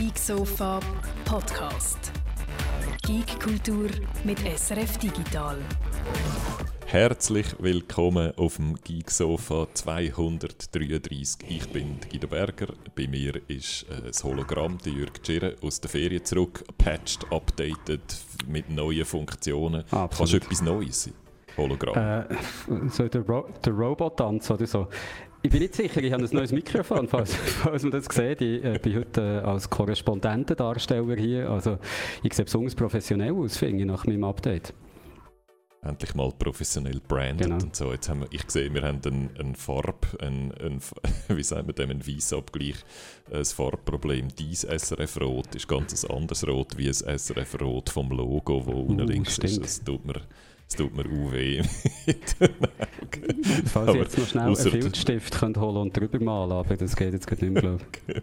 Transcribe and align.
Geek 0.00 0.18
Sofa 0.18 0.80
Podcast. 1.26 2.10
Geek 3.02 3.38
Kultur 3.38 3.90
mit 4.24 4.38
SRF 4.38 4.96
Digital. 4.96 5.58
Herzlich 6.86 7.54
willkommen 7.58 8.32
auf 8.38 8.56
dem 8.56 8.76
Geek 8.76 9.10
Sofa 9.10 9.66
233. 9.74 11.50
Ich 11.50 11.68
bin 11.68 11.98
Guido 12.10 12.28
Berger. 12.28 12.68
Bei 12.96 13.08
mir 13.08 13.42
ist 13.48 13.82
äh, 13.90 14.06
das 14.06 14.24
Hologramm, 14.24 14.78
der 14.78 14.94
Jürg 14.94 15.22
Tschirre, 15.22 15.56
aus 15.60 15.82
der 15.82 15.90
Ferien 15.90 16.24
zurück, 16.24 16.64
patched, 16.78 17.30
updated, 17.30 18.00
mit 18.48 18.70
neuen 18.70 19.04
Funktionen. 19.04 19.84
Absolut. 19.90 20.16
Kannst 20.16 20.32
du 20.32 20.36
etwas 20.38 20.62
Neues 20.62 21.02
sein? 21.02 21.14
Hologramm. 21.58 22.26
Äh, 22.30 22.88
so 22.88 23.06
der, 23.06 23.20
Ro 23.20 23.50
der 23.62 23.72
Robot-Tanz 23.74 24.50
oder 24.50 24.66
so. 24.66 24.88
Ich 25.42 25.50
bin 25.50 25.60
nicht 25.62 25.74
sicher, 25.74 26.02
ich 26.02 26.12
habe 26.12 26.22
ein 26.22 26.30
neues 26.32 26.52
Mikrofon, 26.52 27.08
falls, 27.08 27.34
falls 27.62 27.82
man 27.82 27.92
das 27.92 28.04
sieht. 28.10 28.42
Ich 28.42 28.62
äh, 28.62 28.78
bin 28.82 28.96
heute 28.96 29.42
äh, 29.42 29.46
als 29.46 29.70
Korrespondentendarsteller 29.70 31.16
hier. 31.16 31.48
Also 31.50 31.78
ich 32.22 32.34
sehe 32.34 32.44
besonders 32.44 32.74
professionell 32.74 33.32
aus, 33.32 33.56
finde 33.56 33.80
ich, 33.80 33.86
nach 33.86 34.06
meinem 34.06 34.24
Update. 34.24 34.74
Endlich 35.82 36.14
mal 36.14 36.30
professionell 36.38 37.00
branded 37.08 37.46
Genau. 37.46 37.54
und 37.64 37.74
so. 37.74 37.90
Jetzt 37.90 38.10
haben 38.10 38.20
wir, 38.20 38.28
ich 38.32 38.42
sehe, 38.50 38.72
wir 38.74 38.82
haben 38.82 39.00
eine 39.02 39.30
ein 39.38 39.54
Farb, 39.54 40.06
ein, 40.20 40.52
ein, 40.60 40.78
wie 41.34 41.42
sagen 41.42 41.66
wir 41.68 41.72
dem, 41.72 41.88
einen 41.88 42.06
Weissabgleich, 42.06 42.76
ein 43.32 43.44
Farbproblem. 43.46 44.28
Dein 44.38 44.78
SRF-Rot 44.78 45.54
ist 45.54 45.66
ganz 45.68 46.04
ein 46.04 46.10
anderes 46.14 46.46
Rot 46.46 46.76
wie 46.76 46.88
ein 46.88 46.92
SRF-Rot 47.18 47.88
vom 47.88 48.10
Logo, 48.10 48.66
wo 48.66 48.72
unten 48.82 49.00
Uh, 49.00 49.06
links 49.06 49.38
ist. 49.38 49.52
stimmt. 49.54 49.64
Das 49.64 49.82
tut 49.82 50.04
mir, 50.04 50.20
das 50.70 50.76
tut 50.76 50.94
mir 50.94 51.02
auch 51.02 51.32
weh. 51.32 51.62
Falls 53.64 53.88
Aber 53.88 53.94
ich 53.94 54.02
jetzt 54.02 54.18
noch 54.18 54.28
schnell 54.28 54.44
einen 54.44 54.56
Filzstift 54.56 55.38
könnte 55.38 55.60
holen 55.60 55.78
und 55.78 55.96
drüber 55.96 56.20
malen, 56.20 56.52
aber 56.52 56.76
das 56.76 56.94
geht 56.94 57.12
jetzt 57.12 57.26
gerade 57.26 57.44
nicht 57.44 57.54
mehr, 57.54 57.62
glaube 57.62 57.84
ich. 58.06 58.22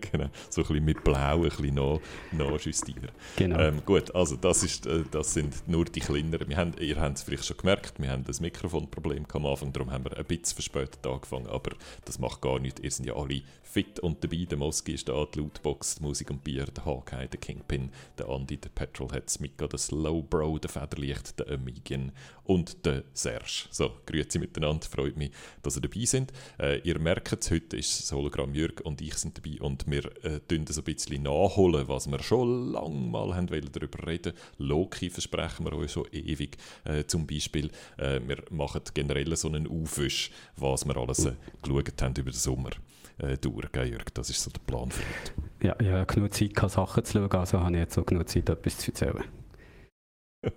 genau, 0.12 0.30
so 0.48 0.62
ein 0.62 0.68
bisschen 0.68 0.84
mit 0.86 1.04
Blau 1.04 1.42
ein 1.42 1.42
bisschen 1.42 1.74
nach, 1.74 1.98
nachjustieren. 2.32 3.10
Genau. 3.36 3.58
Ähm, 3.58 3.82
gut, 3.84 4.14
also 4.14 4.36
das, 4.36 4.62
ist, 4.62 4.86
äh, 4.86 5.04
das 5.10 5.34
sind 5.34 5.68
nur 5.68 5.84
die 5.84 6.00
kleineren. 6.00 6.48
Wir 6.48 6.56
haben, 6.56 6.72
ihr 6.80 6.98
habt 6.98 7.18
es 7.18 7.24
vielleicht 7.24 7.44
schon 7.44 7.58
gemerkt, 7.58 8.00
wir 8.00 8.10
haben 8.10 8.24
das 8.24 8.40
Mikrofonproblem 8.40 9.26
am 9.30 9.46
Anfang, 9.46 9.74
darum 9.74 9.90
haben 9.90 10.04
wir 10.04 10.16
ein 10.16 10.24
bisschen 10.24 10.54
verspätet 10.54 11.06
angefangen, 11.06 11.46
aber 11.46 11.72
das 12.06 12.18
macht 12.18 12.40
gar 12.40 12.58
nichts. 12.58 12.80
Ihr 12.80 12.90
sind 12.90 13.04
ja 13.04 13.16
alle 13.16 13.42
fit 13.72 14.00
und 14.00 14.22
dabei. 14.22 14.44
Der 14.44 14.58
Moski 14.58 14.92
ist 14.92 15.08
da, 15.08 15.24
die 15.24 15.38
Lootbox, 15.38 15.96
die 15.96 16.02
Musik 16.02 16.30
und 16.30 16.44
Bier, 16.44 16.66
der 16.66 16.84
Hawkeye, 16.84 17.26
der 17.26 17.40
Kingpin, 17.40 17.90
der 18.18 18.28
Andy, 18.28 18.58
der 18.58 18.68
Petrolhead, 18.68 19.24
das 19.24 19.40
Mika, 19.40 19.66
der 19.66 19.78
Slowbro, 19.78 20.58
der 20.58 20.68
Federlicht, 20.68 21.38
der 21.38 21.50
Amigian 21.50 22.12
und 22.44 22.84
der 22.84 23.04
Serge. 23.14 23.68
So, 23.70 23.90
grüezi 24.04 24.38
miteinander, 24.38 24.86
freut 24.86 25.16
mich, 25.16 25.32
dass 25.62 25.76
ihr 25.76 25.80
dabei 25.80 26.04
sind. 26.04 26.32
Äh, 26.58 26.80
ihr 26.80 26.98
merkt 26.98 27.42
es, 27.42 27.50
heute 27.50 27.78
ist 27.78 27.98
das 27.98 28.12
Hologramm 28.12 28.54
Jürg 28.54 28.82
und 28.82 29.00
ich 29.00 29.14
sind 29.14 29.38
dabei 29.38 29.58
und 29.62 29.90
wir 29.90 30.04
äh, 30.22 30.40
so 30.68 30.80
ein 30.80 30.84
bisschen 30.84 31.22
nachholen, 31.22 31.88
was 31.88 32.10
wir 32.10 32.22
schon 32.22 32.72
lange 32.72 32.94
mal 32.94 33.34
haben 33.34 33.48
wollen 33.48 33.70
darüber 33.72 34.06
reden. 34.06 34.34
Loki 34.58 35.08
versprechen 35.08 35.64
wir 35.64 35.72
euch 35.72 35.92
schon 35.92 36.06
ewig. 36.12 36.58
Äh, 36.84 37.04
zum 37.06 37.26
Beispiel, 37.26 37.70
äh, 37.96 38.20
wir 38.26 38.42
machen 38.50 38.82
generell 38.92 39.34
so 39.34 39.48
einen 39.48 39.66
Aufwisch, 39.66 40.30
was 40.56 40.84
wir 40.84 40.96
alles 40.96 41.24
äh, 41.24 41.32
geschaut 41.62 42.02
haben 42.02 42.14
über 42.16 42.30
den 42.30 42.38
Sommer. 42.38 42.70
Äh, 43.18 43.36
durch, 43.38 43.70
gell, 43.72 43.88
Jürg? 43.88 44.12
Das 44.14 44.30
ist 44.30 44.42
so 44.42 44.50
der 44.50 44.60
Plan 44.60 44.90
für 44.90 45.02
heute. 45.02 45.66
Ja, 45.66 45.76
ich 45.80 45.88
habe 45.88 46.06
genug 46.06 46.34
Zeit, 46.34 46.54
gehabt, 46.54 46.72
Sachen 46.72 47.04
zu 47.04 47.12
schauen, 47.18 47.30
also 47.32 47.60
habe 47.60 47.72
ich 47.72 47.78
jetzt 47.78 47.98
auch 47.98 48.06
genug 48.06 48.28
Zeit, 48.28 48.48
etwas 48.48 48.78
zu 48.78 48.90
erzählen. 48.90 49.24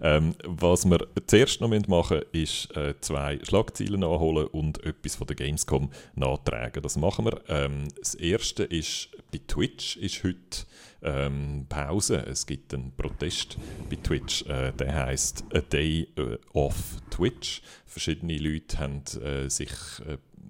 Ähm, 0.00 0.36
was 0.44 0.88
wir 0.88 1.08
zuerst 1.26 1.60
noch 1.60 1.68
machen 1.68 2.18
müssen, 2.18 2.30
ist 2.32 2.76
äh, 2.76 2.94
zwei 3.00 3.40
Schlagzeilen 3.42 4.00
nachholen 4.00 4.46
und 4.46 4.84
etwas 4.84 5.16
von 5.16 5.26
der 5.26 5.34
Gamescom 5.34 5.90
nachtragen. 6.14 6.82
Das 6.84 6.96
machen 6.96 7.24
wir. 7.24 7.40
Ähm, 7.48 7.88
das 7.98 8.14
erste 8.14 8.62
ist, 8.62 9.08
bei 9.32 9.40
Twitch 9.48 9.96
ist 9.96 10.22
heute 10.22 10.66
ähm, 11.02 11.66
Pause. 11.68 12.24
Es 12.26 12.46
gibt 12.46 12.72
einen 12.74 12.92
Protest 12.96 13.58
bei 13.90 13.96
Twitch, 13.96 14.46
äh, 14.46 14.72
der 14.72 14.94
heißt 14.94 15.46
A 15.52 15.60
Day 15.60 16.06
äh, 16.16 16.38
Off 16.52 16.76
Twitch. 17.10 17.62
Verschiedene 17.86 18.38
Leute 18.38 18.78
haben 18.78 19.02
äh, 19.20 19.48
sich 19.50 19.72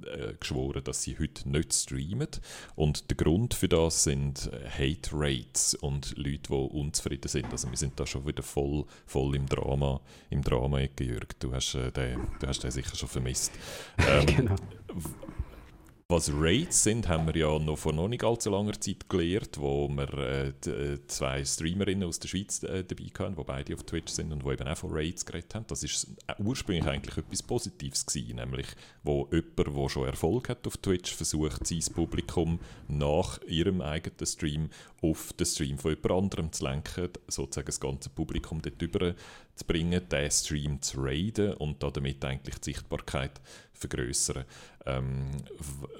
äh, 0.06 0.34
geschworen, 0.38 0.82
dass 0.84 1.03
sie 1.03 1.19
heute 1.19 1.48
nicht 1.48 1.72
streamen. 1.72 2.28
Und 2.75 3.10
der 3.10 3.16
Grund 3.16 3.54
für 3.54 3.69
das 3.69 4.04
sind 4.04 4.50
äh, 4.53 4.69
Hate 4.69 5.10
Rates 5.12 5.75
und 5.75 6.16
Leute, 6.16 6.48
die 6.48 6.54
unzufrieden 6.54 7.28
sind. 7.28 7.50
Also 7.50 7.70
wir 7.70 7.76
sind 7.76 7.98
da 7.98 8.06
schon 8.06 8.26
wieder 8.26 8.42
voll, 8.42 8.84
voll 9.06 9.34
im 9.34 9.47
Drama, 9.47 10.00
im 10.31 10.42
Drama 10.42 10.81
Jürg. 10.81 11.38
Du 11.41 11.53
hast, 11.53 11.75
äh, 11.75 11.91
den, 11.92 12.20
du 12.41 12.47
hast 12.47 12.62
den 12.62 12.70
sicher 12.70 12.97
schon 12.97 13.09
vermisst. 13.09 13.53
Ähm, 14.09 14.26
Genau. 14.26 14.56
Was 16.10 16.32
Raids 16.32 16.84
sind, 16.84 17.06
haben 17.06 17.26
wir 17.26 17.36
ja 17.36 17.58
noch 17.58 17.76
vor 17.76 17.92
noch 17.92 18.08
nicht 18.08 18.24
allzu 18.24 18.48
langer 18.48 18.80
Zeit 18.80 19.10
gelernt, 19.10 19.58
wo 19.58 19.91
wir 19.91 20.14
äh, 20.14 20.48
äh, 20.48 21.06
zwei 21.06 21.44
Streamerinnen 21.44 22.08
aus 22.08 22.19
der 22.19 22.28
Schweiz 22.28 22.62
äh, 22.62 22.82
dabei 22.82 23.10
hatten, 23.19 23.36
die 23.36 23.44
beide 23.44 23.74
auf 23.74 23.82
Twitch 23.82 24.10
sind 24.10 24.32
und 24.32 24.42
die 24.42 24.48
eben 24.48 24.66
auch 24.66 24.78
von 24.78 24.91
Raids 24.91 25.26
geredet 25.26 25.54
haben. 25.54 25.66
Das 25.68 25.82
ist 25.82 26.06
ursprünglich 26.38 26.86
eigentlich 26.86 27.18
etwas 27.18 27.42
Positives 27.42 28.06
gewesen, 28.06 28.36
nämlich 28.36 28.68
wo 29.02 29.28
jemand, 29.30 29.58
der 29.58 29.88
schon 29.91 30.06
Erfolg 30.06 30.48
hat 30.48 30.66
auf 30.66 30.78
Twitch, 30.78 31.14
versucht, 31.14 31.66
sein 31.66 31.94
Publikum 31.94 32.58
nach 32.88 33.42
ihrem 33.42 33.82
eigenen 33.82 34.24
Stream 34.24 34.70
auf 35.02 35.34
den 35.34 35.44
Stream 35.44 35.76
von 35.76 35.91
jemand 35.91 36.10
anderem 36.10 36.52
zu 36.52 36.64
lenken, 36.64 37.10
sozusagen 37.26 37.66
das 37.66 37.80
ganze 37.80 38.08
Publikum 38.08 38.62
dort 38.62 38.80
rüber 38.80 39.14
zu 39.54 39.64
bringen, 39.66 40.08
den 40.08 40.30
Stream 40.30 40.80
zu 40.80 41.02
raiden 41.02 41.52
und 41.52 41.82
damit 41.82 42.24
eigentlich 42.24 42.58
die 42.60 42.72
Sichtbarkeit 42.72 43.42
vergrößern 43.74 44.44
ähm, 44.88 45.26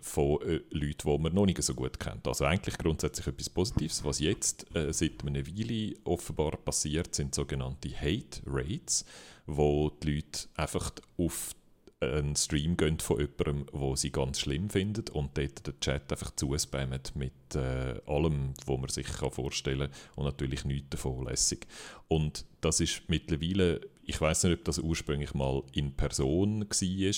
von 0.01 0.41
äh, 0.43 0.61
Leuten, 0.71 1.09
die 1.09 1.19
man 1.19 1.35
noch 1.35 1.47
nicht 1.47 1.63
so 1.63 1.75
gut 1.75 2.01
kennt. 2.01 2.27
Also 2.27 2.45
eigentlich 2.45 2.79
grundsätzlich 2.79 3.27
etwas 3.27 3.51
Positives. 3.51 4.05
Was 4.05 4.21
jetzt 4.21 4.75
äh, 4.75 4.93
seit 4.93 5.25
einer 5.27 5.47
Weile 5.47 5.95
offenbar 6.05 6.57
passiert, 6.57 7.15
sind 7.15 7.35
sogenannte 7.35 7.91
Hate 7.91 8.41
Rates, 8.47 9.05
wo 9.47 9.91
die 9.91 10.17
Leute 10.17 10.49
einfach 10.57 10.93
auf 11.17 11.55
einen 12.01 12.37
Stream 12.37 12.77
gehen 12.77 13.01
von 13.01 13.19
jemandem, 13.19 13.67
wo 13.73 13.97
sie 13.97 14.13
ganz 14.13 14.41
schlimm 14.41 14.71
findet 14.71 15.11
und 15.11 15.37
dort 15.37 15.67
den 15.67 15.81
Chat 15.81 16.11
einfach 16.13 16.31
zuspammen 16.37 17.01
mit 17.15 17.33
äh, 17.57 18.01
allem, 18.07 18.55
wo 18.67 18.77
man 18.77 18.89
sich 18.89 19.09
vorstellen 19.09 19.91
kann 19.91 20.01
und 20.17 20.25
natürlich 20.25 20.65
nichts 20.65 20.91
davon 20.91 21.25
lässig. 21.25 21.67
Und 22.07 22.45
das 22.61 22.81
ist 22.81 23.03
mittlerweile, 23.09 23.81
ich 24.09 24.19
weiß 24.19 24.45
nicht, 24.45 24.59
ob 24.59 24.65
das 24.65 24.79
ursprünglich 24.79 25.35
mal 25.35 25.63
in 25.73 25.93
Person 25.93 26.63
war, 26.63 27.15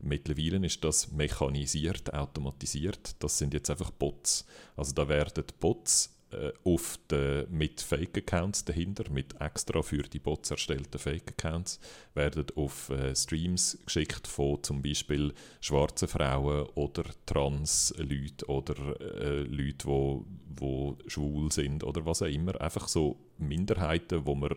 mittlerweile 0.00 0.66
ist 0.66 0.84
das 0.84 1.10
mechanisiert, 1.10 2.12
automatisiert, 2.12 3.16
das 3.18 3.38
sind 3.38 3.54
jetzt 3.54 3.70
einfach 3.70 3.90
Bots. 3.90 4.44
Also 4.76 4.92
da 4.92 5.08
werden 5.08 5.44
Bots 5.58 6.14
äh, 6.32 6.52
auf 6.64 6.98
den, 7.10 7.46
mit 7.50 7.80
Fake-Accounts 7.80 8.66
dahinter, 8.66 9.10
mit 9.10 9.40
extra 9.40 9.80
für 9.80 10.02
die 10.02 10.18
Bots 10.18 10.50
erstellten 10.50 10.98
Fake-Accounts, 10.98 11.80
werden 12.12 12.44
auf 12.56 12.90
äh, 12.90 13.16
Streams 13.16 13.78
geschickt 13.86 14.26
von 14.26 14.62
zum 14.62 14.82
Beispiel 14.82 15.32
schwarzen 15.62 16.08
Frauen 16.08 16.66
oder 16.74 17.04
Trans-Leuten 17.24 18.44
oder 18.48 19.00
äh, 19.00 19.44
Leuten, 19.44 19.88
wo, 19.88 20.26
wo 20.54 20.98
schwul 21.06 21.50
sind 21.50 21.84
oder 21.84 22.04
was 22.04 22.20
auch 22.20 22.26
immer. 22.26 22.60
Einfach 22.60 22.86
so 22.86 23.16
Minderheiten, 23.38 24.26
wo 24.26 24.34
man 24.34 24.54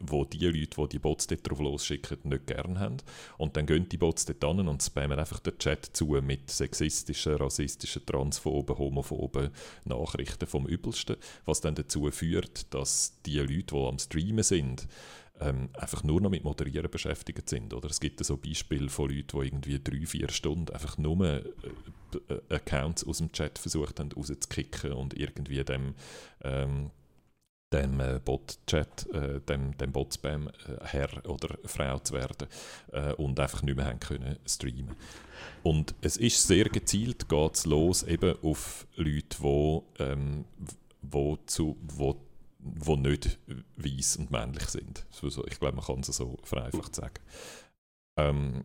wo 0.00 0.24
die 0.24 0.46
Leute, 0.46 0.76
die 0.76 0.88
die 0.88 0.98
Bots 0.98 1.26
dort 1.26 1.48
drauf 1.48 1.60
losschicken, 1.60 2.18
nicht 2.24 2.46
gerne 2.46 2.78
haben. 2.78 2.96
Und 3.38 3.56
dann 3.56 3.66
gehen 3.66 3.88
die 3.88 3.98
Bots 3.98 4.24
dort 4.24 4.44
an 4.44 4.68
und 4.68 4.82
spammen 4.82 5.18
einfach 5.18 5.40
den 5.40 5.58
Chat 5.58 5.84
zu 5.84 6.06
mit 6.22 6.50
sexistischen, 6.50 7.34
rassistischen, 7.34 8.04
transphoben, 8.06 8.78
homophoben 8.78 9.50
Nachrichten 9.84 10.46
vom 10.46 10.66
Übelsten, 10.66 11.16
was 11.44 11.60
dann 11.60 11.74
dazu 11.74 12.10
führt, 12.10 12.72
dass 12.74 13.18
die 13.26 13.38
Leute, 13.38 13.74
die 13.74 13.86
am 13.86 13.98
Streamen 13.98 14.44
sind, 14.44 14.88
ähm, 15.40 15.70
einfach 15.74 16.04
nur 16.04 16.20
noch 16.20 16.30
mit 16.30 16.44
Moderieren 16.44 16.90
beschäftigt 16.90 17.48
sind. 17.48 17.74
Oder 17.74 17.90
es 17.90 18.00
gibt 18.00 18.24
so 18.24 18.36
Beispiele 18.36 18.88
von 18.88 19.10
Leuten, 19.10 19.40
die 19.40 19.46
irgendwie 19.46 19.80
drei, 19.82 20.06
vier 20.06 20.30
Stunden 20.30 20.72
einfach 20.72 20.98
nur 20.98 21.26
äh, 21.26 21.44
Accounts 22.48 23.04
aus 23.04 23.18
dem 23.18 23.32
Chat 23.32 23.58
versucht 23.58 23.98
haben 23.98 24.12
rauszukicken 24.12 24.92
und 24.92 25.18
irgendwie 25.18 25.64
dem 25.64 25.94
ähm, 26.42 26.90
dem 27.72 28.00
äh, 28.00 28.20
Bot-Chat, 28.24 29.06
äh, 29.12 29.40
dem, 29.40 29.76
dem 29.78 29.92
Bot-Spam 29.92 30.48
äh, 30.48 30.52
Herr 30.82 31.08
oder 31.28 31.56
Frau 31.64 31.98
zu 31.98 32.14
werden 32.14 32.48
äh, 32.92 33.12
und 33.14 33.38
einfach 33.40 33.62
nicht 33.62 33.76
mehr 33.76 33.86
haben 33.86 34.00
können 34.00 34.38
streamen. 34.46 34.94
Und 35.62 35.94
es 36.00 36.16
ist 36.16 36.46
sehr 36.46 36.64
gezielt, 36.64 37.28
geht 37.28 37.54
es 37.54 37.66
los 37.66 38.02
eben 38.02 38.36
auf 38.42 38.86
Leute, 38.96 39.36
wo, 39.40 39.84
ähm, 39.98 40.44
wo, 41.00 41.36
zu, 41.46 41.76
wo, 41.82 42.16
wo 42.58 42.96
nicht 42.96 43.38
weiß 43.76 44.16
und 44.16 44.30
männlich 44.30 44.64
sind. 44.66 45.06
Ich 45.46 45.58
glaube, 45.60 45.76
man 45.76 45.84
kann 45.84 46.00
es 46.00 46.08
so 46.08 46.36
vereinfacht 46.42 46.94
sagen. 46.94 47.20
Ähm, 48.16 48.64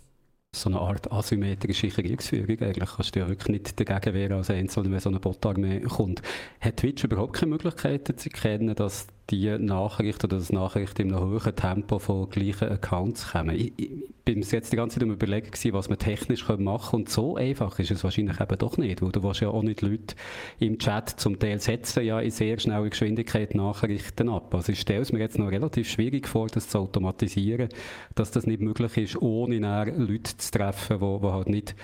So 0.54 0.70
eine 0.70 0.80
Art 0.80 1.12
asymmetrische 1.12 1.88
Kriegsführung 1.88 2.58
eigentlich. 2.60 2.88
Kannst 2.96 3.14
du 3.14 3.20
ja 3.20 3.28
wirklich 3.28 3.48
nicht 3.48 3.78
dagegen 3.78 4.14
wehren 4.14 4.38
als 4.38 4.50
Einzelner, 4.50 4.90
wenn 4.90 5.00
so 5.00 5.10
eine 5.10 5.20
Botarmee 5.20 5.80
kommt. 5.80 6.22
Hat 6.60 6.78
Twitch 6.78 7.04
überhaupt 7.04 7.34
keine 7.34 7.50
Möglichkeiten 7.50 8.16
zu 8.16 8.30
erkennen, 8.30 8.74
dass 8.74 9.06
die 9.30 9.58
Nachrichten 9.58 10.26
oder 10.26 10.38
das 10.38 10.52
Nachrichten 10.52 11.02
in 11.02 11.14
einem 11.14 11.30
hohen 11.30 11.56
Tempo 11.56 11.98
von 11.98 12.30
gleichen 12.30 12.68
Accounts 12.68 13.32
kommen. 13.32 13.54
Ich, 13.54 13.72
ich 13.76 13.90
bin 14.24 14.42
jetzt 14.42 14.72
die 14.72 14.76
ganze 14.76 14.98
Zeit 14.98 15.04
am 15.04 15.12
überlegen 15.12 15.50
was 15.72 15.88
man 15.88 15.98
technisch 15.98 16.46
machen 16.48 16.58
können 16.58 17.02
und 17.02 17.08
so 17.08 17.36
einfach 17.36 17.78
ist 17.78 17.90
es 17.90 18.04
wahrscheinlich 18.04 18.40
eben 18.40 18.58
doch 18.58 18.76
nicht, 18.78 19.02
weil 19.02 19.12
du 19.12 19.22
willst 19.22 19.40
ja 19.40 19.48
auch 19.48 19.62
nicht 19.62 19.82
Leute 19.82 20.14
im 20.58 20.78
Chat 20.78 21.10
zum 21.10 21.38
Teil 21.38 21.60
setzen 21.60 22.04
ja 22.04 22.20
in 22.20 22.30
sehr 22.30 22.58
schneller 22.58 22.88
Geschwindigkeit 22.88 23.54
Nachrichten 23.54 24.28
ab. 24.28 24.54
Also 24.54 24.72
ich 24.72 24.80
stelle 24.80 25.02
es 25.02 25.12
mir 25.12 25.20
jetzt 25.20 25.38
noch 25.38 25.50
relativ 25.50 25.90
schwierig 25.90 26.26
vor, 26.26 26.46
das 26.48 26.68
zu 26.68 26.78
automatisieren, 26.78 27.68
dass 28.14 28.30
das 28.30 28.46
nicht 28.46 28.60
möglich 28.60 28.96
ist, 28.96 29.20
ohne 29.20 29.58
Leute 29.58 30.36
zu 30.36 30.50
treffen, 30.50 31.00
die, 31.00 31.26
halt 31.28 31.48
nicht 31.48 31.74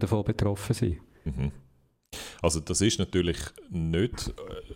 davon 0.00 0.24
betroffen 0.24 0.74
sein 0.74 0.98
mhm. 1.24 1.52
Also 2.42 2.60
das 2.60 2.80
ist 2.80 2.98
natürlich 2.98 3.38
nicht 3.70 4.28
äh, 4.28 4.32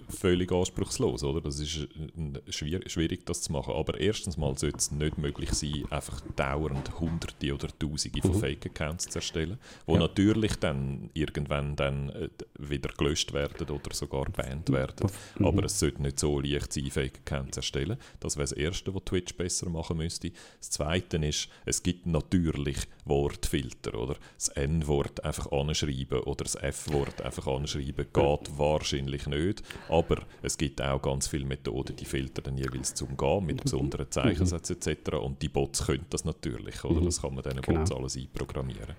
völlig 0.08 0.52
anspruchslos, 0.52 1.22
oder? 1.24 1.40
Das 1.40 1.58
ist 1.58 1.76
äh, 1.76 2.52
schwierig, 2.88 3.26
das 3.26 3.42
zu 3.42 3.52
machen. 3.52 3.74
Aber 3.74 3.98
erstens 4.00 4.36
mal 4.36 4.56
sollte 4.56 4.78
es 4.78 4.90
nicht 4.90 5.18
möglich 5.18 5.52
sein, 5.52 5.84
einfach 5.90 6.20
dauernd 6.36 6.98
Hunderte 7.00 7.54
oder 7.54 7.68
Tausende 7.78 8.20
von 8.20 8.32
mhm. 8.32 8.40
Fake-Accounts 8.40 9.08
zu 9.08 9.18
erstellen, 9.18 9.58
die 9.86 9.92
ja. 9.92 9.98
natürlich 9.98 10.56
dann 10.56 11.10
irgendwann 11.14 11.76
dann 11.76 12.10
äh, 12.10 12.28
wieder 12.58 12.90
gelöscht 12.96 13.32
werden 13.32 13.68
oder 13.68 13.94
sogar 13.94 14.24
gebannt 14.24 14.70
werden. 14.70 15.10
Mhm. 15.38 15.46
Aber 15.46 15.64
es 15.64 15.78
sollte 15.78 16.02
nicht 16.02 16.18
so 16.18 16.40
leicht 16.40 16.72
sein, 16.72 16.90
Fake-Accounts 16.90 17.54
zu 17.54 17.60
erstellen. 17.60 17.96
Das 18.20 18.36
wäre 18.36 18.44
das 18.44 18.52
Erste, 18.52 18.94
was 18.94 19.04
Twitch 19.04 19.34
besser 19.34 19.68
machen 19.68 19.96
müsste. 19.98 20.30
Das 20.58 20.70
Zweite 20.70 21.16
ist, 21.18 21.48
es 21.64 21.82
gibt 21.82 22.06
natürlich 22.06 22.78
Wortfilter, 23.04 23.94
oder? 23.94 24.16
Das 24.36 24.48
N-Wort 24.48 25.24
einfach 25.24 25.50
anschreiben 25.50 26.20
oder 26.20 26.44
das 26.44 26.54
F-Wort 26.56 27.20
einfach 27.28 27.46
anschreiben, 27.46 28.06
geht 28.12 28.58
wahrscheinlich 28.58 29.26
nicht. 29.26 29.62
Aber 29.88 30.22
es 30.42 30.58
gibt 30.58 30.82
auch 30.82 31.00
ganz 31.00 31.28
viele 31.28 31.44
Methoden, 31.44 31.96
die 31.96 32.04
Filter 32.04 32.42
dann 32.42 32.58
jeweils 32.58 32.94
zum 32.94 33.16
Gehen, 33.16 33.46
mit 33.46 33.62
besonderen 33.62 34.10
Zeichensätzen 34.10 34.76
etc. 34.76 35.12
Und 35.16 35.40
die 35.40 35.48
Bots 35.48 35.86
können 35.86 36.06
das 36.10 36.24
natürlich, 36.24 36.82
oder? 36.84 37.00
Das 37.00 37.22
kann 37.22 37.34
man 37.34 37.44
diesen 37.44 37.60
genau. 37.60 37.78
Bots 37.78 37.92
alles 37.92 38.16
einprogrammieren. 38.16 38.96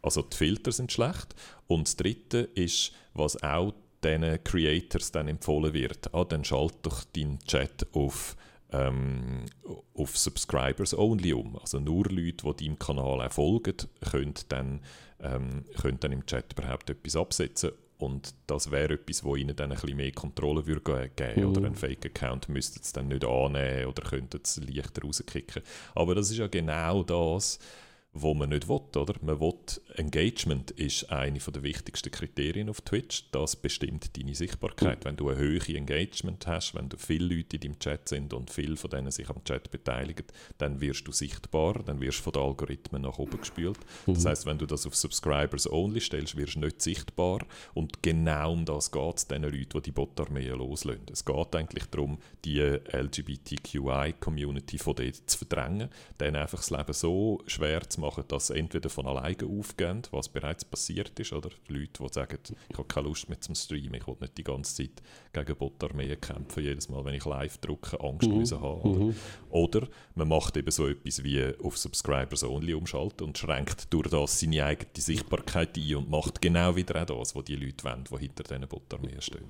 Also 0.00 0.22
die 0.22 0.36
Filter 0.36 0.72
sind 0.72 0.92
schlecht. 0.92 1.34
Und 1.66 1.88
das 1.88 1.96
Dritte 1.96 2.48
ist, 2.54 2.92
was 3.14 3.42
auch 3.42 3.72
diesen 4.02 4.42
Creators 4.44 5.12
dann 5.12 5.28
empfohlen 5.28 5.72
wird, 5.72 6.12
ah, 6.14 6.24
dann 6.24 6.44
schalt 6.44 6.74
doch 6.82 7.04
deinen 7.04 7.38
Chat 7.40 7.86
auf 7.92 8.36
ähm, 8.72 9.44
auf 9.94 10.16
Subscribers 10.16 10.96
only 10.96 11.32
um. 11.32 11.56
Also 11.58 11.78
nur 11.78 12.06
Leute, 12.06 12.52
die 12.52 12.64
deinem 12.64 12.78
Kanal 12.78 13.20
auch 13.20 13.32
folgen, 13.32 13.76
können 14.10 14.34
dann, 14.48 14.80
ähm, 15.20 15.64
können 15.80 16.00
dann 16.00 16.12
im 16.12 16.26
Chat 16.26 16.52
überhaupt 16.52 16.90
etwas 16.90 17.16
absetzen. 17.16 17.72
Und 17.98 18.34
das 18.48 18.72
wäre 18.72 18.94
etwas, 18.94 19.22
wo 19.22 19.36
ihnen 19.36 19.54
dann 19.54 19.70
ein 19.70 19.78
bisschen 19.78 19.96
mehr 19.96 20.10
Kontrolle 20.10 20.66
würde 20.66 21.10
geben. 21.14 21.40
Mhm. 21.40 21.50
Oder 21.50 21.66
ein 21.66 21.74
Fake-Account 21.76 22.48
müsste 22.48 22.80
es 22.80 22.92
dann 22.92 23.08
nicht 23.08 23.24
annehmen 23.24 23.86
oder 23.86 24.02
könnte 24.02 24.40
es 24.42 24.56
leichter 24.56 25.02
rauskicken. 25.02 25.62
Aber 25.94 26.14
das 26.16 26.30
ist 26.30 26.38
ja 26.38 26.48
genau 26.48 27.04
das, 27.04 27.60
wo 28.14 28.34
man 28.34 28.50
nicht 28.50 28.68
will, 28.68 28.82
oder? 28.96 29.14
Man 29.22 29.40
will, 29.40 29.54
Engagement 29.94 30.70
ist 30.72 31.10
eine 31.10 31.38
der 31.38 31.62
wichtigsten 31.62 32.10
Kriterien 32.10 32.68
auf 32.68 32.82
Twitch. 32.82 33.30
Das 33.32 33.56
bestimmt 33.56 34.14
deine 34.18 34.34
Sichtbarkeit. 34.34 35.00
Mhm. 35.00 35.04
Wenn 35.04 35.16
du 35.16 35.30
ein 35.30 35.38
hohes 35.38 35.70
Engagement 35.70 36.46
hast, 36.46 36.74
wenn 36.74 36.90
du 36.90 36.98
viele 36.98 37.34
Leute 37.34 37.56
in 37.56 37.62
deinem 37.62 37.78
Chat 37.78 38.10
sind 38.10 38.34
und 38.34 38.50
viele 38.50 38.76
von 38.76 38.90
denen 38.90 39.10
sich 39.10 39.30
am 39.30 39.42
Chat 39.44 39.70
beteiligen, 39.70 40.26
dann 40.58 40.82
wirst 40.82 41.08
du 41.08 41.12
sichtbar, 41.12 41.82
dann 41.84 42.02
wirst 42.02 42.18
du 42.18 42.24
von 42.24 42.34
den 42.34 42.42
Algorithmen 42.42 43.00
nach 43.02 43.18
oben 43.18 43.38
gespült. 43.38 43.78
Mhm. 44.06 44.14
Das 44.14 44.26
heißt, 44.26 44.44
wenn 44.44 44.58
du 44.58 44.66
das 44.66 44.86
auf 44.86 44.94
Subscribers 44.94 45.70
only 45.70 46.00
stellst, 46.00 46.36
wirst 46.36 46.56
du 46.56 46.60
nicht 46.60 46.82
sichtbar. 46.82 47.46
Und 47.72 48.02
genau 48.02 48.52
um 48.52 48.66
das 48.66 48.90
geht 48.90 49.16
es 49.16 49.26
den 49.26 49.44
Leuten, 49.44 49.70
die 49.72 49.82
die 49.82 49.92
Botarmee 49.92 50.48
loslösen. 50.48 51.06
Es 51.10 51.24
geht 51.24 51.56
eigentlich 51.56 51.86
darum, 51.86 52.18
die 52.44 52.60
LGBTQI-Community 52.60 54.76
von 54.76 54.96
dort 54.96 55.30
zu 55.30 55.38
verdrängen, 55.38 55.88
denen 56.20 56.36
einfach 56.36 56.58
das 56.58 56.70
Leben 56.70 56.92
so 56.92 57.40
schwer 57.46 57.88
zu 57.88 58.01
machen, 58.02 58.24
dass 58.28 58.48
sie 58.48 58.56
entweder 58.56 58.90
von 58.90 59.06
alleine 59.06 59.46
aufgehen, 59.46 60.02
was 60.10 60.28
bereits 60.28 60.64
passiert 60.64 61.18
ist, 61.18 61.32
oder 61.32 61.48
Leute, 61.68 62.02
die 62.02 62.12
sagen, 62.12 62.38
ich 62.68 62.76
habe 62.76 62.88
keine 62.88 63.08
Lust 63.08 63.28
mehr 63.28 63.40
zum 63.40 63.54
Streamen, 63.54 63.94
ich 63.94 64.06
will 64.06 64.16
nicht 64.20 64.36
die 64.36 64.44
ganze 64.44 64.76
Zeit 64.76 65.02
gegen 65.32 65.56
Botarmee 65.56 66.14
kämpfen, 66.16 66.62
jedes 66.62 66.88
Mal, 66.88 67.04
wenn 67.04 67.14
ich 67.14 67.24
live 67.24 67.56
drücke, 67.58 67.98
Angst 68.00 68.28
mhm. 68.28 68.38
müssen 68.38 68.60
haben. 68.60 68.82
Oder? 68.82 69.00
Mhm. 69.00 69.14
oder 69.50 69.88
man 70.14 70.28
macht 70.28 70.56
eben 70.56 70.70
so 70.70 70.86
etwas 70.86 71.22
wie 71.24 71.54
auf 71.62 71.78
Subscribers 71.78 72.44
Only 72.44 72.74
umschalten 72.74 73.26
und 73.26 73.38
schränkt 73.38 73.92
durch 73.92 74.08
das 74.08 74.40
seine 74.40 74.64
eigene 74.64 74.90
Sichtbarkeit 74.96 75.76
ein 75.76 75.96
und 75.96 76.10
macht 76.10 76.42
genau 76.42 76.76
wieder 76.76 77.02
auch 77.02 77.18
das, 77.18 77.34
was 77.34 77.44
die 77.44 77.56
Leute 77.56 77.84
wollen, 77.84 78.04
die 78.04 78.18
hinter 78.18 78.42
diesen 78.42 78.68
Botarmee 78.68 79.20
stehen. 79.20 79.48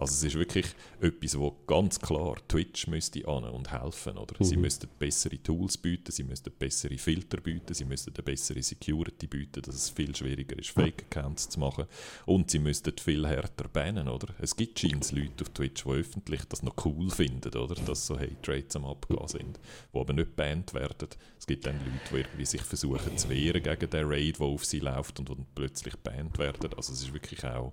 Also 0.00 0.12
es 0.14 0.22
ist 0.22 0.38
wirklich 0.38 0.64
etwas, 1.00 1.36
wo 1.36 1.50
ganz 1.66 1.98
klar 1.98 2.36
Twitch 2.46 2.86
müsste 2.86 3.26
an 3.26 3.42
und 3.42 3.72
helfen. 3.72 4.16
Oder? 4.16 4.36
Mhm. 4.38 4.44
Sie 4.44 4.56
müssten 4.56 4.88
bessere 4.96 5.42
Tools 5.42 5.76
bieten, 5.76 6.12
sie 6.12 6.22
müssten 6.22 6.52
bessere 6.56 6.96
Filter 6.96 7.40
bieten, 7.40 7.74
sie 7.74 7.84
müssten 7.84 8.14
eine 8.14 8.22
bessere 8.22 8.62
Security 8.62 9.26
bieten, 9.26 9.60
dass 9.60 9.74
es 9.74 9.90
viel 9.90 10.14
schwieriger 10.14 10.56
ist, 10.56 10.70
Fake-Accounts 10.70 11.48
zu 11.48 11.58
machen. 11.58 11.86
Und 12.26 12.48
sie 12.48 12.60
müssten 12.60 12.96
viel 12.96 13.26
härter 13.26 13.66
bannen. 13.66 14.06
Oder? 14.06 14.28
Es 14.38 14.54
gibt 14.54 14.78
scheins 14.78 15.10
Leute 15.10 15.42
auf 15.42 15.48
Twitch, 15.48 15.82
die 15.82 15.90
öffentlich 15.90 16.44
das 16.44 16.62
noch 16.62 16.76
cool 16.84 17.10
finden, 17.10 17.52
oder? 17.56 17.74
dass 17.74 18.06
so 18.06 18.16
Hate-Rates 18.16 18.76
am 18.76 18.84
Abgehen 18.84 19.26
sind, 19.26 19.58
die 19.92 19.98
aber 19.98 20.12
nicht 20.12 20.36
bannt 20.36 20.74
werden. 20.74 21.08
Es 21.36 21.44
gibt 21.44 21.66
dann 21.66 21.76
Leute, 21.76 21.90
die 22.12 22.16
irgendwie 22.18 22.46
sich 22.46 22.62
versuchen 22.62 23.18
zu 23.18 23.28
wehren 23.30 23.64
gegen 23.64 23.90
den 23.90 24.06
Raid, 24.06 24.38
der 24.38 24.46
auf 24.46 24.64
sie 24.64 24.78
läuft 24.78 25.18
und 25.18 25.28
dann 25.28 25.44
plötzlich 25.56 25.96
bannt 25.96 26.38
werden. 26.38 26.72
Also 26.76 26.92
es 26.92 27.02
ist 27.02 27.12
wirklich 27.12 27.44
auch... 27.44 27.72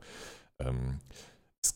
Ähm, 0.57 0.99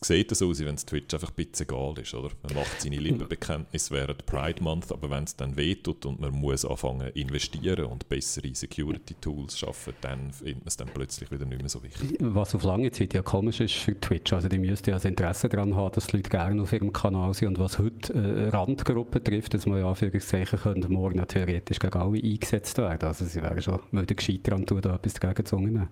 es 0.00 0.06
sieht 0.06 0.34
so 0.34 0.48
aus, 0.48 0.60
wenn 0.60 0.74
es 0.74 0.86
Twitch 0.86 1.14
einfach 1.14 1.30
ein 1.30 1.34
bisschen 1.34 1.68
egal 1.68 1.94
ist, 1.98 2.14
oder? 2.14 2.30
Man 2.42 2.54
macht 2.54 2.80
seine 2.80 2.96
Lippenbekenntnisse 2.96 3.94
während 3.94 4.26
Pride 4.26 4.62
Month, 4.62 4.92
aber 4.92 5.10
wenn 5.10 5.24
es 5.24 5.36
dann 5.36 5.56
wehtut 5.56 6.06
und 6.06 6.20
man 6.20 6.32
muss 6.32 6.64
anfangen 6.64 7.08
investieren 7.14 7.86
und 7.86 8.08
bessere 8.08 8.54
Security-Tools 8.54 9.58
schaffen, 9.58 9.94
dann 10.00 10.32
findet 10.32 10.58
man 10.58 10.68
es 10.68 10.76
dann 10.76 10.88
plötzlich 10.92 11.30
wieder 11.30 11.44
nicht 11.44 11.60
mehr 11.60 11.68
so 11.68 11.82
wichtig. 11.82 12.16
Was 12.20 12.54
auf 12.54 12.62
lange 12.62 12.90
Zeit 12.90 13.14
ja 13.14 13.22
komisch 13.22 13.60
ist 13.60 13.74
für 13.74 13.98
Twitch, 13.98 14.32
also 14.32 14.48
die 14.48 14.58
müssten 14.58 14.90
ja 14.90 14.96
das 14.96 15.04
Interesse 15.04 15.48
daran 15.48 15.74
haben, 15.74 15.92
dass 15.94 16.06
die 16.06 16.16
Leute 16.18 16.30
gerne 16.30 16.62
auf 16.62 16.72
ihrem 16.72 16.92
Kanal 16.92 17.34
sind 17.34 17.48
und 17.48 17.58
was 17.58 17.78
heute 17.78 18.12
äh, 18.14 18.48
Randgruppen 18.48 19.22
trifft, 19.24 19.54
dass 19.54 19.66
man 19.66 19.78
ja 19.78 19.88
Anführungszeichen 19.88 20.58
könnte 20.58 20.88
morgen 20.88 21.26
theoretisch 21.26 21.78
gegen 21.78 21.98
alle 21.98 22.22
eingesetzt 22.22 22.78
werden. 22.78 23.08
Also 23.08 23.24
sie 23.24 23.42
wären 23.42 23.60
schon, 23.62 23.80
würde 23.90 24.14
gescheit 24.14 24.40
daran 24.44 24.66
tun, 24.66 24.80
da 24.80 24.94
etwas 24.94 25.14
dagegen 25.14 25.46
zu 25.46 25.58
nehmen. 25.58 25.88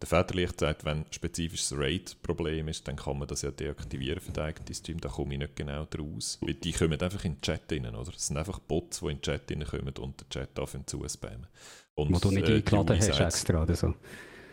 Der 0.00 0.08
Väterlicht 0.08 0.60
sagt, 0.60 0.84
wenn 0.84 0.98
ein 0.98 1.06
spezifisches 1.10 1.72
RAID-Problem 1.76 2.68
ist, 2.68 2.86
dann 2.86 2.96
kann 2.96 3.18
man 3.18 3.28
das 3.28 3.42
ja 3.42 3.50
deaktivieren 3.50 4.20
für 4.20 4.32
den 4.32 4.44
eigenen 4.44 4.74
Stream. 4.74 5.00
Da 5.00 5.08
komme 5.08 5.34
ich 5.34 5.40
nicht 5.40 5.56
genau 5.56 5.86
draus. 5.86 6.38
Weil 6.42 6.54
die 6.54 6.72
kommen 6.72 7.00
einfach 7.00 7.24
in 7.24 7.34
den 7.34 7.40
Chat 7.40 7.72
rein, 7.72 7.86
oder? 7.86 8.12
Es 8.14 8.26
sind 8.26 8.36
einfach 8.36 8.58
Bots, 8.58 9.00
die 9.00 9.06
in 9.06 9.16
den 9.16 9.22
Chat 9.22 9.50
reinkommen 9.50 9.94
und 9.96 10.20
den 10.20 10.28
Chat 10.28 10.58
anfangen 10.58 10.86
zu 10.86 11.02
spammen. 11.08 11.46
Und, 11.94 12.12
Wo 12.12 12.18
du 12.18 12.30
nicht 12.30 12.48
äh, 12.48 12.56
eingeladen 12.56 12.98
hast 12.98 13.20
extra 13.20 13.62
oder 13.62 13.74
so. 13.74 13.94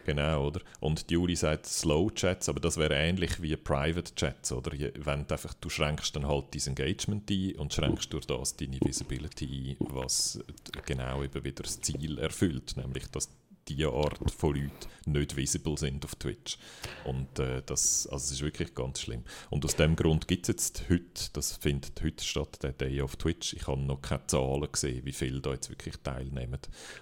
Genau, 0.05 0.47
oder? 0.47 0.62
Und 0.79 1.09
die 1.09 1.13
Juli 1.13 1.35
sagt 1.35 1.65
Slow 1.65 2.09
Chats, 2.13 2.50
aber 2.50 2.59
das 2.59 2.77
wäre 2.77 2.95
ähnlich 2.95 3.41
wie 3.41 3.55
Private 3.55 4.13
Chats, 4.15 4.51
oder? 4.51 4.71
Wenn 4.71 5.25
du 5.25 5.33
einfach, 5.33 5.53
du 5.53 5.69
schränkst 5.69 6.15
dann 6.15 6.27
halt 6.27 6.45
dein 6.53 6.67
Engagement 6.67 7.29
ein 7.29 7.55
und 7.55 7.73
schränkst 7.73 8.12
durch 8.12 8.25
das 8.25 8.55
deine 8.55 8.79
Visibility 8.81 9.77
ein, 9.79 9.88
was 9.93 10.39
genau 10.85 11.23
eben 11.23 11.43
wieder 11.43 11.63
das 11.63 11.79
Ziel 11.79 12.17
erfüllt, 12.19 12.75
nämlich 12.75 13.07
dass 13.07 13.29
diese 13.67 13.89
Art 13.91 14.32
von 14.32 14.55
Leuten 14.55 14.72
nicht 15.05 15.36
visible 15.36 15.77
sind 15.77 16.03
auf 16.05 16.15
Twitch. 16.15 16.58
Und 17.05 17.39
äh, 17.39 17.62
das, 17.65 18.08
also 18.08 18.24
das 18.24 18.32
ist 18.32 18.41
wirklich 18.41 18.74
ganz 18.74 19.01
schlimm. 19.01 19.24
Und 19.50 19.65
aus 19.65 19.75
dem 19.75 19.96
Grund 19.96 20.27
gibt 20.27 20.43
es 20.43 20.48
jetzt 20.50 20.89
heute, 20.89 21.29
das 21.34 21.58
findet 21.58 22.01
heute 22.03 22.24
statt, 22.24 22.60
der 22.63 22.74
Day 22.74 23.01
auf 23.01 23.15
Twitch. 23.15 23.53
Ich 23.53 23.67
habe 23.67 23.82
noch 23.82 24.01
keine 24.01 24.27
Zahlen 24.27 24.72
gesehen, 24.72 25.05
wie 25.05 25.12
viele 25.12 25.41
da 25.41 25.51
jetzt 25.51 25.70
wirklich 25.70 25.96
teilnehmen 25.98 26.60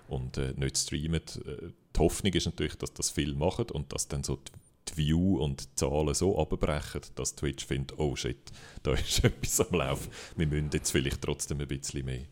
und 0.08 0.38
äh, 0.38 0.54
nicht 0.56 0.78
streamen. 0.78 1.22
Äh, 1.22 1.72
die 1.96 2.00
Hoffnung 2.00 2.34
ist 2.34 2.46
natürlich, 2.46 2.76
dass 2.76 2.94
das 2.94 3.10
viel 3.10 3.36
machen 3.36 3.70
und 3.72 3.94
dass 3.94 4.08
dann 4.08 4.24
so 4.24 4.40
die 4.90 4.98
View 4.98 5.38
und 5.38 5.62
die 5.62 5.76
Zahlen 5.76 6.14
so 6.14 6.40
abbrechen, 6.40 7.02
dass 7.16 7.36
Twitch 7.36 7.66
findet, 7.66 7.98
oh 8.00 8.16
shit, 8.16 8.52
da 8.84 8.94
ist 8.94 9.24
etwas 9.24 9.62
am 9.62 9.78
Laufen. 9.78 10.10
Wir 10.36 10.48
müssen 10.48 10.70
jetzt 10.74 10.92
vielleicht 10.92 11.22
trotzdem 11.22 11.60
ein 11.62 11.68
bisschen 11.68 12.06
mehr 12.06 12.26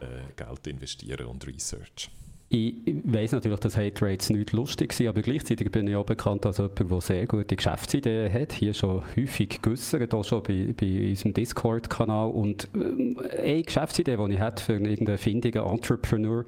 äh, 0.00 0.32
Geld 0.36 0.66
investieren 0.66 1.26
und 1.26 1.46
Research. 1.46 2.10
Ich 2.48 2.74
weiss 3.02 3.32
natürlich, 3.32 3.58
dass 3.58 3.76
Hate 3.76 4.00
Rates 4.02 4.30
nicht 4.30 4.52
lustig 4.52 4.92
sind, 4.92 5.08
aber 5.08 5.20
gleichzeitig 5.20 5.68
bin 5.72 5.88
ich 5.88 5.96
auch 5.96 6.06
bekannt 6.06 6.46
als 6.46 6.58
jemand, 6.58 6.78
der 6.78 7.00
sehr 7.00 7.26
gute 7.26 7.56
Geschäftsideen 7.56 8.32
hat. 8.32 8.52
Hier 8.52 8.72
schon 8.72 9.02
häufig 9.16 9.60
geäussert, 9.62 10.14
auch 10.14 10.24
schon 10.24 10.44
bei, 10.44 10.72
bei 10.78 11.08
unserem 11.08 11.34
Discord-Kanal. 11.34 12.30
Und 12.30 12.68
äh, 12.74 13.42
eine 13.42 13.62
Geschäftsidee, 13.64 14.16
die 14.16 14.34
ich 14.34 14.38
hätte 14.38 14.62
für 14.62 14.74
irgendeinen 14.74 15.18
findigen 15.18 15.64
Entrepreneur, 15.64 16.44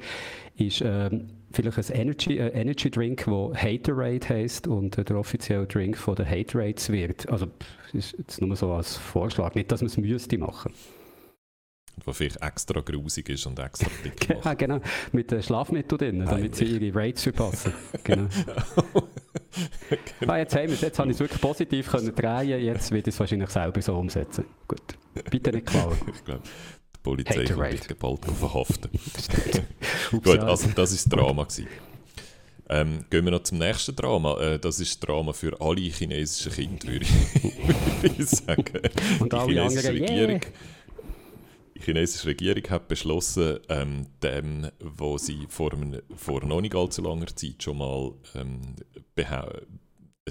ist 0.56 0.82
ähm, 0.84 1.30
vielleicht 1.50 1.78
ein 1.78 2.00
Energy, 2.00 2.38
äh, 2.38 2.48
Energy 2.50 2.90
Drink, 2.92 3.24
der 3.24 3.50
Haterade 3.54 4.28
heisst 4.28 4.68
und 4.68 4.98
äh, 4.98 5.04
der 5.04 5.18
offizielle 5.18 5.66
Drink 5.66 5.96
von 5.96 6.14
den 6.14 6.30
Haterates 6.30 6.90
wird. 6.90 7.28
Also, 7.28 7.46
das 7.92 7.94
ist 7.94 8.18
jetzt 8.18 8.40
nur 8.40 8.54
so 8.54 8.70
als 8.70 8.96
Vorschlag, 8.96 9.56
nicht, 9.56 9.72
dass 9.72 9.80
man 9.80 9.88
es 9.88 9.96
müsste 9.96 10.38
machen 10.38 10.72
müsste 10.72 10.97
was 12.06 12.16
vielleicht 12.16 12.42
extra 12.42 12.80
grusig 12.80 13.28
ist 13.28 13.46
und 13.46 13.58
extra 13.58 13.90
dick 14.04 14.28
macht. 14.34 14.44
Ja, 14.44 14.54
genau, 14.54 14.80
mit 15.12 15.30
den 15.30 15.42
Schlafmitteln 15.42 15.98
drin, 15.98 16.26
damit 16.26 16.56
sie 16.56 16.64
ihre 16.64 16.94
Rates 16.94 17.22
verpassen. 17.22 17.72
Genau. 18.04 18.28
genau. 20.20 20.32
Ah, 20.32 20.38
jetzt 20.38 20.54
haben 20.54 20.66
wir 20.66 20.74
es, 20.74 20.80
jetzt 20.80 20.98
habe 20.98 21.10
ich 21.10 21.16
es 21.16 21.20
wirklich 21.20 21.40
positiv 21.40 21.90
können 21.90 22.14
drehen, 22.14 22.60
jetzt 22.60 22.90
wird 22.90 23.06
ich 23.06 23.14
es 23.14 23.20
wahrscheinlich 23.20 23.50
selber 23.50 23.82
so 23.82 23.94
umsetzen. 23.96 24.44
Gut, 24.66 24.82
bitte 25.30 25.52
nicht 25.52 25.66
klauen. 25.66 25.96
ich 26.14 26.24
glaube, 26.24 26.42
die 26.94 27.00
Polizei 27.02 27.44
kommt 27.44 27.98
bald 27.98 28.24
verhaften. 28.24 28.90
Gut, 30.10 30.26
also 30.26 30.68
das 30.68 30.76
war 30.76 30.84
das 30.84 31.04
Drama. 31.04 31.46
Ähm, 32.70 33.06
gehen 33.08 33.24
wir 33.24 33.30
noch 33.30 33.44
zum 33.44 33.58
nächsten 33.58 33.96
Drama. 33.96 34.38
Äh, 34.40 34.58
das 34.58 34.78
ist 34.78 35.00
Drama 35.00 35.32
für 35.32 35.58
alle 35.58 35.80
chinesischen 35.80 36.52
Kinder, 36.52 36.88
würde 36.88 37.06
ich, 38.18 38.28
sagen. 38.28 38.64
Und 39.20 39.32
alle 39.32 39.62
anderen, 39.62 39.86
Regierung, 39.86 40.30
yeah 40.32 40.40
die 41.78 41.84
chinesische 41.84 42.28
Regierung 42.28 42.64
hat 42.70 42.88
beschlossen, 42.88 43.60
ähm, 43.68 44.06
dem, 44.22 44.68
wo 44.80 45.18
sie 45.18 45.46
vor, 45.48 45.72
vor 46.16 46.44
noch 46.44 46.60
nicht 46.60 46.74
allzu 46.74 47.02
langer 47.02 47.28
Zeit 47.28 47.62
schon 47.62 47.78
mal 47.78 48.12
ähm, 48.34 48.76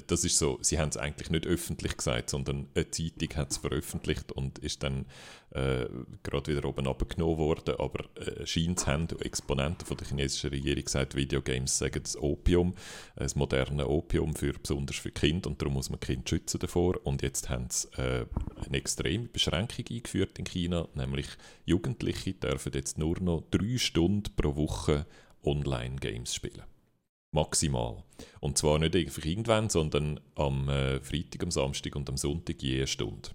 das 0.06 0.24
ist 0.24 0.38
so, 0.38 0.58
sie 0.62 0.78
haben 0.78 0.90
es 0.90 0.96
eigentlich 0.96 1.30
nicht 1.30 1.46
öffentlich 1.46 1.96
gesagt, 1.96 2.30
sondern 2.30 2.68
eine 2.74 2.90
Zeitung 2.90 3.36
hat 3.36 3.50
es 3.50 3.58
veröffentlicht 3.58 4.32
und 4.32 4.58
ist 4.58 4.82
dann 4.82 5.06
äh, 5.50 5.86
gerade 6.22 6.52
wieder 6.52 6.68
oben 6.68 6.86
abgenommen 6.86 7.38
worden. 7.38 7.74
Aber 7.78 8.04
äh, 8.16 8.46
scheint 8.46 8.86
haben 8.86 9.08
Exponenten 9.20 9.86
von 9.86 9.96
der 9.96 10.06
chinesischen 10.06 10.50
Regierung 10.50 10.84
gesagt, 10.84 11.14
Videogames 11.14 11.78
sagen 11.78 12.02
das 12.02 12.16
Opium, 12.20 12.74
äh, 13.16 13.20
das 13.20 13.36
moderne 13.36 13.88
Opium 13.88 14.34
für, 14.34 14.52
besonders 14.52 14.96
für 14.96 15.10
Kinder 15.10 15.48
und 15.48 15.60
darum 15.60 15.74
muss 15.74 15.90
man 15.90 16.00
Kind 16.00 16.28
schützen 16.28 16.60
davor. 16.60 16.98
Und 17.04 17.22
jetzt 17.22 17.48
haben 17.48 17.68
sie 17.70 17.88
äh, 18.00 18.26
eine 18.66 18.76
extreme 18.76 19.28
Beschränkung 19.28 19.84
eingeführt 19.90 20.38
in 20.38 20.44
China, 20.44 20.88
nämlich 20.94 21.26
Jugendliche 21.64 22.34
dürfen 22.34 22.72
jetzt 22.74 22.98
nur 22.98 23.20
noch 23.20 23.44
drei 23.50 23.78
Stunden 23.78 24.34
pro 24.36 24.56
Woche 24.56 25.06
Online-Games 25.44 26.34
spielen. 26.34 26.62
Maximal. 27.30 28.04
Und 28.40 28.56
zwar 28.56 28.78
nicht 28.78 28.94
irgendwann, 28.94 29.68
sondern 29.68 30.18
am 30.34 30.68
äh, 30.68 31.00
Freitag, 31.00 31.42
am 31.42 31.50
Samstag 31.50 31.94
und 31.94 32.08
am 32.08 32.16
Sonntag 32.16 32.62
je 32.62 32.86
Stunde. 32.86 33.30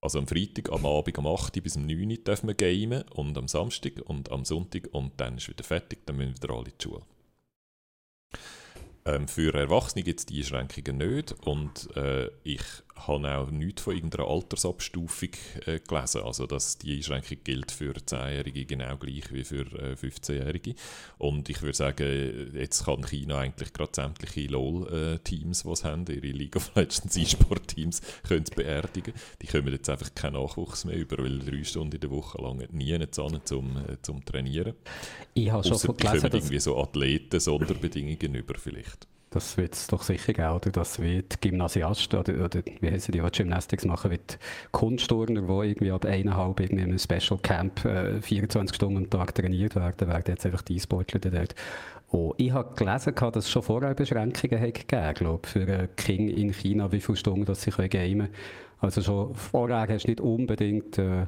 Also 0.00 0.20
am 0.20 0.28
Freitag, 0.28 0.70
am 0.70 0.86
Abend 0.86 1.18
um 1.18 1.26
8 1.26 1.56
Uhr 1.56 1.62
bis 1.62 1.76
um 1.76 1.86
9 1.86 2.10
Uhr 2.10 2.16
dürfen 2.18 2.46
wir 2.46 2.54
gamen 2.54 3.02
und 3.10 3.36
am 3.36 3.48
Samstag 3.48 4.00
und 4.04 4.30
am 4.30 4.44
Sonntag 4.44 4.88
und 4.92 5.20
dann 5.20 5.38
ist 5.38 5.48
wieder 5.48 5.64
fertig, 5.64 6.06
dann 6.06 6.16
müssen 6.16 6.36
wieder 6.36 6.54
alle 6.54 6.66
in 6.66 6.72
die 6.78 6.84
Schule. 6.84 7.02
Ähm, 9.04 9.26
für 9.26 9.54
Erwachsene 9.54 10.04
gibt 10.04 10.20
es 10.20 10.26
die 10.26 10.38
Einschränkungen 10.38 10.98
nicht 10.98 11.32
und 11.44 11.94
äh, 11.96 12.30
ich 12.44 12.62
habe 13.06 13.36
auch 13.36 13.50
nichts 13.50 13.82
von 13.82 13.94
irgendeiner 13.94 14.28
Altersabstufung 14.28 15.30
äh, 15.66 15.80
gelesen. 15.80 16.22
Also, 16.22 16.46
dass 16.46 16.78
die 16.78 16.96
Einschränkung 16.96 17.38
gilt 17.44 17.70
für 17.70 17.92
10-Jährige 17.92 18.66
genau 18.66 18.96
gleich 18.96 19.32
wie 19.32 19.44
für 19.44 19.62
äh, 19.78 19.94
15-Jährige. 19.94 20.74
Und 21.18 21.48
ich 21.48 21.62
würde 21.62 21.76
sagen, 21.76 22.50
jetzt 22.54 22.84
kann 22.84 23.04
China 23.06 23.38
eigentlich 23.38 23.72
gerade 23.72 23.92
sämtliche 23.94 24.48
LOL-Teams, 24.50 25.62
die 25.62 25.68
es 25.70 25.84
haben, 25.84 26.06
ihre 26.06 26.26
League 26.26 26.56
of 26.56 26.74
Legends 26.74 27.16
E-Sport-Teams, 27.16 28.02
beerdigen. 28.54 29.14
Die 29.42 29.46
kommen 29.46 29.72
jetzt 29.72 29.88
einfach 29.88 30.14
keinen 30.14 30.34
Nachwuchs 30.34 30.84
mehr 30.84 30.96
über, 30.96 31.18
weil 31.18 31.38
drei 31.38 31.64
Stunden 31.64 31.94
in 31.94 32.00
der 32.00 32.10
Woche 32.10 32.40
lang 32.40 32.66
nie 32.72 32.98
zusammen 33.10 33.40
zum, 33.44 33.76
äh, 33.76 34.00
zum 34.02 34.24
Trainieren. 34.24 34.74
Ich 35.34 35.50
habe 35.50 35.64
schon 35.64 35.96
gelesen, 35.96 36.30
dass... 36.30 36.34
irgendwie 36.34 36.60
so 36.60 36.80
Athleten 36.80 37.40
Sonderbedingungen 37.40 38.34
über 38.34 38.54
vielleicht. 38.58 39.06
Das 39.38 39.56
wird 39.56 39.74
es 39.74 39.86
doch 39.86 40.02
sicher 40.02 40.32
geben, 40.32 40.50
oder? 40.50 40.72
Das 40.72 40.98
wird 40.98 41.40
Gymnasiasten 41.40 42.18
oder, 42.18 42.44
oder 42.44 42.60
wie 42.80 42.90
heißen 42.90 43.12
die, 43.12 43.20
die 43.20 43.30
Gymnastics 43.30 43.84
machen, 43.84 44.10
wird 44.10 44.36
Kunstturner, 44.72 45.42
die 45.42 45.68
irgendwie 45.68 45.92
ab 45.92 46.04
eineinhalb 46.04 46.58
in 46.58 46.80
einem 46.80 46.98
Special 46.98 47.38
Camp 47.40 47.84
äh, 47.84 48.20
24 48.20 48.74
Stunden 48.74 48.96
am 48.96 49.10
Tag 49.10 49.36
trainiert 49.36 49.76
werden, 49.76 50.08
werden 50.08 50.24
jetzt 50.26 50.44
einfach 50.44 50.62
die 50.62 50.74
E-Sportler 50.74 51.20
dort. 51.20 51.54
Oh, 52.10 52.34
ich 52.36 52.50
habe 52.50 52.74
gelesen, 52.74 53.14
dass 53.14 53.36
es 53.36 53.48
schon 53.48 53.62
vorher 53.62 53.94
Beschränkungen 53.94 54.72
gegeben 54.72 55.14
glaube 55.14 55.46
für 55.46 55.88
Kinder 55.94 56.36
in 56.36 56.52
China, 56.52 56.90
wie 56.90 57.00
viele 57.00 57.14
Stunden 57.14 57.44
dass 57.44 57.62
sie 57.62 57.70
gamen 57.70 57.88
können. 57.88 58.28
Also 58.80 59.02
schon 59.02 59.36
vorher 59.36 59.86
hast 59.88 60.06
du 60.06 60.10
nicht 60.10 60.20
unbedingt... 60.20 60.98
Äh, 60.98 61.26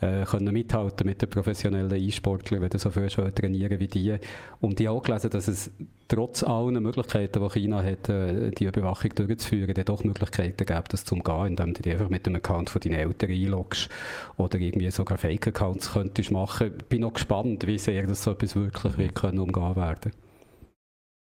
äh, 0.00 0.24
können 0.24 0.52
mithalten 0.52 1.06
mit 1.06 1.22
den 1.22 1.28
professionellen 1.28 1.94
E-Sportlern, 1.94 2.62
wenn 2.62 2.70
du 2.70 2.78
so 2.78 2.90
viel 2.90 3.08
trainieren 3.08 3.80
wie 3.80 3.88
die. 3.88 4.16
Und 4.60 4.80
ich 4.80 4.86
habe 4.86 4.98
auch 4.98 5.02
gelesen, 5.02 5.30
dass 5.30 5.48
es 5.48 5.70
trotz 6.08 6.42
allen 6.42 6.82
Möglichkeiten, 6.82 7.42
die 7.42 7.50
China 7.50 7.82
hat, 7.82 8.08
äh, 8.08 8.50
die 8.50 8.64
Überwachung 8.64 9.14
durchzuführen, 9.14 9.74
dann 9.74 9.84
doch 9.84 10.04
Möglichkeiten 10.04 10.64
gibt, 10.64 10.92
das 10.92 11.04
zu 11.04 11.14
umgehen, 11.14 11.48
indem 11.48 11.74
du 11.74 11.82
dich 11.82 11.92
einfach 11.92 12.08
mit 12.08 12.26
dem 12.26 12.36
Account 12.36 12.70
von 12.70 12.80
deinen 12.80 12.94
Eltern 12.94 13.30
einloggst 13.30 13.88
oder 14.36 14.58
irgendwie 14.58 14.90
sogar 14.90 15.18
Fake-Accounts 15.18 15.92
könntest 15.92 16.30
machen. 16.30 16.72
Ich 16.78 16.86
bin 16.86 17.02
noch 17.02 17.14
gespannt, 17.14 17.66
wie 17.66 17.78
sehr 17.78 18.06
das 18.06 18.24
so 18.24 18.32
etwas 18.32 18.56
wirklich 18.56 18.98
wird 18.98 19.14
können 19.14 19.38
umgehen 19.38 19.76
werden 19.76 20.12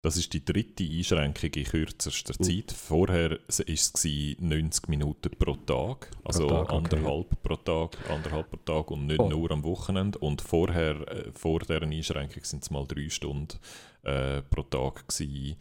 das 0.03 0.17
ist 0.17 0.33
die 0.33 0.45
dritte 0.45 0.85
Einschränkung 0.85 1.51
in 1.51 1.65
kürzester 1.65 2.35
uh. 2.39 2.43
Zeit. 2.43 2.73
Vorher 2.73 3.31
war 3.31 3.39
es 3.49 4.05
90 4.39 4.89
Minuten 4.89 5.31
pro 5.39 5.55
Tag, 5.55 6.11
also 6.25 6.47
pro 6.47 6.65
Tag, 6.65 6.71
anderthalb 6.71 7.33
okay. 7.33 7.37
pro 7.43 7.57
Tag, 7.57 8.11
anderthalb 8.11 8.51
pro 8.51 8.59
Tag 8.59 8.91
und 8.91 9.07
nicht 9.07 9.19
oh. 9.19 9.29
nur 9.29 9.51
am 9.51 9.65
Wochenende. 9.65 10.19
Und 10.19 10.41
vorher, 10.41 11.01
äh, 11.09 11.33
vor 11.33 11.61
dieser 11.61 11.83
Einschränkung, 11.83 12.45
sind 12.45 12.63
es 12.63 12.71
mal 12.71 12.87
drei 12.87 13.09
Stunden 13.09 13.59
äh, 14.05 14.43
pro 14.43 14.63
Tag 14.63 15.09
gewesen. 15.09 15.57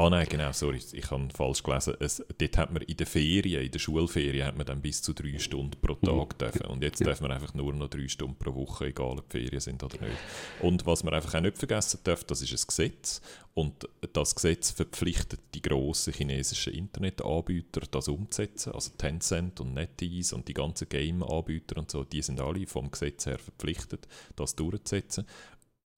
Ah 0.00 0.08
nein, 0.08 0.26
genau, 0.30 0.50
sorry, 0.52 0.80
ich 0.92 1.10
habe 1.10 1.28
falsch 1.34 1.62
gelesen. 1.62 1.94
Es, 2.00 2.24
dort 2.38 2.56
hat 2.56 2.72
man 2.72 2.80
in 2.80 2.96
der 2.96 3.06
Ferien, 3.06 3.62
in 3.62 3.70
der 3.70 3.78
Schulferien, 3.78 4.46
hat 4.46 4.56
man 4.56 4.64
dann 4.64 4.80
bis 4.80 5.02
zu 5.02 5.12
drei 5.12 5.38
Stunden 5.38 5.78
pro 5.78 5.92
mhm. 5.92 6.06
Tag 6.06 6.38
dürfen. 6.38 6.66
Und 6.70 6.82
jetzt 6.82 7.00
ja. 7.00 7.06
darf 7.06 7.20
man 7.20 7.30
einfach 7.30 7.52
nur 7.52 7.74
noch 7.74 7.90
drei 7.90 8.08
Stunden 8.08 8.36
pro 8.36 8.54
Woche, 8.54 8.86
egal 8.86 9.18
ob 9.18 9.28
die 9.28 9.40
Ferien 9.40 9.60
sind 9.60 9.82
oder 9.82 10.00
nicht. 10.00 10.16
Und 10.62 10.86
was 10.86 11.04
man 11.04 11.12
einfach 11.12 11.34
auch 11.34 11.42
nicht 11.42 11.58
vergessen 11.58 12.00
darf, 12.02 12.24
das 12.24 12.40
ist 12.40 12.50
ein 12.50 12.66
Gesetz. 12.66 13.20
Und 13.52 13.86
das 14.14 14.34
Gesetz 14.34 14.70
verpflichtet 14.70 15.40
die 15.52 15.60
grossen 15.60 16.14
chinesischen 16.14 16.72
Internetanbieter, 16.72 17.82
das 17.90 18.08
umzusetzen. 18.08 18.72
Also 18.72 18.92
Tencent 18.96 19.60
und 19.60 19.74
NetEase 19.74 20.34
und 20.34 20.48
die 20.48 20.54
ganzen 20.54 20.88
Game-Anbieter 20.88 21.76
und 21.76 21.90
so, 21.90 22.04
die 22.04 22.22
sind 22.22 22.40
alle 22.40 22.66
vom 22.66 22.90
Gesetz 22.90 23.26
her 23.26 23.38
verpflichtet, 23.38 24.08
das 24.34 24.56
durchzusetzen 24.56 25.26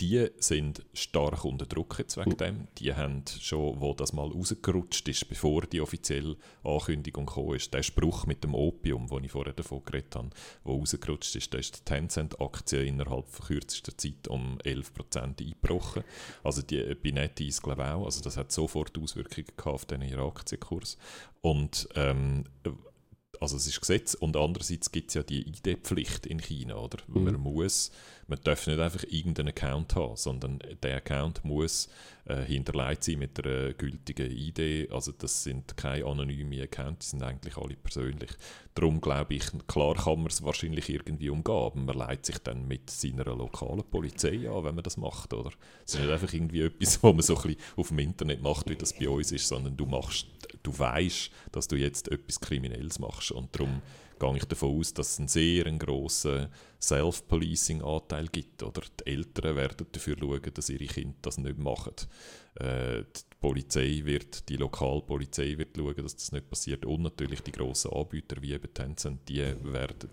die 0.03 0.29
sind 0.39 0.85
stark 0.95 1.45
unter 1.45 1.65
Druck 1.65 1.97
jetzt 2.01 2.17
wegen 2.17 2.37
dem. 2.37 2.67
Die 2.79 2.93
haben 2.93 3.23
schon, 3.41 3.81
wo 3.81 3.95
das 3.95 4.13
mal 4.13 4.29
rausgerutscht 4.29 5.07
ist, 5.07 5.29
bevor 5.29 5.63
die 5.63 5.81
offizielle 5.81 6.37
Ankündigung 6.65 7.27
gekommen 7.27 7.55
ist, 7.55 7.73
der 7.73 7.85
Spruch 7.85 8.27
mit 8.27 8.43
dem 8.43 8.57
Opium, 8.57 9.07
den 9.07 9.23
ich 9.23 9.31
vorher 9.31 9.53
davon 9.53 9.85
geredet 9.85 10.17
habe, 10.17 10.31
wo 10.65 10.77
rausgerutscht 10.77 11.37
ist, 11.37 11.55
da 11.55 11.59
ist 11.59 11.79
die 11.79 11.85
Tencent-Aktie 11.85 12.83
innerhalb 12.83 13.29
von 13.29 13.47
kürzester 13.47 13.97
Zeit 13.97 14.27
um 14.27 14.59
11% 14.65 15.41
eingebrochen. 15.41 16.03
Also 16.43 16.63
die 16.63 16.97
bei 16.97 17.13
NetEase 17.13 17.63
glaube 17.63 17.83
ich 17.83 17.89
auch. 17.89 18.05
Also 18.05 18.23
das 18.23 18.37
hat 18.37 18.51
sofort 18.51 18.99
Auswirkungen 18.99 19.47
gehabt 19.57 19.69
auf 19.69 19.85
den 19.85 20.03
Aktienkurs. 20.19 20.99
Und 21.43 21.89
ähm, 21.95 22.43
also 23.43 23.57
es 23.57 23.67
ist 23.67 23.81
Gesetz 23.81 24.15
und 24.15 24.37
andererseits 24.37 24.93
gibt 24.93 25.11
es 25.11 25.15
ja 25.15 25.23
die 25.23 25.47
ID-Pflicht 25.49 26.27
in 26.27 26.41
China, 26.41 26.77
oder? 26.77 26.99
Mhm. 27.09 27.25
Man 27.25 27.41
muss, 27.41 27.91
man 28.33 28.41
darf 28.45 28.67
nicht 28.67 28.81
einfach 28.81 29.05
irgendeinen 29.11 29.49
Account 29.51 29.95
haben, 29.95 30.17
sondern 30.17 30.59
der 30.83 30.97
Account 30.97 31.45
muss 31.45 31.91
äh, 32.25 32.43
hinterlegt 32.43 33.05
sein 33.05 33.19
mit 33.19 33.45
einer 33.45 33.75
gültigen 33.75 34.31
ID. 34.31 34.91
Also 34.91 35.13
das 35.13 35.43
sind 35.43 35.77
keine 35.77 36.07
anonymen 36.07 36.59
Accounts, 36.63 37.11
die 37.11 37.17
sind 37.19 37.23
eigentlich 37.23 37.59
alle 37.59 37.77
persönlich. 37.77 38.31
Darum 38.75 39.03
glaube 39.03 39.35
ich, 39.35 39.45
klar 39.67 39.97
kann 39.97 40.21
man 40.21 40.29
es 40.29 40.43
wahrscheinlich 40.43 40.89
irgendwie 40.89 41.29
umgehen, 41.29 41.55
aber 41.55 41.79
man 41.79 41.95
leitet 41.95 42.25
sich 42.25 42.39
dann 42.39 42.67
mit 42.67 42.89
seiner 42.89 43.25
lokalen 43.25 43.85
Polizei 43.85 44.49
an, 44.49 44.65
wenn 44.65 44.77
man 44.77 44.85
das 44.85 44.97
macht, 44.97 45.35
oder? 45.35 45.51
Es 45.85 45.93
ist 45.93 46.01
nicht 46.01 46.11
einfach 46.11 46.33
irgendwie 46.33 46.63
etwas, 46.63 47.03
was 47.03 47.13
man 47.13 47.23
so 47.23 47.37
ein 47.37 47.43
bisschen 47.43 47.61
auf 47.77 47.89
dem 47.89 47.99
Internet 47.99 48.41
macht, 48.41 48.71
wie 48.71 48.77
das 48.77 48.95
bei 48.95 49.11
uns 49.11 49.31
ist, 49.31 49.47
sondern 49.47 49.77
du 49.77 49.85
machst, 49.85 50.27
du 50.63 50.79
weißt, 50.79 51.31
dass 51.53 51.69
du 51.69 51.77
jetzt 51.77 52.11
etwas 52.11 52.41
Kriminelles 52.41 52.99
machst 52.99 53.31
und 53.31 53.55
darum 53.55 53.83
gehe 54.19 54.37
ich 54.37 54.45
davon 54.45 54.79
aus, 54.79 54.95
dass 54.95 55.13
es 55.13 55.19
einen 55.19 55.29
sehr 55.29 55.65
grossen 55.79 56.49
Self-Policing-Anteil 56.81 58.29
gibt. 58.29 58.63
Oder 58.63 58.83
die 59.01 59.11
Eltern 59.11 59.57
werden 59.57 59.87
dafür 59.91 60.17
schauen, 60.19 60.55
dass 60.55 60.69
ihre 60.69 60.87
Kinder 60.87 61.17
das 61.23 61.39
nicht 61.39 61.59
machen. 61.59 61.95
Äh, 62.57 63.03
die 63.03 63.37
Polizei 63.41 64.03
wird, 64.05 64.49
die 64.49 64.57
Lokalpolizei 64.57 65.57
wird 65.59 65.77
schauen, 65.77 65.97
dass 65.97 66.17
das 66.17 66.33
nicht 66.33 66.49
passiert. 66.51 66.85
Und 66.85 67.03
natürlich 67.03 67.41
die 67.41 67.53
grossen 67.53 67.93
Anbieter 67.93 68.41
wie 68.41 68.53
eben 68.53 68.73
Tencent, 68.73 69.29
die 69.29 69.39
werden 69.63 70.11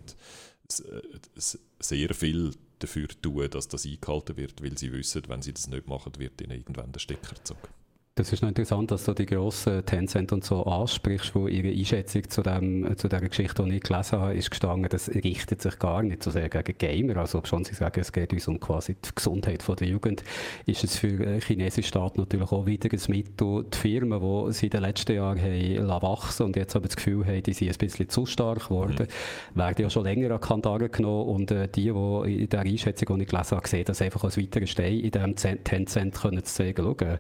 sehr 1.79 2.13
viel 2.13 2.51
dafür 2.77 3.08
tun, 3.08 3.50
dass 3.50 3.68
das 3.68 3.86
eingehalten 3.86 4.38
wird, 4.38 4.63
weil 4.63 4.77
sie 4.77 4.91
wissen, 4.94 5.24
wenn 5.27 5.41
sie 5.41 5.53
das 5.53 5.68
nicht 5.68 5.88
machen, 5.88 6.13
wird 6.18 6.41
ihnen 6.41 6.58
irgendwann 6.58 6.91
der 6.91 7.00
Stecker 7.00 7.36
gezogen. 7.36 7.78
Das 8.20 8.34
ist 8.34 8.42
noch 8.42 8.50
interessant, 8.50 8.92
dass 8.92 9.06
du 9.06 9.14
die 9.14 9.26
grossen 9.26 9.86
Tencent 9.86 10.34
und 10.34 10.44
so 10.44 10.66
ansprichst, 10.66 11.34
wo 11.36 11.48
ihre 11.48 11.70
Einschätzung 11.70 12.30
zu, 12.30 12.42
dem, 12.42 12.98
zu 12.98 13.08
dieser 13.08 13.22
Geschichte, 13.22 13.64
die 13.64 13.78
ich 13.78 13.84
gelesen 13.84 14.20
habe, 14.20 14.34
ist 14.34 14.52
gestanden, 14.52 14.90
das 14.90 15.08
richtet 15.08 15.62
sich 15.62 15.80
gar 15.80 16.04
nicht 16.04 16.24
so 16.24 16.30
sehr 16.30 16.50
gegen 16.50 16.78
Gamer. 16.78 17.16
Also, 17.16 17.38
ob 17.38 17.48
schon 17.48 17.64
sie 17.64 17.76
sagen, 17.76 18.02
es 18.02 18.12
geht 18.12 18.34
uns 18.34 18.46
um 18.50 18.60
quasi 18.60 18.96
die 18.96 19.10
Gesundheit 19.16 19.64
der 19.66 19.88
Jugend, 19.88 20.26
ist 20.66 20.84
es 20.84 20.98
für 20.98 21.14
den 21.14 21.40
chinesischen 21.40 21.88
Staat 21.88 22.18
natürlich 22.18 22.52
auch 22.52 22.66
wieder 22.66 22.90
ein 22.92 23.00
Mittel. 23.08 23.66
Die 23.74 23.78
Firmen, 23.78 24.20
die 24.20 24.52
sie 24.52 24.66
in 24.66 24.72
den 24.72 24.82
letzten 24.82 25.16
Jahren 25.16 25.40
haben 25.40 26.02
wachsen 26.02 26.48
und 26.48 26.58
jetzt 26.58 26.76
aber 26.76 26.88
das 26.88 26.98
Gefühl 26.98 27.26
haben, 27.26 27.42
die 27.42 27.54
sind 27.54 27.70
ein 27.70 27.78
bisschen 27.78 28.10
zu 28.10 28.26
stark 28.26 28.66
geworden, 28.66 29.08
mhm. 29.54 29.60
werden 29.60 29.82
ja 29.82 29.90
schon 29.90 30.04
länger 30.04 30.32
an 30.32 30.42
Kandare 30.42 30.90
genommen 30.90 31.30
und 31.30 31.52
äh, 31.52 31.70
die, 31.70 31.94
die 31.94 32.42
in 32.42 32.50
der 32.50 32.60
Einschätzung, 32.60 33.16
die 33.16 33.24
ich 33.24 33.30
gelesen 33.30 33.56
habe, 33.56 33.66
sehen 33.66 33.86
das 33.86 34.02
einfach 34.02 34.26
als 34.26 34.38
weiteren 34.38 34.68
Stein 34.68 35.00
in 35.00 35.12
diesem 35.12 35.64
Tencent 35.64 36.16
können 36.16 36.44
zu 36.44 36.54
sagen, 36.54 36.84
schauen, 36.84 37.18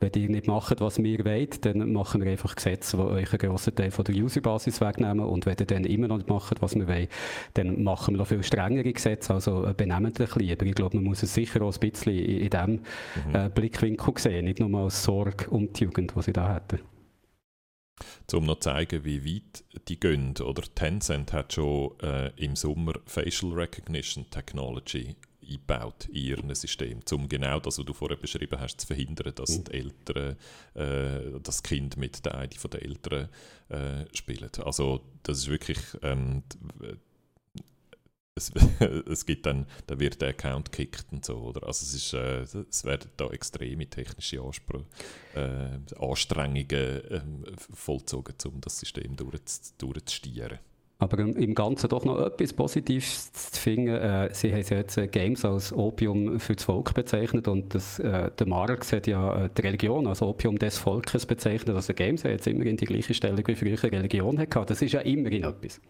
wenn 0.00 0.12
die 0.12 0.37
nicht 0.38 0.46
machen, 0.46 0.76
was 0.80 1.02
wir 1.02 1.24
wollen, 1.24 1.48
dann 1.60 1.92
machen 1.92 2.22
wir 2.22 2.30
einfach 2.30 2.54
Gesetze, 2.54 2.96
die 2.96 3.02
euch 3.02 3.32
einen 3.32 3.38
grossen 3.38 3.74
Teil 3.74 3.90
von 3.90 4.04
der 4.04 4.14
Userbasis 4.14 4.80
wegnehmen. 4.80 5.20
Und 5.20 5.46
wenn 5.46 5.56
ihr 5.58 5.66
dann 5.66 5.84
immer 5.84 6.08
noch 6.08 6.18
nicht 6.18 6.28
macht, 6.28 6.62
was 6.62 6.74
wir 6.74 6.86
wollen, 6.86 7.08
dann 7.54 7.82
machen 7.82 8.14
wir 8.14 8.18
noch 8.18 8.26
viel 8.26 8.42
strengere 8.42 8.92
Gesetze, 8.92 9.34
also 9.34 9.66
äh, 9.66 9.74
benehmen 9.74 10.06
ein 10.06 10.12
bisschen 10.12 10.42
lieber. 10.42 10.64
Ich 10.64 10.74
glaube, 10.74 10.96
man 10.96 11.04
muss 11.04 11.22
es 11.22 11.34
sicher 11.34 11.62
auch 11.62 11.74
ein 11.74 11.90
bisschen 11.90 12.14
in, 12.14 12.50
diesem 12.50 12.72
mhm. 12.72 13.34
äh, 13.34 13.50
Blickwinkel 13.52 14.18
sehen, 14.18 14.44
nicht 14.44 14.60
nur 14.60 14.80
als 14.80 15.02
Sorge 15.02 15.50
um 15.50 15.72
die 15.72 15.84
Jugend, 15.84 16.14
die 16.16 16.22
sie 16.22 16.32
da 16.32 16.54
hätten. 16.54 16.80
Um 18.32 18.44
noch 18.44 18.60
zu 18.60 18.70
zeigen, 18.70 19.04
wie 19.04 19.24
weit 19.24 19.64
die 19.88 19.98
gehen, 19.98 20.34
oder 20.40 20.62
Tencent 20.74 21.32
hat 21.32 21.54
schon 21.54 21.98
äh, 22.00 22.30
im 22.36 22.54
Sommer 22.54 22.92
Facial 23.06 23.52
Recognition 23.52 24.26
Technology 24.30 25.16
eingebaut 25.48 26.06
in 26.08 26.14
ihrem 26.14 26.54
System, 26.54 27.00
um 27.12 27.28
genau 27.28 27.60
das, 27.60 27.78
was 27.78 27.84
du 27.84 27.92
vorher 27.92 28.16
beschrieben 28.16 28.60
hast, 28.60 28.80
zu 28.80 28.86
verhindern, 28.86 29.32
dass 29.34 29.58
mhm. 29.58 29.64
die 29.64 29.72
Eltern, 29.72 30.36
äh, 30.74 31.40
das 31.42 31.62
Kind 31.62 31.96
mit 31.96 32.24
der 32.24 32.44
ID 32.44 32.72
der 32.72 32.82
Eltern 32.82 33.28
äh, 33.68 34.04
spielen. 34.14 34.50
Also 34.64 35.00
das 35.22 35.38
ist 35.38 35.48
wirklich 35.48 35.78
ähm, 36.02 36.42
es, 38.38 38.50
es, 39.10 39.26
gibt 39.26 39.46
dann, 39.46 39.66
da 39.86 39.98
wird 39.98 40.20
der 40.22 40.30
Account 40.30 40.72
gekickt 40.72 41.06
und 41.12 41.24
so, 41.24 41.36
oder? 41.36 41.66
Also 41.66 41.84
es 41.84 41.94
ist, 41.94 42.14
äh, 42.14 42.42
es 42.68 42.84
werden 42.84 43.10
da 43.16 43.28
extreme 43.28 43.86
technische 43.86 44.40
Anspr 44.40 44.84
äh, 45.34 45.78
Anstrengungen 46.00 46.68
äh, 46.70 47.22
vollzogen, 47.74 48.34
um 48.46 48.60
das 48.60 48.78
System 48.78 49.16
durchzustieren. 49.16 50.58
Aber 51.00 51.20
im 51.20 51.54
Ganzen 51.54 51.88
doch 51.88 52.04
noch 52.04 52.18
etwas 52.18 52.52
Positives 52.52 53.30
zu 53.32 53.60
finden. 53.60 53.94
Äh, 53.94 54.30
Sie 54.34 54.52
haben 54.52 54.64
jetzt 54.68 54.96
äh, 54.98 55.06
Games 55.06 55.44
als 55.44 55.72
Opium 55.72 56.40
für 56.40 56.56
das 56.56 56.64
Volk 56.64 56.92
bezeichnet 56.92 57.46
und 57.46 57.72
das, 57.72 58.00
äh, 58.00 58.32
der 58.36 58.46
Marx 58.48 58.92
hat 58.92 59.06
ja 59.06 59.44
äh, 59.44 59.50
die 59.56 59.62
Religion 59.62 60.08
als 60.08 60.22
Opium 60.22 60.58
des 60.58 60.76
Volkes 60.76 61.24
bezeichnet. 61.24 61.76
Also 61.76 61.94
Games 61.94 62.24
hat 62.24 62.32
jetzt 62.32 62.48
immerhin 62.48 62.76
die 62.76 62.86
gleiche 62.86 63.14
Stellung 63.14 63.46
wie 63.46 63.54
früher 63.54 63.80
Religion 63.80 64.40
hatte. 64.40 64.64
Das 64.66 64.82
ist 64.82 64.90
ja 64.90 65.00
immerhin 65.00 65.44
etwas. 65.44 65.80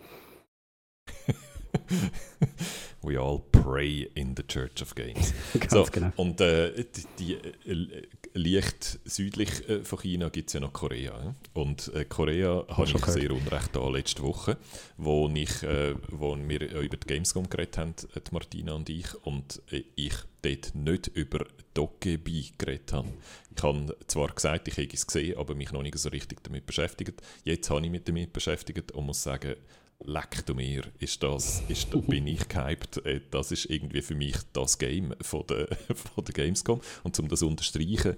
We 3.03 3.19
all 3.19 3.41
pray 3.53 4.11
in 4.15 4.35
the 4.37 4.43
Church 4.43 4.83
of 4.83 4.95
Games. 4.95 5.33
Ganz 5.59 5.73
so, 5.73 5.87
genau. 5.91 6.11
Und 6.17 6.41
äh, 6.43 6.85
die, 6.85 7.07
die 7.19 7.35
äh, 7.71 8.07
leicht 8.39 9.01
südlich 9.05 9.69
äh, 9.69 9.85
von 9.85 9.99
China 10.01 10.29
gibt 10.29 10.49
es 10.49 10.55
ja 10.55 10.61
noch 10.61 10.73
Korea. 10.73 11.35
Und 11.55 11.93
äh, 11.95 12.05
Korea 12.05 12.65
habe 12.69 12.85
ich 12.85 12.93
gehört. 12.93 13.13
sehr 13.13 13.31
unrecht 13.33 13.75
da 13.75 13.89
letzte 13.89 14.23
Woche, 14.23 14.57
wo, 14.97 15.29
ich, 15.35 15.63
äh, 15.63 15.95
wo 16.09 16.37
wir 16.37 16.81
über 16.81 16.97
die 16.97 17.07
Gamescom 17.07 17.49
geredet 17.51 17.79
haben, 17.79 17.95
äh, 18.15 18.21
die 18.21 18.33
Martina 18.33 18.73
und 18.75 18.89
ich, 18.89 19.15
und 19.27 19.63
ich 19.97 20.15
dort 20.43 20.75
nicht 20.75 21.09
über 21.09 21.45
Dogebi 21.75 22.53
geredet 22.57 22.93
habe. 22.93 23.09
Ich 23.55 23.63
habe 23.63 23.97
zwar 24.07 24.29
gesagt, 24.29 24.69
ich 24.69 24.77
hätte 24.77 24.95
es 24.95 25.07
gesehen, 25.07 25.37
aber 25.37 25.55
mich 25.55 25.73
noch 25.73 25.83
nicht 25.83 25.99
so 25.99 26.09
richtig 26.09 26.43
damit 26.45 26.67
beschäftigt. 26.67 27.21
Jetzt 27.45 27.71
habe 27.71 27.85
ich 27.85 27.91
mich 27.91 28.05
damit 28.05 28.33
beschäftigt 28.33 28.93
und 28.93 29.07
muss 29.07 29.23
sagen, 29.23 29.57
leck 30.05 30.47
du 30.47 30.55
mir, 30.55 30.83
ist 30.99 31.23
das, 31.23 31.63
ist, 31.69 31.91
bin 32.07 32.27
ich 32.27 32.49
gehypt. 32.49 33.05
Äh, 33.05 33.21
das 33.31 33.53
ist 33.53 33.67
irgendwie 33.67 34.03
für 34.03 34.15
mich 34.15 34.37
das 34.53 34.79
Game 34.79 35.15
von 35.21 35.45
der, 35.49 35.69
von 36.15 36.25
der 36.25 36.35
Gamescom. 36.35 36.81
Und 37.03 37.19
um 37.19 37.29
das 37.29 37.41
zu 37.41 37.49
unterstreichen, 37.49 38.17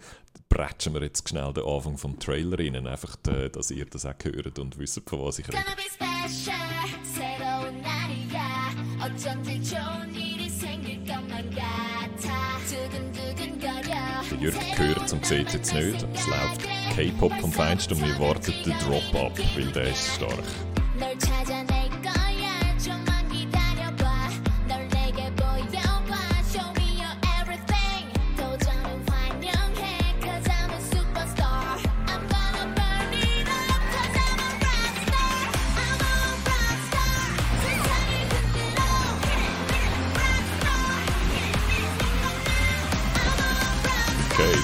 bretschen 0.48 0.94
wir 0.94 1.02
jetzt 1.02 1.28
schnell 1.28 1.52
den 1.52 1.64
Anfang 1.64 1.96
vom 1.96 2.18
Trailer 2.18 2.58
rein, 2.58 2.86
einfach, 2.86 3.16
dass 3.16 3.70
ihr 3.70 3.86
das 3.86 4.04
auch 4.04 4.14
hört 4.22 4.58
und 4.58 4.78
wisst, 4.78 5.00
von 5.08 5.20
was 5.22 5.38
ich 5.38 5.48
rede. 5.48 5.58
Der 14.30 14.38
Jürg 14.38 14.78
hört 14.78 15.12
und 15.12 15.26
sieht 15.26 15.52
jetzt 15.52 15.74
nicht. 15.74 16.06
Es 16.14 16.26
läuft 16.26 16.62
K-Pop 16.94 17.32
vom 17.40 17.52
Feinsten 17.52 17.94
und 17.94 18.06
wir 18.06 18.18
warten 18.18 18.54
den 18.64 18.74
Drop-Up, 18.78 19.38
weil 19.56 19.72
der 19.72 19.90
ist 19.90 20.14
stark. 20.14 20.69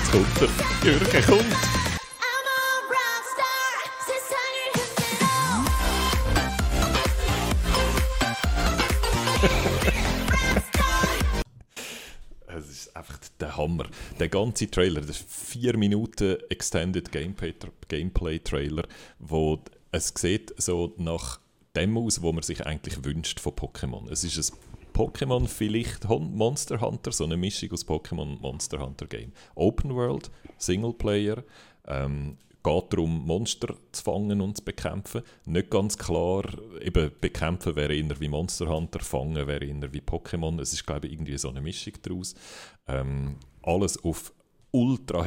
Jetzt 0.07 0.13
kommt 0.13 0.43
er. 0.43 0.49
Jürgen 0.87 1.23
kommt. 1.27 1.57
es 12.47 12.71
ist 12.71 12.97
einfach 12.97 13.19
der 13.41 13.57
Hammer. 13.57 13.87
Der 14.19 14.29
ganze 14.29 14.71
Trailer, 14.71 15.01
der 15.03 15.15
4 15.15 15.77
Minuten 15.77 16.39
Extended 16.49 17.11
Gameplay-Trailer, 17.13 18.85
wo 19.19 19.63
es 19.93 20.13
sieht 20.17 20.55
so 20.57 20.95
nach 20.97 21.41
dem 21.75 21.99
aus, 21.99 22.23
wo 22.23 22.33
man 22.33 22.43
sich 22.43 22.67
eigentlich 22.67 23.05
wünscht 23.05 23.41
von 23.41 23.53
Pokémon. 23.53 24.11
Es 24.11 24.25
ist 24.25 24.39
ein 24.39 24.57
Pokémon 24.97 25.47
vielleicht 25.47 26.09
Monster 26.09 26.81
Hunter, 26.81 27.13
so 27.13 27.25
eine 27.25 27.37
Mischung 27.37 27.71
aus 27.73 27.87
Pokémon 27.87 28.33
und 28.33 28.41
Monster 28.41 28.79
Hunter 28.79 29.05
Game. 29.07 29.31
Open 29.55 29.95
World, 29.95 30.31
Singleplayer, 30.57 31.45
ähm, 31.87 32.39
geht 32.63 32.85
darum, 32.93 33.27
Monster 33.27 33.77
zu 33.93 34.03
fangen 34.03 34.41
und 34.41 34.57
zu 34.57 34.65
bekämpfen. 34.65 35.21
Nicht 35.45 35.71
ganz 35.71 35.99
klar, 35.99 36.45
eben 36.81 37.11
bekämpfen 37.21 37.77
wäre 37.77 37.95
eher 37.95 38.19
wie 38.21 38.29
Monster 38.29 38.69
Hunter, 38.69 39.01
fangen 39.01 39.47
wäre 39.47 39.67
eher 39.67 39.93
wie 39.93 40.01
Pokémon. 40.01 40.59
Es 40.63 40.73
ist, 40.73 40.87
glaube 40.87 41.09
ich, 41.09 41.13
irgendwie 41.13 41.37
so 41.37 41.51
eine 41.51 41.61
Mischung 41.61 41.93
daraus. 42.01 42.35
Ähm, 42.89 43.37
alles 43.63 44.03
auf 44.03 44.33
ultra. 44.77 45.25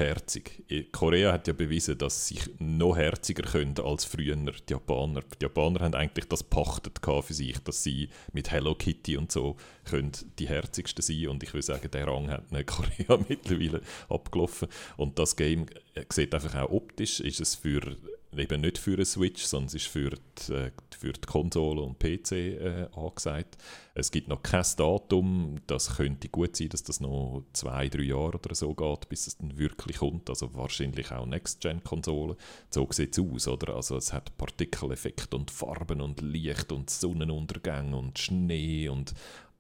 Korea 0.92 1.34
hat 1.34 1.48
ja 1.48 1.54
bewiesen, 1.54 1.98
dass 1.98 2.28
sie 2.28 2.36
sich 2.36 2.50
noch 2.60 2.96
herziger 2.96 3.44
können 3.44 3.76
als 3.84 4.06
früher 4.06 4.36
die 4.36 4.54
Japaner. 4.70 5.22
Die 5.22 5.44
Japaner 5.44 5.80
haben 5.82 5.96
eigentlich 5.96 6.26
das 6.26 6.44
pachtet 6.44 7.00
für 7.04 7.34
sich, 7.34 7.58
dass 7.60 7.84
sie 7.84 8.10
mit 8.32 8.52
Hello 8.52 8.76
Kitty 8.76 9.18
und 9.18 9.32
so 9.32 9.58
können 9.86 10.12
die 10.38 10.48
herzigsten 10.48 11.02
sein 11.02 11.30
und 11.30 11.44
ich 11.44 11.54
würde 11.54 11.66
sagen, 11.66 11.90
der 11.92 12.08
Rang 12.08 12.30
hat 12.30 12.44
Korea 12.68 13.24
mittlerweile 13.28 13.82
abgelaufen 14.08 14.68
und 14.98 15.18
das 15.18 15.36
Game 15.36 15.66
sieht 16.10 16.34
einfach 16.36 16.56
auch 16.56 16.70
optisch, 16.70 17.20
ist 17.20 17.42
es 17.42 17.56
für 17.56 17.98
eben 18.38 18.62
nicht 18.62 18.78
für 18.78 18.94
eine 18.94 19.06
Switch, 19.06 19.44
sondern 19.44 19.68
es 19.68 19.76
ist 19.76 19.88
für 19.88 20.12
die, 20.12 20.54
äh, 20.54 20.72
für 20.98 21.14
die 21.14 21.22
Konsole 21.22 21.82
und 21.82 22.00
PC 22.00 22.32
äh, 22.32 22.88
angesagt. 22.96 23.58
Es 23.96 24.12
gibt 24.12 24.28
noch 24.28 24.44
kein 24.44 24.66
Datum, 24.78 25.56
das 25.68 25.98
könnte 25.98 26.30
gut 26.30 26.56
sein, 26.56 26.70
dass 26.70 26.84
das 26.84 27.00
noch 27.00 27.44
zwei, 27.54 27.90
drei 27.90 28.04
Jahre 28.04 28.38
oder 28.38 28.54
so 28.54 28.74
geht, 28.74 29.10
bis 29.10 29.28
es 29.28 29.38
dann 29.38 29.58
wirklich 29.58 29.98
kommt, 29.98 30.30
also 30.30 30.54
wahrscheinlich 30.54 31.12
auch 31.12 31.26
Next-Gen-Konsolen. 31.26 32.38
So 32.70 32.88
sieht 32.92 33.18
es 33.18 33.24
aus, 33.24 33.48
oder? 33.48 33.76
Also 33.76 33.98
es 33.98 34.14
hat 34.14 34.38
Partikeleffekte 34.38 35.36
und 35.36 35.52
Farben 35.52 36.02
und 36.02 36.22
Licht 36.22 36.72
und 36.72 36.90
Sonnenuntergang 36.90 37.94
und 37.94 38.20
Schnee 38.20 38.90
und 38.90 39.14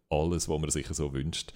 alles, 0.09 0.47
was 0.47 0.59
man 0.59 0.69
sich 0.69 0.87
so 0.87 1.13
wünscht. 1.13 1.53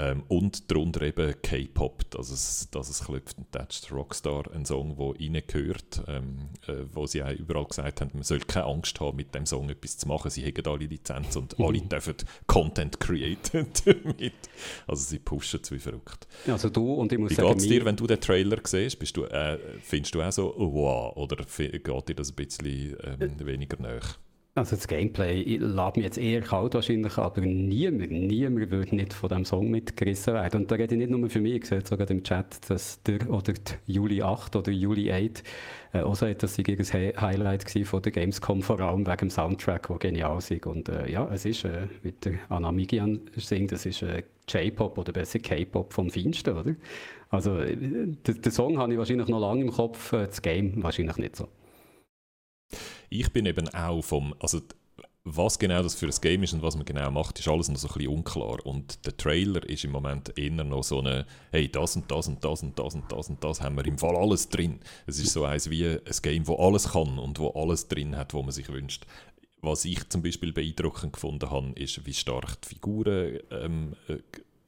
Ähm, 0.00 0.22
und 0.28 0.70
darunter 0.70 1.02
eben 1.02 1.34
K-Pop, 1.42 2.10
dass 2.10 2.30
es, 2.30 2.68
dass 2.70 2.88
es 2.88 3.04
klopft 3.04 3.36
und 3.36 3.52
tätscht. 3.52 3.92
Rockstar, 3.92 4.50
ein 4.54 4.64
Song, 4.64 4.96
der 4.96 5.20
reingehört, 5.20 6.02
ähm, 6.08 6.48
äh, 6.66 6.86
wo 6.90 7.06
sie 7.06 7.22
auch 7.22 7.30
überall 7.30 7.66
gesagt 7.66 8.00
haben, 8.00 8.10
man 8.14 8.22
soll 8.22 8.38
keine 8.40 8.64
Angst 8.64 8.98
haben, 8.98 9.18
mit 9.18 9.34
dem 9.34 9.44
Song 9.44 9.68
etwas 9.68 9.98
zu 9.98 10.08
machen. 10.08 10.30
Sie 10.30 10.42
haben 10.42 10.66
alle 10.66 10.86
Lizenzen 10.86 11.42
und 11.42 11.60
alle 11.60 11.82
dürfen 11.82 12.14
Content 12.46 12.98
createn 12.98 13.66
damit. 13.84 14.32
Also 14.86 15.04
sie 15.04 15.18
pushen 15.18 15.60
es 15.62 15.70
wie 15.70 15.78
verrückt. 15.78 16.26
Also 16.46 16.70
du 16.70 16.94
und 16.94 17.12
ich 17.12 17.18
muss 17.18 17.32
wie 17.32 17.34
sagen... 17.34 17.48
Wie 17.48 17.52
geht 17.52 17.62
es 17.62 17.68
dir, 17.68 17.84
wenn 17.84 17.96
du 17.96 18.06
den 18.06 18.20
Trailer 18.20 18.58
siehst? 18.64 18.98
Bist 18.98 19.18
du, 19.18 19.24
äh, 19.24 19.58
findest 19.82 20.14
du 20.14 20.22
auch 20.22 20.32
so, 20.32 20.56
oh, 20.56 20.72
wow, 20.72 21.16
oder 21.16 21.36
geht 21.36 22.08
dir 22.08 22.14
das 22.14 22.30
ein 22.30 22.36
bisschen 22.36 22.96
ähm, 23.04 23.34
weniger 23.40 23.76
näher? 23.82 24.00
Also 24.56 24.74
das 24.74 24.88
Gameplay 24.88 25.58
lässt 25.58 25.96
mich 25.96 26.04
jetzt 26.04 26.18
eher 26.18 26.40
kalt 26.40 26.74
wahrscheinlich, 26.74 27.16
aber 27.18 27.40
niemand, 27.40 28.10
niemand 28.10 28.70
würde 28.72 28.96
nicht 28.96 29.12
von 29.12 29.28
diesem 29.28 29.44
Song 29.44 29.70
mitgerissen 29.70 30.34
werden. 30.34 30.62
Und 30.62 30.70
da 30.70 30.74
rede 30.74 30.96
ich 30.96 30.98
nicht 30.98 31.10
nur 31.10 31.30
für 31.30 31.40
mich, 31.40 31.54
ich 31.54 31.66
sehe 31.66 31.86
sogar 31.86 32.10
im 32.10 32.24
Chat, 32.24 32.68
dass 32.68 33.00
der 33.04 33.30
oder 33.30 33.52
die 33.52 33.92
Juli 33.92 34.22
8 34.22 34.56
oder 34.56 34.72
Juli 34.72 35.12
8 35.12 35.44
äh, 35.92 36.00
auch 36.00 36.16
sagt, 36.16 36.42
dass 36.42 36.56
sie 36.56 36.64
ein 36.66 37.20
Highlight 37.20 37.72
war 37.72 37.84
von 37.84 38.02
der 38.02 38.10
Gamescom, 38.10 38.62
vor 38.62 38.80
allem 38.80 39.06
wegen 39.06 39.16
dem 39.18 39.30
Soundtrack, 39.30 39.86
der 39.86 39.98
genial 39.98 40.38
ist. 40.38 40.66
Und 40.66 40.88
äh, 40.88 41.08
ja, 41.08 41.28
es 41.32 41.44
ist, 41.44 41.64
äh, 41.64 41.86
wie 42.02 42.10
der 42.10 42.34
Anamigian 42.48 43.20
singt, 43.36 43.70
das 43.70 43.86
ist 43.86 44.02
äh, 44.02 44.24
J-Pop 44.48 44.98
oder 44.98 45.12
besser 45.12 45.38
K-Pop 45.38 45.92
vom 45.92 46.10
Feinsten, 46.10 46.56
oder? 46.56 46.74
Also 47.28 47.56
äh, 47.58 47.76
den 47.76 48.52
Song 48.52 48.78
habe 48.78 48.92
ich 48.92 48.98
wahrscheinlich 48.98 49.28
noch 49.28 49.40
lange 49.40 49.62
im 49.62 49.70
Kopf, 49.70 50.12
äh, 50.12 50.26
das 50.26 50.42
Game 50.42 50.82
wahrscheinlich 50.82 51.18
nicht 51.18 51.36
so. 51.36 51.46
Ich 53.08 53.32
bin 53.32 53.46
eben 53.46 53.68
auch 53.70 54.02
vom, 54.02 54.34
also 54.40 54.60
was 55.24 55.58
genau 55.58 55.82
das 55.82 55.94
für 55.94 56.06
ein 56.06 56.14
Game 56.20 56.42
ist 56.42 56.52
und 56.54 56.62
was 56.62 56.76
man 56.76 56.84
genau 56.84 57.10
macht, 57.10 57.38
ist 57.38 57.48
alles 57.48 57.68
noch 57.68 57.76
so 57.76 57.88
ein 57.88 57.94
bisschen 57.94 58.12
unklar. 58.12 58.64
Und 58.64 59.04
der 59.04 59.16
Trailer 59.16 59.68
ist 59.68 59.84
im 59.84 59.90
Moment 59.90 60.36
eher 60.38 60.50
noch 60.50 60.82
so 60.82 61.00
eine, 61.00 61.26
hey, 61.52 61.70
das 61.70 61.96
und 61.96 62.10
das 62.10 62.28
und 62.28 62.42
das 62.44 62.62
und 62.62 62.78
das 62.78 62.94
und 62.94 63.12
das 63.12 63.28
und 63.28 63.44
das 63.44 63.60
haben 63.60 63.76
wir 63.76 63.86
im 63.86 63.98
Fall 63.98 64.16
alles 64.16 64.48
drin. 64.48 64.80
Es 65.06 65.18
ist 65.18 65.32
so 65.32 65.44
eins 65.44 65.68
wie 65.68 65.86
ein 65.86 66.00
Game, 66.22 66.46
wo 66.46 66.56
alles 66.56 66.92
kann 66.92 67.18
und 67.18 67.38
wo 67.38 67.50
alles 67.50 67.88
drin 67.88 68.16
hat, 68.16 68.32
was 68.32 68.42
man 68.42 68.52
sich 68.52 68.68
wünscht. 68.68 69.04
Was 69.62 69.84
ich 69.84 70.08
zum 70.08 70.22
Beispiel 70.22 70.54
beeindruckend 70.54 71.12
gefunden 71.12 71.50
habe, 71.50 71.72
ist, 71.74 72.06
wie 72.06 72.14
stark 72.14 72.62
die 72.62 72.68
Figuren 72.68 73.40
ähm, 73.50 73.94
äh, 74.08 74.18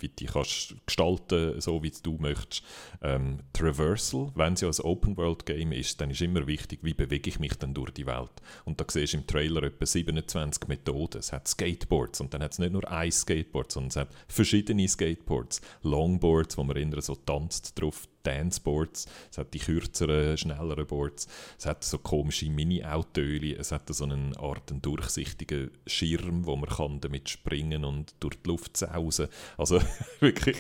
wie 0.03 0.09
die 0.09 0.27
kannst 0.27 0.75
gestalten 0.87 1.61
so 1.61 1.83
wie 1.83 1.93
du 2.03 2.19
möchtest. 2.19 2.63
Ähm, 3.03 3.41
Traversal, 3.53 4.31
wenn 4.35 4.55
es 4.55 4.61
ja 4.61 4.69
ein 4.69 4.81
Open-World-Game 4.81 5.73
ist, 5.73 6.01
dann 6.01 6.11
ist 6.11 6.21
immer 6.21 6.47
wichtig, 6.47 6.81
wie 6.83 6.95
bewege 6.95 7.31
ich 7.31 7.39
mich 7.39 7.55
dann 7.55 7.75
durch 7.75 7.91
die 7.93 8.07
Welt. 8.07 8.31
Und 8.65 8.81
da 8.81 8.85
siehst 8.89 9.13
du 9.13 9.19
im 9.19 9.27
Trailer 9.27 9.63
etwa 9.63 9.87
27 9.87 10.69
Methoden. 10.69 11.19
Es 11.19 11.33
hat 11.33 11.49
Skateboards 11.49 12.21
und 12.21 12.35
dann 12.35 12.43
hat 12.43 12.53
es 12.53 12.59
nicht 12.59 12.73
nur 12.73 12.91
ein 12.91 13.13
Skateboard, 13.13 13.73
sondern 13.73 13.89
es 13.89 13.97
hat 13.97 14.09
verschiedene 14.29 14.87
Skateboards. 14.89 15.61
Longboards, 15.83 16.59
wo 16.59 16.65
man 16.65 16.77
eher 16.77 17.01
so 17.01 17.15
tanzt 17.15 17.81
drauf, 17.81 18.09
Danceboards, 18.23 19.07
es 19.31 19.39
hat 19.39 19.55
die 19.55 19.59
kürzeren, 19.59 20.37
schnelleren 20.37 20.87
Boards, 20.87 21.27
es 21.59 21.67
hat 21.67 21.85
so 21.85 21.99
komische 21.99 22.51
Mini-Autöli, 22.51 23.55
es 23.55 23.73
hat 23.73 23.89
so 23.89 24.05
eine 24.05 24.33
Art 24.39 24.71
einen 24.71 24.83
durchsichtigen 24.83 25.71
Schirm, 25.87 26.47
wo 26.47 26.57
man 26.57 26.71
kann 26.71 27.01
damit 27.01 27.29
springen 27.29 27.85
und 27.85 28.15
durch 28.21 28.37
die 28.43 28.49
Luft 28.49 28.77
sausen. 28.77 29.29
Also 29.57 29.81
wirklich 30.21 30.59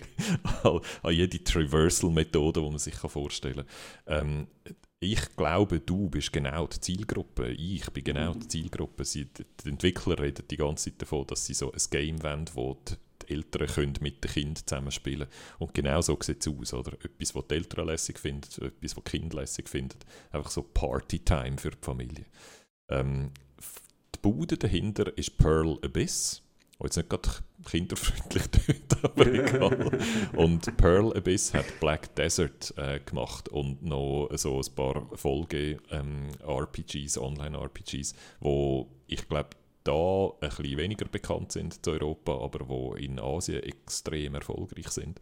an 0.62 1.12
jede 1.12 1.42
Traversal-Methode, 1.42 2.60
die 2.60 2.70
man 2.70 2.78
sich 2.78 2.94
vorstellen 2.94 3.66
kann. 4.06 4.26
Ähm, 4.26 4.46
ich 5.02 5.34
glaube, 5.34 5.80
du 5.80 6.08
bist 6.08 6.32
genau 6.32 6.68
die 6.68 6.78
Zielgruppe. 6.78 7.50
Ich 7.50 7.90
bin 7.90 8.04
genau 8.04 8.34
die 8.34 8.46
Zielgruppe. 8.46 9.04
Sie, 9.04 9.26
die 9.26 9.68
Entwickler 9.68 10.16
reden 10.20 10.44
die 10.48 10.56
ganze 10.56 10.90
Zeit 10.90 11.02
davon, 11.02 11.26
dass 11.26 11.44
sie 11.44 11.54
so 11.54 11.72
ein 11.72 11.80
Game 11.90 12.22
wollen, 12.22 12.44
wo 12.54 12.78
die 12.88 12.94
die 13.26 13.34
Eltern 13.34 13.66
können 13.66 13.94
mit 14.00 14.22
den 14.22 14.30
Kindern 14.30 14.66
zusammenspielen 14.66 15.28
Und 15.58 15.74
genau 15.74 16.00
so 16.00 16.16
sieht 16.20 16.46
es 16.46 16.52
aus, 16.52 16.74
oder? 16.74 16.92
Etwas, 17.04 17.34
was 17.34 17.48
die 17.48 17.54
Eltern 17.54 17.86
lässig 17.86 18.18
finden, 18.18 18.64
etwas, 18.64 18.96
was 18.96 19.04
die 19.04 19.10
Kinder 19.10 19.40
lässig 19.40 19.68
finden. 19.68 19.98
Einfach 20.30 20.50
so 20.50 20.62
Party-Time 20.62 21.58
für 21.58 21.70
die 21.70 21.78
Familie. 21.80 22.26
Ähm, 22.90 23.30
die 24.14 24.18
Bude 24.20 24.56
dahinter 24.56 25.16
ist 25.16 25.38
Pearl 25.38 25.78
Abyss. 25.82 26.42
Oh, 26.78 26.84
jetzt 26.84 26.96
nicht 26.96 27.10
gerade 27.10 27.28
kinderfreundlich 27.64 28.44
dort, 28.88 29.04
aber 29.04 29.26
egal. 29.26 29.98
Und 30.34 30.76
Pearl 30.76 31.16
Abyss 31.16 31.54
hat 31.54 31.80
Black 31.80 32.14
Desert 32.16 32.74
äh, 32.76 33.00
gemacht 33.00 33.48
und 33.48 33.82
noch 33.82 34.28
so 34.34 34.60
ein 34.60 34.74
paar 34.74 35.06
Folge-RPGs, 35.14 37.16
ähm, 37.16 37.22
Online-RPGs, 37.22 38.14
wo 38.40 38.90
ich 39.06 39.28
glaube, 39.28 39.50
da 39.84 40.30
ein 40.40 40.48
bisschen 40.48 40.78
weniger 40.78 41.06
bekannt 41.06 41.52
sind 41.52 41.84
zu 41.84 41.92
Europa, 41.92 42.38
aber 42.38 42.68
wo 42.68 42.94
in 42.94 43.18
Asien 43.18 43.62
extrem 43.62 44.34
erfolgreich 44.34 44.88
sind. 44.88 45.20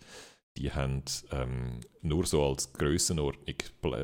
Die 0.57 0.73
haben 0.73 1.05
ähm, 1.31 1.81
nur 2.03 2.27
so 2.27 2.45
als 2.45 2.73
Grössenordnung, 2.73 3.57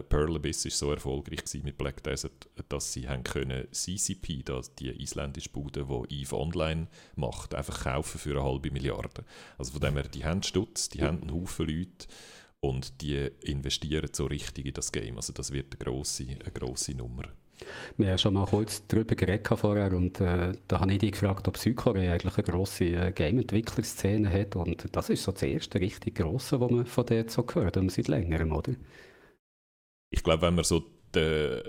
Pearl 0.08 0.36
Abyss 0.36 0.64
war 0.64 0.70
so 0.70 0.90
erfolgreich 0.92 1.42
mit 1.62 1.76
Black 1.76 2.02
Desert, 2.04 2.48
dass 2.68 2.92
sie 2.92 3.08
haben 3.08 3.24
können 3.24 3.66
CCP, 3.72 4.42
das 4.44 4.74
die 4.76 4.90
isländische 4.90 5.50
Bude, 5.50 5.84
die 6.08 6.22
EVE 6.22 6.36
Online 6.36 6.86
macht, 7.16 7.54
einfach 7.54 7.82
kaufen 7.82 8.18
für 8.18 8.30
eine 8.30 8.44
halbe 8.44 8.70
Milliarde. 8.70 9.24
Also 9.58 9.72
von 9.72 9.80
dem 9.80 9.94
her, 9.94 10.08
die 10.08 10.24
haben 10.24 10.42
Stutz, 10.42 10.88
die 10.88 11.02
haben 11.02 11.20
einen 11.20 11.34
Haufen 11.34 11.66
Leute 11.66 12.06
und 12.60 13.00
die 13.02 13.28
investieren 13.42 14.08
so 14.12 14.26
richtig 14.26 14.66
in 14.66 14.74
das 14.74 14.92
Game. 14.92 15.16
Also 15.16 15.32
das 15.32 15.52
wird 15.52 15.74
eine 15.74 15.84
grosse, 15.84 16.26
eine 16.28 16.52
grosse 16.52 16.92
Nummer. 16.94 17.24
Wir 17.96 18.10
haben 18.10 18.18
schon 18.18 18.34
mal 18.34 18.46
kurz 18.46 18.86
darüber 18.86 19.14
geredet 19.14 19.48
vorher 19.48 19.92
und 19.92 20.20
äh, 20.20 20.52
da 20.68 20.80
habe 20.80 20.92
ich 20.92 20.98
dich 20.98 21.12
gefragt, 21.12 21.48
ob 21.48 21.56
Südkorea 21.56 22.12
eigentlich 22.12 22.36
eine 22.36 22.44
grosse 22.44 22.84
äh, 22.84 23.12
Game-Entwicklerszene 23.12 24.30
hat 24.30 24.56
und 24.56 24.86
das 24.92 25.10
ist 25.10 25.22
so 25.22 25.32
das 25.32 25.42
erste 25.42 25.80
richtig 25.80 26.16
grosse, 26.16 26.60
was 26.60 26.70
man 26.70 26.86
von 26.86 27.06
dort 27.06 27.30
so 27.30 27.42
gehört 27.42 27.76
haben, 27.76 27.88
seit 27.88 28.08
längerem, 28.08 28.52
oder? 28.52 28.74
Ich 30.10 30.22
glaube, 30.22 30.42
wenn 30.42 30.54
man 30.54 30.64
so 30.64 30.84
den, 31.14 31.62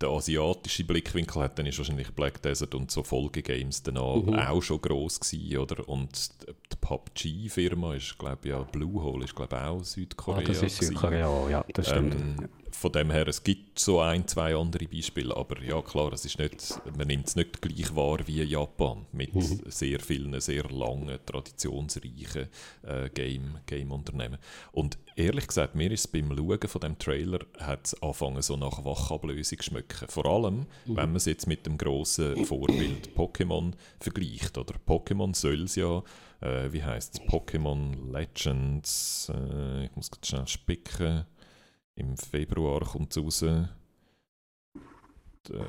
den 0.00 0.08
asiatischen 0.08 0.86
Blickwinkel 0.86 1.42
hat, 1.42 1.58
dann 1.58 1.66
ist 1.66 1.78
wahrscheinlich 1.78 2.10
Black 2.12 2.40
Desert 2.42 2.74
und 2.74 2.90
so 2.90 3.02
Folgegames 3.02 3.82
danach 3.82 4.16
mhm. 4.16 4.34
auch 4.34 4.62
schon 4.62 4.80
gross 4.80 5.20
gewesen, 5.20 5.58
oder? 5.58 5.88
Und 5.88 6.30
die 6.48 6.76
PUBG-Firma 6.80 7.94
ist, 7.94 8.18
glaube 8.18 8.38
ich, 8.42 8.50
ja, 8.50 8.62
Bluehole 8.62 9.24
ist, 9.24 9.34
glaube 9.34 9.56
ich, 9.56 9.62
auch 9.62 9.84
Südkorea. 9.84 10.40
Ah, 10.40 10.44
das 10.46 10.62
ist 10.62 10.76
Südkorea, 10.78 11.48
ja, 11.50 11.64
das 11.72 11.88
stimmt. 11.88 12.14
Ähm, 12.14 12.48
von 12.74 12.92
dem 12.92 13.10
her, 13.10 13.26
es 13.28 13.42
gibt 13.42 13.78
so 13.78 14.00
ein, 14.00 14.26
zwei 14.26 14.54
andere 14.54 14.86
Beispiele, 14.86 15.36
aber 15.36 15.62
ja 15.62 15.80
klar, 15.80 16.12
es 16.12 16.24
ist 16.24 16.38
nicht, 16.38 16.80
man 16.96 17.06
nimmt 17.06 17.28
es 17.28 17.36
nicht 17.36 17.62
gleich 17.62 17.94
wahr 17.94 18.18
wie 18.26 18.42
Japan 18.42 19.06
mit 19.12 19.34
mhm. 19.34 19.60
sehr 19.66 20.00
vielen, 20.00 20.38
sehr 20.40 20.64
langen, 20.64 21.18
traditionsreichen 21.24 22.48
äh, 22.82 23.08
Game, 23.10 23.58
Game-Unternehmen. 23.66 24.38
Und 24.72 24.98
ehrlich 25.16 25.46
gesagt, 25.46 25.74
mir 25.74 25.90
ist 25.90 26.00
es 26.00 26.08
beim 26.08 26.36
Schauen 26.36 26.68
von 26.68 26.80
dem 26.80 26.98
Trailer 26.98 27.40
hat 27.58 27.86
es 27.86 28.02
angefangen 28.02 28.42
so 28.42 28.56
nach 28.56 28.84
Wachablösung 28.84 29.62
schmecken. 29.62 30.08
Vor 30.08 30.26
allem, 30.26 30.58
mhm. 30.58 30.66
wenn 30.86 30.94
man 30.94 31.16
es 31.16 31.24
jetzt 31.26 31.46
mit 31.46 31.64
dem 31.66 31.78
grossen 31.78 32.44
Vorbild 32.44 33.10
Pokémon 33.16 33.72
vergleicht. 34.00 34.58
Oder 34.58 34.74
Pokémon 34.86 35.34
soll 35.34 35.62
es 35.62 35.76
ja 35.76 36.02
äh, 36.44 36.72
wie 36.72 36.82
heißt 36.82 37.14
es, 37.14 37.20
Pokémon 37.22 38.12
Legends, 38.12 39.32
äh, 39.34 39.86
ich 39.86 39.96
muss 39.96 40.10
ganz 40.10 40.28
schnell 40.28 40.46
spicken, 40.46 41.24
im 41.96 42.16
Februar 42.16 42.80
kommt 42.80 43.16
es 43.16 43.22
raus. 43.22 43.42
Und, 43.42 43.68
äh, 45.50 45.64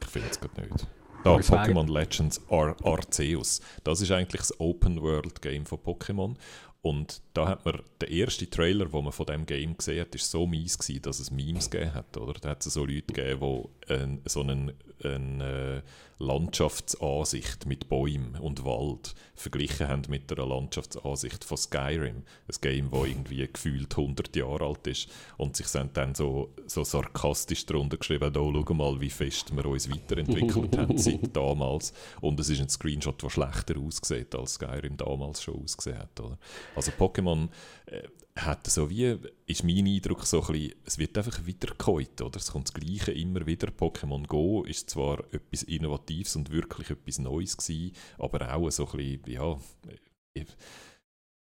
ich 0.00 0.08
finde 0.08 0.28
es 0.30 0.40
gerade 0.40 0.60
nicht. 0.62 0.86
Da, 1.24 1.36
Pokémon 1.36 1.90
Legends 1.90 2.40
Ar 2.50 2.76
Arceus. 2.84 3.62
Das 3.82 4.02
ist 4.02 4.10
eigentlich 4.10 4.42
das 4.42 4.60
Open-World-Game 4.60 5.64
von 5.64 5.78
Pokémon. 5.78 6.36
Und 6.82 7.22
da 7.32 7.48
hat 7.48 7.64
man, 7.64 7.80
der 8.02 8.10
erste 8.10 8.48
Trailer, 8.48 8.84
den 8.84 9.04
man 9.04 9.12
von 9.12 9.24
dem 9.24 9.46
Game 9.46 9.74
gesehen 9.74 10.02
hat, 10.02 10.14
ist 10.14 10.30
so 10.30 10.46
mies 10.46 10.76
gewesen, 10.76 11.00
dass 11.00 11.18
es 11.18 11.30
Memes 11.30 11.70
gegeben 11.70 11.94
hat, 11.94 12.14
oder? 12.18 12.34
Da 12.34 12.50
hat 12.50 12.66
es 12.66 12.74
so 12.74 12.84
Leute 12.84 13.14
gegeben, 13.14 13.40
die 13.88 13.92
äh, 13.92 14.18
so 14.26 14.42
einen, 14.42 14.74
einen 15.04 15.40
äh, 15.40 15.82
Landschaftsansicht 16.18 17.66
mit 17.66 17.88
Bäumen 17.88 18.36
und 18.36 18.64
Wald 18.64 19.14
verglichen 19.34 19.88
haben 19.88 20.02
mit 20.08 20.30
der 20.30 20.46
Landschaftsansicht 20.46 21.44
von 21.44 21.56
Skyrim. 21.56 22.22
Ein 22.48 22.56
Game, 22.60 22.90
das 22.90 23.06
irgendwie 23.06 23.48
gefühlt 23.52 23.96
100 23.96 24.34
Jahre 24.36 24.66
alt 24.66 24.86
ist. 24.86 25.08
Und 25.36 25.56
sich 25.56 25.66
dann 25.92 26.14
so, 26.14 26.54
so 26.66 26.84
sarkastisch 26.84 27.66
darunter 27.66 27.96
geschrieben, 27.96 28.36
oh, 28.36 28.52
schau 28.52 28.74
mal, 28.74 29.00
wie 29.00 29.10
fest 29.10 29.54
wir 29.54 29.66
uns 29.66 29.90
weiterentwickelt 29.90 30.76
haben 30.78 30.98
seit 30.98 31.36
damals. 31.36 31.92
Und 32.20 32.38
es 32.38 32.48
ist 32.48 32.60
ein 32.60 32.68
Screenshot, 32.68 33.22
der 33.22 33.30
schlechter 33.30 33.78
aussieht, 33.78 34.34
als 34.34 34.54
Skyrim 34.54 34.96
damals 34.96 35.42
schon 35.42 35.62
ausgesehen 35.62 35.98
hat. 35.98 36.20
Oder? 36.20 36.38
Also 36.76 36.92
Pokémon 36.92 37.48
äh, 37.86 38.02
hat 38.36 38.66
so 38.66 38.90
wie, 38.90 39.16
ist 39.46 39.62
mein 39.62 39.86
Eindruck 39.86 40.26
so 40.26 40.40
ein 40.42 40.46
bisschen, 40.52 40.74
es 40.84 40.98
wird 40.98 41.16
einfach 41.16 41.46
wiedergekäut, 41.46 42.20
oder? 42.20 42.36
Es 42.36 42.50
kommt 42.50 42.68
das 42.68 42.74
Gleiche 42.74 43.12
immer 43.12 43.46
wieder. 43.46 43.68
Pokémon 43.68 44.26
Go 44.26 44.64
ist 44.64 44.90
zwar 44.90 45.20
etwas 45.32 45.62
Innovatives 45.62 46.34
und 46.36 46.50
wirklich 46.50 46.90
etwas 46.90 47.18
Neues 47.18 47.56
gewesen, 47.56 47.94
aber 48.18 48.52
auch 48.54 48.70
so 48.70 48.86
ein 48.88 48.96
bisschen, 48.96 49.32
ja, 49.32 49.56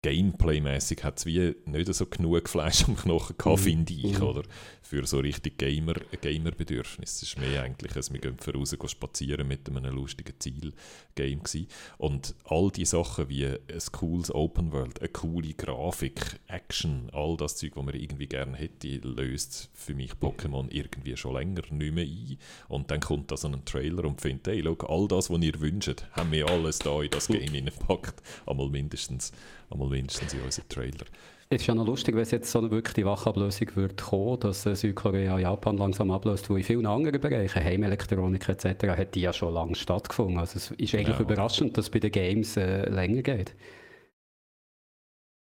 Gameplay-mäßig 0.02 1.02
hat 1.02 1.18
es 1.18 1.26
wie 1.26 1.56
nicht 1.66 1.92
so 1.92 2.06
genug 2.06 2.48
Fleisch 2.48 2.84
am 2.86 2.96
Knochen 2.96 3.36
gehabt, 3.36 3.58
mhm. 3.58 3.64
finde 3.64 3.92
ich, 3.92 4.18
Mhm. 4.18 4.22
oder? 4.22 4.42
Für 4.80 5.04
so 5.06 5.18
richtig 5.18 5.58
Gamer, 5.58 5.94
Gamer-Bedürfnis. 6.20 7.16
Es 7.16 7.22
ist 7.24 7.38
mehr 7.38 7.62
eigentlich, 7.62 7.94
als 7.96 8.12
wir 8.12 8.20
gehen 8.20 8.38
voraus 8.38 8.70
gehen 8.70 8.88
spazieren 8.88 9.46
mit 9.48 9.68
einem 9.68 9.94
lustigen 9.94 10.32
Ziel-Game 10.38 11.42
gewesen. 11.42 11.66
Und 11.98 12.34
all 12.44 12.70
die 12.70 12.84
Sachen 12.86 13.28
wie 13.28 13.44
ein 13.46 13.58
cooles 13.92 14.32
Open 14.34 14.72
World, 14.72 15.00
eine 15.00 15.08
coole 15.10 15.52
Grafik, 15.52 16.40
Action, 16.46 17.10
all 17.12 17.36
das 17.36 17.56
Zeug, 17.56 17.72
was 17.74 17.84
man 17.84 17.94
irgendwie 17.94 18.28
gerne 18.28 18.56
hätte, 18.56 18.88
löst 18.98 19.68
für 19.74 19.94
mich 19.94 20.12
Pokémon 20.12 20.68
irgendwie 20.70 21.16
schon 21.16 21.34
länger 21.34 21.62
nicht 21.70 21.94
mehr 21.94 22.04
ein. 22.04 22.38
Und 22.68 22.90
dann 22.90 23.00
kommt 23.00 23.30
da 23.32 23.36
so 23.36 23.48
ein 23.48 23.64
Trailer 23.64 24.04
und 24.04 24.20
findet, 24.20 24.46
hey, 24.46 24.62
schau, 24.64 24.86
all 24.86 25.08
das, 25.08 25.28
was 25.28 25.42
ihr 25.42 25.60
wünscht, 25.60 26.04
haben 26.12 26.32
wir 26.32 26.48
alles 26.48 26.78
da 26.78 27.02
in 27.02 27.10
das 27.10 27.26
Game 27.26 27.42
hineingepackt. 27.42 28.22
Einmal 28.46 28.70
mindestens, 28.70 29.32
einmal 29.70 29.88
mindestens 29.88 30.32
in 30.32 30.40
unseren 30.42 30.68
Trailer. 30.68 31.06
Es 31.50 31.62
ist 31.62 31.66
ja 31.66 31.74
noch 31.74 31.86
lustig, 31.86 32.14
wenn 32.14 32.22
es 32.22 32.30
jetzt 32.30 32.50
so 32.50 32.58
eine 32.58 32.70
wirkliche 32.70 33.06
Wachablösung 33.06 33.74
wird 33.76 34.02
kommen, 34.02 34.38
dass 34.40 34.66
äh, 34.66 34.76
Südkorea 34.76 35.38
Japan 35.38 35.78
langsam 35.78 36.10
ablöst, 36.10 36.50
wo 36.50 36.56
in 36.56 36.62
vielen 36.62 36.84
anderen 36.84 37.18
Bereichen, 37.20 37.64
Heimelektronik 37.64 38.46
etc., 38.48 38.86
hat 38.88 39.14
die 39.14 39.22
ja 39.22 39.32
schon 39.32 39.54
lange 39.54 39.74
stattgefunden. 39.74 40.38
Also 40.38 40.56
es 40.58 40.70
ist 40.72 40.94
eigentlich 40.94 41.08
Ja. 41.16 41.20
überraschend, 41.20 41.76
dass 41.78 41.86
es 41.86 41.90
bei 41.90 42.00
den 42.00 42.12
Games 42.12 42.56
äh, 42.58 42.88
länger 42.90 43.22
geht. 43.22 43.54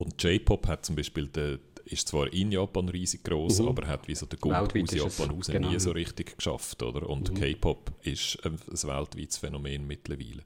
Und 0.00 0.20
J-Pop 0.22 0.66
hat 0.66 0.84
zum 0.84 0.96
Beispiel, 0.96 1.28
der, 1.28 1.60
ist 1.84 2.08
zwar 2.08 2.32
in 2.32 2.50
Japan 2.50 2.88
riesig 2.88 3.22
groß, 3.22 3.60
Mhm. 3.60 3.68
aber 3.68 3.86
hat 3.86 4.08
wie 4.08 4.14
so 4.16 4.26
den 4.26 4.40
Gut 4.40 4.52
Weltweit 4.52 4.82
aus 4.84 5.18
Japan 5.18 5.36
raus 5.36 5.46
genau. 5.46 5.70
nie 5.70 5.78
so 5.78 5.92
richtig 5.92 6.36
geschafft, 6.36 6.82
oder? 6.82 7.08
Und 7.08 7.30
Mhm. 7.30 7.34
K-Pop 7.34 7.92
ist 8.02 8.38
ein, 8.44 8.54
ein 8.54 8.88
weltweites 8.88 9.38
Phänomen 9.38 9.86
mittlerweile. 9.86 10.42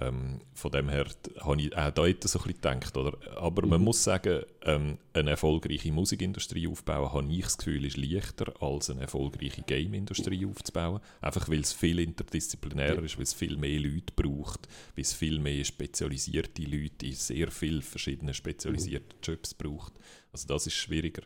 Ähm, 0.00 0.40
von 0.54 0.70
dem 0.70 0.88
her 0.88 1.06
habe 1.40 1.60
ich 1.60 1.76
auch 1.76 1.90
dort 1.90 2.22
so 2.22 2.38
ein 2.38 2.42
bisschen 2.44 2.60
gedacht, 2.60 2.96
oder? 2.96 3.16
Aber 3.36 3.66
man 3.66 3.80
Mhm. 3.80 3.84
muss 3.84 4.04
sagen, 4.04 4.42
ähm, 4.62 4.98
eine 5.12 5.30
erfolgreiche 5.30 5.90
Musikindustrie 5.90 6.68
aufbauen, 6.68 7.12
habe 7.12 7.32
ich 7.32 7.42
das 7.42 7.58
Gefühl, 7.58 7.84
ist 7.84 7.96
leichter 7.96 8.52
als 8.62 8.90
eine 8.90 9.00
erfolgreiche 9.00 9.62
Game-Industrie 9.62 10.46
aufzubauen. 10.46 11.00
Einfach 11.20 11.48
weil 11.48 11.60
es 11.60 11.72
viel 11.72 11.98
interdisziplinärer 11.98 13.02
ist, 13.02 13.16
weil 13.16 13.24
es 13.24 13.34
viel 13.34 13.56
mehr 13.56 13.80
Leute 13.80 14.12
braucht, 14.14 14.68
weil 14.94 15.02
es 15.02 15.12
viel 15.14 15.40
mehr 15.40 15.64
spezialisierte 15.64 16.62
Leute 16.62 17.06
in 17.06 17.14
sehr 17.14 17.50
vielen 17.50 17.82
verschiedenen 17.82 18.34
spezialisierten 18.34 19.18
Jobs 19.22 19.52
braucht. 19.54 19.94
Also 20.32 20.46
das 20.46 20.66
ist 20.68 20.74
schwieriger, 20.74 21.22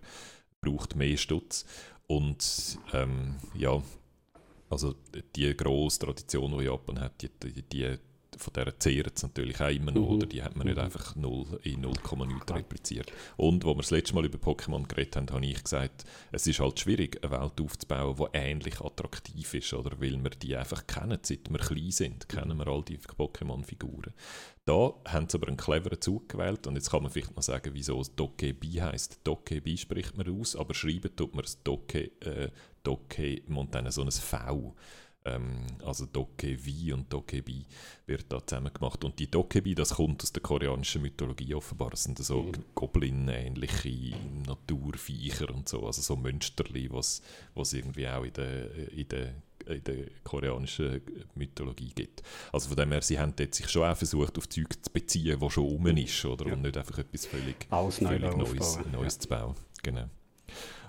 braucht 0.63 0.97
mehr 0.97 1.17
Stutz. 1.19 1.67
Und 2.07 2.79
ähm, 2.93 3.37
ja, 3.55 3.83
also 4.71 4.95
die 5.37 5.55
grosse 5.57 5.99
Tradition, 5.99 6.57
die 6.59 6.65
Japan 6.65 7.01
hat, 7.01 7.21
die, 7.21 7.29
die, 7.29 7.63
die 7.63 7.99
von 8.38 8.53
der 8.55 8.79
zehrt 8.79 9.16
es 9.16 9.23
natürlich 9.23 9.61
auch 9.61 9.68
immer 9.71 9.92
noch, 9.92 10.09
Mhm. 10.09 10.16
oder? 10.16 10.27
Die 10.27 10.42
hat 10.42 10.57
man 10.57 10.66
nicht 10.66 10.77
Mhm. 10.77 10.85
einfach 10.85 11.16
null, 11.16 11.61
in 11.62 11.81
0,9 11.83 12.55
repliziert. 12.55 13.12
Und 13.37 13.64
wo 13.64 13.71
wir 13.75 13.83
das 13.83 13.90
letzte 13.90 14.14
Mal 14.14 14.25
über 14.25 14.38
Pokémon 14.38 14.87
geredet 14.87 15.16
haben, 15.16 15.31
habe 15.31 15.45
ich 15.47 15.62
gesagt, 15.62 16.05
es 16.33 16.47
ist 16.47 16.61
halt 16.61 16.79
schwierig, 16.81 17.23
eine 17.23 17.31
Welt 17.33 17.61
aufzubauen, 17.61 18.16
die 18.16 18.38
ähnlich 18.38 18.81
attraktiv 18.81 19.55
ist, 19.55 19.73
oder? 19.75 20.01
Weil 20.01 20.23
wir 20.23 20.31
die 20.31 20.57
einfach 20.57 20.87
kennen, 20.87 21.18
seit 21.23 21.51
wir 21.51 21.59
klein 21.59 21.90
sind, 21.90 22.29
kennen 22.29 22.57
wir 22.59 22.66
all 22.68 22.83
die 22.83 22.99
Pokémon-Figuren. 22.99 24.12
Da 24.64 24.92
haben 25.07 25.29
sie 25.29 25.38
aber 25.38 25.49
einen 25.49 25.57
cleveren 25.57 26.01
Zug 26.01 26.29
gewählt 26.29 26.66
und 26.68 26.77
jetzt 26.77 26.90
kann 26.90 27.03
man 27.03 27.11
vielleicht 27.11 27.35
noch 27.35 27.42
sagen, 27.42 27.71
wieso 27.75 28.01
es 28.01 28.14
Dokebi 28.14 28.75
heisst. 28.75 29.18
Dokebi 29.25 29.77
spricht 29.77 30.16
man 30.16 30.29
aus, 30.40 30.55
aber 30.55 30.73
schreiben 30.73 31.14
tut 31.16 31.35
man 31.35 31.42
das 31.42 31.61
Doke, 31.64 32.12
äh, 32.21 32.51
Doke 32.85 33.42
und 33.49 33.75
dann 33.75 33.90
so 33.90 34.03
ein 34.03 34.11
V. 34.12 34.75
Ähm, 35.25 35.67
also 35.85 36.07
Dokevi 36.07 36.93
und 36.93 37.13
Dokebi 37.13 37.65
wird 38.07 38.27
da 38.31 38.45
zusammen 38.45 38.73
gemacht. 38.73 39.05
Und 39.05 39.19
die 39.19 39.31
Dokebi, 39.31 39.75
das 39.75 39.95
kommt 39.95 40.23
aus 40.23 40.33
der 40.33 40.43
koreanischen 40.43 41.03
Mythologie 41.03 41.55
offenbar. 41.55 41.91
Das 41.91 42.05
sind 42.05 42.19
so 42.19 42.43
Mhm. 42.43 42.53
Goblin-ähnliche 42.75 44.17
Naturviecher 44.47 45.51
und 45.55 45.69
so, 45.69 45.87
also 45.87 46.03
so 46.03 46.17
Mönsterli, 46.17 46.91
was 46.93 47.23
was 47.55 47.73
irgendwie 47.73 48.09
auch 48.09 48.25
in 48.25 48.33
der, 48.33 48.89
in 48.91 49.09
der 49.09 49.35
in 49.67 49.85
der 49.85 50.07
koreanischen 50.25 51.01
Mythologie 51.37 51.93
gibt. 51.95 52.23
Also 52.53 52.67
von 52.67 52.77
dem 52.77 52.91
her, 52.91 53.01
sie 53.01 53.21
haben 53.21 53.33
dort 53.37 53.55
sich 53.55 53.69
schon 53.69 53.85
auch 53.85 53.97
versucht, 53.97 54.37
auf 54.37 54.49
Zeug 54.49 54.73
zu 54.83 54.91
beziehen, 54.93 55.41
was 55.41 55.53
schon 55.53 55.63
rum 55.65 55.87
ist, 55.87 56.25
oder? 56.25 56.49
Ja. 56.49 56.55
Und 56.55 56.63
nicht 56.63 56.77
einfach 56.77 56.99
etwas 56.99 57.27
völlig, 57.27 57.69
Alles 57.71 57.99
völlig 57.99 58.37
Neues. 58.37 58.79
Neues 58.91 59.19
zu 59.21 59.29
bauen. 59.29 59.55
Genau. 59.85 60.07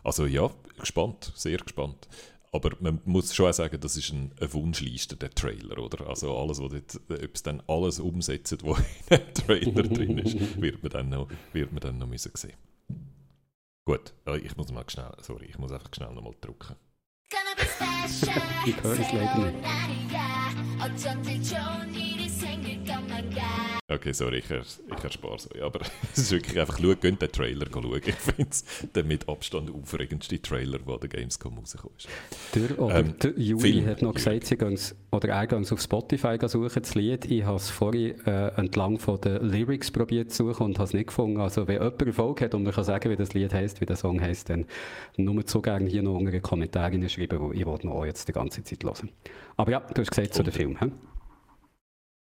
Also 0.03 0.25
ja, 0.25 0.49
gespannt, 0.79 1.31
sehr 1.35 1.57
gespannt. 1.59 2.07
Aber 2.53 2.69
man 2.79 3.01
muss 3.05 3.33
schon 3.33 3.49
auch 3.49 3.53
sagen, 3.53 3.79
das 3.81 3.97
ist 3.97 4.13
ein, 4.13 4.31
eine 4.39 4.53
Wunschliste, 4.53 5.15
der 5.15 5.31
Trailer, 5.31 5.79
oder? 5.79 6.07
Also 6.07 6.37
alles, 6.37 6.61
was 6.61 6.71
dort, 6.71 7.23
ob 7.23 7.33
es 7.35 7.41
dann 7.41 7.63
alles 7.67 7.99
umsetzt, 7.99 8.63
was 8.63 8.79
in 9.09 9.17
dem 9.17 9.33
Trailer 9.33 9.83
drin 9.83 10.17
ist, 10.19 10.61
wird 10.61 10.83
man 10.83 10.91
dann 10.91 11.09
noch, 11.09 11.29
wird 11.51 11.71
man 11.71 11.81
dann 11.81 11.97
noch 11.97 12.05
müssen 12.07 12.31
sehen. 12.35 12.53
Gut, 13.85 14.13
äh, 14.27 14.37
ich 14.37 14.55
muss 14.55 14.71
mal 14.71 14.87
schnell, 14.87 15.11
sorry, 15.21 15.47
ich 15.49 15.57
muss 15.57 15.71
einfach 15.71 15.89
schnell 15.93 16.13
nochmal 16.13 16.35
drücken. 16.39 16.75
Ich 18.67 18.83
höre 18.83 18.99
es 18.99 19.11
leider 19.11 19.51
nicht. 19.51 19.65
Okay, 23.89 24.13
sorry, 24.13 24.37
ich, 24.37 24.45
ich 24.49 25.03
erspare 25.03 25.35
es 25.35 25.51
euch. 25.53 25.61
Aber 25.61 25.81
es 26.13 26.19
ist 26.19 26.31
wirklich 26.31 26.59
einfach, 26.59 26.79
schaut, 26.79 27.01
geht 27.01 27.21
den 27.21 27.31
Trailer 27.31 27.67
schauen. 27.71 28.01
Ich 28.03 28.15
finde 28.15 28.47
es 28.49 28.63
der 28.95 29.03
mit 29.03 29.27
Abstand 29.29 29.69
aufregendste 29.71 30.41
Trailer, 30.41 30.79
der 30.79 30.97
der 30.97 31.09
Gamescom 31.09 31.57
rausgekommen 31.57 31.97
ist. 31.97 32.07
Der, 32.55 32.79
oder 32.79 32.95
Ähm, 32.95 33.15
der 33.19 33.37
Juli 33.37 33.73
Film, 33.73 33.85
hat 33.85 34.01
noch 34.01 34.13
gesagt, 34.13 34.45
sie 34.45 34.57
gehen 34.57 34.79
oder 35.11 35.29
er 35.29 35.57
auf 35.59 35.81
Spotify 35.81 36.37
suchen, 36.47 36.81
das 36.81 36.95
Lied. 36.95 37.25
Ich 37.25 37.43
habe 37.43 37.57
es 37.57 37.69
vorhin 37.69 38.19
äh, 38.25 38.47
entlang 38.55 38.99
von 38.99 39.21
den 39.21 39.43
Lyrics 39.43 39.91
probiert 39.91 40.31
zu 40.31 40.47
suchen 40.47 40.65
und 40.67 40.79
habe 40.79 40.87
es 40.87 40.93
nicht 40.93 41.07
gefunden. 41.07 41.39
Also 41.39 41.67
wenn 41.67 41.75
jemand 41.81 42.01
Erfolg 42.01 42.41
hat 42.41 42.55
und 42.55 42.63
man 42.63 42.73
kann 42.73 42.85
sagen, 42.85 43.11
wie 43.11 43.15
das 43.15 43.33
Lied 43.33 43.53
heisst, 43.53 43.79
wie 43.81 43.85
der 43.85 43.97
Song 43.97 44.21
heisst, 44.21 44.49
dann 44.49 44.65
nur 45.17 45.45
zu 45.45 45.61
gerne 45.61 45.87
hier 45.87 46.03
noch 46.03 46.15
unter 46.15 46.31
den 46.31 46.41
Kommentaren 46.41 47.07
schreiben, 47.09 47.39
wo 47.39 47.51
ich 47.51 47.65
will 47.65 47.79
noch 47.83 48.05
jetzt 48.05 48.27
die 48.27 48.33
ganze 48.33 48.63
Zeit 48.63 48.83
hören. 48.83 49.11
Aber 49.57 49.71
ja, 49.71 49.81
du 49.81 50.01
hast 50.01 50.09
gesagt 50.09 50.33
zu 50.33 50.41
dem 50.41 50.53
Film. 50.53 50.79
He? 50.79 50.91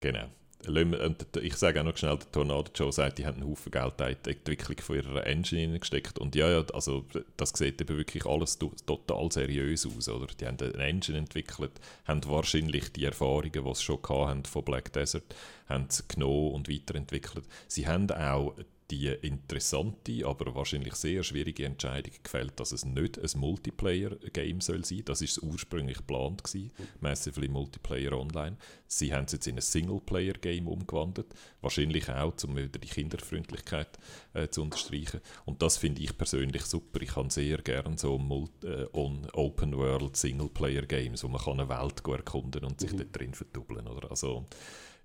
Genau. 0.00 0.26
Und 0.68 1.26
Ich 1.42 1.56
sage 1.56 1.80
auch 1.80 1.84
noch 1.84 1.96
schnell, 1.96 2.18
der 2.18 2.30
Tornado 2.30 2.70
Joe 2.74 2.92
sagt, 2.92 3.18
die 3.18 3.26
haben 3.26 3.40
einen 3.40 3.50
Haufen 3.50 3.72
Geld 3.72 4.00
in 4.00 4.16
die 4.24 4.30
Entwicklung 4.30 4.78
von 4.78 4.96
ihrer 4.96 5.26
Engine 5.26 5.78
gesteckt. 5.78 6.18
Und 6.18 6.34
ja, 6.34 6.48
ja, 6.50 6.64
also 6.72 7.04
das 7.36 7.50
sieht 7.50 7.80
eben 7.80 7.96
wirklich 7.98 8.24
alles 8.26 8.58
to- 8.58 8.72
total 8.86 9.30
seriös 9.32 9.86
aus. 9.86 10.08
Oder? 10.08 10.26
Die 10.38 10.46
haben 10.46 10.56
eine 10.60 10.84
Engine 10.84 11.18
entwickelt, 11.18 11.72
haben 12.06 12.24
wahrscheinlich 12.26 12.92
die 12.92 13.04
Erfahrungen, 13.04 13.52
die 13.52 13.74
sie 13.74 13.82
schon 13.82 13.98
hatten 14.02 14.44
von 14.44 14.64
Black 14.64 14.92
Desert, 14.92 15.34
haben 15.68 15.86
sie 15.88 16.02
genommen 16.06 16.52
und 16.52 16.68
weiterentwickelt. 16.68 17.44
Sie 17.66 17.86
haben 17.86 18.10
auch 18.10 18.54
die 18.92 19.08
interessante, 19.08 20.26
aber 20.26 20.54
wahrscheinlich 20.54 20.94
sehr 20.94 21.22
schwierige 21.22 21.64
Entscheidung 21.64 22.12
gefällt, 22.22 22.60
dass 22.60 22.72
es 22.72 22.84
nicht 22.84 23.18
ein 23.18 23.40
Multiplayer-Game 23.40 24.60
soll 24.60 24.84
sein. 24.84 25.02
Das 25.06 25.22
ist 25.22 25.42
ursprünglich 25.42 25.96
geplant 25.96 26.44
gewesen, 26.44 26.70
Massively 27.00 27.48
Multiplayer 27.48 28.12
Online. 28.12 28.58
Sie 28.86 29.14
haben 29.14 29.24
es 29.24 29.32
jetzt 29.32 29.46
in 29.46 29.56
ein 29.56 29.62
Singleplayer-Game 29.62 30.68
umgewandelt, 30.68 31.28
wahrscheinlich 31.62 32.10
auch, 32.10 32.34
um 32.44 32.54
wieder 32.54 32.78
die 32.78 32.86
Kinderfreundlichkeit 32.86 33.98
äh, 34.34 34.48
zu 34.48 34.60
unterstreichen. 34.60 35.20
Und 35.46 35.62
das 35.62 35.78
finde 35.78 36.02
ich 36.02 36.18
persönlich 36.18 36.62
super. 36.62 37.00
Ich 37.00 37.14
kann 37.14 37.30
sehr 37.30 37.58
gerne 37.58 37.96
so 37.96 38.16
äh, 38.62 38.86
on 38.92 39.26
Open 39.32 39.74
World 39.74 40.16
Singleplayer-Games, 40.18 41.24
wo 41.24 41.28
man 41.28 41.40
kann 41.40 41.60
eine 41.60 41.68
Welt 41.70 42.06
erkunden 42.06 42.64
und 42.64 42.78
sich 42.78 42.94
dort 42.94 43.18
drin 43.18 43.32
verdoppeln. 43.32 43.86
Oder? 43.88 44.10
Also 44.10 44.44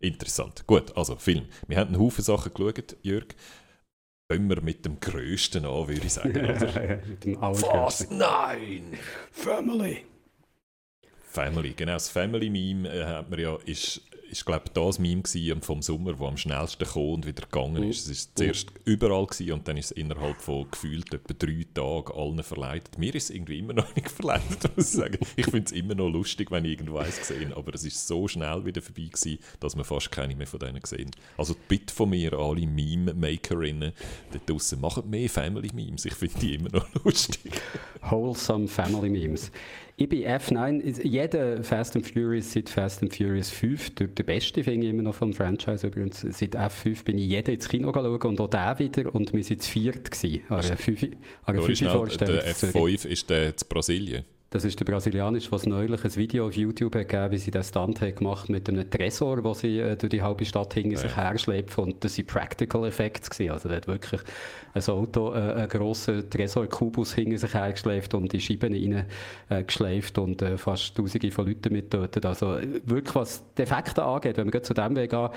interessant. 0.01 0.67
Gut, 0.67 0.95
also 0.97 1.15
Film. 1.15 1.45
Wir 1.69 1.77
haben 1.77 1.93
einen 1.93 1.99
Haufen 2.01 2.23
Sachen 2.23 2.53
geschaut, 2.53 2.97
Jörg. 3.01 3.27
Wir 4.29 4.61
mit 4.61 4.83
dem 4.83 4.99
Größten 4.99 5.65
an, 5.65 5.87
würde 5.87 6.05
ich 6.05 6.11
sagen. 6.11 6.31
Oder? 6.31 6.99
Mit 7.07 7.23
dem 7.23 7.37
Fast 7.39 8.11
nein! 8.11 8.97
Family! 9.31 10.03
Family, 11.29 11.73
genau. 11.73 11.93
Das 11.93 12.09
Family-Meme 12.09 12.89
äh, 12.89 13.05
hat 13.05 13.29
man 13.29 13.39
ja, 13.39 13.55
ist, 13.63 14.01
ist 14.29 14.45
glaube 14.45 14.65
das 14.73 14.99
Meme 14.99 15.21
gewesen 15.21 15.61
vom 15.61 15.81
Sommer, 15.81 16.13
das 16.13 16.21
am 16.21 16.37
schnellsten 16.37 16.85
kam 16.85 17.13
und 17.13 17.25
wieder 17.25 17.43
gegangen 17.43 17.83
ist. 17.83 18.05
Es 18.05 18.09
ist 18.09 18.37
zuerst 18.37 18.71
überall 18.85 19.25
gewesen 19.25 19.53
und 19.53 19.67
dann 19.67 19.77
ist 19.77 19.85
es 19.85 19.91
innerhalb 19.91 20.41
von 20.41 20.69
gefühlt 20.69 21.13
etwa 21.13 21.33
drei 21.33 21.65
Tagen 21.73 22.11
allen 22.13 22.43
verleitet. 22.43 22.97
Mir 22.97 23.13
ist 23.15 23.25
es 23.25 23.29
irgendwie 23.31 23.59
immer 23.59 23.73
noch 23.73 23.95
nicht 23.95 24.09
verleitet, 24.09 24.75
muss 24.75 24.93
ich 24.93 24.99
sagen. 24.99 25.17
Ich 25.35 25.45
finde 25.45 25.65
es 25.65 25.71
immer 25.71 25.95
noch 25.95 26.09
lustig, 26.09 26.51
wenn 26.51 26.65
ich 26.65 26.71
irgendwo 26.71 26.97
eins 26.97 27.17
gesehen 27.17 27.53
aber 27.53 27.73
es 27.73 27.83
ist 27.83 28.07
so 28.07 28.27
schnell 28.27 28.65
wieder 28.65 28.81
vorbei 28.81 29.09
gewesen, 29.11 29.39
dass 29.59 29.75
man 29.75 29.85
fast 29.85 30.11
keine 30.11 30.35
mehr 30.35 30.47
von 30.47 30.59
denen 30.59 30.79
gesehen 30.79 31.11
Also 31.37 31.53
die 31.53 31.59
Bitte 31.67 31.93
von 31.93 32.09
mir, 32.09 32.33
alle 32.33 32.67
Meme-Makerinnen 32.67 33.93
da 34.31 34.39
draussen, 34.45 34.81
machen 34.81 35.09
mehr 35.09 35.29
Family-Memes. 35.29 36.05
Ich 36.05 36.13
finde 36.13 36.39
die 36.39 36.55
immer 36.55 36.69
noch 36.69 36.87
lustig. 37.03 37.51
Wholesome 38.01 38.67
Family 38.67 39.09
Memes. 39.09 39.51
Ich 39.99 40.07
bin 40.07 40.21
F9, 40.23 40.79
ist- 40.79 41.03
jeder 41.03 41.63
Fast 41.63 41.95
and 41.95 42.05
Furious 42.05 42.53
seit 42.53 42.69
Fast 42.69 43.01
and 43.01 43.11
Furious 43.15 43.49
5, 43.49 43.95
der, 43.95 44.05
der 44.07 44.23
beste 44.23 44.63
finde 44.63 44.85
ich 44.85 44.93
immer 44.93 45.01
noch 45.01 45.15
vom 45.15 45.33
Franchise 45.33 45.87
übrigens, 45.87 46.21
seit 46.21 46.55
F5 46.55 47.03
bin 47.03 47.17
ich 47.17 47.25
jeden 47.27 47.55
ins 47.55 47.67
Kino 47.67 47.91
schauen 47.91 48.05
und 48.21 48.39
auch 48.39 48.47
der 48.47 48.77
wieder 48.77 49.13
und 49.15 49.33
wir 49.33 49.43
waren 49.43 49.59
zu 49.59 49.71
viert 49.71 50.11
gewesen, 50.11 50.43
an 50.49 50.59
einer 50.59 50.77
5 50.77 51.01
an 51.03 51.09
einer 51.45 51.57
Sorry, 51.61 51.65
5 51.65 51.77
schnell, 51.79 51.89
Vorstellung. 51.91 52.35
der 52.35 52.55
F5 52.55 53.05
ist 53.07 53.29
der 53.31 53.57
zu 53.57 53.65
Brasilien. 53.65 54.23
Das 54.49 54.63
ist 54.63 54.79
der 54.79 54.85
brasilianische, 54.85 55.51
was 55.51 55.65
neulich 55.65 56.05
ein 56.05 56.15
Video 56.15 56.47
auf 56.47 56.55
YouTube 56.55 56.95
hat 56.95 57.09
gegeben, 57.09 57.31
wie 57.31 57.37
sie 57.37 57.51
den 57.51 57.63
Stunt 57.63 57.99
hat 57.99 58.15
gemacht 58.15 58.47
mit 58.47 58.69
einem 58.69 58.89
Tresor, 58.89 59.43
wo 59.43 59.53
sie 59.53 59.79
äh, 59.79 59.97
durch 59.97 60.09
die 60.09 60.21
halbe 60.21 60.45
Stadt 60.45 60.73
hinter 60.73 60.91
Ja. 60.93 60.97
sich 60.99 61.17
herschleppt 61.17 61.77
und 61.77 62.01
das 62.01 62.15
sind 62.15 62.27
Practical 62.29 62.85
Effects 62.85 63.29
gewesen. 63.29 63.51
Also 63.51 63.67
der 63.67 63.77
hat 63.77 63.87
wirklich 63.87 64.21
ein 64.73 64.83
Auto, 64.87 65.33
äh, 65.33 65.37
einen 65.37 65.67
grossen 65.67 66.29
Tresor-Kubus 66.29 67.13
hinter 67.15 67.37
sich 67.39 67.53
hergeschleift 67.53 68.13
und 68.13 68.33
in 68.33 68.39
Scheiben 68.39 68.73
rein 68.73 69.05
äh, 69.49 70.01
und 70.17 70.41
äh, 70.41 70.57
fast 70.57 70.95
tausende 70.95 71.29
von 71.29 71.45
Leuten 71.45 71.73
mitgetötet. 71.73 72.25
Also 72.25 72.57
wirklich, 72.85 73.15
was 73.15 73.43
die 73.57 73.63
Effekte 73.63 74.01
angeht, 74.03 74.37
wenn 74.37 74.45
wir 74.47 74.51
gerade 74.51 74.63
zu 74.65 74.73
dem 74.73 74.95
Weg 74.95 75.09
gehen, 75.09 75.29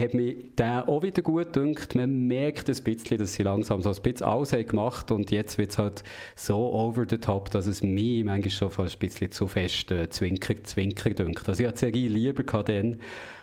hat 0.00 0.14
mich 0.14 0.36
der 0.56 0.88
auch 0.88 1.02
wieder 1.02 1.22
gut 1.22 1.52
gedacht. 1.52 1.94
Man 1.94 2.26
merkt 2.26 2.68
ein 2.68 2.82
bisschen, 2.82 3.18
dass 3.18 3.34
sie 3.34 3.42
langsam 3.42 3.82
so 3.82 3.90
ein 3.90 4.02
bisschen 4.02 4.26
alles 4.26 4.52
haben 4.52 4.66
gemacht 4.66 5.10
und 5.10 5.30
jetzt 5.30 5.58
wird 5.58 5.70
es 5.72 5.78
halt 5.78 6.02
so 6.34 6.72
over 6.72 7.04
the 7.08 7.18
top, 7.18 7.50
dass 7.50 7.66
es 7.66 7.82
mich 7.82 8.24
manchmal 8.24 8.50
schon 8.50 8.70
fast 8.70 8.96
ein 8.96 8.98
bisschen 9.00 9.30
zu 9.30 9.46
fest 9.46 9.90
äh, 9.90 10.08
zwinker, 10.08 10.62
zwinker 10.64 11.10
dünkt. 11.10 11.48
Also 11.48 11.62
ich 11.62 11.68
hatte 11.68 11.78
Serie 11.78 12.08
lieber 12.08 12.42
dann, 12.62 13.00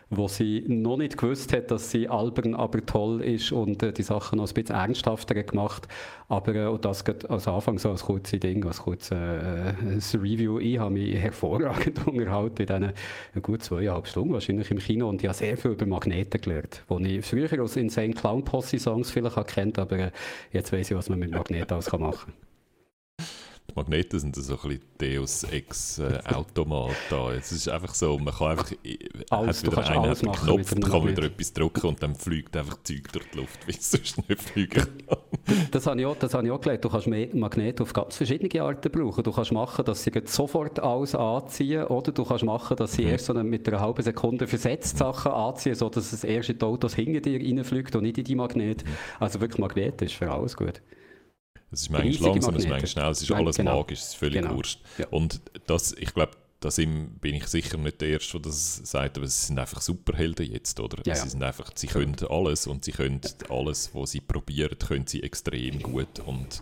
wo 0.09 0.27
sie 0.27 0.63
noch 0.67 0.97
nicht 0.97 1.17
gewusst 1.17 1.53
hat, 1.53 1.69
dass 1.69 1.91
sie 1.91 2.07
albern, 2.07 2.55
aber 2.55 2.83
toll 2.85 3.21
ist 3.21 3.51
und 3.51 3.83
äh, 3.83 3.93
die 3.93 4.01
Sachen 4.01 4.37
noch 4.37 4.47
ein 4.47 4.53
bisschen 4.53 4.75
ernsthafter 4.75 5.35
gemacht. 5.43 5.87
Aber 6.27 6.55
äh, 6.55 6.65
und 6.65 6.83
das 6.83 7.05
geht 7.05 7.29
als 7.29 7.47
Anfang 7.47 7.77
so 7.77 7.91
als 7.91 8.03
kurzes 8.03 8.39
Ding, 8.39 8.65
als 8.65 8.79
kurzes 8.79 9.11
äh, 9.11 10.17
Review. 10.17 10.59
Ich 10.59 10.79
habe 10.79 10.91
mich 10.91 11.15
hervorragend 11.15 12.07
unterhalten 12.07 12.61
in 12.61 12.67
diesen 12.67 12.83
äh, 12.83 13.41
gut 13.41 13.63
zweieinhalb 13.63 14.07
Stunden 14.07 14.33
wahrscheinlich 14.33 14.71
im 14.71 14.79
Kino 14.79 15.09
und 15.09 15.21
ich 15.21 15.27
habe 15.27 15.37
sehr 15.37 15.57
viel 15.57 15.71
über 15.71 15.85
Magneten 15.85 16.41
gelernt, 16.41 16.83
die 16.89 17.17
ich 17.17 17.25
früher 17.25 17.61
aus 17.61 17.75
Insane 17.75 18.13
Clown 18.13 18.43
Posse 18.43 18.79
Songs 18.79 19.11
vielleicht 19.11 19.47
kennt, 19.47 19.77
aber 19.77 19.97
äh, 19.97 20.11
jetzt 20.51 20.73
weiß 20.73 20.89
ich, 20.89 20.97
was 20.97 21.09
man 21.09 21.19
mit 21.19 21.31
Magneten 21.31 21.71
alles 21.71 21.89
kann 21.89 22.01
machen 22.01 22.33
Die 23.69 23.75
Magneten 23.75 24.19
sind 24.19 24.35
so 24.35 24.53
ein 24.53 24.59
bisschen 24.69 24.81
Deus 24.97 25.43
Ex 25.43 25.99
äh, 25.99 26.19
Automat 26.33 26.95
da. 27.09 27.31
Es 27.33 27.51
ist 27.51 27.69
einfach 27.69 27.93
so, 27.93 28.17
man 28.17 28.33
kann 28.33 28.47
einfach, 28.51 28.71
Alles, 29.29 29.63
hat 29.63 29.71
wieder 29.71 29.87
einer 29.89 30.01
alles 30.01 30.23
einen 30.23 30.31
Knopf, 30.33 30.69
kann 30.69 30.79
man 30.81 30.91
wieder 31.03 31.21
Magnet. 31.21 31.23
etwas 31.33 31.53
drücken 31.53 31.87
und 31.87 32.01
dann 32.03 32.15
fliegt 32.15 32.57
einfach 32.57 32.77
Zeug 32.83 33.11
durch 33.11 33.25
die 33.31 33.37
Luft, 33.37 33.67
wie 33.67 33.71
es 33.71 33.91
sonst 33.91 34.27
nicht 34.27 34.41
fliegen 34.41 34.87
kann. 35.07 35.17
Das 35.71 35.85
habe 35.85 35.99
ich 35.99 36.05
auch, 36.05 36.15
das 36.17 36.33
habe 36.33 36.45
ich 36.47 36.51
auch 36.51 36.59
gelernt. 36.59 36.83
Du 36.83 36.89
kannst 36.89 37.07
Ma- 37.07 37.25
Magnete 37.33 37.83
auf 37.83 37.93
ganz 37.93 38.17
verschiedene 38.17 38.61
Arten 38.63 38.91
brauchen. 38.91 39.23
Du 39.23 39.31
kannst 39.31 39.51
machen, 39.51 39.85
dass 39.85 40.03
sie 40.03 40.11
sofort 40.25 40.79
alles 40.79 41.15
anziehen 41.15 41.83
oder 41.85 42.11
du 42.11 42.25
kannst 42.25 42.43
machen, 42.43 42.75
dass 42.77 42.93
sie 42.93 43.03
erst 43.03 43.25
so 43.25 43.33
eine, 43.33 43.43
mit 43.43 43.67
einer 43.67 43.79
halben 43.79 44.01
Sekunde 44.01 44.47
versetzt 44.47 44.97
Sachen 44.97 45.31
anziehen, 45.31 45.75
sodass 45.75 46.11
es 46.11 46.23
erst 46.23 46.49
in 46.49 46.57
die 46.59 46.65
Autos 46.65 46.95
hinter 46.95 47.21
dir 47.21 47.39
reinfliegt 47.39 47.95
und 47.95 48.03
nicht 48.03 48.17
in 48.17 48.23
die 48.23 48.35
Magnete. 48.35 48.85
Also 49.19 49.39
wirklich 49.41 49.59
Magnete 49.59 50.05
ist 50.05 50.15
für 50.15 50.31
alles 50.31 50.57
gut. 50.57 50.81
Es 51.71 51.81
ist 51.81 51.89
manchmal 51.89 52.31
langsam, 52.31 52.55
es 52.55 52.63
ist 52.63 52.69
manchmal 52.69 52.87
schnell, 52.87 53.11
es 53.11 53.21
ist 53.21 53.31
alles 53.31 53.57
genau. 53.57 53.77
magisch, 53.77 53.99
es 53.99 54.07
ist 54.09 54.15
völlig 54.15 54.41
Genau. 54.41 54.55
wurscht. 54.55 54.81
Ja. 54.97 55.07
Und 55.09 55.41
das, 55.67 55.93
ich 55.93 56.13
glaube, 56.13 56.31
da 56.59 56.69
bin 56.75 57.35
ich 57.35 57.47
sicher 57.47 57.77
nicht 57.77 58.01
der 58.01 58.09
Erste, 58.09 58.33
der 58.33 58.51
das 58.51 58.77
sagt, 58.83 59.17
aber 59.17 59.25
es 59.25 59.47
sind 59.47 59.59
einfach 59.59 59.81
Superhelden 59.81 60.51
jetzt, 60.51 60.79
oder? 60.79 60.97
Ja, 61.05 61.15
sie 61.15 61.23
ja. 61.23 61.29
sind 61.29 61.43
einfach, 61.43 61.71
sie 61.75 61.87
können 61.87 62.15
alles 62.29 62.67
und 62.67 62.83
sie 62.83 62.91
können 62.91 63.21
alles, 63.49 63.91
was 63.93 64.11
sie 64.11 64.19
probieren, 64.21 64.77
können 64.77 65.07
sie 65.07 65.23
extrem 65.23 65.81
gut 65.81 66.19
und 66.25 66.61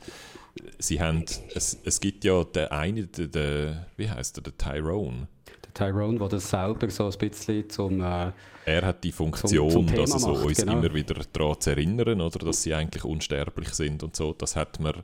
sie 0.78 1.02
haben, 1.02 1.26
es, 1.56 1.78
es 1.84 2.00
gibt 2.00 2.24
ja 2.26 2.44
den 2.44 2.68
einen, 2.68 3.12
den, 3.12 3.32
den, 3.32 3.86
wie 3.96 4.10
heißt 4.10 4.38
der, 4.38 4.44
der 4.44 4.58
Tyrone, 4.58 5.22
Der 5.22 5.37
Tyrone, 5.78 6.18
der 6.18 6.30
das 6.30 6.50
selber 6.50 6.90
so 6.90 7.06
ein 7.06 7.18
bisschen 7.18 7.70
zum... 7.70 8.02
Äh, 8.02 8.32
er 8.66 8.86
hat 8.86 9.04
die 9.04 9.12
Funktion, 9.12 9.70
zum 9.70 9.88
Thema 9.88 10.02
dass 10.02 10.14
er 10.14 10.20
so 10.20 10.34
macht, 10.34 10.46
uns 10.46 10.58
genau. 10.58 10.74
immer 10.74 10.94
wieder 10.94 11.22
daran 11.32 11.62
zu 11.62 11.70
erinnern, 11.70 12.20
oder, 12.20 12.40
dass 12.40 12.64
sie 12.64 12.74
eigentlich 12.74 13.06
unsterblich 13.06 13.70
sind 13.70 14.04
und 14.04 14.16
so. 14.16 14.34
Das 14.34 14.56
hat 14.56 14.80
mir 14.80 15.04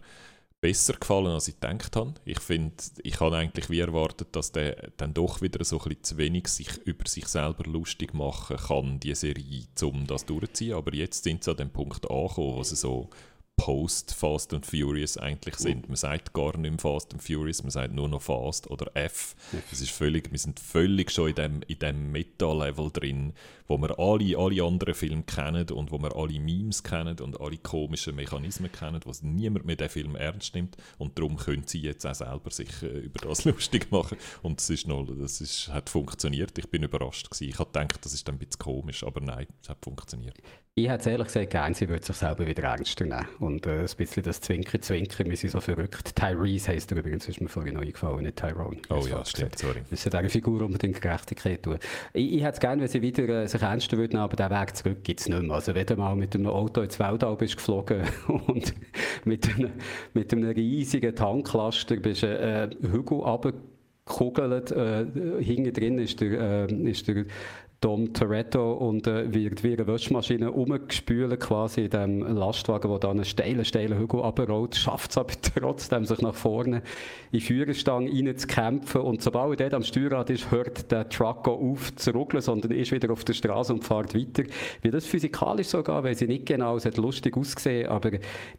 besser 0.60 0.94
gefallen, 0.94 1.28
als 1.28 1.50
ich 1.50 1.60
gedacht 1.60 1.96
habe. 1.96 2.14
Ich 2.24 2.40
finde, 2.40 2.74
ich 3.04 3.20
habe 3.20 3.36
eigentlich 3.36 3.70
wie 3.70 3.82
erwartet, 3.82 4.30
dass 4.32 4.52
der 4.52 4.92
dann 4.98 5.14
doch 5.14 5.42
wieder 5.42 5.64
so 5.64 5.78
ein 5.78 5.84
bisschen 5.84 6.04
zu 6.04 6.18
wenig 6.18 6.48
sich 6.48 6.78
über 6.86 7.08
sich 7.08 7.28
selber 7.28 7.70
lustig 7.70 8.14
machen 8.14 8.58
kann, 8.58 9.00
die 9.00 9.14
Serie, 9.14 9.66
um 9.82 10.08
das 10.08 10.26
durchzuziehen. 10.26 10.76
Aber 10.76 10.94
jetzt 10.94 11.24
sind 11.24 11.44
sie 11.44 11.52
an 11.52 11.58
dem 11.58 11.70
Punkt 11.70 12.10
angekommen, 12.10 12.56
wo 12.56 12.64
sie 12.64 12.78
so 12.78 13.10
Post 13.56 14.14
Fast 14.14 14.54
and 14.54 14.66
Furious 14.66 15.18
eigentlich 15.18 15.56
sind. 15.56 15.88
Man 15.88 15.96
sagt 15.96 16.34
gar 16.34 16.58
nicht 16.58 16.72
mehr 16.72 16.80
Fast 16.80 17.14
and 17.14 17.24
Furious, 17.24 17.64
man 17.64 17.72
sagt 17.72 17.94
nur 17.94 18.10
noch 18.10 18.22
Fast 18.22 18.70
oder 18.70 18.92
F. 18.94 19.36
Es 19.72 19.80
ist 19.80 19.92
völlig, 19.92 20.32
wir 20.32 20.40
sind 20.40 20.60
völlig 20.60 21.12
schon 21.12 21.30
in 21.30 21.36
dem, 21.36 21.62
in 21.68 21.80
dem 21.80 22.12
Meta-Level 22.12 22.92
drin, 22.92 23.32
wo 23.68 23.78
wir 23.78 23.98
alle, 23.98 24.38
alle 24.38 24.64
anderen 24.64 24.94
Filme 24.94 25.24
kennen 25.24 25.70
und 25.70 25.92
wo 25.92 26.00
wir 26.00 26.16
alle 26.16 26.40
Memes 26.40 26.84
kennen 26.84 27.20
und 27.20 27.40
alle 27.40 27.58
komischen 27.58 28.16
Mechanismen 28.16 28.72
kennen, 28.72 29.00
was 29.06 29.24
niemand 29.24 29.66
mehr 29.66 29.78
den 29.78 29.90
Film 29.90 30.16
ernst 30.16 30.56
nimmt 30.56 30.76
und 30.98 31.18
darum 31.18 31.38
können 31.38 31.64
sie 31.66 31.80
jetzt 31.80 32.06
auch 32.06 32.16
selber 32.16 32.52
sich 32.52 32.84
äh, 32.84 32.88
über 32.88 33.28
das 33.28 33.46
lustig 33.46 33.92
machen 33.92 34.18
und 34.42 34.60
das, 34.60 34.70
ist 34.70 34.88
noch, 34.88 35.06
das 35.06 35.40
ist, 35.42 35.70
hat 35.70 35.90
funktioniert. 35.90 36.58
Ich 36.58 36.70
bin 36.70 36.84
überrascht 36.84 37.30
gewesen. 37.30 37.50
Ich 37.50 37.60
habe 37.60 37.72
gedacht, 37.72 38.04
das 38.04 38.14
ist 38.14 38.28
ein 38.28 38.40
bisschen 38.40 38.60
komisch, 38.60 39.04
aber 39.04 39.22
nein, 39.22 39.48
es 39.62 39.70
hat 39.70 39.78
funktioniert. 39.82 40.38
Ich 40.76 40.90
hätte 40.90 41.02
es 41.02 41.06
ehrlich 41.06 41.28
gesagt 41.28 41.52
gern, 41.52 41.76
sie 41.76 41.88
würde 41.88 42.04
sich 42.04 42.16
selber 42.16 42.48
wieder 42.48 42.64
ernster 42.64 43.06
nehmen. 43.06 43.28
Und 43.38 43.68
äh, 43.68 43.82
ein 43.82 43.88
bisschen 43.96 44.24
das 44.24 44.42
Zwinker, 44.42 44.82
Zwinker, 44.82 45.24
wir 45.24 45.38
sind 45.38 45.52
so 45.52 45.62
verrückt. 45.62 46.16
Tyrese 46.16 46.72
heisst 46.72 46.92
er 46.92 46.98
übrigens, 46.98 47.30
ist 47.30 47.42
mir 47.42 47.48
vorhin 47.48 47.76
noch 47.76 47.84
eingefallen, 47.84 48.24
nicht 48.24 48.38
Tyrone. 48.38 48.78
Oh 48.90 49.06
ja, 49.08 49.24
stimmt, 49.24 49.52
gesagt. 49.52 49.60
sorry. 49.60 49.76
Wir 49.76 49.86
müssen 49.92 50.10
dieser 50.10 50.30
Figur 50.30 50.64
unbedingt 50.64 51.00
Gerechtigkeit 51.00 51.62
tun. 51.62 51.78
Ich, 52.14 52.34
ich 52.34 52.42
hätte 52.42 52.54
es 52.54 52.60
gerne, 52.60 52.82
wenn 52.82 52.88
sie 52.88 53.04
wieder 53.04 53.44
äh, 53.44 53.48
sich 53.48 53.62
ernster 53.62 53.98
würden, 53.98 54.18
aber 54.18 54.36
den 54.36 54.50
Weg 54.50 54.76
zurück 54.76 55.04
gibt 55.04 55.20
es 55.20 55.30
nicht 55.30 55.44
mehr. 55.44 55.54
Also 55.54 55.76
wenn 55.76 55.86
du 55.86 55.96
mal 55.96 56.16
mit 56.16 56.34
einem 56.34 56.48
Auto 56.48 56.82
ins 56.82 56.98
Weltall 56.98 57.36
bist 57.36 57.58
geflogen 57.58 58.02
und 58.28 58.74
mit 59.26 59.54
einem, 59.54 59.74
mit 60.16 60.34
einem 60.34 60.50
riesigen 60.50 61.16
Tanklaster 61.16 61.98
bist 61.98 62.24
äh, 62.24 62.68
Hügel 62.82 63.20
runtergekugelt, 64.06 64.72
äh, 64.72 65.06
hinten 65.44 65.74
drin 65.74 66.00
ist 66.00 66.20
der, 66.22 66.68
äh, 66.70 66.90
ist 66.90 67.08
der 67.08 67.26
Dom 67.84 68.14
Toretto 68.14 68.74
und 68.74 69.08
äh, 69.08 69.34
wird 69.34 69.62
wie 69.62 69.74
eine 69.74 69.86
Waschmaschine 69.86 70.54
umgespült 70.54 71.38
quasi 71.42 71.82
in 71.82 71.90
dem 71.90 72.22
Lastwagen, 72.22 72.90
der 72.90 73.00
dann 73.00 73.18
einen 73.18 73.26
steilen, 73.26 73.66
steilen 73.66 74.00
Hügel 74.00 74.22
runterrollt, 74.22 74.76
schafft 74.76 75.12
es 75.12 75.18
aber 75.18 75.34
trotzdem, 75.60 76.06
sich 76.06 76.22
nach 76.22 76.34
vorne 76.34 76.78
in 77.32 77.40
die 77.40 77.42
Führerstange 77.42 78.10
reinzukämpfen 78.10 79.02
und 79.02 79.22
sobald 79.22 79.60
er 79.60 79.74
am 79.74 79.84
Steuerrad 79.84 80.30
ist, 80.30 80.50
hört 80.50 80.92
der 80.92 81.10
Truck 81.10 81.46
auf 81.48 81.94
zu 81.96 82.12
ruckeln, 82.12 82.42
sondern 82.42 82.72
ist 82.72 82.94
wieder 82.94 83.12
auf 83.12 83.26
der 83.26 83.34
Straße 83.34 83.74
und 83.74 83.84
fährt 83.84 84.16
weiter. 84.16 84.44
Wie 84.82 84.90
das 84.90 85.06
physikalisch 85.06 85.68
so 85.68 85.84
geht, 85.84 85.88
weiß 85.88 86.22
ich 86.22 86.30
nicht 86.30 86.46
genau, 86.46 86.78
es 86.78 86.86
hat 86.86 86.96
lustig 86.96 87.36
ausgesehen, 87.36 87.90
aber 87.90 88.12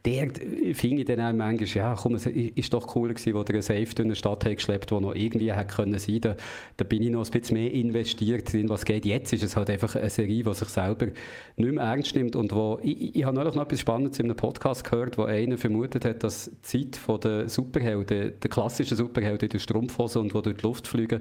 der 0.05 0.29
finde 0.75 1.01
ich 1.01 1.05
dann 1.07 1.21
auch 1.21 1.33
manchmal, 1.33 1.69
ja 1.69 1.95
komm, 1.95 2.17
es 2.17 2.27
ist 2.27 2.75
doch 2.75 2.87
cooler 2.89 3.15
gewesen, 3.15 3.33
wo 3.33 3.43
der 3.43 3.55
einen 3.55 3.63
Safe 3.63 3.87
durch 3.95 4.01
eine 4.01 4.17
Stadt 4.17 4.45
hat 4.45 4.57
geschleppt, 4.57 4.93
wo 4.93 5.01
noch 5.01 5.15
irgendwie 5.15 5.51
hätte 5.51 5.75
können 5.75 5.99
sein, 5.99 6.21
da, 6.21 6.37
da 6.77 6.85
bin 6.85 7.03
ich 7.03 7.11
noch 7.11 7.25
ein 7.25 7.31
bisschen 7.31 7.57
mehr 7.57 7.73
investiert 7.73 8.53
drin, 8.53 8.69
was 8.69 8.85
geht. 8.85 9.14
Jetzt 9.15 9.33
ist 9.33 9.45
es 9.45 9.57
halt 9.57 9.71
einfach 9.71 9.95
eine 9.95 10.11
Serie, 10.11 10.43
die 10.43 10.55
sich 10.55 10.69
selber 10.69 11.07
nicht 11.57 11.73
mehr 11.73 11.85
ernst 11.85 12.17
nimmt 12.17 12.35
und 12.35 12.53
wo, 12.53 12.81
ich, 12.83 13.15
ich, 13.15 13.25
habe 13.25 13.37
neulich 13.37 13.55
noch 13.55 13.63
etwas 13.63 13.81
Spannendes 13.81 14.19
in 14.19 14.27
einem 14.27 14.37
Podcast 14.37 14.83
gehört, 14.83 15.17
wo 15.17 15.23
einer 15.23 15.57
vermutet 15.57 16.05
hat, 16.05 16.25
dass 16.25 16.51
die 16.51 16.91
Zeit 16.91 16.97
von 16.97 17.21
der 17.21 17.49
Superhelden, 17.49 18.33
der 18.41 18.51
klassischen 18.51 18.97
Superhelden 18.97 19.47
in 19.47 19.51
der 19.51 19.59
Strumpfhose 19.61 20.19
und 20.19 20.35
die 20.35 20.43
durch 20.43 20.57
die 20.57 20.63
Luft 20.63 20.89
fliegen 20.89 21.21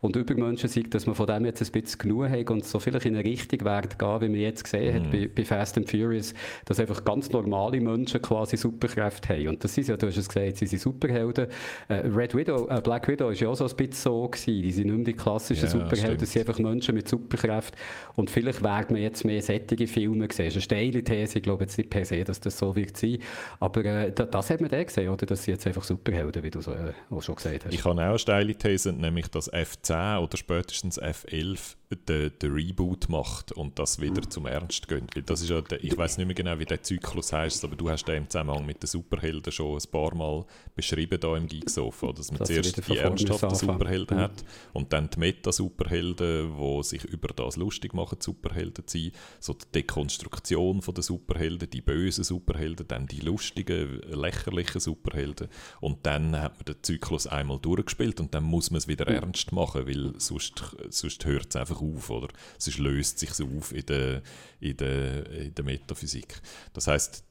und 0.00 0.16
Übermenschen 0.16 0.70
sind, 0.70 0.94
dass 0.94 1.06
man 1.06 1.14
von 1.14 1.26
dem 1.26 1.44
jetzt 1.44 1.62
ein 1.62 1.82
bisschen 1.82 1.98
genug 1.98 2.30
hat 2.30 2.50
und 2.50 2.64
so 2.64 2.78
vielleicht 2.78 3.04
in 3.06 3.14
eine 3.14 3.24
Richtung 3.24 3.60
wird 3.60 3.98
gehen, 3.98 4.20
wie 4.22 4.28
man 4.28 4.40
jetzt 4.40 4.64
gesehen 4.64 4.94
hat 4.94 5.10
bei, 5.10 5.28
bei 5.34 5.44
Fast 5.44 5.76
and 5.76 5.90
Furious, 5.90 6.32
dass 6.64 6.80
einfach 6.80 7.04
ganz 7.04 7.30
normale 7.30 7.80
Menschen 7.80 8.22
quasi 8.22 8.56
Superkräfte 8.56 9.34
haben. 9.34 9.48
Und 9.48 9.64
das 9.64 9.76
ist 9.76 9.88
ja, 9.88 9.96
du 9.96 10.06
hast 10.06 10.16
es 10.16 10.28
gesagt, 10.28 10.56
sie 10.56 10.66
sind 10.66 10.80
Superhelden. 10.80 11.48
Äh, 11.88 11.94
Red 12.06 12.34
Widow, 12.34 12.68
äh, 12.68 12.80
Black 12.80 13.08
Widow 13.08 13.28
ist 13.30 13.40
ja 13.40 13.48
auch 13.48 13.54
so 13.54 13.66
ein 13.66 13.76
bisschen 13.76 13.92
so 13.92 14.28
gewesen. 14.28 14.62
Die 14.62 14.72
sind 14.72 14.86
nicht 14.86 14.96
mehr 14.96 15.04
die 15.04 15.12
klassischen 15.12 15.64
Ja, 15.64 15.70
Superhelden, 15.70 15.98
stimmt. 15.98 16.22
das 16.22 16.32
sind 16.32 16.48
einfach 16.48 16.58
Menschen 16.58 16.94
mit 16.94 17.08
Superkräften. 17.36 17.78
Und 18.16 18.30
vielleicht 18.30 18.62
werden 18.62 18.96
wir 18.96 19.02
jetzt 19.02 19.24
mehr 19.24 19.42
sättige 19.42 19.86
Filme 19.86 20.28
sehen. 20.30 20.46
Das 20.46 20.56
ist 20.56 20.56
eine 20.56 20.62
steile 20.62 21.04
These, 21.04 21.38
ich 21.38 21.42
glaube 21.42 21.64
jetzt 21.64 21.76
nicht 21.76 21.90
per 21.90 22.04
se, 22.04 22.22
dass 22.24 22.40
das 22.40 22.58
so 22.58 22.74
wird 22.76 22.96
sein. 22.96 23.18
Aber 23.60 23.84
äh, 23.84 24.12
da, 24.12 24.24
das 24.24 24.50
hat 24.50 24.60
man 24.60 24.70
dann 24.70 24.86
gesehen, 24.86 25.08
oder? 25.08 25.26
Dass 25.26 25.44
sie 25.44 25.52
jetzt 25.52 25.66
einfach 25.66 25.84
Superhelden, 25.84 26.42
wie 26.42 26.50
du 26.50 26.60
so, 26.60 26.72
äh, 26.72 26.92
auch 27.10 27.22
schon 27.22 27.34
gesagt 27.36 27.66
hast. 27.66 27.74
Ich 27.74 27.84
habe 27.84 28.00
auch 28.00 28.08
eine 28.08 28.18
steile 28.18 28.54
These, 28.54 28.92
nämlich 28.92 29.28
dass 29.28 29.52
F10 29.52 30.18
oder 30.20 30.36
spätestens 30.36 31.00
F11 31.00 31.76
den, 31.96 32.32
den 32.40 32.52
Reboot 32.52 33.08
macht 33.08 33.52
und 33.52 33.78
das 33.78 34.00
wieder 34.00 34.28
zum 34.28 34.46
Ernst 34.46 34.88
geht. 34.88 35.14
Weil 35.14 35.22
das 35.22 35.40
ist 35.42 35.50
ja 35.50 35.60
der, 35.60 35.82
ich 35.82 35.96
weiß 35.96 36.18
nicht 36.18 36.26
mehr 36.26 36.34
genau, 36.34 36.58
wie 36.58 36.64
der 36.64 36.82
Zyklus 36.82 37.32
heißt, 37.32 37.64
aber 37.64 37.76
du 37.76 37.90
hast 37.90 38.04
den 38.06 38.16
im 38.24 38.30
Zusammenhang 38.30 38.66
mit 38.66 38.82
den 38.82 38.86
Superhelden 38.86 39.52
schon 39.52 39.76
ein 39.78 39.90
paar 39.90 40.14
Mal 40.14 40.44
beschrieben 40.74 41.18
da 41.20 41.36
im 41.36 41.46
Geeksofa, 41.46 42.12
dass 42.12 42.30
man 42.30 42.38
Dass 42.38 42.48
zuerst 42.48 42.88
die 42.88 42.96
ernsthaften. 42.98 43.54
Superhelden 43.54 44.16
Mhm. 44.16 44.20
hat 44.20 44.44
und 44.72 44.92
dann 44.92 45.10
die 45.10 45.18
Meta-Superhelden, 45.18 46.56
die 46.56 46.82
sich 46.82 47.04
über 47.04 47.28
das 47.28 47.56
lustig 47.56 47.94
machen, 47.94 48.18
Superhelden 48.20 48.86
zu 48.86 48.98
sein, 48.98 49.12
so 49.40 49.52
die 49.54 49.66
Dekonstruktion 49.74 50.82
von 50.82 50.94
der 50.94 51.02
Superhelden, 51.04 51.68
die 51.70 51.80
bösen 51.80 52.24
Superhelden, 52.24 52.86
dann 52.88 53.06
die 53.06 53.20
lustigen, 53.20 54.00
lächerlichen 54.10 54.80
Superhelden 54.80 55.48
und 55.80 56.04
dann 56.06 56.36
hat 56.40 56.56
man 56.56 56.64
den 56.64 56.82
Zyklus 56.82 57.26
einmal 57.26 57.58
durchgespielt 57.58 58.20
und 58.20 58.34
dann 58.34 58.44
muss 58.44 58.70
man 58.70 58.78
es 58.78 58.88
wieder 58.88 59.06
ernst 59.06 59.52
machen, 59.52 59.86
weil 59.86 60.12
sonst, 60.18 60.76
sonst 60.90 61.24
hört 61.24 61.46
es 61.50 61.56
einfach 61.56 61.80
auf, 61.96 62.10
oder? 62.10 62.28
Sonst 62.58 62.78
löst 62.78 63.18
sich 63.18 63.30
auf 63.42 63.72
in 63.72 63.86
der, 63.86 64.22
in 64.60 64.76
der, 64.76 65.30
in 65.30 65.54
der 65.54 65.64
Metaphysik. 65.64 66.40
Das 66.72 66.86
heißt, 66.86 67.24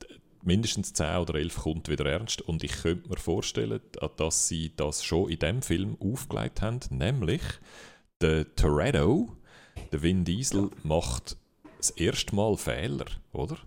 mindestens 0.43 0.93
10 0.93 1.17
oder 1.17 1.35
11 1.35 1.55
kommt 1.55 1.89
wieder 1.89 2.05
ernst 2.05 2.41
und 2.41 2.63
ich 2.63 2.73
könnte 2.81 3.09
mir 3.09 3.17
vorstellen, 3.17 3.79
dass 4.17 4.47
sie 4.47 4.73
das 4.75 5.03
schon 5.03 5.29
in 5.29 5.39
dem 5.39 5.61
Film 5.61 5.97
aufgelegt 5.99 6.61
haben, 6.61 6.79
nämlich 6.89 7.41
der 8.21 8.53
Toretto, 8.55 9.35
der 9.91 10.01
Vin 10.01 10.25
Diesel, 10.25 10.69
macht 10.83 11.37
das 11.77 11.91
erste 11.91 12.35
Mal 12.35 12.55
Fehler, 12.57 13.05
oder? 13.31 13.57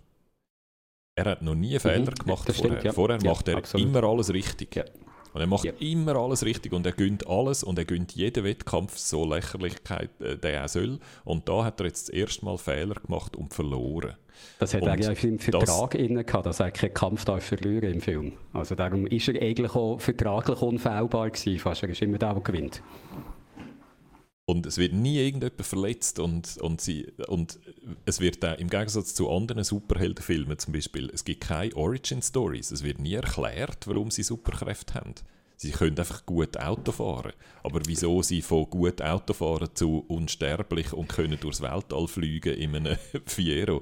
Er 1.15 1.25
hat 1.25 1.41
noch 1.41 1.55
nie 1.55 1.77
Fehler 1.79 2.11
gemacht 2.11 2.43
stimmt, 2.43 2.57
vorher. 2.57 2.83
ja. 2.83 2.93
Vorher 2.93 3.19
Ja, 3.21 3.31
macht 3.31 3.47
er 3.47 3.57
absolut. 3.57 3.87
immer 3.87 4.03
alles 4.03 4.31
richtig. 4.31 4.75
Ja. 4.75 4.85
Und 5.37 5.41
er 5.41 5.47
macht 5.47 5.65
Ja. 5.65 5.73
immer 5.79 6.15
alles 6.15 6.43
richtig 6.43 6.73
und 6.73 6.83
er 6.87 6.93
gönnt 6.93 7.27
alles 7.27 7.63
und 7.63 7.77
er 7.77 7.85
gönnt 7.85 8.13
jeden 8.13 8.43
Wettkampf, 8.43 8.97
so 8.97 9.23
Lächerlichkeit 9.23 10.09
äh, 10.19 10.35
der 10.35 10.65
auch 10.65 10.67
soll. 10.67 10.97
Und 11.25 11.47
da 11.47 11.63
hat 11.63 11.79
er 11.79 11.85
jetzt 11.85 12.07
das 12.07 12.15
erste 12.15 12.43
Mal 12.43 12.57
Fehler 12.57 12.95
gemacht 12.95 13.35
und 13.35 13.53
verloren. 13.53 14.15
Das 14.57 14.73
hat 14.73 14.81
Und 14.81 14.87
er 14.87 14.99
ja 14.99 15.11
im 15.11 15.37
das- 15.37 15.45
Vertrag 15.45 15.93
inne 15.93 16.23
gehabt, 16.23 16.47
dass 16.47 16.59
er 16.59 16.71
keinen 16.71 16.93
Kampf 16.95 17.23
darf 17.25 17.43
verlieren 17.43 17.93
im 17.93 18.01
Film. 18.01 18.33
Also 18.51 18.73
darum 18.73 19.05
ist 19.05 19.27
er 19.27 19.39
eigentlich 19.39 19.75
auch 19.75 19.99
vertraglich 20.01 20.59
unfehlbar 20.59 21.29
gewesen, 21.29 21.59
fast. 21.59 21.83
Er 21.83 21.89
ist 21.89 22.01
immer 22.01 22.17
der, 22.17 22.33
der 22.33 22.41
gewinnt. 22.41 22.81
Und 24.49 24.65
es 24.65 24.77
wird 24.77 24.93
nie 24.93 25.17
irgendjemand 25.17 25.65
verletzt 25.65 26.19
und, 26.19 26.57
und, 26.59 26.79
sie, 26.79 27.11
und 27.27 27.59
es 28.05 28.21
wird 28.21 28.45
auch, 28.45 28.57
im 28.57 28.69
Gegensatz 28.69 29.13
zu 29.13 29.29
anderen 29.29 29.65
Superheldenfilmen 29.65 30.57
zum 30.57 30.71
Beispiel, 30.71 31.09
es 31.13 31.25
gibt 31.25 31.41
keine 31.41 31.75
Origin-Stories. 31.75 32.71
Es 32.71 32.81
wird 32.81 32.99
nie 32.99 33.15
erklärt, 33.15 33.87
warum 33.87 34.09
sie 34.09 34.23
Superkräfte 34.23 34.93
haben. 34.93 35.15
Sie 35.59 35.71
können 35.71 35.97
einfach 35.97 36.23
gut 36.25 36.55
Auto 36.57 36.91
fahren. 36.91 37.33
Aber 37.63 37.81
wieso 37.87 38.21
sie 38.21 38.43
von 38.43 38.69
gut 38.69 39.01
Auto 39.01 39.33
fahren 39.33 39.69
zu 39.73 40.05
unsterblich 40.07 40.93
und 40.93 41.09
können 41.09 41.39
durchs 41.39 41.61
Weltall 41.61 42.07
fliegen 42.07 42.53
in 42.53 42.75
einem 42.75 42.97
Fiero 43.25 43.81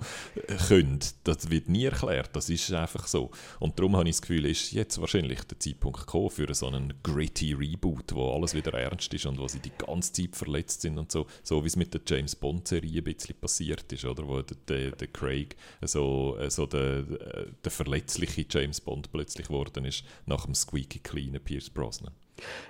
können, 0.69 0.99
das 1.26 1.49
wird 1.49 1.67
nie 1.67 1.84
erklärt. 1.84 2.34
Das 2.34 2.49
ist 2.49 2.71
einfach 2.71 3.07
so. 3.07 3.30
Und 3.59 3.78
darum 3.78 3.97
habe 3.97 4.07
ich 4.07 4.15
das 4.15 4.21
Gefühl, 4.21 4.45
ist 4.45 4.71
jetzt 4.71 5.01
wahrscheinlich 5.01 5.43
der 5.43 5.59
Zeitpunkt 5.59 5.99
gekommen 5.99 6.30
für 6.30 6.51
so 6.53 6.67
einen 6.67 6.93
gritty 7.03 7.53
Reboot, 7.53 8.15
wo 8.15 8.32
alles 8.32 8.53
wieder 8.53 8.73
ernst 8.73 9.13
ist 9.13 9.26
und 9.26 9.38
wo 9.38 9.49
sie 9.49 9.59
die 9.59 9.71
ganze 9.78 10.13
Zeit 10.13 10.36
verletzt 10.38 10.82
sind 10.82 10.97
und 10.97 11.11
so. 11.11 11.28
So 11.43 11.61
wie 11.61 11.67
es 11.67 11.76
mit 11.76 11.93
der 11.93 12.01
James 12.07 12.38
Bond-Serie 12.38 13.01
ein 13.01 13.03
bisschen 13.03 13.36
passiert 13.36 13.91
ist, 13.91 14.05
oder? 14.05 14.26
Wo 14.26 14.41
der, 14.41 14.57
der, 14.69 14.91
der 14.91 15.07
Craig 15.09 15.57
so, 15.82 16.38
so 16.47 16.65
der, 16.65 17.03
der 17.03 17.71
verletzliche 17.71 18.45
James 18.49 18.80
Bond 18.80 19.11
plötzlich 19.11 19.47
geworden 19.47 19.84
ist, 19.84 20.05
nach 20.26 20.45
dem 20.45 20.55
squeaky 20.55 20.99
cleanen 20.99 21.43
Pierce 21.43 21.64
Brosnan. 21.70 22.11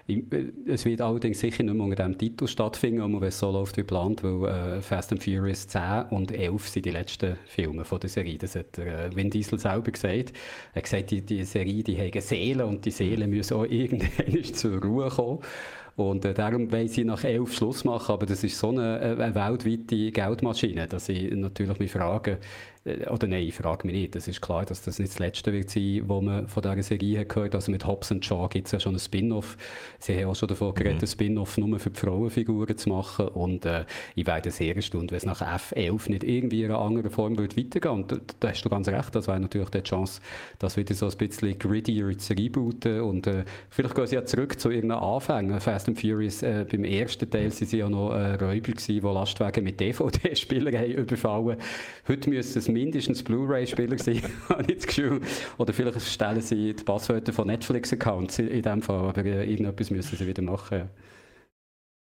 Ich- 0.05 0.31
äh, 0.31 0.51
Es 0.67 0.85
wird 0.85 1.01
allerdings 1.01 1.39
sicher 1.39 1.63
nicht 1.63 1.73
mehr 1.73 1.83
unter 1.85 1.95
diesem 1.95 2.17
Titel 2.17 2.47
stattfinden, 2.47 3.19
wenn 3.19 3.27
es 3.27 3.39
so 3.39 3.51
läuft 3.51 3.77
wie 3.77 3.81
geplant, 3.81 4.23
weil 4.23 4.77
äh, 4.77 4.81
Fast 4.81 5.11
and 5.11 5.23
Furious 5.23 5.67
10 5.67 6.05
und 6.11 6.31
11 6.31 6.69
sind 6.69 6.85
die 6.85 6.91
letzten 6.91 7.35
Filme 7.45 7.83
von 7.83 7.99
der 7.99 8.09
Serie. 8.09 8.37
Das 8.37 8.55
hat 8.55 8.77
der, 8.77 9.05
äh, 9.05 9.15
Vin 9.15 9.29
Diesel 9.31 9.57
selber 9.59 9.91
gesagt. 9.91 10.33
Er 10.73 10.77
hat 10.77 10.83
gesagt, 10.83 11.11
die, 11.11 11.21
die 11.21 11.43
Serie 11.43 11.83
die 11.83 11.97
haben 11.99 12.21
Seele 12.21 12.65
und 12.65 12.85
die 12.85 12.91
Seele 12.91 13.27
müssen 13.27 13.55
auch 13.57 13.65
irgendwann 13.69 14.43
zur 14.53 14.81
Ruhe 14.81 15.09
kommen. 15.09 15.39
Und 15.95 16.25
äh, 16.25 16.33
darum 16.33 16.69
wollen 16.71 16.89
sie 16.89 17.05
nach 17.05 17.23
11 17.23 17.53
Schluss 17.53 17.85
machen, 17.85 18.11
aber 18.11 18.25
das 18.25 18.43
ist 18.43 18.59
so 18.59 18.67
eine, 18.69 18.99
äh, 18.99 19.21
eine 19.23 19.33
weltweite 19.33 20.11
Geldmaschine, 20.11 20.87
dass 20.87 21.07
ich 21.07 21.31
natürlich 21.33 21.79
mich 21.79 21.91
frage, 21.91 22.31
äh, 22.33 22.37
oder 22.85 23.25
nein, 23.25 23.41
ich 23.41 23.55
frage 23.55 23.87
mich 23.87 23.95
nicht. 23.95 24.15
Es 24.15 24.27
ist 24.27 24.41
klar, 24.41 24.63
dass 24.63 24.83
das 24.83 24.99
nicht 24.99 25.11
das 25.11 25.17
Letzte 25.17 25.51
wird 25.51 25.71
sein, 25.71 26.03
was 26.05 26.21
man 26.21 26.47
von 26.47 26.61
dieser 26.61 26.83
Serie 26.83 27.21
hat 27.21 27.29
gehört. 27.29 27.55
Also 27.55 27.71
mit 27.71 27.87
Hobbs 27.87 28.11
and 28.11 28.23
Shaw 28.23 28.47
gibt 28.47 28.67
es 28.67 28.73
ja 28.73 28.79
schon 28.79 28.91
einen 28.91 28.99
Spin-off. 28.99 29.57
Sie 29.97 30.15
haben 30.15 30.29
auch 30.29 30.35
schon 30.35 30.49
davon 30.49 30.75
geredet, 30.75 30.99
einen 30.99 31.07
Spin-off 31.07 31.57
nur 31.57 31.79
für 31.79 31.89
die 31.89 31.99
Frauenfiguren 31.99 32.77
zu 32.77 32.89
machen. 32.89 33.29
Und 33.29 33.65
äh, 33.65 33.85
ich 34.13 34.27
wäre 34.27 34.51
sehr 34.51 34.75
erstaunt, 34.75 35.09
wenn 35.09 35.17
es 35.17 35.25
nach 35.25 35.41
F11 35.41 36.11
nicht 36.11 36.23
irgendwie 36.23 36.63
in 36.63 36.71
einer 36.71 36.79
anderen 36.79 37.09
Form 37.09 37.35
würde 37.39 37.57
weitergehen. 37.57 37.91
Und 37.91 38.11
da, 38.11 38.17
da 38.39 38.49
hast 38.49 38.61
du 38.61 38.69
ganz 38.69 38.87
recht, 38.87 39.15
das 39.15 39.27
wäre 39.27 39.39
natürlich 39.39 39.69
die 39.69 39.81
Chance, 39.81 40.21
das 40.59 40.77
wieder 40.77 40.93
so 40.93 41.07
ein 41.07 41.17
bisschen 41.17 41.57
grittier 41.57 42.15
zu 42.19 42.33
rebooten. 42.33 43.01
Und 43.01 43.25
äh, 43.25 43.45
vielleicht 43.71 43.95
gehen 43.95 44.05
sie 44.05 44.15
ja 44.15 44.25
zurück 44.25 44.59
zu 44.59 44.69
ihren 44.69 44.91
Anfängen. 44.91 45.59
Fast 45.59 45.87
and 45.87 45.99
Furious, 45.99 46.43
äh, 46.43 46.67
beim 46.69 46.83
ersten 46.83 47.27
Teil 47.31 47.45
waren 47.45 47.51
sie 47.51 47.77
ja 47.77 47.89
noch 47.89 48.11
äh, 48.11 48.35
Räuber 48.35 48.73
gewesen, 48.73 48.93
die 48.93 48.99
Lastwagen 48.99 49.63
mit 49.63 49.79
DVD-Spielern 49.79 50.75
haben 50.77 50.91
überfallen. 50.91 51.57
Heute 52.07 52.29
müssen 52.29 52.59
es 52.59 52.74
mindestens 52.75 53.23
Blu-ray-Spieler 53.23 53.97
sein, 53.97 54.21
habe 54.49 54.71
ich 54.71 54.77
das 54.77 54.87
Gefühl. 54.87 55.21
Oder 55.57 55.73
vielleicht 55.73 56.01
stellen 56.01 56.41
sie 56.41 56.73
die 56.73 56.83
Passwörter 56.83 57.33
von 57.33 57.47
Netflix-Accounts 57.47 58.39
in 58.39 58.61
dem 58.61 58.81
Fall, 58.81 59.09
aber 59.09 59.25
äh, 59.25 59.49
irgendetwas 59.49 59.89
müssen 59.89 60.17
sie 60.17 60.27
wieder 60.27 60.43
machen. 60.43 60.89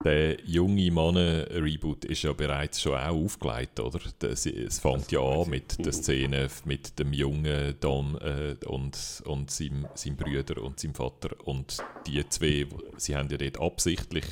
Der 0.02 0.40
junge 0.46 0.90
Mann-Reboot 0.90 2.06
ist 2.06 2.22
ja 2.22 2.32
bereits 2.32 2.80
schon 2.80 2.94
auch 2.94 3.24
aufgelegt, 3.24 3.78
oder? 3.80 4.00
Das, 4.18 4.46
es 4.46 4.78
fängt 4.78 5.12
ja 5.12 5.20
an 5.20 5.50
mit 5.50 5.84
der 5.84 5.92
Szene 5.92 6.48
mit 6.64 6.98
dem 6.98 7.12
jungen 7.12 7.74
Dom 7.80 8.16
äh, 8.22 8.54
und, 8.64 9.22
und 9.26 9.50
seinem, 9.50 9.86
seinem 9.94 10.16
Bruder 10.16 10.62
und 10.62 10.80
seinem 10.80 10.94
Vater. 10.94 11.36
Und 11.44 11.84
die 12.06 12.26
zwei, 12.30 12.66
sie 12.96 13.14
haben 13.14 13.28
ja 13.28 13.36
dort 13.36 13.60
absichtlich, 13.60 14.24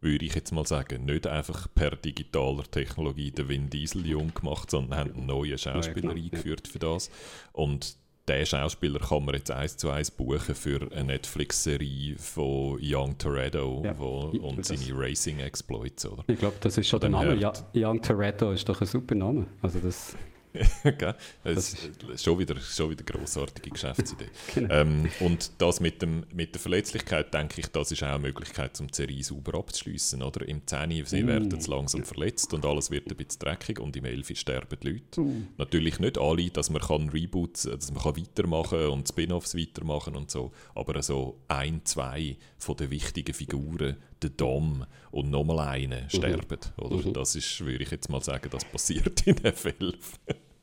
würde 0.00 0.24
ich 0.24 0.34
jetzt 0.34 0.52
mal 0.52 0.66
sagen, 0.66 1.04
nicht 1.04 1.26
einfach 1.26 1.68
per 1.74 1.90
digitaler 1.96 2.64
Technologie 2.64 3.30
den 3.30 3.48
Vin 3.48 3.70
Diesel 3.70 4.06
jung 4.06 4.32
gemacht, 4.34 4.70
sondern 4.70 4.98
haben 4.98 5.14
einen 5.14 5.26
neuen 5.26 5.58
Schauspieler 5.58 6.14
genau, 6.14 6.14
eingeführt 6.14 6.68
für 6.68 6.78
das. 6.78 7.10
Und 7.52 7.96
den 8.28 8.46
Schauspieler 8.46 9.00
kann 9.00 9.24
man 9.24 9.34
jetzt 9.34 9.50
eins 9.50 9.76
zu 9.76 9.90
eins 9.90 10.10
buchen 10.10 10.54
für 10.54 10.80
eine 10.92 11.04
Netflix-Serie 11.04 12.16
von 12.16 12.78
Young 12.80 13.18
Toretto 13.18 13.82
Ja. 13.84 13.98
wo, 13.98 14.32
und 14.40 14.64
seine 14.64 14.96
Racing-Exploits, 14.96 16.06
oder? 16.06 16.24
Ich 16.28 16.38
glaube, 16.38 16.56
das 16.60 16.78
ist 16.78 16.88
schon 16.88 17.00
der 17.00 17.10
Name. 17.10 17.34
Ja, 17.34 17.52
Young 17.74 18.00
Toretto 18.00 18.52
ist 18.52 18.68
doch 18.68 18.80
ein 18.80 18.86
super 18.86 19.14
Name. 19.14 19.46
Also 19.62 19.80
das, 19.80 20.16
Es 21.44 21.74
ist 21.74 22.24
schon 22.24 22.38
wieder, 22.38 22.58
schon 22.60 22.90
wieder 22.90 23.04
grossartige 23.04 23.70
Geschäftsidee. 23.70 24.28
Genau. 24.54 24.74
ähm, 24.74 25.08
und 25.20 25.52
das 25.58 25.80
mit, 25.80 26.02
dem, 26.02 26.24
mit 26.32 26.54
der 26.54 26.60
Verletzlichkeit, 26.60 27.32
denke 27.32 27.60
ich, 27.60 27.68
das 27.68 27.92
ist 27.92 28.02
auch 28.02 28.08
eine 28.08 28.18
Möglichkeit, 28.18 28.78
um 28.80 28.88
die 28.88 28.94
Serie 28.94 29.22
sauber 29.22 29.58
abzuschliessen. 29.58 30.22
Oder? 30.22 30.46
Im 30.48 30.66
10. 30.66 31.04
sie 31.06 31.22
Mm. 31.22 31.26
werden 31.28 31.50
jetzt 31.50 31.68
langsam 31.68 32.04
verletzt 32.04 32.52
und 32.52 32.64
alles 32.64 32.90
wird 32.90 33.10
ein 33.10 33.16
bisschen 33.16 33.38
dreckig 33.40 33.78
und 33.78 33.96
im 33.96 34.04
11. 34.04 34.36
sterben 34.38 34.76
die 34.82 34.88
Leute. 34.88 35.20
Mm. 35.20 35.48
Natürlich 35.58 35.98
nicht 36.00 36.18
alle, 36.18 36.50
dass 36.50 36.70
man 36.70 36.82
kann 36.82 37.08
Reboots, 37.10 37.62
dass 37.62 37.92
man 37.92 38.02
kann 38.02 38.16
weitermachen 38.16 38.86
und 38.88 39.08
Spin-Offs 39.08 39.56
weitermachen 39.56 40.16
und 40.16 40.30
so, 40.30 40.52
aber 40.74 41.00
so 41.02 41.38
ein, 41.48 41.82
zwei 41.84 42.36
von 42.58 42.76
den 42.76 42.90
wichtigen 42.90 43.34
Figuren, 43.34 43.96
der 44.22 44.30
Dom 44.30 44.84
und 45.10 45.30
nochmal 45.30 45.60
eine, 45.68 46.02
Mhm. 46.02 46.10
sterben. 46.10 46.58
Oder? 46.78 47.12
Das 47.12 47.34
ist, 47.36 47.60
würde 47.64 47.82
ich 47.82 47.90
jetzt 47.90 48.08
mal 48.10 48.22
sagen, 48.22 48.48
das 48.50 48.64
passiert 48.64 49.22
in 49.26 49.36
F11. 49.36 49.94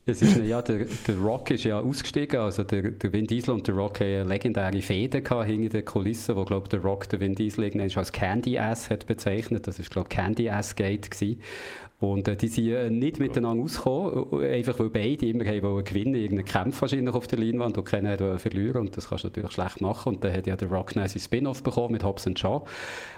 Es 0.06 0.22
ist, 0.22 0.38
ja, 0.38 0.62
der, 0.62 0.86
der 1.06 1.16
Rock 1.18 1.50
ist 1.50 1.64
ja 1.64 1.80
ausgestiegen, 1.80 2.40
also 2.40 2.64
der, 2.64 2.92
der 2.92 3.12
Vin 3.12 3.26
Diesel 3.26 3.52
und 3.52 3.66
der 3.66 3.74
Rock 3.74 4.00
haben 4.00 4.06
eine 4.06 4.24
legendäre 4.24 4.80
Fehde 4.80 5.20
gehabt 5.20 5.46
hinter 5.50 5.68
den 5.68 5.84
Kulissen, 5.84 6.34
wo, 6.34 6.46
glaube 6.46 6.66
der 6.70 6.80
Rock 6.80 7.10
der 7.10 7.20
Vin 7.20 7.34
Diesel 7.34 7.64
irgendwann 7.64 7.90
als 7.94 8.10
Candy 8.10 8.58
Ass 8.58 8.88
hat 8.88 9.06
bezeichnet. 9.06 9.66
Das 9.66 9.78
ist, 9.78 9.90
glaube 9.90 10.08
Candy 10.08 10.48
Ass 10.48 10.74
Gate 10.74 11.10
gewesen. 11.10 11.42
Und 12.00 12.28
äh, 12.28 12.36
die 12.36 12.46
sind 12.46 12.68
äh, 12.68 12.90
nicht 12.90 13.18
miteinander 13.18 13.64
ausgekommen, 13.64 14.42
äh, 14.42 14.54
einfach 14.54 14.78
weil 14.78 14.90
beide 14.90 15.26
immer 15.26 15.44
haben 15.44 15.62
wollen 15.62 15.84
gewinnen, 15.84 16.14
irgendeinen 16.14 16.44
Kampf 16.44 16.80
wahrscheinlich 16.80 17.12
auf 17.12 17.26
der 17.26 17.40
Leinwand 17.40 17.76
und 17.76 17.84
keiner 17.84 18.18
wollen 18.20 18.38
verlieren 18.38 18.82
und 18.82 18.96
das 18.96 19.08
kannst 19.08 19.24
du 19.24 19.28
natürlich 19.28 19.50
schlecht 19.50 19.80
machen. 19.80 20.14
Und 20.14 20.22
dann 20.22 20.32
hat 20.32 20.46
ja 20.46 20.54
der 20.54 20.68
Rock 20.68 20.92
seinen 20.92 21.08
Spin-Off 21.08 21.64
bekommen 21.64 21.92
mit 21.92 22.04
Hobbs 22.04 22.28
Shaw, 22.36 22.64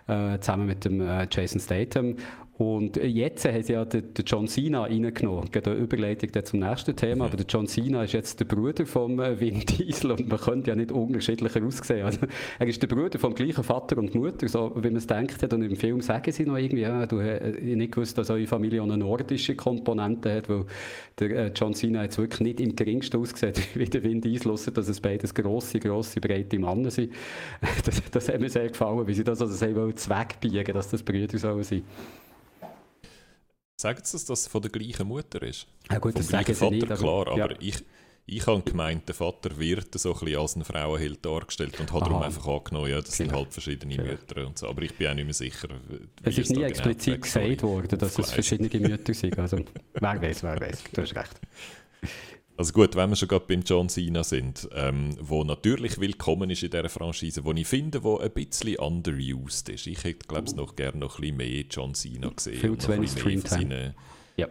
äh, 0.06 0.38
zusammen 0.40 0.66
mit 0.66 0.86
dem 0.86 1.02
äh, 1.02 1.26
Jason 1.30 1.60
Statham. 1.60 2.16
Und 2.60 2.98
äh, 2.98 3.06
jetzt 3.06 3.46
haben 3.46 3.62
sie 3.62 3.72
ja 3.72 3.86
den, 3.86 4.12
den 4.12 4.24
John 4.26 4.46
Cena 4.46 4.82
reingenommen. 4.82 5.50
Geht 5.50 5.66
eine 5.66 5.76
Überleitung 5.76 6.30
dann 6.30 6.44
zum 6.44 6.60
nächsten 6.60 6.94
Thema. 6.94 7.24
Aber 7.24 7.38
der 7.38 7.46
John 7.48 7.66
Cena 7.66 8.04
ist 8.04 8.12
jetzt 8.12 8.38
der 8.38 8.44
Bruder 8.44 8.84
von 8.84 9.18
äh, 9.18 9.40
Vin 9.40 9.60
Diesel 9.66 10.10
und 10.10 10.28
man 10.28 10.38
könnte 10.38 10.68
ja 10.68 10.76
nicht 10.76 10.92
unterschiedlicher 10.92 11.64
aussehen. 11.64 12.04
Also, 12.04 12.20
er 12.58 12.66
ist 12.66 12.82
der 12.82 12.86
Bruder 12.86 13.18
vom 13.18 13.34
gleichen 13.34 13.64
Vater 13.64 13.96
und 13.96 14.14
Mutter, 14.14 14.46
so 14.46 14.72
wie 14.76 14.88
man 14.88 14.96
es 14.96 15.06
denkt. 15.06 15.42
Und 15.50 15.62
im 15.62 15.74
Film 15.74 16.02
sagen 16.02 16.30
sie 16.32 16.44
noch 16.44 16.58
irgendwie, 16.58 16.82
ja, 16.82 17.06
du 17.06 17.22
hast 17.22 17.62
nicht 17.62 17.92
gewusst, 17.92 18.18
dass 18.18 18.28
eure 18.28 18.46
Familie 18.46 18.69
auch 18.78 18.84
eine 18.84 18.98
nordische 18.98 19.56
Komponente 19.56 20.32
hat, 20.36 20.48
weil 20.48 20.66
der 21.18 21.30
äh, 21.30 21.52
John 21.54 21.74
Cena 21.74 22.04
jetzt 22.04 22.18
wirklich 22.18 22.40
nicht 22.40 22.60
im 22.60 22.76
geringsten 22.76 23.16
aussieht 23.20 23.60
wie 23.74 23.86
der 23.86 24.00
Diesel, 24.02 24.52
ausser 24.52 24.70
dass 24.70 24.88
es 24.88 25.00
beides 25.00 25.34
grosse, 25.34 25.80
grosse, 25.80 26.20
breite 26.20 26.58
Männer 26.58 26.90
sind. 26.90 27.12
Das, 27.84 28.02
das 28.10 28.28
hat 28.28 28.40
mir 28.40 28.50
sehr 28.50 28.68
gefallen, 28.68 29.06
wie 29.06 29.14
sie 29.14 29.24
das 29.24 29.40
also 29.40 29.54
sehr 29.54 29.74
wollen 29.74 29.96
zweckbiegen, 29.96 30.74
dass 30.74 30.90
das 30.90 31.02
Brüder 31.02 31.38
sollen 31.38 31.64
sein. 31.64 31.82
Sagen 33.80 34.00
Sie, 34.04 34.12
dass 34.12 34.24
das 34.26 34.46
von 34.46 34.60
der 34.60 34.70
gleichen 34.70 35.08
Mutter 35.08 35.42
ist? 35.42 35.66
Ja 35.90 35.98
gut, 35.98 36.12
Vom 36.12 36.20
das 36.20 36.28
sagen 36.28 36.44
sie 36.46 36.54
Vater, 36.54 36.70
nicht, 36.74 36.90
aber- 36.90 36.96
klar, 37.24 37.38
ja. 37.38 37.44
aber 37.44 37.54
ich, 37.62 37.82
ich 38.26 38.46
habe 38.46 38.62
gemeint, 38.62 39.08
der 39.08 39.14
Vater 39.14 39.58
wird 39.58 39.98
so 39.98 40.12
ein 40.14 40.20
bisschen 40.20 40.38
als 40.40 40.56
ein 40.56 40.64
Frauenheld 40.64 41.24
dargestellt 41.24 41.80
und 41.80 41.92
habe 41.92 42.04
darum 42.04 42.22
einfach 42.22 42.46
angenommen, 42.46 42.90
ja, 42.90 43.00
das 43.00 43.16
sind 43.16 43.28
Genau. 43.28 43.40
halt 43.40 43.52
verschiedene 43.52 43.96
Genau. 43.96 44.10
Mütter 44.10 44.46
und 44.46 44.56
so. 44.58 44.68
Aber 44.68 44.82
ich 44.82 44.94
bin 44.94 45.08
auch 45.08 45.14
nicht 45.14 45.24
mehr 45.24 45.34
sicher, 45.34 45.68
Es 46.22 46.38
ist 46.38 46.48
nie 46.50 46.56
genau 46.56 46.66
explizit 46.68 47.22
gesagt 47.22 47.62
worden, 47.62 47.98
dass 47.98 48.18
es 48.18 48.30
verschiedene 48.30 48.88
Mütter 48.88 49.14
sind. 49.14 49.38
Also, 49.38 49.58
wer 49.94 50.22
weiß, 50.22 50.42
wer 50.44 50.60
weiß. 50.60 50.84
Du 50.92 51.02
hast 51.02 51.16
recht. 51.16 51.40
Also 52.56 52.74
gut, 52.74 52.94
wenn 52.94 53.08
wir 53.08 53.16
schon 53.16 53.26
gerade 53.28 53.46
beim 53.48 53.62
John 53.62 53.88
Cena 53.88 54.22
sind, 54.22 54.68
ähm, 54.74 55.16
wo 55.18 55.44
natürlich 55.44 55.98
willkommen 55.98 56.50
ist 56.50 56.62
in 56.62 56.70
dieser 56.70 56.90
Franchise, 56.90 57.42
wo 57.42 57.52
ich 57.52 57.66
finde, 57.66 58.02
wo 58.04 58.18
ein 58.18 58.30
bisschen 58.32 58.76
underused 58.76 59.70
ist. 59.70 59.86
Ich 59.86 60.04
hätte, 60.04 60.26
glaube 60.28 60.44
ich, 60.46 60.54
noch 60.54 60.76
gerne 60.76 60.98
noch 60.98 61.18
ein 61.18 61.22
bisschen 61.22 61.36
mehr 61.38 61.64
John 61.70 61.94
Cena 61.94 62.28
gesehen. 62.28 62.60
Viel 62.60 62.76
zu 62.76 62.88
wenig 62.92 63.10
seinen- 63.48 63.94
Ja. 64.36 64.46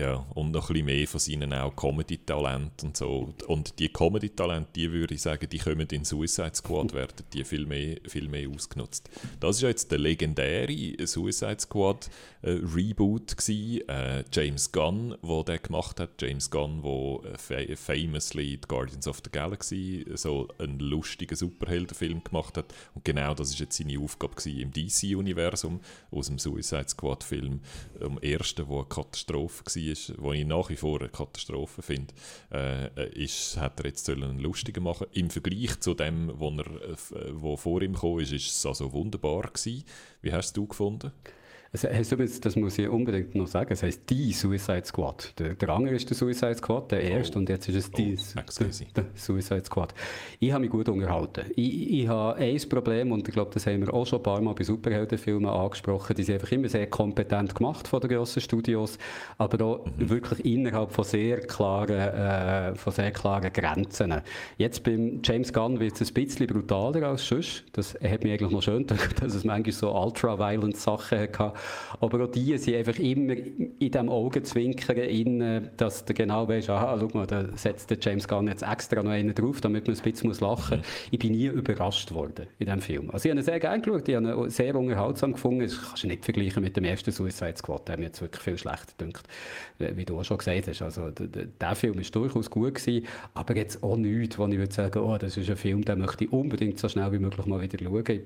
Ja, 0.00 0.24
und 0.34 0.52
noch 0.52 0.70
ein 0.70 0.72
bisschen 0.72 0.86
mehr 0.86 1.06
von 1.06 1.20
seinen 1.20 1.52
auch 1.52 1.76
Comedy-Talenten 1.76 2.88
und 2.88 2.96
so. 2.96 3.34
Und 3.46 3.78
die 3.78 3.90
Comedy-Talente, 3.90 4.70
die 4.74 4.90
würde 4.90 5.12
ich 5.12 5.20
sagen, 5.20 5.46
die 5.46 5.58
kommen 5.58 5.86
in 5.88 6.06
Suicide 6.06 6.54
Squad, 6.54 6.94
werden 6.94 7.22
die 7.34 7.44
viel 7.44 7.66
mehr, 7.66 7.98
viel 8.06 8.26
mehr 8.26 8.48
ausgenutzt. 8.48 9.10
Das 9.40 9.56
ist 9.56 9.62
ja 9.62 9.68
jetzt 9.68 9.92
der 9.92 9.98
legendäre 9.98 11.06
Suicide 11.06 11.60
Squad 11.60 12.08
äh, 12.40 12.52
Reboot 12.52 13.36
gewesen. 13.36 13.86
Äh, 13.90 14.24
James 14.32 14.72
Gunn, 14.72 15.18
wo 15.20 15.42
der 15.42 15.58
gemacht 15.58 16.00
hat. 16.00 16.22
James 16.22 16.50
Gunn, 16.50 16.82
wo 16.82 17.22
äh, 17.26 17.36
fa 17.36 17.56
famously 17.76 18.56
die 18.56 18.68
Guardians 18.68 19.06
of 19.06 19.20
the 19.22 19.30
Galaxy 19.30 20.06
so 20.14 20.48
einen 20.58 20.78
lustigen 20.78 21.36
Superheldenfilm 21.36 22.24
gemacht 22.24 22.56
hat. 22.56 22.72
Und 22.94 23.04
genau 23.04 23.34
das 23.34 23.50
ist 23.50 23.60
jetzt 23.60 23.76
seine 23.76 23.98
Aufgabe 23.98 24.34
gewesen 24.34 24.60
im 24.60 24.72
DC-Universum 24.72 25.80
aus 26.10 26.28
dem 26.28 26.38
Suicide 26.38 26.88
Squad-Film, 26.88 27.60
am 28.00 28.16
ersten, 28.18 28.66
wo 28.66 28.78
eine 28.78 28.88
Katastrophe 28.88 29.62
war, 29.66 29.89
wo 30.18 30.32
ich 30.32 30.46
nach 30.46 30.68
wie 30.70 30.76
vor 30.76 31.00
eine 31.00 31.08
Katastrophe 31.08 31.82
finde, 31.82 32.14
äh, 32.52 33.08
ist, 33.10 33.56
hat 33.56 33.80
er 33.80 33.86
jetzt 33.86 34.08
einen 34.08 34.38
lustigen 34.38 34.84
machen. 34.84 35.06
Im 35.12 35.30
Vergleich 35.30 35.80
zu 35.80 35.94
dem, 35.94 36.32
wo, 36.34 36.50
er, 36.50 36.66
äh, 36.66 36.96
wo 37.32 37.56
vor 37.56 37.82
ihm 37.82 37.94
kam, 37.94 38.18
ist, 38.20 38.32
ist 38.32 38.48
es 38.48 38.66
also 38.66 38.92
wunderbar 38.92 39.42
gewesen. 39.42 39.84
Wie 40.22 40.32
hast 40.32 40.56
du 40.56 40.66
gefunden? 40.66 41.12
Es 41.72 41.84
heisst 41.84 42.10
übrigens, 42.10 42.40
das 42.40 42.56
muss 42.56 42.76
ich 42.78 42.88
unbedingt 42.88 43.36
noch 43.36 43.46
sagen, 43.46 43.72
es 43.72 43.84
heisst 43.84 44.10
die 44.10 44.32
Suicide 44.32 44.84
Squad. 44.84 45.38
Der, 45.38 45.54
der 45.54 45.68
andere 45.68 45.94
ist 45.94 46.10
der 46.10 46.16
Suicide 46.16 46.56
Squad, 46.56 46.90
der 46.90 47.00
erste, 47.00 47.38
und 47.38 47.48
jetzt 47.48 47.68
ist 47.68 47.76
es 47.76 47.90
die 47.92 48.16
Oh, 48.36 48.40
excuse. 48.40 48.86
der, 48.96 49.04
der 49.04 49.12
Suicide 49.14 49.64
Squad. 49.64 49.94
Ich 50.40 50.50
habe 50.50 50.62
mich 50.62 50.70
gut 50.70 50.88
unterhalten. 50.88 51.44
Ich, 51.54 52.00
ich 52.00 52.08
habe 52.08 52.34
ein 52.40 52.60
Problem, 52.68 53.12
und 53.12 53.28
ich 53.28 53.32
glaube, 53.32 53.52
das 53.54 53.68
haben 53.68 53.86
wir 53.86 53.94
auch 53.94 54.04
schon 54.04 54.18
ein 54.18 54.22
paar 54.24 54.40
Mal 54.40 54.52
bei 54.52 54.64
Superheldenfilmen 54.64 55.48
angesprochen, 55.48 56.16
die 56.16 56.24
sind 56.24 56.34
einfach 56.34 56.50
immer 56.50 56.68
sehr 56.68 56.88
kompetent 56.88 57.54
gemacht 57.54 57.86
von 57.86 58.00
den 58.00 58.10
grossen 58.10 58.40
Studios, 58.40 58.98
aber 59.38 59.64
auch 59.64 59.84
wirklich 59.96 60.44
innerhalb 60.44 60.90
von 60.90 61.04
sehr 61.04 61.38
klaren, 61.38 61.90
äh, 61.90 62.74
von 62.74 62.92
sehr 62.92 63.12
klaren 63.12 63.52
Grenzen. 63.52 64.12
Jetzt 64.58 64.82
beim 64.82 65.20
James 65.22 65.52
Gunn 65.52 65.78
wird 65.78 66.00
es 66.00 66.10
ein 66.10 66.14
bisschen 66.14 66.48
brutaler 66.48 67.10
als 67.10 67.28
sonst. 67.28 67.62
Das 67.74 67.94
hat 67.94 68.24
mich 68.24 68.32
eigentlich 68.32 68.50
noch 68.50 68.62
schön 68.62 68.88
gedacht, 68.88 69.22
dass 69.22 69.36
es 69.36 69.44
manchmal 69.44 69.72
so 69.72 69.94
ultra-violent 69.94 70.76
Sachen 70.76 71.20
hatte. 71.20 71.59
Aber 72.00 72.24
auch 72.24 72.30
die 72.30 72.56
sind 72.58 72.76
einfach 72.76 72.98
immer 72.98 73.34
in 73.34 73.78
diesem 73.78 74.08
Augenzwinkern, 74.08 74.96
in, 74.96 75.70
dass 75.76 76.04
du 76.04 76.14
genau 76.14 76.48
weißt, 76.48 76.70
aha, 76.70 76.98
schau 76.98 77.08
mal, 77.16 77.26
da 77.26 77.46
setzt 77.56 77.90
der 77.90 77.98
James 78.00 78.26
Gunn 78.26 78.48
jetzt 78.48 78.62
extra 78.62 79.02
noch 79.02 79.10
einen 79.10 79.34
drauf, 79.34 79.60
damit 79.60 79.86
man 79.86 79.96
ein 79.96 80.02
bisschen 80.02 80.28
muss 80.28 80.40
lachen 80.40 80.78
muss. 80.78 80.86
Ich 81.10 81.18
bin 81.18 81.32
nie 81.32 81.46
überrascht 81.46 82.12
worden 82.12 82.46
in 82.58 82.66
diesem 82.66 82.80
Film. 82.80 83.10
Also 83.10 83.28
ich 83.28 83.30
habe 83.30 83.40
ihn 83.40 83.44
sehr 83.44 83.60
gerne 83.60 83.82
geschaut, 83.82 84.08
ich 84.08 84.14
habe 84.14 84.28
ihn 84.28 84.50
sehr 84.50 84.74
unterhaltsam 84.74 85.32
gefunden. 85.32 85.60
Das 85.60 85.80
kannst 85.80 86.02
du 86.02 86.06
nicht 86.08 86.24
vergleichen 86.24 86.62
mit 86.62 86.76
dem 86.76 86.84
ersten 86.84 87.12
Suicide 87.12 87.56
Squad, 87.56 87.88
der 87.88 87.98
mir 87.98 88.06
jetzt 88.06 88.20
wirklich 88.20 88.42
viel 88.42 88.58
schlechter 88.58 88.92
dünkt, 88.98 89.22
wie 89.78 90.04
du 90.04 90.18
auch 90.18 90.24
schon 90.24 90.38
gesagt 90.38 90.68
hast. 90.68 90.82
Also 90.82 91.10
der, 91.10 91.74
Film 91.74 91.98
ist 92.00 92.14
durchaus 92.14 92.50
gut 92.50 92.74
gewesen, 92.74 93.06
aber 93.34 93.56
jetzt 93.56 93.82
auch 93.82 93.96
nichts, 93.96 94.38
wo 94.38 94.46
ich 94.46 94.58
würde 94.58 94.72
sagen, 94.72 94.98
oh, 94.98 95.16
das 95.16 95.36
ist 95.36 95.48
ein 95.48 95.56
Film, 95.56 95.84
den 95.84 95.98
möchte 95.98 96.24
ich 96.24 96.32
unbedingt 96.32 96.78
so 96.78 96.88
schnell 96.88 97.10
wie 97.12 97.18
möglich 97.18 97.46
mal 97.46 97.60
wieder 97.60 97.78
schauen. 97.82 98.20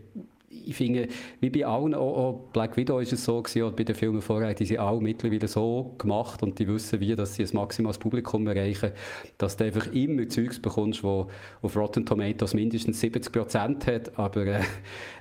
Ich, 0.66 0.76
finde, 0.76 1.08
wie 1.40 1.50
bei 1.50 1.66
allen, 1.66 1.94
auch, 1.94 2.16
auch 2.16 2.40
Black 2.52 2.76
Widow 2.76 2.98
ist 2.98 3.12
es 3.12 3.24
so 3.24 3.42
gewesen, 3.42 3.62
oder 3.62 3.76
bei 3.76 3.84
den 3.84 3.94
Filmen 3.94 4.22
vorher, 4.22 4.54
die 4.54 4.64
sind 4.64 4.78
auch 4.78 5.00
mittlerweile 5.00 5.48
so 5.48 5.94
gemacht 5.98 6.42
und 6.42 6.58
die 6.58 6.66
wissen, 6.68 7.00
wie 7.00 7.14
dass 7.14 7.34
sie 7.34 7.44
ein 7.44 7.50
maximales 7.52 7.98
Publikum 7.98 8.46
erreichen, 8.46 8.92
dass 9.38 9.56
du 9.56 9.64
einfach 9.64 9.92
immer 9.92 10.28
Zeugs 10.28 10.60
bekommst, 10.60 11.02
wo 11.02 11.28
auf 11.62 11.76
Rotten 11.76 12.06
Tomatoes 12.06 12.54
mindestens 12.54 13.02
70% 13.02 13.86
hat, 13.86 14.18
aber 14.18 14.46
äh, 14.46 14.62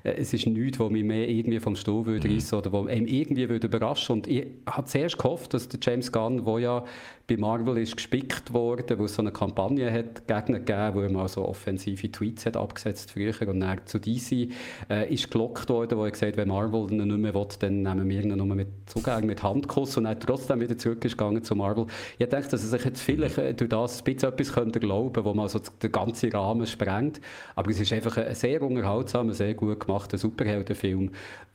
es 0.03 0.33
ist 0.33 0.45
nichts, 0.47 0.79
was 0.79 0.91
mich 0.91 1.03
mehr 1.03 1.27
irgendwie 1.29 1.59
vom 1.59 1.75
Stuhl 1.75 2.05
würde 2.05 2.29
reissen 2.29 2.55
oder 2.57 2.71
wo 2.71 2.85
einem 2.85 3.07
irgendwie 3.07 3.49
würde 3.49 3.67
überraschen. 3.67 4.13
Und 4.13 4.27
ich 4.27 4.45
habe 4.65 4.85
zuerst 4.85 5.17
gehofft, 5.17 5.53
dass 5.53 5.67
der 5.67 5.79
James 5.81 6.11
Gunn, 6.11 6.43
der 6.45 6.59
ja 6.59 6.83
bei 7.25 7.37
Marvel 7.37 7.77
ist 7.77 7.95
gespickt 7.95 8.51
worden, 8.51 8.99
wo 8.99 9.05
es 9.05 9.15
so 9.15 9.21
eine 9.21 9.31
Kampagne 9.31 9.89
hat 9.91 10.27
Gegner 10.27 10.59
gegeben, 10.59 10.95
wo 10.95 11.01
er 11.01 11.09
mal 11.09 11.27
so 11.29 11.47
offensive 11.47 12.11
Tweets 12.11 12.45
hat 12.45 12.57
abgesetzt 12.57 13.11
früher 13.11 13.33
und 13.47 13.61
dann 13.61 13.79
zu 13.85 13.97
DC 13.97 14.49
äh, 14.89 15.13
ist 15.13 15.31
gelockt 15.31 15.69
worden, 15.69 15.97
wo 15.97 16.03
er 16.03 16.11
gesagt 16.11 16.33
hat, 16.33 16.37
wenn 16.37 16.49
Marvel 16.49 16.91
ihn 16.91 17.07
nicht 17.07 17.17
mehr 17.17 17.33
will, 17.33 17.47
dann 17.59 17.83
nehmen 17.83 18.09
wir 18.09 18.23
ihn 18.23 18.35
nur 18.35 18.45
mit 18.47 18.67
Zugang 18.87 19.25
mit 19.25 19.41
Handkuss 19.41 19.95
und 19.95 20.05
er 20.05 20.19
trotzdem 20.19 20.59
wieder 20.59 20.77
zurück 20.77 21.05
ist 21.05 21.17
gegangen 21.17 21.43
zu 21.43 21.55
Marvel. 21.55 21.87
Ich 22.17 22.27
dachte, 22.27 22.49
dass 22.49 22.63
er 22.63 22.77
sich 22.77 22.83
jetzt 22.83 23.01
vielleicht 23.01 23.37
äh, 23.37 23.53
durch 23.53 23.69
das 23.69 23.99
ein 23.99 24.03
bisschen 24.03 24.29
etwas 24.29 24.51
könnte 24.51 24.79
glauben, 24.81 25.23
wo 25.23 25.33
man 25.33 25.47
so 25.47 25.59
den 25.81 25.91
ganzen 25.93 26.29
Rahmen 26.29 26.67
sprengt, 26.67 27.21
aber 27.55 27.71
es 27.71 27.79
ist 27.79 27.93
einfach 27.93 28.17
ein 28.17 28.35
sehr 28.35 28.61
unterhaltsamer, 28.61 29.33
sehr 29.33 29.53
gut 29.53 29.79
gemachter 29.79 30.17
Superheldenfilm, 30.17 31.11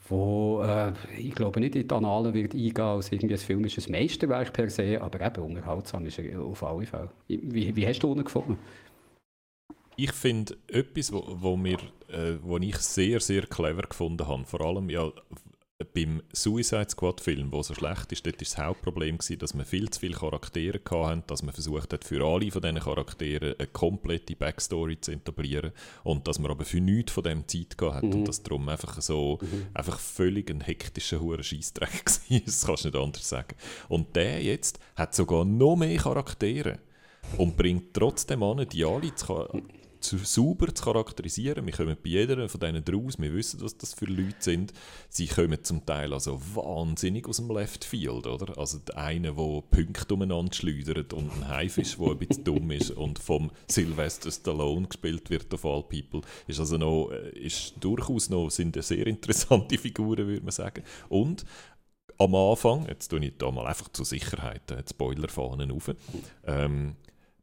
wo 0.08 0.62
äh, 0.62 0.92
ich 1.18 1.34
glaube 1.34 1.60
nicht 1.60 1.76
in 1.76 1.86
die 1.86 1.94
Annalen 1.94 2.32
wird 2.32 2.54
eingehen 2.54 2.80
als 2.80 3.12
irgendwie 3.12 3.34
ein 3.34 3.38
filmisches 3.38 3.88
Meisterwerk 3.88 4.52
per 4.52 4.70
se, 4.70 5.00
aber 5.00 5.20
eben 5.20 5.42
unterhaltsam 5.58 6.06
ist 6.06 6.20
auf 6.36 6.62
alle 6.62 6.86
Fälle. 6.86 7.10
Wie, 7.26 7.74
wie 7.74 7.86
hast 7.86 8.00
du 8.00 8.12
ihn 8.12 8.24
gefunden? 8.24 8.58
Ich 9.96 10.12
finde 10.12 10.56
etwas, 10.68 11.12
wo, 11.12 11.24
wo, 11.28 11.56
äh, 12.08 12.64
ich 12.64 12.76
sehr, 12.76 13.20
sehr 13.20 13.42
clever 13.42 13.82
gefunden 13.82 14.26
habe, 14.26 14.44
vor 14.44 14.60
allem 14.60 14.88
ja 14.90 15.10
beim 15.94 16.22
Suicide 16.32 16.90
Squad 16.90 17.20
Film, 17.20 17.52
wo 17.52 17.62
so 17.62 17.72
schlecht 17.72 18.10
ist, 18.10 18.26
dort 18.26 18.34
war 18.36 18.40
das 18.40 18.58
Hauptproblem, 18.58 19.18
gewesen, 19.18 19.38
dass 19.38 19.54
man 19.54 19.64
viel 19.64 19.88
zu 19.90 20.00
viele 20.00 20.16
Charaktere 20.16 20.80
hatten, 20.90 21.22
dass 21.28 21.44
man 21.44 21.54
versucht 21.54 21.92
hat, 21.92 22.02
für 22.04 22.24
alle 22.24 22.50
von 22.50 22.62
diesen 22.62 22.80
Charakteren 22.80 23.54
eine 23.56 23.68
komplette 23.68 24.34
Backstory 24.34 25.00
zu 25.00 25.12
etablieren 25.12 25.70
und 26.02 26.26
dass 26.26 26.40
man 26.40 26.50
aber 26.50 26.64
für 26.64 26.80
nichts 26.80 27.12
von 27.12 27.22
dem 27.22 27.46
Zeit 27.46 27.78
gehabt 27.78 27.96
hat 27.96 28.02
Mhm. 28.02 28.12
und 28.12 28.28
dass 28.28 28.42
darum 28.42 28.68
einfach 28.68 29.00
so 29.00 29.38
einfach 29.72 30.00
völlig 30.00 30.50
ein 30.50 30.62
hektischer 30.62 31.20
hure 31.20 31.44
Scheissdreck 31.44 32.04
war, 32.28 32.40
das 32.44 32.66
kannst 32.66 32.84
du 32.84 32.88
nicht 32.88 32.98
anders 32.98 33.28
sagen. 33.28 33.54
Und 33.88 34.16
der 34.16 34.42
jetzt 34.42 34.80
hat 34.96 35.14
sogar 35.14 35.44
noch 35.44 35.76
mehr 35.76 35.96
Charaktere 35.98 36.80
und 37.36 37.56
bringt 37.56 37.94
trotzdem 37.94 38.42
an, 38.42 38.66
die 38.68 38.84
alle 38.84 39.14
zu, 39.14 39.46
zu, 40.00 40.18
sauber 40.18 40.74
zu 40.74 40.84
charakterisieren. 40.84 41.66
Wir 41.66 41.72
kommen 41.72 41.96
bei 42.02 42.10
jeder 42.10 42.48
von 42.48 42.60
denen 42.60 42.84
draus, 42.84 43.18
wir 43.18 43.32
wissen, 43.34 43.60
was 43.60 43.76
das 43.76 43.94
für 43.94 44.06
Leute 44.06 44.36
sind. 44.38 44.72
Sie 45.08 45.26
kommen 45.26 45.62
zum 45.62 45.84
Teil 45.84 46.12
also 46.12 46.40
wahnsinnig 46.54 47.26
aus 47.28 47.38
dem 47.38 47.50
Left 47.50 47.84
Field, 47.84 48.26
oder? 48.26 48.58
Also 48.58 48.78
der 48.78 48.98
eine, 48.98 49.34
der 49.34 49.62
Punkte 49.70 50.14
umeinander 50.14 50.52
schleudert 50.52 51.12
und 51.12 51.30
ein 51.32 51.48
Haifisch, 51.48 51.96
der 51.96 52.08
ein 52.08 52.18
bisschen 52.18 52.44
dumm 52.44 52.70
ist 52.70 52.90
und 52.90 53.18
vom 53.18 53.50
Sylvester 53.68 54.30
Stallone 54.30 54.86
gespielt 54.86 55.30
wird 55.30 55.52
auf 55.54 55.64
All 55.64 55.82
People, 55.82 56.20
ist 56.46 56.60
also 56.60 56.76
noch, 56.76 57.10
äh, 57.10 57.30
ist 57.38 57.74
durchaus 57.80 58.30
noch, 58.30 58.50
sind 58.50 58.76
eine 58.76 58.82
sehr 58.82 59.06
interessante 59.06 59.78
Figuren, 59.78 60.26
würde 60.26 60.42
man 60.42 60.52
sagen. 60.52 60.82
Und 61.08 61.44
am 62.18 62.34
Anfang, 62.34 62.86
jetzt 62.88 63.08
tue 63.08 63.24
ich 63.24 63.34
da 63.38 63.50
mal 63.50 63.66
einfach 63.66 63.88
zur 63.88 64.04
Sicherheit 64.04 64.70
äh, 64.70 64.82
die 64.82 64.90
Spoilerfahnen 64.90 65.70
auf, 65.70 65.90
ähm, 66.46 66.96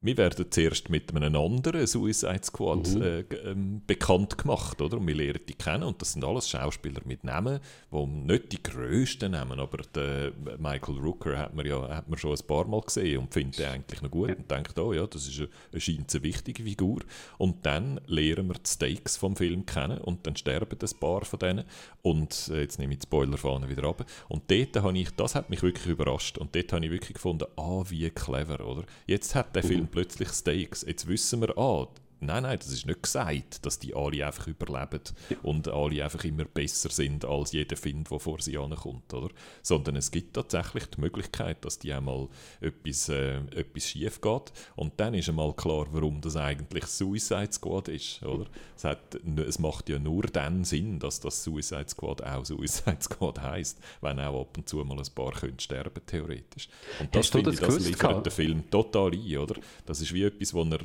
wir 0.06 0.18
werden 0.18 0.46
zuerst 0.50 0.90
mit 0.90 1.16
einem 1.16 1.36
anderen 1.36 1.88
Suicide 1.88 2.42
Squad 2.44 2.96
äh, 2.96 3.24
g- 3.24 3.36
ähm, 3.38 3.82
bekannt 3.88 4.38
gemacht, 4.38 4.80
oder? 4.82 4.98
Und 4.98 5.08
wir 5.08 5.16
lernen 5.16 5.40
die 5.48 5.54
kennen 5.54 5.84
und 5.84 6.02
das 6.02 6.14
sind 6.14 6.24
alles 6.24 6.48
Schauspieler 6.48 7.02
mit 7.06 7.24
Namen, 7.24 7.60
die 7.92 8.06
nicht 8.06 8.52
die 8.52 8.62
grössten 8.62 9.32
Namen, 9.32 9.60
aber 9.60 9.80
der 9.96 10.32
Michael 10.60 11.00
Rooker 11.00 11.38
hat 11.38 11.56
man 11.56 11.66
ja 11.66 11.88
hat 11.90 12.08
man 12.08 12.20
schon 12.20 12.32
ein 12.36 12.48
paar 12.48 12.66
Mal 12.68 12.82
gesehen 12.82 13.20
und 13.20 13.34
findet 13.34 13.60
den 13.60 13.70
eigentlich 13.70 14.02
noch 14.02 14.12
gut 14.12 14.38
und 14.38 14.50
denkt, 14.52 14.78
oh 14.78 14.94
ja, 14.94 15.08
das 15.08 15.28
ist 15.28 15.40
eine, 15.40 15.50
eine 15.72 15.82
scheint 15.82 16.14
eine 16.14 16.24
wichtige 16.24 16.64
Figur. 16.64 17.00
Und 17.38 17.66
dann 17.66 18.00
lernen 18.06 18.48
wir 18.48 18.56
die 18.56 18.70
Stakes 18.70 19.18
vom 19.18 19.36
Film 19.36 19.66
kennen 19.66 19.98
und 20.00 20.28
dann 20.28 20.36
sterben 20.36 20.78
ein 20.80 21.00
paar 21.00 21.26
von 21.26 21.40
denen 21.40 21.66
und 22.02 22.50
äh, 22.54 22.62
jetzt 22.62 22.78
nehme 22.80 22.94
ich 22.94 23.00
die 23.00 23.08
Spoilerfahne 23.08 23.70
wieder 23.70 23.84
ab. 23.86 24.06
Und 24.30 24.52
dort 24.52 24.76
habe 24.84 24.98
ich, 24.98 25.10
das 25.12 25.36
hat 25.36 25.50
mich 25.50 25.64
wirklich 25.64 25.88
überrascht 25.88 26.38
und 26.38 26.56
dort 26.56 26.72
habe 26.74 26.86
ich 26.86 26.92
wirklich 26.92 27.14
gefunden, 27.16 27.46
ah, 27.58 27.84
wie 27.90 28.10
clever, 28.10 28.66
oder? 28.66 28.84
Jetzt 29.08 29.34
hat 29.36 29.56
der 29.56 29.64
Film 29.64 29.88
plötzlich 29.96 30.28
Stakes. 30.30 30.82
Jetzt 30.86 31.08
wissen 31.08 31.40
wir, 31.40 31.58
ah, 31.58 31.88
nein, 32.20 32.44
nein, 32.44 32.58
das 32.58 32.70
ist 32.70 32.86
nicht 32.86 33.04
gesagt, 33.04 33.66
dass 33.66 33.80
die 33.80 33.96
alle 33.96 34.26
einfach 34.26 34.48
überleben 34.48 35.02
und 35.44 35.68
alle 35.68 36.04
einfach 36.04 36.24
immer 36.24 36.46
besser 36.46 36.90
sind 36.90 37.26
als 37.26 37.52
jeder 37.52 37.78
Find, 37.78 38.10
der 38.10 38.20
vor 38.20 38.42
sie 38.42 38.58
ankommt, 38.58 39.14
oder? 39.14 39.30
Sondern 39.62 39.96
es 39.96 40.12
gibt 40.12 40.34
tatsächlich 40.36 40.86
die 40.88 41.02
Möglichkeit, 41.02 41.64
dass 41.66 41.80
die 41.80 41.94
einmal 41.94 42.28
etwas, 42.62 43.10
äh, 43.10 43.38
etwas 43.56 43.90
schief 43.90 44.22
geht 44.22 44.54
und 44.76 44.94
dann 44.98 45.14
ist 45.14 45.30
einmal 45.30 45.54
klar, 45.54 45.88
warum 45.92 46.22
das 46.22 46.36
eigentlich 46.36 46.86
Suicide 46.86 47.52
Squad 47.52 47.88
ist, 47.88 48.24
oder? 48.24 48.46
Es, 48.76 48.84
hat, 48.84 49.16
es 49.16 49.60
macht 49.60 49.90
ja 49.90 50.00
nur 50.00 50.24
dann 50.24 50.64
Sinn, 50.64 51.00
dass 51.00 51.20
das 51.20 51.44
Suicide 51.44 51.90
Squad 51.90 52.24
auch 52.24 52.46
Suicide 52.46 52.98
Squad 53.02 53.42
heißt, 53.42 53.80
wenn 54.02 54.20
auch 54.20 54.42
ab 54.42 54.58
und 54.58 54.68
zu 54.68 54.78
mal 54.78 54.98
ein 54.98 55.14
paar 55.14 55.32
können 55.32 55.60
sterben 55.60 56.06
theoretisch. 56.06 56.68
Und 57.00 57.14
das 57.14 57.26
Hast 57.26 57.34
du 57.34 57.38
finde 57.40 57.52
das 57.52 57.60
ich, 57.60 57.76
das 57.76 57.88
liefert 57.88 58.26
den 58.26 58.32
Film 58.32 58.70
total 58.70 59.12
ein, 59.14 59.38
oder? 59.38 59.56
Das 59.86 60.02
ist 60.02 60.14
wie 60.14 60.24
etwas, 60.24 60.54
wo 60.54 60.64
er, 60.64 60.80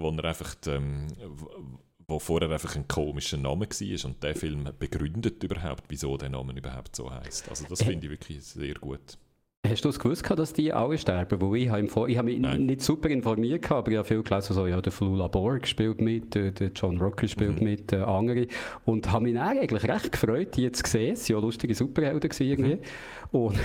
wo 0.00 0.10
er 0.10 0.24
einfach, 0.24 0.54
ähm, 0.66 1.06
wo 2.08 2.18
vorher 2.18 2.50
einfach 2.50 2.74
ein 2.76 2.88
komischer 2.88 3.36
Name 3.36 3.66
war 3.66 4.04
und 4.10 4.22
der 4.22 4.34
Film 4.34 4.68
begründet 4.78 5.42
überhaupt, 5.44 5.84
wieso 5.88 6.16
der 6.16 6.28
Name 6.30 6.52
überhaupt 6.54 6.96
so 6.96 7.10
heißt. 7.10 7.48
Also 7.48 7.66
das 7.68 7.80
Äh, 7.82 7.84
finde 7.86 8.06
ich 8.06 8.10
wirklich 8.12 8.42
sehr 8.44 8.74
gut. 8.74 9.18
Hast 9.68 9.84
du 9.84 9.90
es 9.90 9.98
gewusst, 9.98 10.22
gehabt, 10.24 10.40
dass 10.40 10.54
die 10.54 10.72
alle 10.72 10.96
sterben? 10.96 11.38
Wo 11.38 11.54
ich 11.54 11.68
habe, 11.68 11.86
Vor- 11.86 12.08
ich 12.08 12.16
habe 12.16 12.30
mich 12.30 12.40
Nein. 12.40 12.64
nicht 12.64 12.80
super 12.80 13.10
informiert, 13.10 13.60
gehabt, 13.60 13.78
aber 13.80 13.90
ich 13.90 13.98
habe 13.98 14.08
viel 14.08 14.22
gelesen, 14.22 14.54
so, 14.54 14.66
ja, 14.66 14.80
der 14.80 14.90
Flula 14.90 15.28
Borg 15.28 15.68
spielt 15.68 16.00
mit, 16.00 16.34
der, 16.34 16.50
der 16.52 16.70
John 16.74 16.96
Rocker 16.98 17.28
spielt 17.28 17.58
Mhm. 17.60 17.64
mit, 17.64 17.90
der 17.92 18.08
andere. 18.08 18.46
Und 18.86 19.12
habe 19.12 19.24
mich 19.24 19.34
dann 19.34 19.48
eigentlich 19.58 19.84
recht 19.84 20.12
gefreut, 20.12 20.56
die 20.56 20.62
jetzt 20.62 20.86
zu 20.86 20.90
sehen. 20.92 21.12
Es 21.12 21.28
waren 21.28 21.36
ja 21.36 21.42
lustige 21.42 21.74
Superhelden 21.74 22.20
gewesen 22.30 22.46
irgendwie. 22.46 22.74
Mhm. 22.76 22.80
Und 23.38 23.58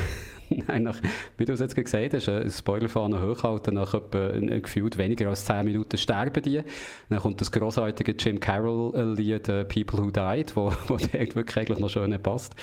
Nach, 0.79 0.99
wie 1.37 1.45
du 1.45 1.53
es 1.53 1.59
jetzt 1.59 1.75
gesagt 1.75 2.13
hast, 2.13 2.29
ein 2.29 2.49
Spoilerfahne 2.49 3.21
hochhalten, 3.21 3.75
nach 3.75 3.93
etwa 3.93 4.29
äh, 4.29 4.61
gefühlt 4.61 4.97
weniger 4.97 5.29
als 5.29 5.45
10 5.45 5.65
Minuten 5.65 5.97
sterben 5.97 6.41
die. 6.43 6.61
Dann 7.09 7.19
kommt 7.19 7.41
das 7.41 7.51
grossartige 7.51 8.13
Jim 8.13 8.39
Carroll-Lied 8.39 9.49
äh, 9.49 9.65
«People 9.65 9.99
Who 9.99 10.11
Died», 10.11 10.55
wo, 10.55 10.71
wo 10.87 10.97
wirklich 10.99 11.57
eigentlich 11.57 11.79
noch 11.79 11.89
schön 11.89 12.17
passt. 12.21 12.55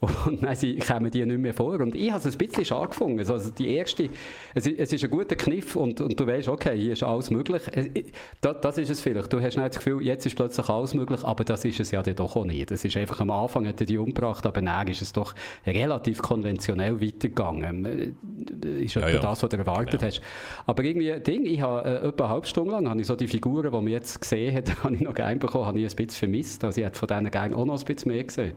Und 0.00 0.42
dann 0.42 0.54
sie, 0.54 0.76
kommen 0.76 1.10
die 1.10 1.24
nicht 1.24 1.38
mehr 1.38 1.54
vor. 1.54 1.80
Und 1.80 1.94
ich 1.94 2.10
habe 2.10 2.26
es 2.26 2.34
ein 2.34 2.38
bisschen 2.38 2.64
schade 2.64 2.88
gefunden. 2.88 3.18
Also 3.18 3.50
die 3.50 3.74
erste, 3.74 4.08
es, 4.54 4.66
es 4.66 4.92
ist 4.92 5.04
ein 5.04 5.10
guter 5.10 5.36
Kniff 5.36 5.76
und, 5.76 6.00
und 6.00 6.18
du 6.18 6.26
weißt, 6.26 6.48
okay, 6.48 6.76
hier 6.76 6.92
ist 6.92 7.02
alles 7.02 7.30
möglich. 7.30 7.62
Äh, 7.74 8.04
Das, 8.40 8.60
das 8.60 8.78
ist 8.78 8.90
es 8.90 9.00
vielleicht. 9.00 9.32
Du 9.32 9.40
hast 9.40 9.56
nicht 9.56 9.68
das 9.68 9.76
Gefühl, 9.76 10.02
jetzt 10.02 10.26
ist 10.26 10.36
plötzlich 10.36 10.68
alles 10.68 10.94
möglich, 10.94 11.22
aber 11.24 11.44
das 11.44 11.64
ist 11.64 11.80
es 11.80 11.90
ja 11.90 12.02
doch 12.02 12.36
auch 12.36 12.44
nicht. 12.44 12.70
Es 12.70 12.84
ist 12.84 12.96
einfach 12.96 13.20
am 13.20 13.30
Anfang 13.30 13.66
hat 13.66 13.80
er 13.80 13.86
die 13.86 13.98
umgebracht, 13.98 14.46
aber 14.46 14.60
dann 14.60 14.88
ist 14.88 15.02
es 15.02 15.12
doch 15.12 15.34
relativ 15.66 16.22
konventionell 16.22 17.00
weitergegangen. 17.00 17.33
Äh, 17.34 18.84
Ist 18.84 18.96
etwa 18.96 19.08
ja. 19.08 19.18
das, 19.20 19.42
was 19.42 19.48
du 19.50 19.56
erwartet 19.56 20.00
Genau. 20.00 20.04
hast. 20.04 20.20
Aber 20.66 20.82
irgendwie, 20.84 21.18
Ding, 21.20 21.44
ich 21.46 21.60
habe 21.60 21.88
äh, 21.88 22.08
etwa 22.08 22.24
eine 22.24 22.32
halbe 22.34 22.46
Stunde 22.46 22.72
lang 22.72 22.88
habe 22.88 23.00
ich 23.00 23.06
so 23.06 23.16
die 23.16 23.28
Figuren, 23.28 23.70
die 23.70 23.76
man 23.76 23.88
jetzt 23.88 24.20
gesehen 24.20 24.54
hat, 24.54 24.68
habe 24.84 24.94
ich 24.94 25.00
noch 25.00 25.14
gerne 25.14 25.36
bekommen, 25.36 25.66
habe 25.66 25.78
ich 25.78 25.84
ein 25.84 25.96
bisschen 25.96 26.18
vermisst. 26.18 26.64
Also 26.64 26.80
ich 26.80 26.86
hätte 26.86 26.98
von 26.98 27.08
denen 27.08 27.30
gerne 27.30 27.56
auch 27.56 27.64
noch 27.64 27.78
ein 27.78 27.84
bisschen 27.84 28.12
mehr 28.12 28.24
gesehen. 28.24 28.54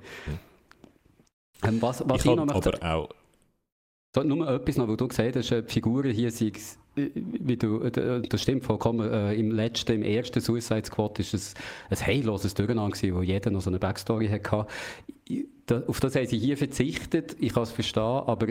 Ähm, 1.64 1.82
was, 1.82 2.04
was 2.08 2.20
ich 2.20 2.26
ich, 2.26 2.32
habe 2.32 2.46
noch 2.46 2.54
möchte, 2.54 2.82
aber 2.84 2.96
auch 2.96 3.10
so, 4.16 4.24
nur 4.24 4.50
etwas 4.50 4.78
noch, 4.78 4.88
wo 4.88 4.96
du 4.96 5.08
gesagt 5.08 5.36
hast, 5.36 5.52
äh, 5.52 5.62
die 5.64 5.72
Figuren 5.74 6.12
hier 6.12 6.32
sind, 6.32 6.58
äh, 6.58 6.60
wie 6.98 7.58
du, 7.58 7.82
äh, 7.82 8.22
das 8.28 8.42
stimmt 8.42 8.64
vollkommen, 8.64 9.10
äh, 9.12 9.34
im 9.36 9.52
letzten, 9.52 9.94
im 9.94 10.04
ersten 10.04 10.42
Suicide 10.42 10.86
Squad 10.86 11.20
ist 11.20 11.34
es 11.34 11.54
ein 11.90 11.98
heilloses 12.06 12.54
Durcheinander 12.54 12.96
gewesen, 12.96 13.16
wo 13.16 13.22
jeder 13.22 13.52
noch 13.52 13.62
so 13.62 13.70
eine 13.70 13.80
Backstory 13.80 14.28
hatte. 14.28 14.66
Da- 15.66 15.84
Auf 15.88 16.00
das 16.00 16.16
haben 16.16 16.26
sie 16.28 16.38
hier 16.40 16.58
verzichtet, 16.58 17.36
ich 17.40 17.54
kann 17.54 17.64
es 17.64 17.72
verstehen, 17.72 18.02
aber 18.04 18.48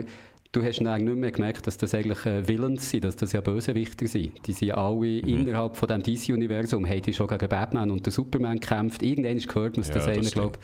du 0.51 0.63
hast 0.63 0.79
dann 0.79 1.03
nicht 1.03 1.15
mehr 1.17 1.31
gemerkt, 1.31 1.67
dass 1.67 1.77
das 1.77 1.93
eigentlich 1.93 2.25
äh, 2.25 2.47
Villains 2.47 2.89
sind, 2.89 3.03
dass 3.03 3.15
das 3.15 3.31
ja 3.33 3.41
Bösewichter 3.41 4.07
sind. 4.07 4.45
Die 4.47 4.53
sind 4.53 4.71
alle 4.71 5.19
innerhalb 5.19 5.75
von 5.75 5.87
dem 5.87 6.01
DC-Universum, 6.03 6.85
haben 6.87 7.01
die 7.01 7.13
schon 7.13 7.27
gegen 7.27 7.47
Batman 7.49 7.91
und 7.91 8.05
den 8.05 8.11
Superman 8.11 8.59
gekämpft. 8.59 9.03
Irgendwann 9.03 9.37
gehört, 9.37 9.77
dass 9.77 9.89
Ja, 9.89 9.93
das 9.95 10.05
das 10.05 10.17
einer, 10.17 10.29
glaub, 10.29 10.57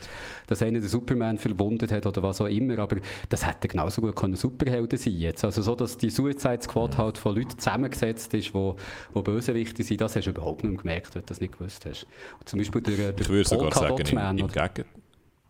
dass 0.46 0.62
einer 0.62 0.80
den 0.80 0.88
Superman 0.88 1.38
verwundet 1.38 1.92
hat 1.92 2.06
oder 2.06 2.22
was 2.22 2.40
auch 2.40 2.46
immer, 2.46 2.78
aber 2.78 2.96
das 3.28 3.46
hätte 3.46 3.68
genauso 3.68 4.00
gut 4.00 4.16
können 4.16 4.36
Superhelden 4.36 4.98
sein 4.98 5.14
jetzt. 5.14 5.44
Also 5.44 5.62
so, 5.62 5.74
dass 5.74 5.96
die 5.96 6.10
Suicide 6.10 6.60
Squad 6.62 6.92
Mhm. 6.94 6.98
halt 6.98 7.18
von 7.18 7.34
Leuten 7.36 7.58
zusammengesetzt 7.58 8.32
ist, 8.34 8.54
wo, 8.54 8.76
wo 9.12 9.22
Bösewichte 9.22 9.82
sind, 9.82 10.00
das 10.00 10.16
hast 10.16 10.24
du 10.26 10.30
überhaupt 10.30 10.64
nicht 10.64 10.72
mehr 10.72 10.82
gemerkt, 10.82 11.14
wenn 11.14 11.22
du 11.22 11.26
das 11.26 11.40
nicht 11.40 11.56
gewusst 11.58 11.84
hast. 11.86 12.06
Und 12.38 12.48
zum 12.48 12.58
Beispiel 12.58 12.80
der, 12.82 13.12
der 13.12 13.20
Ich 13.20 13.28
würde 13.28 13.48
sogar 13.48 13.72
sagen, 13.72 14.06
im, 14.06 14.14
Man 14.14 14.38
im. 14.38 14.48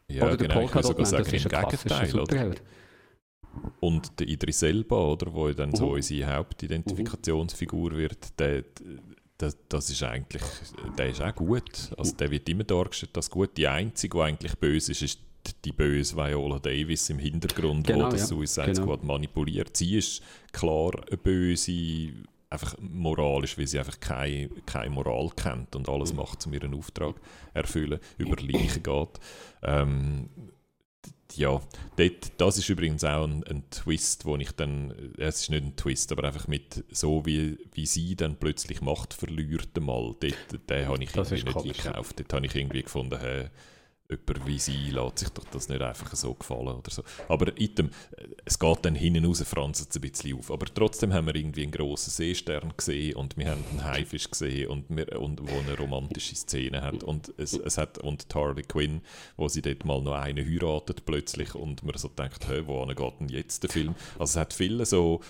Ja, 0.08 0.24
oder 0.26 0.36
der 0.36 0.48
genau, 0.48 0.60
ich 0.60 0.70
Polka 0.72 0.74
würde 0.74 0.82
Dot 0.82 0.84
sogar 0.84 1.02
Man, 1.02 1.06
sagen, 1.06 1.24
das 1.24 1.32
ist 1.32 1.44
ein 1.46 1.48
klassischer 1.50 2.00
Gegenteil. 2.00 2.20
Oder? 2.20 2.54
Und 3.80 4.18
der 4.20 4.28
Idris 4.28 4.62
Elba, 4.62 4.96
oder, 4.96 5.32
wo 5.34 5.50
dann 5.52 5.74
so 5.74 5.86
Mhm. 5.86 5.92
unsere 5.94 6.34
Hauptidentifikationsfigur 6.36 7.96
wird, 7.96 8.38
der, 8.38 8.64
der, 9.40 9.52
das 9.68 9.90
ist 9.90 10.02
eigentlich, 10.02 10.42
der 10.96 11.08
ist 11.10 11.20
auch 11.20 11.34
gut. 11.34 11.90
Also 11.96 12.14
der 12.14 12.30
wird 12.30 12.48
immer 12.48 12.64
dargestellt 12.64 13.16
als 13.16 13.30
gut. 13.30 13.56
Die 13.56 13.68
Einzige, 13.68 14.16
die 14.18 14.22
eigentlich 14.22 14.54
böse 14.58 14.92
ist, 14.92 15.02
ist 15.02 15.18
die 15.64 15.72
böse 15.72 16.16
Viola 16.16 16.58
Davis 16.58 17.10
im 17.10 17.18
Hintergrund, 17.18 17.86
Genau, 17.86 18.06
wo 18.06 18.10
das 18.10 18.20
ja. 18.20 18.26
Suicide 18.28 18.66
Genau. 18.72 18.82
Squad 18.82 19.04
manipuliert. 19.04 19.76
Sie 19.76 19.96
ist 19.96 20.22
klar 20.52 20.92
eine 21.06 21.18
böse, 21.18 22.12
einfach 22.48 22.76
moralisch, 22.80 23.58
weil 23.58 23.66
sie 23.66 23.78
einfach 23.78 23.98
keine, 24.00 24.48
keine 24.64 24.90
Moral 24.90 25.28
kennt 25.36 25.74
und 25.76 25.88
alles 25.88 26.14
macht, 26.14 26.46
um 26.46 26.54
ihren 26.54 26.72
Auftrag 26.72 27.16
erfüllen, 27.52 27.98
über 28.16 28.40
Leichen 28.40 28.82
geht. 28.82 29.20
Ähm, 29.62 30.28
ja, 31.34 31.60
dort, 31.96 32.32
das 32.38 32.58
ist 32.58 32.68
übrigens 32.68 33.04
auch 33.04 33.24
ein, 33.24 33.44
ein 33.44 33.68
Twist, 33.70 34.24
wo 34.24 34.36
ich 34.36 34.52
dann, 34.52 34.92
äh, 35.18 35.24
es 35.24 35.42
ist 35.42 35.50
nicht 35.50 35.64
ein 35.64 35.76
Twist, 35.76 36.12
aber 36.12 36.24
einfach 36.24 36.48
mit 36.48 36.84
so 36.90 37.26
wie, 37.26 37.58
wie 37.72 37.86
sie 37.86 38.16
dann 38.16 38.36
plötzlich 38.36 38.80
Macht 38.80 39.14
verliert 39.14 39.70
einmal, 39.76 40.14
dort, 40.20 40.70
den 40.70 40.88
habe 40.88 41.02
ich 41.02 41.12
Das 41.12 41.32
irgendwie 41.32 41.68
nicht 41.68 41.84
gekauft. 41.84 42.18
Dort 42.18 42.32
habe 42.32 42.46
ich 42.46 42.54
irgendwie 42.54 42.82
gefunden, 42.82 43.18
hey, 43.18 43.48
jemand 44.10 44.46
wie 44.46 44.58
sie 44.58 44.90
lässt 44.90 45.18
sich 45.18 45.28
doch 45.30 45.44
das 45.50 45.68
nicht 45.68 45.80
einfach 45.80 46.14
so 46.14 46.34
gefallen 46.34 46.76
oder 46.76 46.90
so. 46.90 47.02
Aber 47.28 47.58
item, 47.58 47.90
es 48.44 48.58
geht 48.58 48.84
dann 48.84 48.94
hinten 48.94 49.24
raus, 49.24 49.42
franzt 49.42 49.90
es 49.90 49.96
ein 49.96 50.00
bisschen 50.02 50.38
auf. 50.38 50.50
Aber 50.50 50.66
trotzdem 50.66 51.12
haben 51.12 51.26
wir 51.26 51.34
irgendwie 51.34 51.62
einen 51.62 51.72
grossen 51.72 52.10
Seestern 52.10 52.72
gesehen 52.76 53.16
und 53.16 53.36
wir 53.36 53.50
haben 53.50 53.64
einen 53.70 53.84
Haifisch 53.84 54.30
gesehen 54.30 54.68
und, 54.68 54.84
wir, 54.88 55.20
und 55.20 55.40
wo 55.40 55.58
eine 55.58 55.76
romantische 55.76 56.34
Szene 56.34 56.82
hat. 56.82 57.02
Und 57.02 57.32
es, 57.38 57.54
es 57.54 57.78
hat 57.78 57.98
und 57.98 58.26
Harley 58.34 58.62
Quinn, 58.62 59.00
wo 59.36 59.48
sie 59.48 59.62
dort 59.62 59.84
mal 59.84 60.02
noch 60.02 60.14
einen 60.14 60.44
heiratet 60.46 61.06
plötzlich 61.06 61.54
und 61.54 61.82
man 61.82 61.96
so 61.96 62.08
denkt, 62.08 62.46
hey, 62.48 62.66
wo 62.66 62.84
geht 62.84 63.20
denn 63.20 63.28
jetzt 63.28 63.62
der 63.62 63.70
Film? 63.70 63.94
Also 64.18 64.32
es 64.32 64.36
hat 64.36 64.52
viele 64.52 64.84
so 64.84 65.20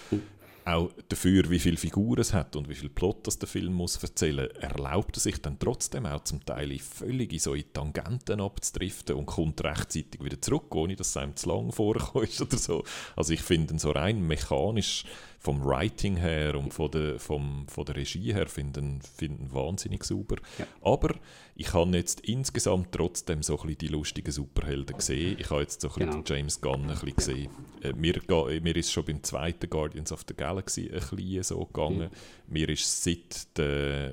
auch 0.67 0.91
dafür, 1.09 1.51
wie 1.51 1.59
viele 1.59 1.77
Figuren 1.77 2.21
es 2.21 2.33
hat 2.33 2.57
und 2.57 2.69
wie 2.69 2.75
viel 2.75 2.89
Plot 2.89 3.27
das 3.27 3.39
der 3.39 3.49
Film 3.49 3.75
muss 3.75 4.03
erzählen, 4.03 4.51
erlaubt 4.53 5.17
er 5.17 5.21
sich 5.21 5.41
dann 5.41 5.59
trotzdem 5.59 6.07
auch 6.07 6.25
zum 6.25 6.45
Teil 6.45 6.79
völlig 6.79 7.33
in 7.33 7.39
so 7.39 7.55
Tangenten 7.55 8.41
abzudriften 8.41 9.17
und 9.17 9.27
kommt 9.27 9.63
rechtzeitig 9.63 10.23
wieder 10.25 10.41
zurück, 10.41 10.75
ohne 10.75 10.97
dass 10.97 11.09
es 11.09 11.17
einem 11.17 11.37
zu 11.37 11.49
lang 11.49 11.73
vorkommt 11.73 12.41
oder 12.41 12.57
so. 12.57 12.85
Also 13.17 13.33
ich 13.33 13.43
finde 13.43 13.79
so 13.79 13.91
rein 13.91 14.27
mechanisch 14.27 15.05
vom 15.45 15.63
Writing 15.63 16.17
her 16.17 16.55
und 16.59 16.73
von 16.73 16.91
der, 16.91 17.19
vom, 17.19 17.67
von 17.69 17.85
der 17.85 17.97
Regie 17.97 18.33
her 18.33 18.47
finde 18.47 18.81
ihn, 18.81 19.01
find 19.03 19.39
ihn 19.41 19.53
wahnsinnig 19.53 20.03
sauber. 20.05 20.37
Aber 20.81 21.15
ich 21.55 21.71
habe 21.75 21.95
jetzt 21.99 22.21
insgesamt 22.21 22.93
trotzdem 22.93 23.43
so 23.43 23.53
ein 23.55 23.61
bisschen 23.67 23.79
die 23.79 23.89
lustigen 23.89 24.33
Superhelden 24.33 24.97
gesehen. 24.97 25.37
Ich 25.39 25.51
habe 25.51 25.61
jetzt 25.61 25.83
so 25.83 25.89
ein 25.89 25.95
bisschen 25.95 26.11
Genau. 26.11 26.25
James 26.27 26.61
Gunn 26.63 26.83
ein 26.83 26.89
bisschen 26.89 27.15
gesehen. 27.17 27.51
Äh, 27.83 27.93
mir, 27.93 28.15
ga- 28.27 28.47
mir 28.63 28.75
ist 28.75 28.91
schon 28.91 29.05
beim 29.05 29.23
zweiten 29.23 29.69
Guardians 29.69 30.13
of 30.13 30.25
the 30.27 30.35
Galaxy 30.35 30.87
ein 30.91 31.01
bisschen 31.15 31.43
so 31.43 31.67
gegangen. 31.67 32.09
Mir 32.49 32.69
ist 32.71 33.05
seit 33.05 33.57
der, 33.59 34.13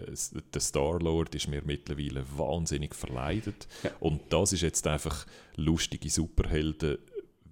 der 0.53 0.61
Star-Lord 0.61 1.33
ist 1.35 1.47
mir 1.47 1.61
mittlerweile 1.65 2.25
wahnsinnig 2.37 2.93
verleidet. 2.93 3.69
Ja. 3.83 3.91
Und 4.01 4.21
das 4.29 4.51
ist 4.51 4.61
jetzt 4.63 4.85
einfach 4.85 5.25
lustige 5.55 6.09
Superhelden. 6.09 6.97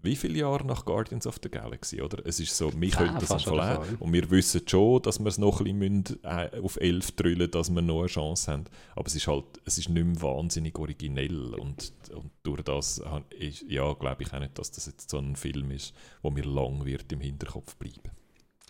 Wie 0.02 0.16
viele 0.16 0.40
Jahre 0.40 0.66
nach 0.66 0.86
Guardians 0.86 1.28
of 1.28 1.40
the 1.44 1.50
Galaxy, 1.50 2.02
oder? 2.02 2.26
Es 2.26 2.40
ist 2.40 2.56
so, 2.56 2.72
wir 2.80 2.90
können 2.90 3.18
das 3.20 3.32
auch. 3.32 3.40
so, 3.40 3.56
ja. 3.58 3.82
Und 4.00 4.14
wir 4.14 4.30
wissen 4.32 4.62
schon, 4.66 5.02
dass 5.02 5.20
wir 5.20 5.28
es 5.28 5.38
noch 5.38 5.60
ein 5.60 5.64
bisschen 5.66 5.78
müssen, 5.78 6.24
äh, 6.24 6.60
auf 6.62 6.78
11 6.80 7.12
drüllen 7.14 7.52
dass 7.52 7.70
wir 7.70 7.82
noch 7.82 8.00
eine 8.00 8.08
Chance 8.08 8.52
haben. 8.52 8.66
Aber 8.96 9.08
es 9.08 9.16
ist 9.16 9.28
halt, 9.28 9.46
es 9.66 9.78
ist 9.78 9.90
nicht 9.90 10.06
mehr 10.06 10.22
wahnsinnig 10.22 10.78
originell. 10.78 11.54
Und, 11.56 11.92
und 12.14 12.32
durch 12.44 12.62
das, 12.62 13.02
ist, 13.38 13.66
ja, 13.68 13.94
glaube 13.94 14.24
ich 14.24 14.34
auch 14.34 14.40
nicht, 14.40 14.58
dass 14.58 14.72
das 14.72 14.86
jetzt 14.86 15.10
so 15.10 15.18
ein 15.18 15.36
Film 15.36 15.72
ist, 15.72 15.94
wo 16.22 16.32
mir 16.32 16.46
lang 16.46 16.86
wird 16.86 17.12
im 17.12 17.20
Hinterkopf 17.20 17.76
bleiben. 17.76 18.12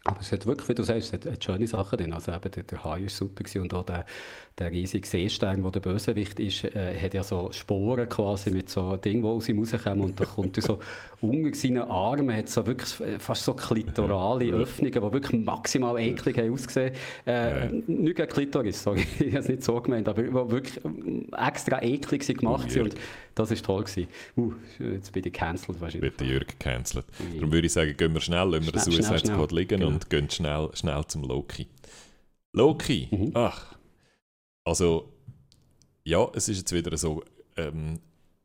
Aber 0.05 0.21
es 0.21 0.31
hat 0.31 0.45
wirklich, 0.45 0.69
wie 0.69 0.75
du 0.75 0.83
sagst, 0.83 1.07
es 1.07 1.13
hat, 1.13 1.25
hat 1.25 1.43
schöne 1.43 1.67
Sachen 1.67 1.97
drin. 1.97 2.13
Also 2.13 2.31
eben 2.31 2.49
der, 2.49 2.63
der 2.63 2.83
Hai 2.83 3.01
ist 3.01 3.17
super 3.17 3.43
gewesen 3.43 3.61
und 3.61 3.73
auch 3.73 3.85
der, 3.85 4.05
der 4.59 4.71
riesige 4.71 5.07
Seestern, 5.07 5.63
wo 5.63 5.69
der 5.69 5.79
Bösewicht 5.79 6.39
ist, 6.39 6.63
äh, 6.65 6.95
hat 7.01 7.13
ja 7.13 7.23
so 7.23 7.49
Sporen 7.51 8.07
quasi 8.09 8.51
mit 8.51 8.69
so 8.69 8.97
Dingen, 8.97 9.21
die 9.21 9.27
aus 9.27 9.47
ihm 9.49 9.59
rauskommen 9.59 10.01
und 10.01 10.19
da 10.19 10.25
kommt 10.25 10.57
er 10.57 10.63
so 10.63 10.79
unter 11.21 11.55
seinen 11.55 11.77
Armen, 11.83 12.35
hat 12.35 12.49
so 12.49 12.65
wirklich 12.67 12.99
äh, 12.99 13.19
fast 13.19 13.45
so 13.45 13.53
klitorale 13.53 14.51
Öffnungen, 14.53 14.91
die 14.93 15.01
wirklich 15.13 15.45
maximal 15.45 15.97
eklig 15.99 16.37
haben 16.37 16.53
ausgesehen. 16.53 16.93
Äh, 17.25 17.65
Ja. 17.65 17.71
Nicht 17.71 18.15
gegen 18.17 18.27
Klitoris, 18.29 18.83
sorry, 18.83 19.05
ich 19.19 19.27
habe 19.27 19.39
es 19.39 19.47
nicht 19.47 19.63
so 19.63 19.79
gemeint, 19.81 20.07
aber 20.09 20.21
die 20.23 20.33
wirklich 20.33 20.83
ähm, 20.85 21.27
extra 21.37 21.81
eklig 21.81 22.23
sind 22.23 22.39
gemacht 22.39 22.69
sind 22.69 22.83
und 22.83 22.95
das 23.35 23.51
ist 23.51 23.63
toll 23.65 23.83
gewesen. 23.83 24.07
Uh, 24.35 24.51
jetzt 24.93 25.13
bin 25.13 25.23
ich 25.25 25.31
cancelled 25.31 25.79
wahrscheinlich. 25.79 26.11
Wird 26.11 26.19
der 26.19 26.27
Jürgen 26.27 26.47
gecancelt. 26.47 27.05
Darum 27.35 27.51
würde 27.53 27.67
ich 27.67 27.73
sagen, 27.73 27.95
gehen 27.95 28.13
wir 28.13 28.19
schnell, 28.19 28.49
lassen 28.49 28.65
wir 28.65 28.71
den 28.73 28.79
Schnell, 28.81 28.93
schnell, 28.95 29.03
Suicide. 29.19 29.33
Squad 29.33 29.51
liegen 29.53 29.79
Genau. 29.79 29.87
und 29.87 30.09
gehen 30.09 30.29
schnell, 30.29 30.69
schnell 30.73 31.05
zum 31.07 31.23
Loki. 31.23 31.67
Loki, 32.53 33.07
Mhm. 33.11 33.31
ach. 33.35 33.75
Also, 34.69 35.11
ja, 36.03 36.29
es 36.35 36.47
ist 36.47 36.59
jetzt 36.59 36.71
wieder 36.73 36.95
so 36.95 37.23
ähm, 37.57 37.99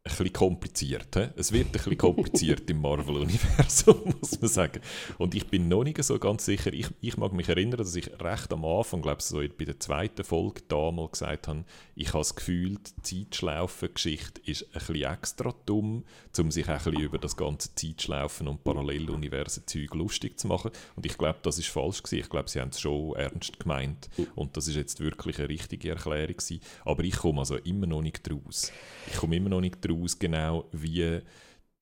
ein 0.07 0.11
bisschen 0.11 0.33
kompliziert. 0.35 1.17
He? 1.17 1.29
Es 1.35 1.51
wird 1.51 1.69
ein 1.69 1.73
bisschen 1.73 1.97
kompliziert 1.97 2.69
im 2.69 2.83
Marvel-Universum, 2.83 4.03
muss 4.21 4.39
man 4.39 4.51
sagen. 4.51 4.83
Und 5.17 5.35
ich 5.35 5.47
bin 5.47 5.69
noch 5.69 5.83
nicht 5.83 6.03
so 6.05 6.19
ganz 6.19 6.45
sicher. 6.45 6.75
Ich, 6.75 6.89
ich 7.01 7.17
mag 7.17 7.33
mich 7.33 7.49
erinnern, 7.49 7.79
dass 7.79 7.97
ich 7.97 8.11
recht 8.21 8.53
am 8.53 8.67
Anfang, 8.67 9.01
glaube 9.01 9.21
ich, 9.21 9.25
so 9.25 9.39
bei 9.39 9.65
der 9.65 9.81
zweiten 9.81 10.23
Folge 10.23 10.61
damals 10.69 11.13
gesagt 11.13 11.49
habe, 11.49 11.65
ich 11.95 12.09
habe 12.09 12.19
das 12.19 12.37
Gefühl, 12.37 12.77
die 12.77 13.25
Zeitschlaufen-Geschichte 13.25 14.43
ist 14.45 14.67
ein 14.67 14.73
bisschen 14.75 15.11
extra 15.11 15.55
dumm, 15.65 16.05
um 16.39 16.51
sich 16.51 16.67
auch 16.67 16.73
ein 16.73 16.77
bisschen 16.77 17.01
über 17.01 17.17
das 17.17 17.35
ganze 17.35 17.75
Zeitschlaufen 17.75 18.47
und 18.47 18.63
Paralleluniversen-Zeug 18.63 19.95
lustig 19.95 20.39
zu 20.39 20.49
machen. 20.49 20.71
Und 20.97 21.07
ich 21.07 21.17
glaube, 21.17 21.39
das 21.41 21.59
ist 21.59 21.69
falsch 21.69 22.03
gewesen. 22.03 22.25
Ich 22.25 22.29
glaube, 22.29 22.51
sie 22.51 22.61
haben 22.61 22.69
es 22.69 22.81
schon 22.81 23.17
ernst 23.17 23.59
gemeint. 23.59 24.11
Und 24.35 24.55
das 24.59 24.69
ist 24.69 24.77
jetzt 24.77 25.01
wirklich 25.01 25.39
eine 25.39 25.49
richtige 25.49 25.89
Erklärung 25.89 26.37
gewesen. 26.37 26.61
Aber 26.85 27.03
ich 27.05 27.17
komme 27.17 27.41
also 27.41 27.57
immer 27.57 27.87
noch 27.87 28.03
nicht 28.03 28.29
draus. 28.29 28.71
Ich 29.07 29.17
komme 29.17 29.37
immer 29.37 29.49
noch 29.49 29.63
nicht 29.63 29.83
draus, 29.95 30.19
genau 30.19 30.65
wie 30.73 31.21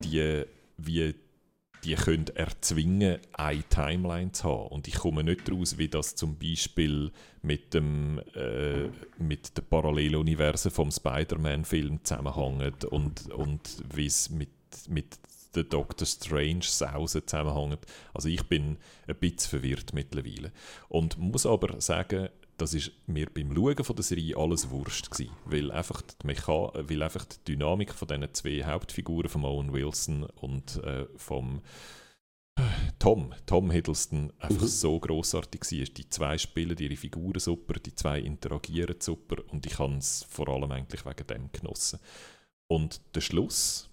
die, 0.03 0.45
wie 0.77 1.15
die 1.85 1.95
können 1.95 2.29
erzwingen, 2.35 3.19
eine 3.33 3.63
Timeline 3.65 4.33
zu 4.33 4.45
haben. 4.45 4.69
Und 4.69 4.89
ich 4.89 4.95
komme 4.95 5.25
nicht 5.25 5.49
daraus, 5.49 5.79
wie 5.79 5.89
das 5.89 6.15
zum 6.15 6.39
Beispiel 6.39 7.11
mit 7.43 7.75
dem 7.75 8.21
äh, 8.35 8.89
mit 9.19 9.57
den 9.57 9.65
Paralleluniversen 9.69 10.71
vom 10.71 10.91
Spider-Man-Film 10.91 12.05
zusammenhängt 12.05 12.85
und, 12.85 13.31
und 13.33 13.83
wie 13.95 14.07
es 14.07 14.31
mit, 14.31 14.51
mit 14.89 15.19
der 15.55 15.65
Doctor 15.65 16.07
Strange 16.07 16.63
Sause 16.63 17.27
zusammenhängen. 17.27 17.79
Also 18.15 18.29
ich 18.29 18.43
bin 18.45 18.79
ein 19.07 19.17
bisschen 19.17 19.51
verwirrt 19.51 19.93
mittlerweile. 19.93 20.53
Und 20.89 21.19
muss 21.19 21.47
aber 21.47 21.81
sagen, 21.81 22.29
das 22.63 22.75
ist 22.75 22.93
mir 23.07 23.27
beim 23.27 23.55
Schauen 23.55 23.85
von 23.85 23.97
der 23.97 24.03
Serie 24.05 24.37
alles 24.37 24.71
Wurst 24.71 25.11
gewesen, 25.11 25.33
weil 25.45 25.71
einfach 25.71 26.03
die, 26.03 26.27
Mecha 26.27 26.73
weil 26.75 27.03
einfach 27.03 27.25
die 27.25 27.53
Dynamik 27.53 27.93
von 27.95 28.09
diesen 28.09 28.33
zwei 28.35 28.65
Hauptfiguren 28.65 29.29
von 29.29 29.45
Owen 29.45 29.73
Wilson 29.73 30.25
und 30.25 30.77
äh, 30.85 31.07
vom 31.17 31.63
Tom, 32.99 33.33
Tom 33.47 33.71
Hiddleston 33.71 34.33
einfach 34.39 34.63
Mhm. 34.63 34.69
so 34.69 35.01
großartig 35.01 35.63
war. 35.63 35.85
Die 35.85 36.09
zwei 36.09 36.39
spielen 36.39 36.77
ihre 36.79 36.97
Figuren 36.97 37.41
super, 37.41 37.75
die 37.75 37.95
zwei 37.95 38.21
interagieren 38.21 38.97
super 39.01 39.37
und 39.51 39.67
ich 39.67 39.79
habe 39.79 39.97
es 39.97 40.25
vor 40.29 40.49
allem 40.49 40.71
eigentlich 40.71 41.05
wegen 41.05 41.27
dem 41.27 41.51
genossen. 41.53 41.99
Und 42.69 43.01
der 43.15 43.21
Schluss, 43.23 43.89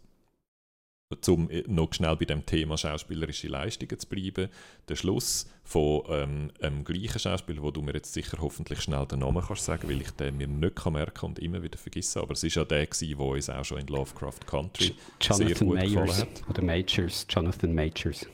um 1.28 1.50
noch 1.68 1.92
schnell 1.94 2.16
bei 2.18 2.26
dem 2.26 2.46
Thema 2.46 2.78
schauspielerische 2.78 3.48
Leistungen 3.48 3.98
zu 3.98 4.08
bleiben, 4.08 4.50
der 4.88 4.96
Schluss 4.96 5.50
von 5.64 6.04
ähm, 6.08 6.52
einem 6.62 6.84
gleichen 6.84 7.18
Schauspieler, 7.18 7.64
wo 7.64 7.72
du 7.72 7.82
mir 7.82 7.94
jetzt 7.94 8.14
sicher 8.14 8.38
hoffentlich 8.40 8.82
schnell 8.82 9.08
den 9.08 9.20
Namen 9.20 9.44
kannst 9.44 9.66
sagen, 9.66 9.90
weil 9.90 10.02
ich 10.02 10.12
den 10.12 10.38
mir 10.38 10.48
nicht 10.48 10.76
kann 10.76 10.94
merken 10.94 11.26
und 11.26 11.40
immer 11.40 11.64
wieder 11.64 11.80
vergesse, 11.80 12.22
aber 12.22 12.34
es 12.34 12.44
ist 12.44 12.56
ja 12.56 12.64
der 12.64 12.86
gewesen, 12.86 13.18
der 13.18 13.26
uns 13.26 13.50
auch 13.50 13.66
schon 13.66 13.80
in 13.80 13.88
Lovecraft 13.88 14.46
Country 14.46 14.94
sehr 15.20 15.48
Jonathan 15.48 15.68
gut 15.68 15.80
gefallen 15.80 15.94
Mayers. 15.96 16.22
hat. 16.22 16.50
Oder 16.50 16.62
Majors. 16.62 17.26
Jonathan 17.28 17.74
Majors. 17.74 18.26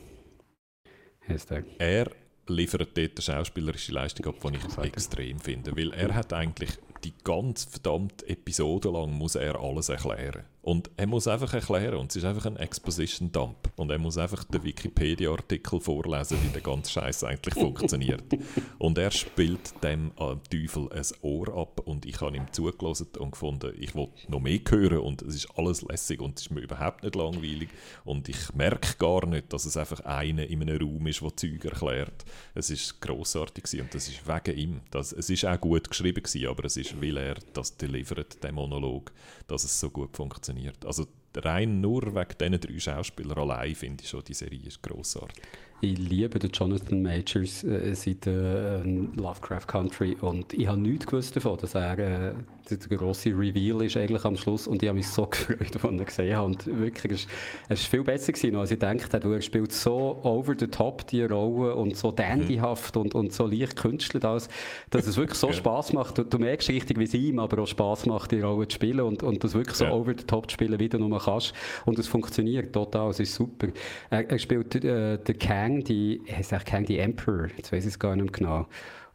Heißt 1.26 1.50
der. 1.50 1.64
er 1.78 2.10
liefert 2.46 2.96
dort 2.96 3.10
eine 3.16 3.22
schauspielerische 3.22 3.92
Leistung 3.92 4.26
ab, 4.26 4.36
die 4.40 4.56
ich 4.56 4.84
extrem 4.84 5.40
finde. 5.40 5.76
Weil 5.76 5.92
er 5.92 6.14
hat 6.14 6.32
eigentlich 6.32 6.70
die 7.04 7.14
ganze 7.24 7.68
verdammte 7.68 8.28
Episode 8.28 8.90
lang 8.90 9.12
muss 9.12 9.34
er 9.34 9.58
alles 9.58 9.88
erklären. 9.88 10.44
Und 10.66 10.90
er 10.96 11.06
muss 11.06 11.28
einfach 11.28 11.54
erklären, 11.54 11.94
und 11.94 12.10
es 12.10 12.16
ist 12.16 12.24
einfach 12.24 12.44
ein 12.44 12.56
Exposition-Dump. 12.56 13.70
Und 13.76 13.88
er 13.88 13.98
muss 13.98 14.18
einfach 14.18 14.42
den 14.42 14.64
Wikipedia-Artikel 14.64 15.78
vorlesen, 15.78 16.38
wie 16.42 16.48
der 16.48 16.60
ganze 16.60 16.90
Scheiß 16.90 17.22
eigentlich 17.22 17.54
funktioniert. 17.54 18.24
Und 18.80 18.98
er 18.98 19.12
spielt 19.12 19.80
dem 19.84 20.10
am 20.16 20.40
Teufel 20.50 20.90
ein 20.92 21.04
Ohr 21.22 21.56
ab 21.56 21.82
und 21.84 22.04
ich 22.04 22.20
habe 22.20 22.36
ihm 22.36 22.50
zugelassen 22.52 23.08
und 23.18 23.32
gefunden, 23.32 23.72
ich 23.78 23.94
will 23.94 24.08
noch 24.28 24.40
mehr 24.40 24.60
hören 24.68 24.98
und 24.98 25.22
es 25.22 25.36
ist 25.36 25.48
alles 25.56 25.82
lässig 25.82 26.20
und 26.20 26.38
es 26.38 26.46
ist 26.46 26.50
mir 26.50 26.60
überhaupt 26.60 27.02
nicht 27.02 27.14
langweilig 27.14 27.68
und 28.04 28.28
ich 28.28 28.54
merke 28.54 28.96
gar 28.98 29.26
nicht, 29.26 29.52
dass 29.52 29.64
es 29.66 29.76
einfach 29.76 30.00
einer 30.00 30.46
in 30.46 30.62
einem 30.62 30.80
Raum 30.80 31.06
ist, 31.06 31.20
der 31.20 31.36
Zeug 31.36 31.64
erklärt. 31.64 32.24
Es 32.54 32.70
ist 32.70 33.00
grossartig 33.00 33.64
gewesen 33.64 33.82
und 33.82 33.94
das 33.94 34.08
ist 34.08 34.26
wegen 34.26 34.58
ihm. 34.58 34.80
Das, 34.90 35.12
es 35.12 35.30
ist 35.30 35.44
auch 35.44 35.60
gut 35.60 35.88
geschrieben 35.88 36.22
gewesen, 36.22 36.48
aber 36.48 36.64
es 36.64 36.76
ist, 36.76 37.00
weil 37.00 37.16
er 37.16 37.36
das 37.52 37.76
delivert, 37.76 38.42
der 38.42 38.52
Monolog, 38.52 39.12
dass 39.46 39.64
es 39.64 39.78
so 39.78 39.90
gut 39.90 40.16
funktioniert. 40.16 40.55
Also 40.84 41.06
rein 41.36 41.80
nur 41.80 42.14
wegen 42.14 42.38
diesen 42.40 42.60
drei 42.60 42.78
Schauspielern 42.78 43.38
allein 43.38 43.74
finde 43.74 44.02
ich 44.02 44.10
schon, 44.10 44.24
die 44.24 44.34
Serie 44.34 44.60
ist 44.66 44.82
grossartig. 44.82 45.42
Ich 45.80 45.98
liebe 45.98 46.38
den 46.38 46.50
Jonathan 46.50 47.02
Majors 47.02 47.62
äh, 47.64 47.94
seit 47.94 48.26
äh, 48.26 48.82
Lovecraft 48.82 49.66
Country 49.66 50.16
und 50.20 50.54
ich 50.54 50.66
habe 50.66 50.78
nichts 50.78 51.06
gewusst 51.06 51.36
davon, 51.36 51.58
dass 51.58 51.74
er 51.74 51.98
äh, 51.98 52.34
der, 52.70 52.98
grosse 52.98 53.30
Reveal 53.30 53.82
ist 53.82 53.96
eigentlich 53.96 54.24
am 54.24 54.36
Schluss 54.36 54.66
und 54.66 54.82
ich 54.82 54.88
habe 54.88 54.98
mich 54.98 55.08
so 55.08 55.26
gefreut, 55.30 55.58
als 55.60 55.74
ich 55.76 55.84
ihn 55.84 56.04
gesehen 56.04 56.36
habe 56.36 56.46
und 56.46 56.66
wirklich, 56.66 57.26
es, 57.68 57.80
ist 57.80 57.86
viel 57.86 58.02
besser 58.02 58.32
gewesen, 58.32 58.56
als 58.56 58.70
ich 58.70 58.78
gedacht 58.78 59.12
habe, 59.14 59.34
er 59.34 59.40
spielt 59.40 59.72
so 59.72 60.18
over 60.22 60.54
the 60.58 60.66
top 60.66 61.06
die 61.08 61.22
Rolle 61.22 61.74
und 61.74 61.96
so 61.96 62.10
dandyhaft 62.12 62.96
und, 62.96 63.14
und 63.14 63.32
so 63.32 63.46
leicht 63.46 63.76
künstlich, 63.76 64.20
dass, 64.22 64.48
dass 64.90 65.06
es 65.06 65.16
wirklich 65.16 65.38
so 65.38 65.48
Ja. 65.48 65.52
Spaß 65.52 65.92
macht. 65.92 66.18
Du, 66.18 66.24
du 66.24 66.38
merkst 66.38 66.68
richtig, 66.68 66.98
wie 66.98 67.04
es 67.04 67.14
ihm 67.14 67.38
aber 67.38 67.62
auch 67.62 67.66
Spaß 67.66 68.06
macht, 68.06 68.32
die 68.32 68.40
Rolle 68.40 68.66
zu 68.68 68.74
spielen 68.74 69.00
und, 69.00 69.22
und 69.22 69.42
das 69.44 69.54
wirklich 69.54 69.76
so 69.76 69.84
Ja. 69.84 69.92
over 69.92 70.12
the 70.16 70.24
top 70.24 70.50
zu 70.50 70.54
spielen, 70.54 70.78
wie 70.78 70.88
du 70.88 70.98
nur 70.98 71.18
kannst. 71.20 71.52
Und 71.84 71.98
es 71.98 72.08
funktioniert 72.08 72.72
total, 72.72 73.10
es 73.10 73.20
ist 73.20 73.34
super. 73.34 73.68
Er, 74.10 74.28
er 74.28 74.38
spielt 74.38 74.74
äh, 74.84 75.18
den 75.18 75.38
Kang, 75.38 75.84
die, 75.84 76.20
heißt 76.30 76.52
Kang, 76.64 76.84
die 76.84 76.98
Emperor, 76.98 77.46
jetzt 77.56 77.72
weiß 77.72 77.84
ich 77.84 77.90
es 77.90 77.98
gar 77.98 78.16
nicht 78.16 78.24
mehr 78.24 78.32
genau. 78.32 78.66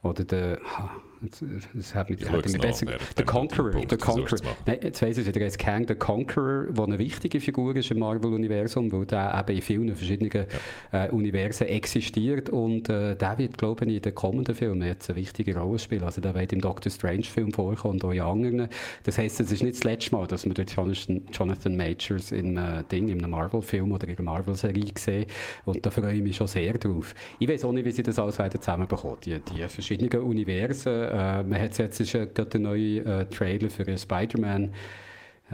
Oder 0.04 0.24
der, 0.24 0.60
das 1.74 1.96
hat 1.96 2.10
Ich 2.10 2.30
hat 2.30 2.46
nach, 2.46 2.62
besser, 2.62 2.86
der 3.18 3.26
Conqueror, 3.26 3.72
Punkt 3.72 3.92
der 3.92 3.98
Conqueror. 3.98 4.40
Nein, 4.66 4.80
jetzt 4.82 5.02
weiss 5.02 5.18
ich 5.18 5.28
wieder, 5.28 5.40
er 5.40 5.46
heißt 5.46 5.60
Kang, 5.60 5.86
der 5.86 5.96
Conqueror, 5.96 6.66
der 6.66 6.84
eine 6.84 7.00
wichtige 7.00 7.40
Figur 7.40 7.76
ist 7.76 7.92
im 7.92 8.00
Marvel-Universum, 8.00 8.92
weil 8.92 9.06
der 9.06 9.44
eben 9.48 9.58
in 9.58 9.62
vielen 9.62 9.96
verschiedenen 9.96 10.48
äh, 10.92 11.10
Universen 11.10 11.68
existiert 11.68 12.50
und 12.50 12.90
äh, 12.90 13.16
der 13.16 13.38
wird, 13.38 13.58
glaube 13.58 13.86
ich, 13.86 13.96
in 13.96 14.02
den 14.02 14.16
kommenden 14.16 14.56
Filmen 14.56 14.88
jetzt 14.88 15.10
eine 15.10 15.18
wichtige 15.18 15.58
Rolle 15.58 15.78
spielen. 15.78 16.04
Also 16.04 16.22
der 16.22 16.34
wird 16.34 16.54
im 16.54 16.62
Doctor 16.62 16.92
Strange-Film 16.92 17.52
vorkommen 17.52 18.02
und 18.02 18.06
auch 18.06 18.12
in 18.12 18.22
anderen. 18.22 18.70
Das 19.04 19.18
heisst, 19.18 19.40
es 19.40 19.52
ist 19.52 19.62
nicht 19.62 19.76
das 19.76 19.84
letzte 19.84 20.16
Mal, 20.16 20.26
dass 20.28 20.46
wir 20.46 20.54
den 20.54 20.66
Jonathan, 20.66 21.22
Jonathan 21.32 21.76
Majors 21.76 22.32
in, 22.32 22.58
äh, 22.58 22.84
Ding, 22.92 23.10
in 23.10 23.20
einem 23.20 23.32
Marvel-Film 23.32 23.92
oder 23.92 24.08
in 24.08 24.18
einer 24.18 24.24
Marvel-Serie 24.24 24.92
sehen 24.98 25.26
und 25.66 25.86
da 25.86 25.92
freue 25.92 26.14
ich 26.14 26.22
mich 26.22 26.36
schon 26.36 26.48
sehr 26.48 26.78
drauf. 26.78 27.14
Ich 27.40 27.48
weiß 27.48 27.66
auch 27.66 27.72
nicht, 27.72 27.86
wie 27.86 27.92
sie 27.92 28.04
das 28.04 28.20
alles 28.20 28.40
weiter 28.40 28.60
zusammenbekommen, 28.60 29.18
die, 29.24 29.40
die 29.40 29.68
verschiedenen 29.68 30.22
Universen. 30.22 31.11
Äh, 31.12 31.44
man 31.44 31.62
hat 31.62 31.78
jetzt 31.78 32.00
ist 32.00 32.14
gerade 32.14 32.46
der 32.46 32.60
neue 32.60 33.00
äh, 33.00 33.26
Trailer 33.26 33.70
für 33.70 33.84
Spider-Man 33.98 34.74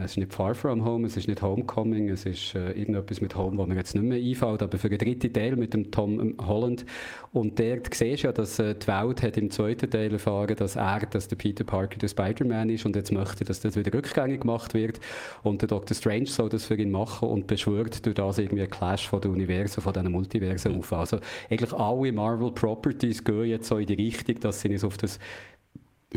es 0.04 0.12
ist 0.12 0.16
nicht 0.18 0.32
Far 0.32 0.54
From 0.54 0.84
Home, 0.84 1.06
es 1.06 1.16
ist 1.16 1.26
nicht 1.26 1.42
Homecoming, 1.42 2.08
es 2.08 2.24
ist 2.24 2.54
äh, 2.54 2.70
irgendetwas 2.72 3.20
mit 3.20 3.34
Home, 3.34 3.58
wo 3.58 3.66
mir 3.66 3.74
jetzt 3.74 3.94
nicht 3.94 4.04
mehr 4.04 4.18
einfällt, 4.18 4.62
aber 4.62 4.78
für 4.78 4.88
den 4.88 4.98
dritten 4.98 5.32
Teil 5.32 5.56
mit 5.56 5.74
dem 5.74 5.90
Tom 5.90 6.34
Holland. 6.40 6.86
Und 7.32 7.58
dort 7.58 7.92
siehst 7.92 8.22
du 8.22 8.28
ja, 8.28 8.32
dass 8.32 8.58
äh, 8.58 8.74
die 8.74 8.86
Welt 8.86 9.22
hat 9.22 9.36
im 9.36 9.50
zweiten 9.50 9.90
Teil 9.90 10.12
erfahren, 10.12 10.54
dass 10.56 10.76
er, 10.76 11.00
dass 11.00 11.28
der 11.28 11.36
Peter 11.36 11.64
Parker 11.64 11.98
der 11.98 12.08
Spider-Man 12.08 12.70
ist 12.70 12.86
und 12.86 12.94
jetzt 12.96 13.12
möchte, 13.12 13.44
dass 13.44 13.60
das 13.60 13.76
wieder 13.76 13.92
rückgängig 13.92 14.42
gemacht 14.42 14.72
wird. 14.74 15.00
Und 15.42 15.62
der 15.62 15.68
Doctor 15.68 15.96
Strange 15.96 16.26
soll 16.26 16.48
das 16.48 16.64
für 16.64 16.76
ihn 16.76 16.90
machen 16.90 17.28
und 17.28 17.46
beschwört 17.46 18.04
durch 18.06 18.14
das 18.14 18.38
irgendwie 18.38 18.62
einen 18.62 18.70
Clash 18.70 19.08
von 19.08 19.20
den 19.20 19.32
Universen, 19.32 19.80
von 19.80 19.92
diesen 19.92 20.12
Multiversen 20.12 20.78
auf. 20.78 20.92
Also 20.92 21.18
eigentlich 21.50 21.72
alle 21.72 22.12
Marvel-Properties 22.12 23.24
gehen 23.24 23.46
jetzt 23.46 23.68
so 23.68 23.78
in 23.78 23.86
die 23.86 23.94
Richtung, 23.94 24.38
dass 24.40 24.60
sie 24.60 24.70
uns 24.70 24.84
auf 24.84 24.96
das 24.96 25.18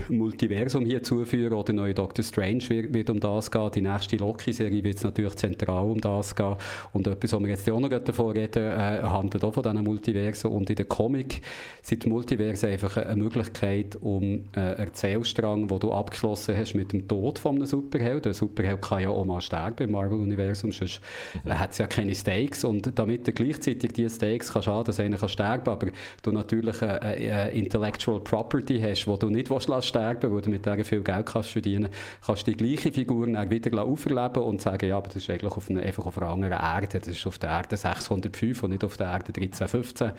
Multiversum 0.08 0.86
hier 0.86 1.04
zuführen 1.04 1.52
oder 1.52 1.74
neue 1.74 1.94
Doctor 1.94 2.24
Strange 2.24 2.70
wird, 2.70 2.94
wird 2.94 3.10
um 3.10 3.20
das 3.20 3.52
gehen. 3.52 3.72
Die 3.76 3.82
nächste 3.82 4.16
Loki-Serie 4.16 4.82
wird 4.86 4.98
es 4.98 5.04
natürlich 5.04 5.36
zentral 5.36 5.84
um 5.84 6.00
das 6.00 6.34
gehen. 6.34 6.56
Und 6.94 7.08
etwas, 7.08 7.34
was 7.34 7.42
wir 7.42 7.50
jetzt 7.50 7.70
auch 7.70 7.80
noch 7.80 7.89
davon 7.89 8.32
reden, 8.32 8.64
äh, 8.64 9.02
handelt 9.04 9.44
auch 9.44 9.54
von 9.54 9.64
diesen 9.64 9.84
Multiversen. 9.84 10.50
Und 10.50 10.70
in 10.70 10.78
der 10.78 10.86
Comic 10.86 11.42
sind 11.82 12.06
die 12.06 12.10
Multiversen 12.10 12.70
einfach 12.70 12.96
eine 12.96 13.22
Möglichkeit, 13.22 13.98
um 14.00 14.46
äh, 14.56 14.60
einen 14.60 14.78
Erzählstrang, 14.78 15.68
den 15.68 15.80
du 15.80 15.92
abgeschlossen 15.92 16.56
hast 16.56 16.74
mit 16.74 16.94
dem 16.94 17.06
Tod 17.06 17.38
von 17.38 17.58
einem 17.58 17.66
Superheld. 17.66 18.26
Ein 18.26 18.34
Superheld 18.34 18.82
kann 18.82 19.02
ja 19.02 19.10
auch 19.10 19.26
mal 19.26 19.42
sterben 19.42 19.84
im 19.84 19.92
Marvel-Universum, 19.92 20.72
sonst 20.72 21.02
äh, 21.44 21.50
hat 21.50 21.72
es 21.72 21.80
ja 21.80 21.88
keine 21.88 22.16
Stakes. 22.16 22.64
Und 22.64 22.98
damit 22.98 23.28
du 23.28 23.34
gleichzeitig 23.34 23.92
diese 23.92 24.16
Stakes 24.16 24.54
kannst 24.54 24.70
haben, 24.70 24.86
dass 24.86 25.02
einer 25.02 25.18
kann 25.18 25.28
sterben 25.28 25.70
aber 25.70 25.88
du 26.22 26.32
natürlich 26.32 26.82
eine, 26.82 27.02
eine 27.02 27.52
Intellectual 27.52 28.22
Property 28.22 28.80
hast, 28.80 29.06
wo 29.06 29.18
du 29.18 29.30
nicht 29.30 29.50
willst 29.50 29.68
lassen 29.82 29.88
sterben 29.88 30.34
weil 30.34 30.42
du 30.42 30.50
mit 30.50 30.66
der 30.66 30.84
viel 30.86 31.02
Geld 31.02 31.26
kannst 31.26 31.50
verdienen 31.50 31.90
kannst 32.26 32.48
du 32.48 32.52
die 32.52 32.58
gleiche 32.58 32.92
Figur 32.92 33.28
wieder 33.28 33.84
auferleben 33.84 34.44
und 34.44 34.62
sagen, 34.62 34.88
ja, 34.88 34.98
aber 34.98 35.08
das 35.08 35.18
ist 35.18 35.30
eigentlich 35.30 35.52
auf 35.52 35.70
einer, 35.70 35.82
einfach 35.82 36.06
auf 36.06 36.18
einer 36.18 36.30
anderen 36.30 36.54
Erde. 36.54 37.00
Das 37.00 37.08
ist 37.08 37.26
auf 37.28 37.38
der 37.40 37.50
Erde 37.50 37.78
605 37.78 38.64
und 38.64 38.72
nicht 38.72 38.84
auf 38.84 38.98
der 38.98 39.08
Erde 39.08 39.28
1315. 39.28 40.12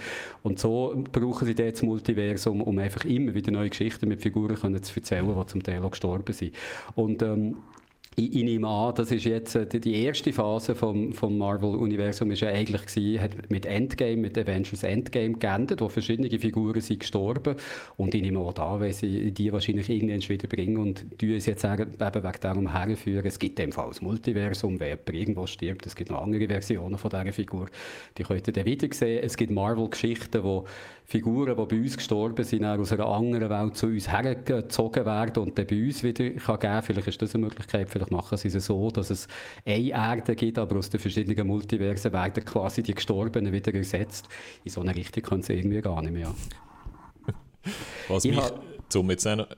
Und 0.43 0.59
so 0.59 0.95
brauchen 1.13 1.47
sie 1.47 1.55
das 1.55 1.83
Multiversum, 1.83 2.61
um 2.63 2.79
einfach 2.79 3.05
immer 3.05 3.35
wieder 3.35 3.51
neue 3.51 3.71
Geschichten 3.71 4.09
mit 4.09 4.23
Figuren 4.23 4.57
können 4.57 4.83
zu 4.83 4.95
erzählen, 4.97 5.27
die 5.27 5.47
zum 5.47 5.63
Teil 5.63 5.83
auch 5.83 5.91
gestorben 5.91 6.33
sind. 6.33 6.55
Und 6.95 7.23
ähm, 7.23 7.57
ich, 8.17 8.37
ich 8.37 8.45
nehme 8.45 8.69
an, 8.69 8.95
das 8.95 9.11
ist 9.11 9.25
jetzt 9.25 9.55
äh, 9.55 9.67
die, 9.67 9.81
die 9.81 10.05
erste 10.05 10.33
Phase 10.33 10.75
vom, 10.75 11.13
vom 11.13 11.39
Marvel-Universum 11.39 12.31
ist 12.31 12.41
ja 12.41 12.49
eigentlich 12.49 12.85
gewesen, 12.87 13.21
hat 13.21 13.51
mit 13.51 13.65
Endgame, 13.65 14.17
mit 14.17 14.37
Avengers 14.37 14.83
Endgame 14.83 15.35
geendet, 15.35 15.81
wo 15.81 15.89
verschiedene 15.89 16.29
Figuren 16.39 16.81
sind 16.81 17.01
gestorben 17.01 17.57
und 17.97 18.15
ich 18.15 18.23
nehme 18.23 18.39
auch 18.41 18.53
da, 18.53 18.79
weil 18.81 18.93
sie 18.93 19.33
die 19.33 19.53
wahrscheinlich 19.53 19.89
irgendwann 19.89 20.29
wieder 20.29 20.49
bringen 20.49 20.77
und 20.77 21.07
die 21.21 21.35
uns 21.35 21.47
jetzt 21.47 21.65
eben 21.65 21.93
wegen 21.99 22.41
darum 22.41 22.73
herführen, 22.73 23.25
es 23.25 23.39
gibt 23.39 23.59
im 23.61 23.73
Fall 23.73 23.89
das 23.89 24.03
Multiversum, 24.03 24.79
jemand 24.79 25.11
irgendwo 25.11 25.47
stirbt, 25.47 25.87
es 25.87 25.97
gibt 25.97 26.11
noch 26.11 26.23
andere 26.23 26.47
Versionen 26.47 26.99
von 26.99 27.11
dieser 27.11 27.33
Figur, 27.33 27.69
die 28.19 28.25
könnt 28.25 28.47
ihr 28.47 28.53
dann 28.53 28.67
wieder 28.67 28.89
sehen. 28.93 29.23
Es 29.25 29.37
gibt 29.37 29.53
Marvel-Geschichten, 29.53 30.43
wo 30.43 30.67
Figuren, 31.05 31.57
die 31.57 31.64
bei 31.66 31.76
uns 31.82 31.96
gestorben 31.96 32.44
sind, 32.44 32.64
aus 32.64 32.92
einer 32.92 33.07
anderen 33.07 33.50
Welt 33.50 33.76
zu 33.76 33.86
uns 33.86 34.11
hergezogen 34.11 35.05
werden 35.05 35.42
und 35.42 35.59
dann 35.59 35.66
bei 35.66 35.84
uns 35.84 36.03
wieder 36.03 36.30
kann 36.30 36.59
geben. 36.61 36.82
Vielleicht 36.82 37.09
ist 37.09 37.22
das 37.22 37.34
eine 37.34 37.44
Möglichkeit, 37.44 37.90
vielleicht 37.90 38.11
machen 38.11 38.38
sie 38.38 38.48
es 38.48 38.64
so, 38.64 38.90
dass 38.90 39.11
es 39.11 39.28
eine 39.64 39.88
Erde 39.88 40.34
gibt, 40.34 40.59
aber 40.59 40.76
aus 40.76 40.90
den 40.90 41.00
verschiedenen 41.00 41.46
Multiversen 41.46 42.12
werden 42.12 42.44
quasi 42.44 42.82
die 42.82 42.94
Gestorbenen 42.94 43.53
wieder 43.53 43.74
ersetzt. 43.74 44.28
In 44.64 44.70
so 44.70 44.80
eine 44.80 44.94
Richtung 44.94 45.22
können 45.22 45.42
sie 45.42 45.55
irgendwie 45.55 45.80
gar 45.80 46.00
nicht 46.03 46.12
mehr. 46.12 46.34
Was 48.09 48.24
Ich 48.24 48.34
mich, 48.34 48.42
um 48.97 49.11
jetzt 49.11 49.24
noch, 49.24 49.51
äh, 49.51 49.57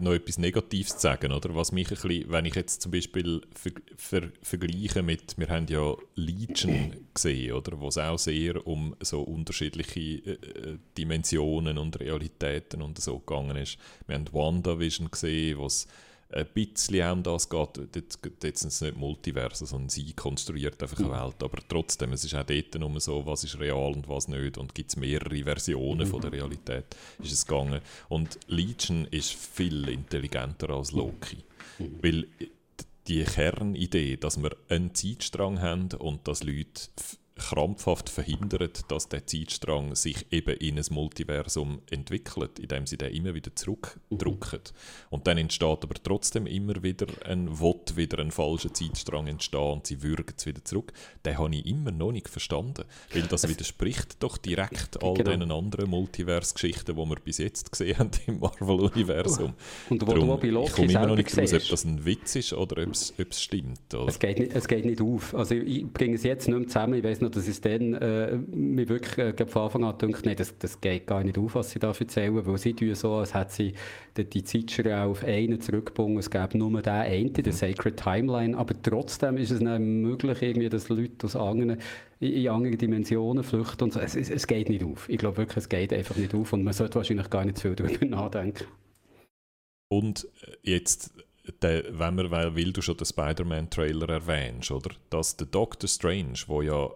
noch 0.00 0.12
etwas 0.12 0.38
Negatives 0.38 0.96
zu 0.96 1.00
sagen, 1.00 1.32
oder? 1.32 1.54
Was 1.54 1.72
mich 1.72 1.88
ein 1.90 1.96
bisschen, 1.96 2.30
wenn 2.30 2.44
ich 2.44 2.54
jetzt 2.54 2.82
zum 2.82 2.92
Beispiel 2.92 3.40
ver, 3.54 3.72
ver, 3.96 4.22
vergleiche 4.42 5.02
mit, 5.02 5.38
wir 5.38 5.48
haben 5.48 5.66
ja 5.68 5.94
Legion 6.14 6.94
gesehen, 7.14 7.52
oder? 7.52 7.78
Wo 7.80 7.88
es 7.88 7.98
auch 7.98 8.18
sehr 8.18 8.66
um 8.66 8.94
so 9.00 9.22
unterschiedliche 9.22 10.00
äh, 10.00 10.30
äh, 10.32 10.78
Dimensionen 10.96 11.78
und 11.78 11.98
Realitäten 12.00 12.82
und 12.82 13.00
so 13.00 13.18
gegangen 13.18 13.56
ist. 13.56 13.78
Wir 14.06 14.16
haben 14.16 14.32
WandaVision 14.32 15.10
gesehen, 15.10 15.58
wo 15.58 15.66
es 15.66 15.86
ein 16.30 16.46
bisschen 16.52 17.02
auch 17.02 17.12
um 17.12 17.22
das 17.22 17.48
geht, 17.48 17.76
dort, 17.76 18.18
dort 18.42 18.58
sind 18.58 18.68
es 18.68 18.80
nicht 18.80 18.96
Multiversen, 18.96 19.66
sondern 19.66 19.88
sie 19.88 20.12
konstruiert 20.12 20.82
einfach 20.82 20.98
eine 20.98 21.10
Welt, 21.10 21.42
aber 21.42 21.58
trotzdem, 21.68 22.12
es 22.12 22.24
ist 22.24 22.34
auch 22.34 22.44
dort 22.44 22.74
nur 22.74 23.00
so, 23.00 23.24
was 23.24 23.44
ist 23.44 23.58
real 23.58 23.92
und 23.94 24.08
was 24.08 24.28
nicht. 24.28 24.58
Und 24.58 24.74
gibt 24.74 24.90
es 24.90 24.96
mehrere 24.96 25.42
Versionen 25.44 26.06
von 26.06 26.20
der 26.20 26.32
Realität, 26.32 26.96
ist 27.22 27.32
es 27.32 27.46
gegangen. 27.46 27.80
Und 28.08 28.38
Legion 28.46 29.06
ist 29.10 29.32
viel 29.32 29.88
intelligenter 29.88 30.70
als 30.70 30.92
Loki, 30.92 31.38
weil 32.02 32.26
die 33.06 33.24
Kernidee, 33.24 34.16
dass 34.16 34.40
wir 34.42 34.54
einen 34.68 34.94
Zeitstrang 34.94 35.62
haben 35.62 35.88
und 35.98 36.28
dass 36.28 36.42
Leute 36.42 36.82
krampfhaft 37.38 38.10
verhindert, 38.10 38.90
dass 38.90 39.08
der 39.08 39.26
Zeitstrang 39.26 39.94
sich 39.94 40.26
eben 40.30 40.56
in 40.56 40.78
ein 40.78 40.84
Multiversum 40.90 41.80
entwickelt, 41.90 42.58
indem 42.58 42.86
sie 42.86 42.96
den 42.98 43.14
immer 43.14 43.34
wieder 43.34 43.54
zurückdrücken. 43.54 44.60
Und 45.10 45.26
dann 45.26 45.38
entsteht 45.38 45.82
aber 45.82 45.94
trotzdem 46.02 46.46
immer 46.46 46.82
wieder 46.82 47.06
ein 47.24 47.58
Wott, 47.60 47.96
wieder 47.96 48.18
ein 48.18 48.30
falscher 48.30 48.72
Zeitstrang 48.72 49.26
entstehen 49.26 49.72
und 49.72 49.86
sie 49.86 50.02
würgen 50.02 50.34
es 50.36 50.46
wieder 50.46 50.64
zurück. 50.64 50.92
Den 51.24 51.38
habe 51.38 51.54
ich 51.54 51.66
immer 51.66 51.90
noch 51.90 52.12
nicht 52.12 52.28
verstanden, 52.28 52.84
weil 53.12 53.22
das 53.22 53.48
widerspricht 53.48 54.22
doch 54.22 54.36
direkt 54.38 55.02
all 55.02 55.14
Genau. 55.14 55.30
diesen 55.36 55.52
anderen 55.52 55.90
Multiverse-Geschichten, 55.90 56.94
die 56.96 57.02
wir 57.08 57.16
bis 57.16 57.38
jetzt 57.38 57.70
gesehen 57.72 57.98
haben 57.98 58.10
im 58.26 58.38
Marvel-Universum. 58.40 59.54
Und 59.90 60.02
wo 60.02 60.06
du 60.06 60.12
Darum, 60.14 60.30
auch 60.30 60.40
bei 60.40 60.48
Loki 60.48 60.68
ich 60.68 60.74
komme 60.74 60.92
immer 60.92 61.06
noch 61.06 61.16
nicht 61.16 61.36
raus, 61.36 61.52
ob 61.52 61.68
das 61.68 61.84
ein 61.84 62.04
Witz 62.04 62.36
ist 62.36 62.52
oder 62.52 62.82
ob 62.82 62.90
es, 62.92 63.14
stimmt. 63.42 63.94
Oder? 63.94 64.08
Es 64.08 64.18
geht, 64.18 64.38
nicht, 64.38 64.52
es 64.54 64.68
geht 64.68 64.84
nicht 64.84 65.00
auf. 65.00 65.34
Also 65.34 65.54
ich 65.54 65.86
bringe 65.86 66.14
es 66.14 66.22
jetzt 66.22 66.46
nicht 66.48 66.58
mehr 66.58 66.66
zusammen. 66.68 66.94
Ich 66.94 67.04
weiß 67.04 67.20
noch, 67.28 67.34
dass 67.34 67.48
es 67.48 67.60
dann 67.60 67.94
äh, 67.94 68.36
mir 68.36 68.88
wirklich 68.88 69.18
äh, 69.18 69.46
von 69.46 69.62
Anfang 69.62 69.84
an 69.84 69.98
gedacht 69.98 70.26
nee, 70.26 70.34
das, 70.34 70.56
das 70.58 70.80
geht 70.80 71.06
gar 71.06 71.22
nicht 71.22 71.38
auf, 71.38 71.54
was 71.54 71.70
sie 71.70 71.78
da 71.78 71.92
erzählen, 71.92 72.46
weil 72.46 72.58
sie 72.58 72.74
tun 72.74 72.94
so, 72.94 73.14
als 73.14 73.34
hätte 73.34 73.52
sie 73.52 73.74
die, 74.16 74.24
die 74.24 74.44
Zeitschere 74.44 75.02
auf 75.02 75.24
einen 75.24 75.60
zurückgebunden. 75.60 76.18
Es 76.18 76.30
gäbe 76.30 76.58
nur 76.58 76.82
den 76.82 76.92
einen, 76.92 77.32
den 77.32 77.52
Sacred 77.52 77.96
Timeline, 77.96 78.56
aber 78.56 78.74
trotzdem 78.82 79.36
ist 79.36 79.50
es 79.50 79.60
nicht 79.60 79.78
möglich, 79.78 80.42
irgendwie, 80.42 80.68
dass 80.68 80.88
Leute 80.88 81.26
aus 81.26 81.36
anderen, 81.36 81.78
in, 82.20 82.48
andere 82.48 82.76
Dimensionen 82.76 83.44
flüchten 83.44 83.84
und 83.84 83.92
so. 83.92 84.00
Es, 84.00 84.16
es, 84.16 84.30
es 84.30 84.46
geht 84.46 84.68
nicht 84.68 84.84
auf. 84.84 85.08
Ich 85.08 85.18
glaube 85.18 85.38
wirklich, 85.38 85.58
es 85.58 85.68
geht 85.68 85.92
einfach 85.92 86.16
nicht 86.16 86.34
auf 86.34 86.52
und 86.52 86.64
man 86.64 86.72
sollte 86.72 86.96
wahrscheinlich 86.96 87.30
gar 87.30 87.44
nicht 87.44 87.58
zu 87.58 87.68
viel 87.68 87.76
darüber 87.76 88.06
nachdenken. 88.16 88.64
Und 89.88 90.28
äh, 90.42 90.70
jetzt, 90.70 91.12
der, 91.62 91.98
wenn 91.98 92.16
wir, 92.16 92.30
weil, 92.30 92.56
weil 92.56 92.72
du 92.72 92.82
schon 92.82 92.96
den 92.96 93.06
Spider-Man-Trailer 93.06 94.08
erwähnst, 94.08 94.70
oder? 94.70 94.90
Dass 95.10 95.36
der 95.36 95.46
Doctor 95.46 95.88
Strange, 95.88 96.38
wo 96.46 96.62
ja 96.62 96.90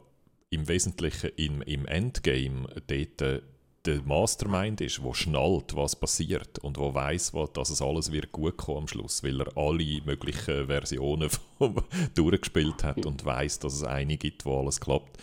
im 0.53 0.69
Wesentlichen 0.69 1.31
im, 1.37 1.63
im 1.63 1.87
Endgame 1.87 2.69
dort 2.87 3.43
der 3.85 4.03
Mastermind 4.03 4.81
ist, 4.81 5.03
wo 5.03 5.13
schnallt, 5.13 5.75
was 5.75 5.97
passiert 5.97 6.59
und 6.61 6.79
wo 6.79 6.95
weiß, 6.95 7.33
dass 7.53 7.71
es 7.71 7.83
alles 7.83 8.13
wird 8.13 8.31
gut 8.31 8.57
kommen 8.57 8.83
am 8.83 8.89
Schluss, 8.89 9.25
weil 9.25 9.41
er 9.41 9.57
alle 9.57 10.01
möglichen 10.05 10.67
Versionen 10.67 11.31
durchgespielt 12.15 12.85
hat 12.85 13.05
und 13.05 13.25
weiß, 13.25 13.59
dass 13.59 13.75
es 13.75 13.83
eine 13.83 14.17
gibt, 14.17 14.45
wo 14.45 14.61
alles 14.61 14.81
klappt. 14.81 15.19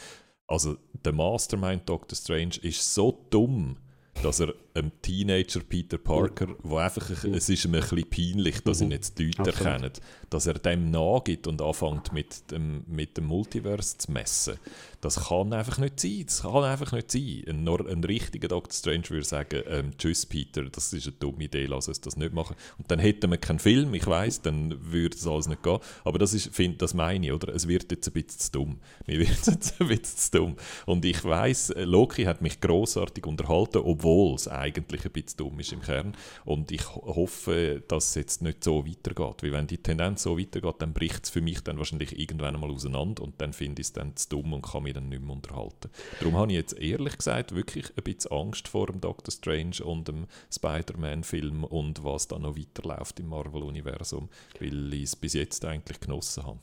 Also 0.48 0.78
der 1.06 1.14
Mastermind 1.14 1.88
Doctor 1.88 2.18
Strange 2.18 2.58
ist 2.62 2.94
so 2.94 3.26
dumm, 3.30 3.78
dass 4.24 4.40
er 4.42 4.54
einem 4.80 4.92
Teenager 5.02 5.62
Peter 5.62 5.98
Parker, 5.98 6.48
wo 6.64 6.78
einfach, 6.78 7.10
es 7.24 7.50
ist 7.50 7.66
ihm 7.66 7.76
ein 7.76 7.82
bisschen 7.82 8.10
peinlich, 8.10 8.62
dass 8.62 8.82
ihn 8.82 8.92
jetzt 8.92 9.20
die 9.20 9.28
Leute 9.28 9.40
Absolut. 9.40 9.66
erkennen, 9.66 9.92
dass 10.30 10.48
er 10.48 10.54
dem 10.56 10.92
nachgibt 10.92 11.48
und 11.48 11.62
anfängt 11.62 12.14
mit 12.14 12.52
dem, 12.52 12.84
mit 12.88 13.18
dem 13.18 13.26
Multiverse 13.26 13.98
zu 13.98 14.12
messen. 14.12 14.60
Das 15.02 15.28
kann 15.28 15.54
einfach 15.54 15.78
nicht 15.78 16.00
sein. 16.00 16.24
Das 16.26 16.42
kann 16.42 16.64
einfach 16.64 16.92
nicht 16.92 17.12
sein. 17.12 17.44
Ein, 17.48 17.68
ein 17.68 18.04
richtiger 18.04 18.50
Doctor 18.50 18.74
Strange 18.74 19.10
würde 19.10 19.26
sagen, 19.26 19.64
ähm, 19.68 19.98
tschüss 19.98 20.26
Peter, 20.26 20.64
das 20.64 20.92
ist 20.92 21.08
eine 21.08 21.16
dumme 21.18 21.46
Idee, 21.46 21.66
lass 21.68 21.88
uns 21.88 22.02
das 22.02 22.18
nicht 22.18 22.34
machen. 22.34 22.56
Und 22.78 22.92
dann 22.92 23.00
hätten 23.00 23.32
wir 23.32 23.38
keinen 23.38 23.60
Film, 23.60 23.94
ich 23.94 24.06
weiß, 24.06 24.42
dann 24.42 24.92
würde 24.92 25.16
das 25.16 25.26
alles 25.26 25.48
nicht 25.48 25.64
gehen. 25.64 25.80
Aber 26.04 26.20
das 26.20 26.34
ist, 26.34 26.54
find, 26.54 26.82
das 26.82 26.94
meine 26.94 27.28
ich, 27.28 27.32
oder? 27.32 27.54
Es 27.54 27.68
wird 27.68 27.92
jetzt 27.92 28.08
ein 28.08 28.14
bisschen 28.14 28.40
zu 28.40 28.52
dumm. 28.52 28.80
Mir 29.08 29.20
wird 29.20 29.30
jetzt 29.30 29.80
ein 29.80 29.88
bisschen 29.88 30.18
zu 30.18 30.38
dumm. 30.38 30.56
Und 30.86 31.06
ich 31.06 31.24
weiß, 31.24 31.74
Loki 31.78 32.24
hat 32.26 32.42
mich 32.42 32.60
großartig 32.60 33.26
unterhalten, 33.26 33.80
obwohl 33.80 34.36
es 34.36 34.48
eigentlich 34.48 34.69
ein 34.78 34.84
bisschen 34.84 35.38
dumm 35.38 35.60
ist 35.60 35.74
im 35.74 35.82
Kern. 35.82 36.16
Und 36.46 36.72
ich 36.72 36.88
ho- 36.96 37.16
hoffe, 37.16 37.84
dass 37.88 38.10
es 38.10 38.16
jetzt 38.16 38.42
nicht 38.42 38.64
so 38.64 38.86
weitergeht. 38.86 39.44
Weil 39.44 39.52
wenn 39.52 39.68
die 39.68 39.78
Tendenz 39.78 40.24
so 40.24 40.38
weitergeht, 40.38 40.76
dann 40.80 40.94
bricht 40.94 41.26
es 41.26 41.30
für 41.30 41.42
mich 41.42 41.62
dann 41.62 41.78
wahrscheinlich 41.78 42.18
irgendwann 42.20 42.56
einmal 42.56 42.72
auseinander 42.72 43.24
und 43.24 43.42
dann 43.42 43.54
finde 43.54 43.82
ich 43.82 43.88
es 43.88 43.94
dann 43.94 44.16
zu 44.16 44.30
dumm 44.30 44.54
und 44.54 44.62
kann 44.62 44.84
mich 44.84 44.94
dann 44.94 45.10
nicht 45.10 45.22
mehr 45.22 45.32
unterhalten. 45.36 45.90
Darum 46.20 46.38
habe 46.38 46.52
ich 46.52 46.58
jetzt 46.58 46.78
ehrlich 46.80 47.18
gesagt 47.18 47.56
wirklich 47.56 47.92
ein 47.98 48.04
bisschen 48.04 48.32
Angst 48.32 48.68
vor 48.68 48.88
dem 48.88 49.02
Doctor 49.02 49.32
Strange 49.32 49.84
und 49.84 50.08
dem 50.08 50.28
Spider-Man-Film 50.54 51.64
und 51.64 52.04
was 52.04 52.28
da 52.28 52.38
noch 52.40 52.58
weiterläuft 52.58 53.20
im 53.20 53.28
Marvel-Universum, 53.30 54.30
weil 54.60 54.94
ich 54.94 55.04
es 55.04 55.16
bis 55.16 55.34
jetzt 55.34 55.66
eigentlich 55.66 56.00
genossen 56.00 56.46
habe. 56.46 56.60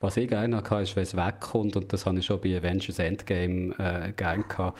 Was 0.00 0.16
ich 0.16 0.28
gerne 0.28 0.56
hatte, 0.56 0.76
ist, 0.82 0.96
wenn 0.96 1.04
es 1.04 1.16
wegkommt, 1.16 1.76
und 1.76 1.92
das 1.92 2.04
habe 2.04 2.18
ich 2.18 2.26
schon 2.26 2.40
bei 2.40 2.56
Avengers 2.56 2.98
Endgame 2.98 3.74
äh, 3.78 4.12
gerne 4.12 4.42
gehabt, 4.42 4.78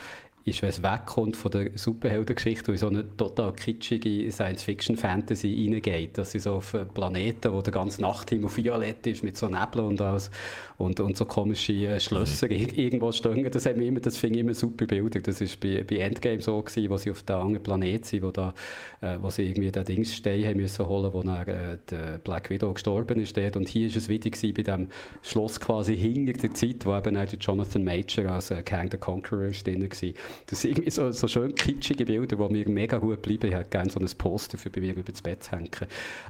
ist, 0.49 0.61
wenn 0.61 0.69
es 0.69 0.83
wegkommt 0.83 1.37
von 1.37 1.51
der 1.51 1.71
Superheldengeschichte 1.75 2.71
und 2.71 2.75
in 2.75 2.79
so 2.79 2.87
eine 2.87 3.17
total 3.17 3.53
kitschige 3.53 4.31
Science-Fiction-Fantasy 4.31 5.69
reingeht, 5.71 6.17
dass 6.17 6.31
sie 6.31 6.39
so 6.39 6.55
auf 6.55 6.75
einen 6.75 6.89
Planeten, 6.89 7.51
wo 7.53 7.61
der 7.61 7.73
ganze 7.73 8.01
Nachthimmel 8.01 8.55
violett 8.55 9.05
ist, 9.07 9.23
mit 9.23 9.37
so 9.37 9.47
Nebel 9.47 9.81
und 9.81 10.01
alles, 10.01 10.31
und, 10.79 10.99
und 11.01 11.17
so 11.17 11.25
komische 11.25 11.73
äh, 11.73 11.99
Schlösser 11.99 12.47
ir- 12.47 12.73
irgendwo 12.77 13.11
stehen, 13.11 13.47
das, 13.51 13.65
mich 13.65 13.87
immer, 13.87 13.99
das 13.99 14.15
finde 14.15 14.39
ich 14.39 14.45
immer 14.45 14.53
super 14.53 14.85
Bilder. 14.85 15.19
Das 15.19 15.41
war 15.41 15.47
bei, 15.61 15.83
bei 15.83 15.97
Endgame 15.97 16.41
so, 16.41 16.61
gewesen, 16.61 16.89
wo 16.89 16.95
sie 16.95 17.11
auf 17.11 17.23
einem 17.27 17.41
anderen 17.41 17.63
Planet 17.63 18.05
sind, 18.05 18.23
wo, 18.23 18.31
da, 18.31 18.53
äh, 19.01 19.17
wo 19.21 19.29
sie 19.29 19.43
irgendwie 19.43 19.71
den 19.71 19.83
Dingsstein 19.83 20.45
haben 20.45 20.57
müssen 20.57 20.87
holen, 20.87 21.11
wo 21.11 21.21
dann 21.21 21.47
äh, 21.47 21.77
der 21.91 22.19
Black 22.19 22.49
Widow 22.49 22.73
gestorben 22.73 23.19
ist 23.19 23.35
dort. 23.35 23.57
Und 23.57 23.67
hier 23.67 23.87
ist 23.87 23.97
es 23.97 24.07
wieder 24.07 24.29
gewesen, 24.29 24.53
bei 24.53 24.63
dem 24.63 24.87
Schloss 25.21 25.59
quasi 25.59 25.97
hinter 25.97 26.33
der 26.33 26.53
Zeit, 26.53 26.85
wo 26.85 26.95
eben 26.95 27.17
auch 27.17 27.25
der 27.25 27.39
Jonathan 27.39 27.83
Major 27.83 28.27
als 28.27 28.49
äh, 28.49 28.63
Kang 28.63 28.89
the 28.89 28.97
Conqueror 28.97 29.47
ist 29.47 29.67
drin 29.67 29.81
war. 29.81 30.13
Das 30.47 30.61
sind 30.61 30.71
irgendwie 30.71 30.91
so, 30.91 31.11
so 31.11 31.27
schön 31.27 31.53
kitschige 31.55 32.05
Bilder, 32.05 32.37
die 32.37 32.53
mir 32.53 32.69
mega 32.69 32.99
gut 32.99 33.21
bleiben. 33.21 33.47
Ich 33.47 33.53
hätte 33.53 33.69
gerne 33.69 33.91
so 33.91 33.99
ein 33.99 34.07
Poster 34.17 34.57
für 34.57 34.69
bei 34.69 34.79
mir 34.79 34.93
über 34.93 35.03
das 35.03 35.21
Bett 35.21 35.43
zu 35.43 35.51
hängen. 35.51 35.69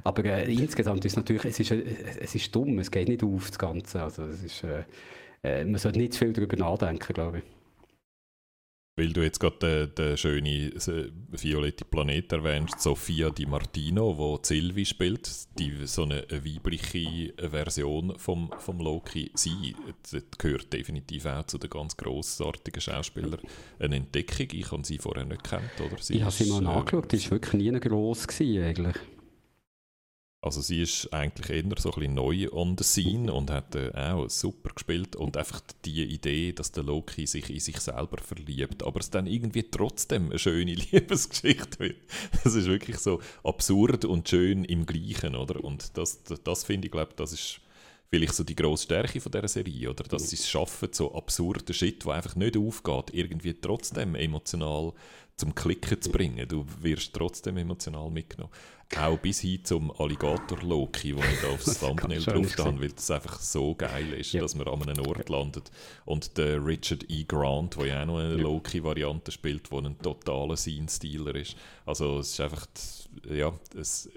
Aber 0.02 0.24
äh, 0.24 0.52
insgesamt 0.52 1.04
ist 1.04 1.12
es 1.12 1.16
natürlich, 1.16 1.44
es 1.44 1.60
ist, 1.60 1.70
äh, 1.70 1.84
es 2.20 2.34
ist 2.34 2.52
dumm, 2.52 2.80
es 2.80 2.90
geht 2.90 3.08
nicht 3.08 3.22
auf 3.22 3.46
das 3.46 3.58
Ganze. 3.58 4.02
Also, 4.02 4.24
es 4.44 4.52
ist, 4.52 4.64
äh, 4.64 4.84
äh, 5.42 5.64
man 5.64 5.78
sollte 5.78 5.98
nicht 5.98 6.14
zu 6.14 6.20
viel 6.20 6.32
darüber 6.32 6.56
nachdenken, 6.56 7.12
glaube 7.12 7.38
ich. 7.38 7.44
Weil 8.96 9.14
du 9.14 9.22
jetzt 9.22 9.38
gerade 9.38 9.86
den, 9.86 9.94
den 9.94 10.16
schönen 10.18 10.72
violette 11.30 11.84
Planet 11.86 12.32
erwähnst, 12.32 12.82
Sofia 12.82 13.30
Di 13.30 13.46
Martino, 13.46 14.18
wo 14.18 14.38
Sylvie 14.42 14.84
spielt, 14.84 15.30
die 15.58 15.86
so 15.86 16.02
eine 16.02 16.26
weibliche 16.30 17.32
Version 17.38 18.18
vom, 18.18 18.50
vom 18.58 18.78
Loki. 18.78 19.30
Sie 19.34 19.74
gehört 20.36 20.70
definitiv 20.72 21.24
auch 21.24 21.46
zu 21.46 21.56
den 21.56 21.70
ganz 21.70 21.96
grossartigen 21.96 22.80
Schauspielern. 22.80 23.40
Eine 23.78 23.96
Entdeckung, 23.96 24.48
ich 24.52 24.70
habe 24.70 24.84
sie 24.84 24.98
vorher 24.98 25.24
nicht 25.24 25.44
gekannt, 25.44 25.70
oder? 25.78 25.96
Sie 25.98 26.16
ich 26.16 26.22
habe 26.22 26.32
sie 26.32 26.44
ist, 26.44 26.50
mal 26.50 26.60
äh, 26.60 26.64
nachgeschaut, 26.64 27.10
die 27.12 27.24
war 27.24 27.30
wirklich 27.30 27.54
nie 27.54 27.80
gross 27.80 28.28
gewesen, 28.28 28.64
eigentlich. 28.64 28.96
Also 30.42 30.62
sie 30.62 30.80
ist 30.80 31.12
eigentlich 31.12 31.50
eher 31.50 31.64
so 31.76 31.90
ein 31.90 31.94
bisschen 31.94 32.14
neu 32.14 32.48
on 32.50 32.74
the 32.78 32.84
scene 32.84 33.30
und 33.30 33.50
hat 33.50 33.74
äh, 33.74 33.92
auch 33.94 34.26
super 34.30 34.70
gespielt 34.74 35.14
und 35.14 35.36
einfach 35.36 35.60
die 35.84 36.02
Idee, 36.02 36.52
dass 36.52 36.72
der 36.72 36.82
Loki 36.82 37.26
sich 37.26 37.50
in 37.50 37.60
sich 37.60 37.78
selber 37.78 38.16
verliebt, 38.22 38.82
aber 38.82 39.00
es 39.00 39.10
dann 39.10 39.26
irgendwie 39.26 39.64
trotzdem 39.64 40.30
eine 40.30 40.38
schöne 40.38 40.74
Liebesgeschichte 40.92 41.78
wird. 41.80 41.96
Das 42.42 42.54
ist 42.54 42.68
wirklich 42.68 42.96
so 42.96 43.20
absurd 43.44 44.06
und 44.06 44.30
schön 44.30 44.64
im 44.64 44.86
Gleichen, 44.86 45.36
oder? 45.36 45.62
Und 45.62 45.98
das, 45.98 46.22
das, 46.22 46.42
das 46.42 46.64
finde 46.64 46.86
ich, 46.86 46.92
glaube 46.92 47.12
das 47.16 47.34
ist 47.34 47.60
vielleicht 48.10 48.34
so 48.34 48.44
die 48.44 48.56
grosse 48.56 48.84
Stärke 48.84 49.20
von 49.20 49.30
dieser 49.32 49.48
Serie, 49.48 49.90
oder? 49.90 50.04
Dass 50.04 50.30
sie 50.30 50.36
es 50.36 50.48
schaffen, 50.48 50.88
so 50.92 51.14
absurden 51.14 51.72
Shit, 51.72 52.04
der 52.04 52.12
einfach 52.14 52.34
nicht 52.36 52.56
aufgeht, 52.56 53.10
irgendwie 53.12 53.54
trotzdem 53.54 54.14
emotional 54.16 54.92
zum 55.36 55.54
Klicken 55.54 56.02
zu 56.02 56.10
bringen. 56.10 56.46
Du 56.48 56.66
wirst 56.80 57.14
trotzdem 57.14 57.56
emotional 57.56 58.10
mitgenommen. 58.10 58.52
Auch 58.98 59.16
bis 59.18 59.38
hin 59.40 59.64
zum 59.64 59.92
Alligator-Loki, 59.92 61.16
wo 61.16 61.20
ich 61.20 61.40
da 61.40 61.48
aufs 61.54 61.78
Thumbnail 61.78 62.20
drauf 62.20 62.58
habe, 62.58 62.80
weil 62.80 62.88
das 62.90 63.08
einfach 63.12 63.38
so 63.38 63.74
geil 63.76 64.12
ist, 64.14 64.32
Ja. 64.32 64.42
dass 64.42 64.56
man 64.56 64.66
an 64.66 64.82
einem 64.88 65.06
Ort 65.06 65.28
landet. 65.28 65.70
Und 66.04 66.36
der 66.36 66.62
Richard 66.66 67.08
E. 67.08 67.22
Grant, 67.22 67.76
der 67.76 67.86
ja 67.86 68.02
auch 68.02 68.06
noch 68.06 68.18
eine 68.18 68.34
Ja. 68.34 68.42
Loki-Variante 68.42 69.30
spielt, 69.30 69.70
der 69.70 69.78
ein 69.78 69.96
totaler 69.98 70.56
Scene-Stealer 70.56 71.36
ist. 71.36 71.54
Also 71.86 72.18
es 72.18 72.30
ist 72.32 72.40
einfach, 72.40 72.66
ja, 73.30 73.52
es, 73.78 74.10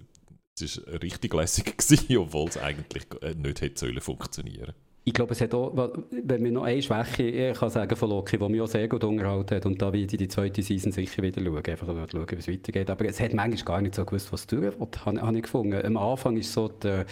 es 0.56 0.62
ist 0.62 0.88
richtig 0.88 1.34
lässig 1.34 1.76
obwohl 2.18 2.48
es 2.48 2.58
eigentlich 2.58 3.06
äh, 3.22 3.34
nicht 3.36 3.62
hätte 3.62 3.80
sollen 3.80 4.02
funktionieren 4.02 4.74
Ich 5.06 5.14
glaube, 5.14 5.34
es 5.34 5.42
hat 5.42 5.54
auch, 5.54 5.74
wenn 6.12 6.44
wir 6.46 6.52
noch 6.52 6.64
eine 6.64 6.82
Schwäche 6.82 7.24
ich 7.24 7.58
kann 7.58 7.70
sagen 7.70 7.94
von 7.96 8.10
Loki, 8.10 8.38
die 8.38 8.48
mich 8.48 8.62
auch 8.62 8.68
sehr 8.68 8.88
gut 8.88 9.04
unterhalten 9.04 9.56
hat, 9.56 9.66
und 9.66 9.82
da 9.82 9.92
werde 9.92 10.14
ich 10.14 10.18
die 10.18 10.30
zweite 10.30 10.62
Season 10.62 10.94
sicher 10.94 11.22
wieder 11.22 11.42
schauen, 11.44 11.58
einfach 11.58 11.88
schauen, 11.88 12.28
wie 12.30 12.36
es 12.36 12.48
weitergeht. 12.48 12.90
Aber 12.90 13.04
es 13.06 13.20
hat 13.20 13.34
manchmal 13.34 13.66
gar 13.66 13.82
nicht 13.82 13.96
so 13.96 14.06
gewusst, 14.06 14.32
was 14.32 14.48
durch 14.48 14.62
will, 14.62 14.88
habe 15.06 15.22
habe 15.22 15.36
ich 15.36 15.44
gefunden. 15.44 15.86
Am 15.86 15.98
Anfang 15.98 16.38
ist 16.38 16.54
so 16.54 16.70
der, 16.70 17.06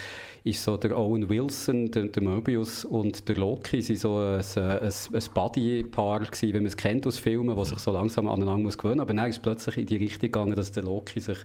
ist 0.43 0.63
so 0.63 0.75
der 0.75 0.97
Owen 0.97 1.29
Wilson, 1.29 1.91
der, 1.91 2.05
der 2.05 2.23
Mobius 2.23 2.83
und 2.83 3.27
der 3.29 3.35
Loki 3.35 3.81
sind 3.81 3.99
so 3.99 4.17
ein, 4.17 4.39
ein, 4.39 4.81
ein 4.81 5.23
Buddy-Paar 5.33 6.21
gewesen, 6.21 6.47
wie 6.47 6.53
man 6.53 6.65
es 6.65 6.77
kennt 6.77 7.05
aus 7.05 7.19
Filmen, 7.19 7.55
wo 7.55 7.63
sich 7.63 7.77
so 7.77 7.91
langsam 7.91 8.27
aneinander 8.27 8.63
muss 8.63 8.77
gewöhnen. 8.77 9.01
Aber 9.01 9.13
dann 9.13 9.29
ist 9.29 9.35
es 9.35 9.41
plötzlich 9.41 9.77
in 9.77 9.85
die 9.85 9.97
Richtung 9.97 10.31
gegangen, 10.31 10.55
dass 10.55 10.71
der 10.71 10.83
Loki 10.83 11.19
sich 11.19 11.37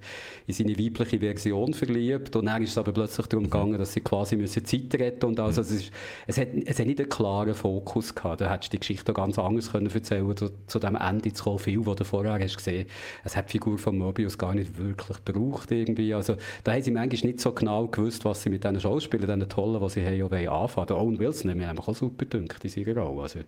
in 0.46 0.54
seine 0.54 0.78
weibliche 0.78 1.18
Version 1.18 1.74
verliebt 1.74 2.36
und 2.36 2.46
dann 2.46 2.62
ist 2.62 2.70
es 2.70 2.78
aber 2.78 2.92
plötzlich 2.92 3.26
darum 3.26 3.44
gegangen, 3.44 3.76
dass 3.76 3.92
sie 3.92 4.00
quasi 4.00 4.36
müssen 4.36 4.64
Zeit 4.64 4.94
retten 4.94 5.38
alles. 5.38 5.58
Also 5.58 5.74
es, 5.74 5.82
ist, 5.82 5.92
es, 6.26 6.35
hat, 6.38 6.48
es 6.66 6.78
hat 6.78 6.86
nicht 6.86 7.00
einen 7.00 7.08
klaren 7.08 7.54
Fokus 7.54 8.14
gehabt. 8.14 8.40
Da 8.40 8.50
hättest 8.50 8.72
du 8.72 8.76
die 8.76 8.80
Geschichte 8.80 9.12
ganz 9.12 9.38
anders 9.38 9.72
können 9.72 9.90
erzählen 9.92 10.36
zu, 10.36 10.50
zu 10.66 10.78
dem 10.78 10.96
Ende 10.96 11.32
zu 11.32 11.44
kommen. 11.44 11.58
Viel, 11.58 11.86
was 11.86 11.96
du 11.96 12.04
vorher 12.04 12.38
hast 12.38 12.56
gesehen 12.56 12.86
es 13.24 13.36
hat 13.36 13.48
die 13.48 13.52
Figur 13.52 13.78
von 13.78 13.98
Mobius 13.98 14.38
gar 14.38 14.54
nicht 14.54 14.78
wirklich 14.78 15.24
gebraucht 15.24 15.70
irgendwie. 15.70 16.14
Also 16.14 16.36
da 16.64 16.72
haben 16.72 16.82
sie 16.82 16.90
manchmal 16.90 17.30
nicht 17.30 17.40
so 17.40 17.52
genau 17.52 17.86
gewusst, 17.88 18.24
was 18.24 18.42
sie 18.42 18.50
mit 18.50 18.64
diesen 18.64 18.80
Schauspielern, 18.80 19.40
diesen 19.40 19.48
tollen, 19.48 19.80
die 19.80 19.88
sie 19.88 20.06
haben, 20.06 20.22
auch 20.22 20.30
wollen 20.30 20.48
anfangen. 20.48 20.86
Der 20.86 20.96
Owen 20.98 21.18
Wilson 21.18 21.50
hat 21.50 21.58
mir 21.58 21.68
einfach 21.68 21.88
auch 21.88 21.96
super 21.96 22.24
gedünkt 22.24 22.64
in 22.64 22.70
seiner 22.70 23.00
Rolle. 23.00 23.22
Also, 23.22 23.40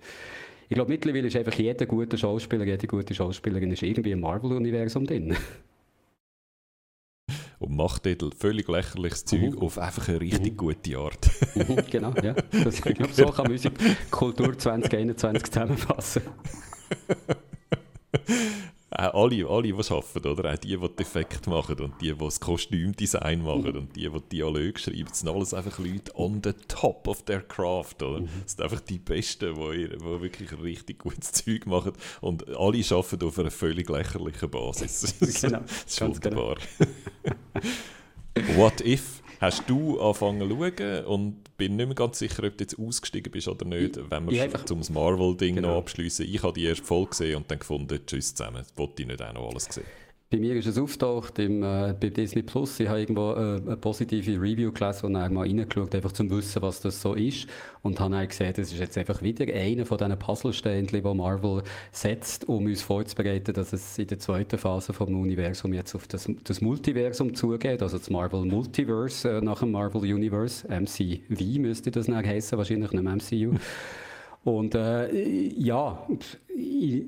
ich 0.71 0.75
glaube, 0.75 0.91
mittlerweile 0.91 1.29
ist 1.29 1.37
einfach 1.37 1.55
jeder 1.55 1.87
gute 1.87 2.19
Schauspieler, 2.19 2.65
jede 2.65 2.87
gute 2.87 3.15
Schauspielerin 3.15 3.73
ist 3.73 3.83
irgendwie 3.83 4.13
im 4.13 4.21
Marvel-Universum 4.21 5.07
drin. 5.07 5.37
Und 7.59 7.77
macht 7.77 8.07
dort 8.07 8.35
völlig 8.37 8.69
lächerliches 8.69 9.25
Zeug 9.25 9.53
Mhm. 9.55 9.59
auf 9.59 9.79
einfach 9.79 10.09
eine 10.09 10.21
richtig 10.21 10.57
gute 10.57 10.97
Art. 10.97 11.29
Mhm, 11.57 11.77
genau, 11.91 12.13
ja. 12.23 12.35
Das, 12.53 12.77
ich 12.77 12.83
glaube, 12.83 13.13
so 13.13 13.27
kann 13.27 13.45
man 13.45 13.53
unsere 13.53 13.75
Kultur 14.11 14.57
2021 14.57 15.43
zusammenfassen. 15.51 16.23
Auch 18.91 19.25
alle, 19.25 19.47
alle, 19.47 19.63
die 19.65 19.75
arbeiten, 19.75 20.27
oder? 20.27 20.53
Auch 20.53 20.57
die, 20.57 20.77
die 20.77 20.89
die 20.89 21.03
Effekte 21.03 21.51
machen 21.51 21.79
und 21.79 22.01
die, 22.01 22.13
die 22.13 22.19
das 22.19 22.41
Kostümdesign 22.41 23.43
machen 23.43 23.77
und 23.77 23.95
die, 23.95 24.09
die 24.09 24.21
Dialoge 24.33 24.79
schreiben. 24.79 25.13
Sind 25.13 25.29
alles 25.29 25.53
einfach 25.53 25.79
Leute 25.79 26.11
on 26.17 26.41
the 26.43 26.53
top 26.69 27.07
of 27.07 27.23
their 27.25 27.43
craft, 27.43 28.03
oder? 28.03 28.21
Das 28.21 28.53
sind 28.53 28.63
einfach 28.63 28.81
die 28.81 28.99
Besten, 28.99 29.55
die, 29.55 29.89
die 29.89 30.01
wirklich 30.01 30.59
richtig 30.63 31.01
gutes 31.01 31.33
Zeug 31.33 31.67
machen 31.67 31.93
und 32.23 32.49
alle 32.49 32.83
arbeiten 32.91 33.27
auf 33.27 33.39
einer 33.39 33.51
völlig 33.51 33.89
lächerlichen 33.91 34.51
Basis. 34.51 35.15
Genau, 35.49 35.61
das 35.61 35.85
ist 35.85 36.23
genau. 36.23 36.37
wunderbar. 36.37 36.57
What 38.57 38.81
if? 38.81 39.23
Hast 39.41 39.71
du 39.71 40.01
angefangen 40.01 40.41
zu 40.49 40.57
schauen 40.57 41.05
und 41.05 41.57
bin 41.57 41.77
nicht 41.77 41.87
mehr 41.87 41.95
ganz 41.95 42.19
sicher, 42.19 42.43
ob 42.45 42.57
du 42.59 42.65
jetzt 42.65 42.79
ausgestiegen 42.79 43.31
bist 43.31 43.47
oder 43.49 43.65
nicht, 43.65 43.99
wenn 44.11 44.27
wir 44.27 44.33
ich 44.33 44.41
einfach- 44.43 44.65
zum 44.65 44.81
Marvel-Ding 44.91 45.57
Genau. 45.57 45.69
noch 45.75 45.79
abschließen. 45.79 46.27
Ich 46.27 46.43
habe 46.43 46.53
die 46.55 46.65
erste 46.65 46.85
Folge 46.85 47.11
gesehen 47.11 47.37
und 47.37 47.51
dann 47.51 47.59
gefunden, 47.61 48.01
tschüss 48.07 48.35
zusammen, 48.35 48.59
das 48.59 48.77
wollte 48.77 49.03
ich 49.03 49.09
nicht 49.09 49.23
auch 49.23 49.33
noch 49.33 49.51
alles 49.51 49.65
sehen. 49.71 49.85
Bei 50.31 50.37
mir 50.39 50.55
ist 50.57 50.67
es 50.67 50.77
auftaucht 50.77 51.39
im, 51.39 51.63
äh, 51.63 51.95
bei 51.99 52.11
Disney 52.11 52.43
Plus. 52.43 52.79
Ich 52.81 52.87
habe 52.87 53.01
irgendwo 53.01 53.33
äh, 53.33 53.63
eine 53.65 53.79
positive 53.79 54.33
Review 54.33 54.71
gelesen 54.73 55.07
und 55.07 55.15
dann 55.15 55.33
mal 55.33 55.47
reingeschaut, 55.47 55.95
einfach 55.95 56.13
zum 56.13 56.29
Wissen, 56.29 56.61
was 56.61 56.83
das 56.83 57.01
so 57.01 57.15
ist. 57.15 57.47
Und 57.81 57.99
habe 57.99 58.15
dann 58.15 58.29
gesehen, 58.29 58.53
das 58.55 58.71
ist 58.71 58.79
jetzt 58.79 58.99
einfach 58.99 59.23
wieder 59.23 59.47
einer 59.55 59.87
von 59.87 59.97
diesen 59.97 60.19
Puzzlesteinchen, 60.19 61.03
die 61.03 61.15
Marvel 61.15 61.63
setzt, 61.93 62.47
um 62.47 62.67
uns 62.67 62.83
vorzubereiten, 62.83 63.55
dass 63.55 63.73
es 63.73 63.97
in 63.97 64.07
der 64.07 64.19
zweiten 64.19 64.59
Phase 64.59 64.93
vom 64.93 65.19
Universum 65.19 65.73
jetzt 65.73 65.95
auf 65.95 66.07
das, 66.07 66.29
das 66.45 66.61
Multiversum 66.61 67.35
zugeht. 67.35 67.81
Also 67.81 67.97
das 67.97 68.11
Marvel 68.11 68.45
Multiverse 68.45 69.39
äh, 69.39 69.41
nach 69.41 69.61
dem 69.61 69.71
Marvel 69.71 70.03
Universe. 70.03 70.69
MCV 70.69 71.59
müsste 71.59 71.91
das 71.91 72.05
dann 72.05 72.27
heißen, 72.27 72.59
wahrscheinlich 72.59 72.93
nicht 72.93 73.03
MCU. 73.03 73.55
Und 74.45 74.75
äh, 74.75 75.11
ja, 75.59 76.07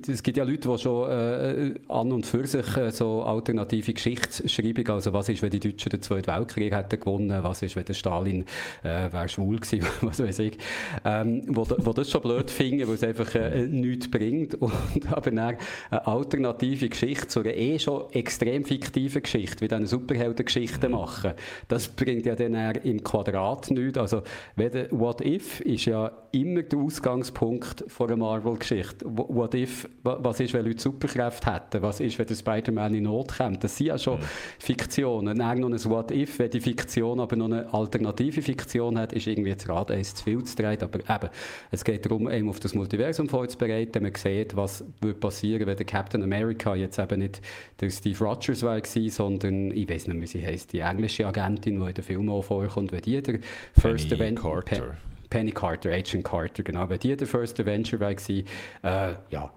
es 0.08 0.22
gibt 0.22 0.36
ja 0.36 0.44
Leute, 0.44 0.68
die 0.68 0.78
schon 0.78 1.10
äh, 1.10 1.74
an 1.88 2.12
und 2.12 2.26
für 2.26 2.46
sich 2.46 2.76
äh, 2.76 2.90
so 2.90 3.22
alternative 3.22 3.92
Geschichtsschreibung, 3.92 4.88
also 4.88 5.12
was 5.12 5.28
ist, 5.28 5.42
wenn 5.42 5.50
die 5.50 5.60
Deutschen 5.60 5.90
den 5.90 6.02
Zweiten 6.02 6.26
Weltkrieg 6.26 6.74
hätten 6.74 7.00
gewonnen, 7.00 7.42
was 7.42 7.62
ist, 7.62 7.76
wenn 7.76 7.84
der 7.84 7.94
Stalin 7.94 8.44
äh, 8.82 9.12
wäre 9.12 9.28
schwul 9.28 9.58
gewesen, 9.58 9.86
was 10.02 10.22
weiß 10.22 10.38
ich, 10.40 10.58
ähm, 11.04 11.42
wo, 11.48 11.66
wo 11.78 11.92
das 11.92 12.10
schon 12.10 12.22
blöd 12.22 12.50
finden, 12.50 12.86
weil 12.86 12.94
es 12.94 13.04
einfach 13.04 13.34
äh, 13.34 13.66
nichts 13.66 14.10
bringt. 14.10 14.54
Und 14.60 14.72
aber 15.10 15.30
dann 15.30 15.56
eine 15.90 16.06
alternative 16.06 16.88
Geschichte 16.88 17.28
zu 17.28 17.40
einer 17.40 17.54
eh 17.54 17.78
schon 17.78 18.10
extrem 18.12 18.64
fiktiven 18.64 19.22
Geschichte, 19.22 19.62
wie 19.62 19.68
dann 19.68 19.86
Superheldengeschichten 19.86 20.92
machen, 20.92 21.32
das 21.68 21.88
bringt 21.88 22.26
ja 22.26 22.34
dann 22.34 22.54
im 22.76 23.02
Quadrat 23.02 23.70
nichts. 23.70 23.98
Also, 23.98 24.22
wenn 24.56 24.72
der 24.72 24.90
What 24.90 25.20
If 25.20 25.60
ist 25.60 25.86
ja 25.86 26.10
immer 26.32 26.62
der 26.62 26.78
Ausgangspunkt 26.78 27.84
von 27.88 28.08
einer 28.08 28.16
Marvel-Geschichte. 28.16 29.06
What 29.34 29.54
If, 29.54 29.88
wa- 30.02 30.18
was 30.20 30.40
ist, 30.40 30.52
wenn 30.54 30.64
Leute 30.66 30.80
Superkräfte 30.80 31.52
hätten? 31.54 31.82
Was 31.82 32.00
ist, 32.00 32.18
wenn 32.18 32.26
der 32.26 32.34
Spider-Man 32.34 32.94
in 32.94 33.04
Not 33.04 33.36
kommt? 33.36 33.62
Das 33.64 33.76
sind 33.76 33.86
ja 33.88 33.98
schon 33.98 34.18
Fiktionen. 34.58 35.38
Dann 35.38 35.60
noch 35.60 35.68
ein 35.70 35.84
What 35.84 36.10
If, 36.10 36.38
wenn 36.38 36.50
die 36.50 36.60
Fiktion 36.60 37.20
aber 37.20 37.36
noch 37.36 37.46
eine 37.46 37.72
alternative 37.72 38.42
Fiktion 38.42 38.98
hat, 38.98 39.12
ist 39.12 39.26
irgendwie 39.26 39.54
das 39.54 39.68
Rad 39.68 39.90
eins 39.90 40.14
zu 40.14 40.24
viel 40.24 40.42
zu 40.44 40.56
drehen. 40.56 40.78
Aber 40.82 40.98
eben, 41.00 41.30
es 41.70 41.84
geht 41.84 42.04
darum, 42.04 42.30
eben 42.30 42.48
auf 42.48 42.60
das 42.60 42.74
Multiversum 42.74 43.28
vorzubereiten. 43.28 44.02
Man 44.02 44.14
sieht, 44.14 44.56
was 44.56 44.84
würde 45.00 45.18
passieren, 45.18 45.66
wenn 45.66 45.76
der 45.76 45.86
Captain 45.86 46.22
America 46.22 46.74
jetzt 46.74 46.98
eben 46.98 47.20
nicht 47.20 47.40
der 47.80 47.90
Steve 47.90 48.24
Rogers 48.24 48.62
war, 48.62 48.80
sondern, 48.84 49.70
ich 49.70 49.88
weiß 49.88 50.08
nicht, 50.08 50.20
wie 50.20 50.26
sie 50.26 50.44
heißt, 50.46 50.72
die 50.72 50.80
englische 50.80 51.26
Agentin, 51.26 51.80
die 51.80 51.86
in 51.88 51.94
den 51.94 52.04
Filmen 52.04 52.28
auch 52.28 52.42
vorkommt, 52.42 52.92
wenn 52.92 53.00
die 53.02 53.20
der 53.22 53.38
First 53.78 54.08
Penny 54.08 54.20
Event- 54.20 54.40
Carter. 54.40 54.76
Pe- 54.76 54.94
Penny 55.30 55.52
Carter, 55.52 55.92
Agent 55.92 56.24
Carter, 56.24 56.62
genau. 56.62 56.88
Wenn 56.88 56.98
die 56.98 57.16
der 57.16 57.26
First 57.26 57.58
Avenger 57.60 58.00
war, 58.00 58.10
äh, 58.10 59.14
ja, 59.30 59.54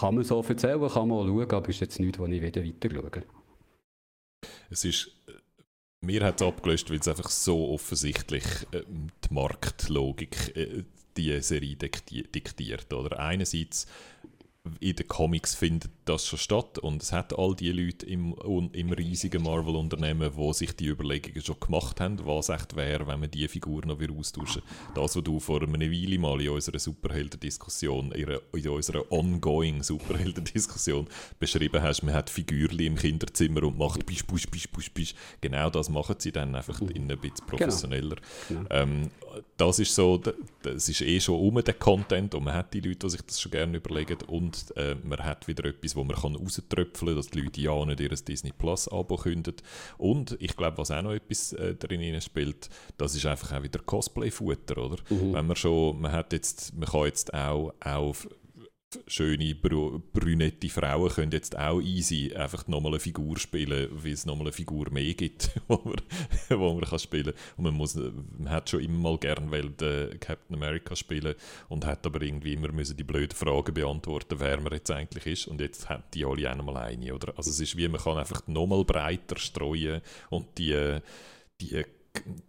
kann 0.00 0.14
man 0.14 0.24
so 0.24 0.42
erzählen, 0.42 0.80
kann 0.88 1.08
man 1.08 1.18
auch 1.18 1.26
schauen, 1.26 1.50
aber 1.50 1.68
ist 1.68 1.80
jetzt 1.80 2.00
nichts, 2.00 2.18
wo 2.18 2.26
ich 2.26 2.42
wieder 2.42 2.64
weiter 2.64 2.90
schaue. 2.90 3.22
Es 4.70 4.84
ist, 4.84 5.12
äh, 5.28 5.32
mir 6.00 6.24
hat 6.24 6.40
es 6.40 6.46
abgelöst, 6.46 6.90
weil 6.90 6.98
es 6.98 7.06
einfach 7.06 7.30
so 7.30 7.68
offensichtlich 7.68 8.44
ähm, 8.72 9.08
die 9.24 9.34
Marktlogik 9.34 10.56
äh, 10.56 10.84
die 11.16 11.40
Serie 11.42 11.76
dikti- 11.76 12.26
diktiert. 12.32 12.92
Oder? 12.92 13.20
Einerseits 13.20 13.86
in 14.78 14.96
den 14.96 15.08
Comics 15.08 15.54
findet 15.54 15.90
das 16.04 16.26
schon 16.26 16.38
statt 16.38 16.78
und 16.78 17.02
es 17.02 17.12
hat 17.12 17.36
all 17.36 17.54
die 17.54 17.72
Leute 17.72 18.06
im, 18.06 18.34
im 18.72 18.92
riesigen 18.92 19.42
Marvel-Unternehmen, 19.42 20.32
die 20.36 20.52
sich 20.52 20.74
die 20.74 20.86
Überlegungen 20.86 21.42
schon 21.42 21.58
gemacht 21.58 22.00
haben, 22.00 22.24
was 22.24 22.48
echt 22.48 22.76
wäre, 22.76 23.06
wenn 23.06 23.20
man 23.20 23.30
die 23.30 23.46
Figur 23.48 23.84
noch 23.84 23.98
wieder 23.98 24.14
austauschen. 24.14 24.62
Das, 24.94 25.16
was 25.16 25.24
du 25.24 25.40
vor 25.40 25.62
einer 25.62 25.80
Weile 25.80 26.18
mal 26.18 26.40
in 26.40 26.50
unserer 26.50 26.78
Superhelden-Diskussion, 26.78 28.12
in, 28.12 28.68
unserer 28.68 29.10
ongoing 29.10 29.82
Superhelden-Diskussion 29.82 31.08
beschrieben 31.40 31.82
hast, 31.82 32.02
man 32.02 32.14
hat 32.14 32.30
Figürli 32.30 32.86
im 32.86 32.96
Kinderzimmer 32.96 33.64
und 33.64 33.78
macht 33.78 34.06
bisch, 34.06 34.24
bisch, 34.24 34.48
bisch, 34.48 34.68
bisch, 34.68 34.92
bisch. 34.92 35.14
Genau 35.40 35.70
das 35.70 35.88
machen 35.88 36.16
sie 36.18 36.30
dann 36.30 36.54
einfach 36.54 36.80
in 36.80 37.10
ein 37.10 37.18
bisschen 37.18 37.46
professioneller. 37.46 38.16
Genau. 38.48 38.66
Ähm, 38.70 39.10
das 39.56 39.78
ist 39.78 39.94
so, 39.94 40.20
das 40.62 40.88
ist 40.88 41.00
eh 41.00 41.20
schon 41.20 41.40
um 41.40 41.62
den 41.62 41.78
Content 41.78 42.34
und 42.34 42.44
man 42.44 42.54
hat 42.54 42.74
die 42.74 42.80
Leute, 42.80 43.00
die 43.00 43.10
sich 43.10 43.22
das 43.22 43.40
schon 43.40 43.52
gerne 43.52 43.78
überlegen 43.78 44.18
und 44.26 44.74
äh, 44.76 44.96
man 45.02 45.18
hat 45.20 45.48
wieder 45.48 45.64
etwas, 45.64 45.96
wo 45.96 46.04
man 46.04 46.16
kann 46.16 46.34
rauströpfeln 46.36 47.08
kann, 47.08 47.16
dass 47.16 47.28
die 47.28 47.40
Leute 47.40 47.60
ja 47.60 47.84
nicht 47.84 48.00
ihr 48.00 48.08
Disney 48.08 48.52
Plus 48.52 48.88
Abo 48.88 49.16
künden. 49.16 49.56
Und 49.98 50.36
ich 50.40 50.56
glaube, 50.56 50.78
was 50.78 50.90
auch 50.90 51.02
noch 51.02 51.12
etwas 51.12 51.52
äh, 51.54 51.74
drin 51.74 52.20
spielt, 52.20 52.68
das 52.98 53.14
ist 53.14 53.26
einfach 53.26 53.52
auch 53.52 53.62
wieder 53.62 53.80
Cosplay-Futter, 53.80 54.78
oder? 54.78 54.96
Wenn 55.34 55.46
man 55.46 55.56
schon, 55.56 56.00
man 56.00 56.12
hat 56.12 56.32
jetzt, 56.32 56.74
man 56.74 56.88
kann 56.88 57.04
jetzt 57.04 57.32
auch 57.34 57.72
auf 57.80 58.28
schöne 59.06 59.54
brünette 59.54 60.68
Frauen 60.68 61.10
können 61.10 61.32
jetzt 61.32 61.58
auch 61.58 61.80
easy 61.80 62.32
einfach 62.34 62.66
nochmal 62.68 62.92
eine 62.92 63.00
Figur 63.00 63.38
spielen, 63.38 63.88
weil 63.92 64.12
es 64.12 64.26
nochmal 64.26 64.46
eine 64.46 64.52
Figur 64.52 64.90
mehr 64.90 65.14
gibt, 65.14 65.50
wo 65.68 65.80
man, 65.84 66.60
wo 66.60 66.74
man 66.74 66.84
kann 66.84 66.98
spielen 66.98 67.32
und 67.56 67.64
man, 67.64 67.74
muss, 67.74 67.94
man 67.94 68.50
hat 68.50 68.70
schon 68.70 68.80
immer 68.80 69.10
mal 69.10 69.18
gern 69.18 69.52
äh, 69.52 70.16
Captain 70.18 70.56
America 70.56 70.96
spielen 70.96 71.34
und 71.68 71.84
hat 71.86 72.06
aber 72.06 72.22
irgendwie 72.22 72.54
immer 72.54 72.72
müssen 72.72 72.96
die 72.96 73.04
blöden 73.04 73.36
Fragen 73.36 73.74
beantworten, 73.74 74.36
wer 74.38 74.60
man 74.60 74.72
jetzt 74.72 74.90
eigentlich 74.90 75.26
ist 75.26 75.48
und 75.48 75.60
jetzt 75.60 75.88
haben 75.88 76.04
die 76.14 76.24
alle 76.24 76.50
auch 76.50 76.56
nochmal 76.56 76.76
eine, 76.78 77.14
oder? 77.14 77.32
Also 77.36 77.50
es 77.50 77.60
ist 77.60 77.76
wie, 77.76 77.88
man 77.88 78.00
kann 78.00 78.18
einfach 78.18 78.46
nochmal 78.46 78.84
breiter 78.84 79.38
streuen 79.38 80.02
und 80.30 80.58
die, 80.58 80.98
die 81.60 81.84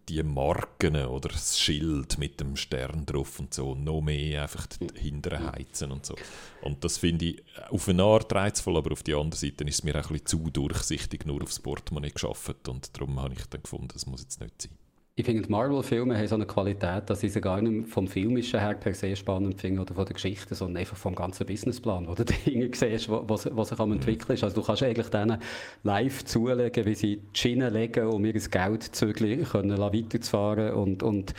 die 0.08 0.22
Marken 0.22 0.96
oder 1.06 1.30
das 1.30 1.58
Schild 1.58 2.18
mit 2.18 2.38
dem 2.38 2.56
Stern 2.56 3.06
drauf 3.06 3.38
und 3.40 3.54
so 3.54 3.74
noch 3.74 4.02
mehr 4.02 4.42
einfach 4.42 4.66
hinterher 4.94 5.52
heizen 5.52 5.90
und 5.90 6.04
so. 6.04 6.14
Und 6.62 6.84
das 6.84 6.98
finde 6.98 7.26
ich 7.26 7.42
auf 7.70 7.88
eine 7.88 8.02
Art 8.02 8.32
reizvoll, 8.34 8.76
aber 8.76 8.92
auf 8.92 9.02
die 9.02 9.14
andere 9.14 9.38
Seite 9.38 9.64
ist 9.64 9.76
es 9.76 9.82
mir 9.82 9.94
auch 9.94 10.10
ein 10.10 10.12
bisschen 10.12 10.26
zu 10.26 10.50
durchsichtig 10.50 11.24
nur 11.24 11.42
aufs 11.42 11.60
Portemonnaie 11.60 12.10
geschafft 12.10 12.68
und 12.68 12.94
darum 12.96 13.20
habe 13.20 13.34
ich 13.34 13.46
dann 13.46 13.62
gefunden, 13.62 13.88
das 13.92 14.06
muss 14.06 14.22
jetzt 14.22 14.40
nicht 14.40 14.62
sein. 14.62 14.83
Ich 15.16 15.24
finde, 15.24 15.42
die 15.42 15.48
Marvel-Filme 15.48 16.18
haben 16.18 16.26
so 16.26 16.34
eine 16.34 16.44
Qualität, 16.44 17.08
dass 17.08 17.22
ich 17.22 17.32
sie 17.32 17.40
gar 17.40 17.62
nicht 17.62 17.88
vom 17.88 18.08
Filmischen 18.08 18.58
her 18.58 18.74
per 18.74 18.94
se 18.94 19.14
spannend 19.14 19.60
finde 19.60 19.82
oder 19.82 19.94
von 19.94 20.04
der 20.06 20.14
Geschichte, 20.14 20.56
sondern 20.56 20.78
einfach 20.78 20.96
vom 20.96 21.14
ganzen 21.14 21.46
Businessplan, 21.46 22.08
wo 22.08 22.14
du 22.16 22.24
Dinge 22.24 22.68
siehst, 22.74 23.08
was, 23.08 23.48
was 23.52 23.68
sich 23.68 23.78
am 23.78 23.92
entwickeln 23.92 24.34
ist. 24.34 24.42
Also 24.42 24.60
du 24.60 24.66
kannst 24.66 24.82
eigentlich 24.82 25.10
denen 25.10 25.38
live 25.84 26.24
zulegen, 26.24 26.84
wie 26.84 26.94
sie 26.96 27.16
die 27.18 27.38
Schienen 27.38 27.72
legen, 27.72 28.08
um 28.08 28.24
ihr 28.24 28.32
Geld 28.32 28.82
zügig 28.82 29.48
können, 29.48 29.78
weiterzufahren 29.78 30.74
und, 30.74 31.04
und 31.04 31.32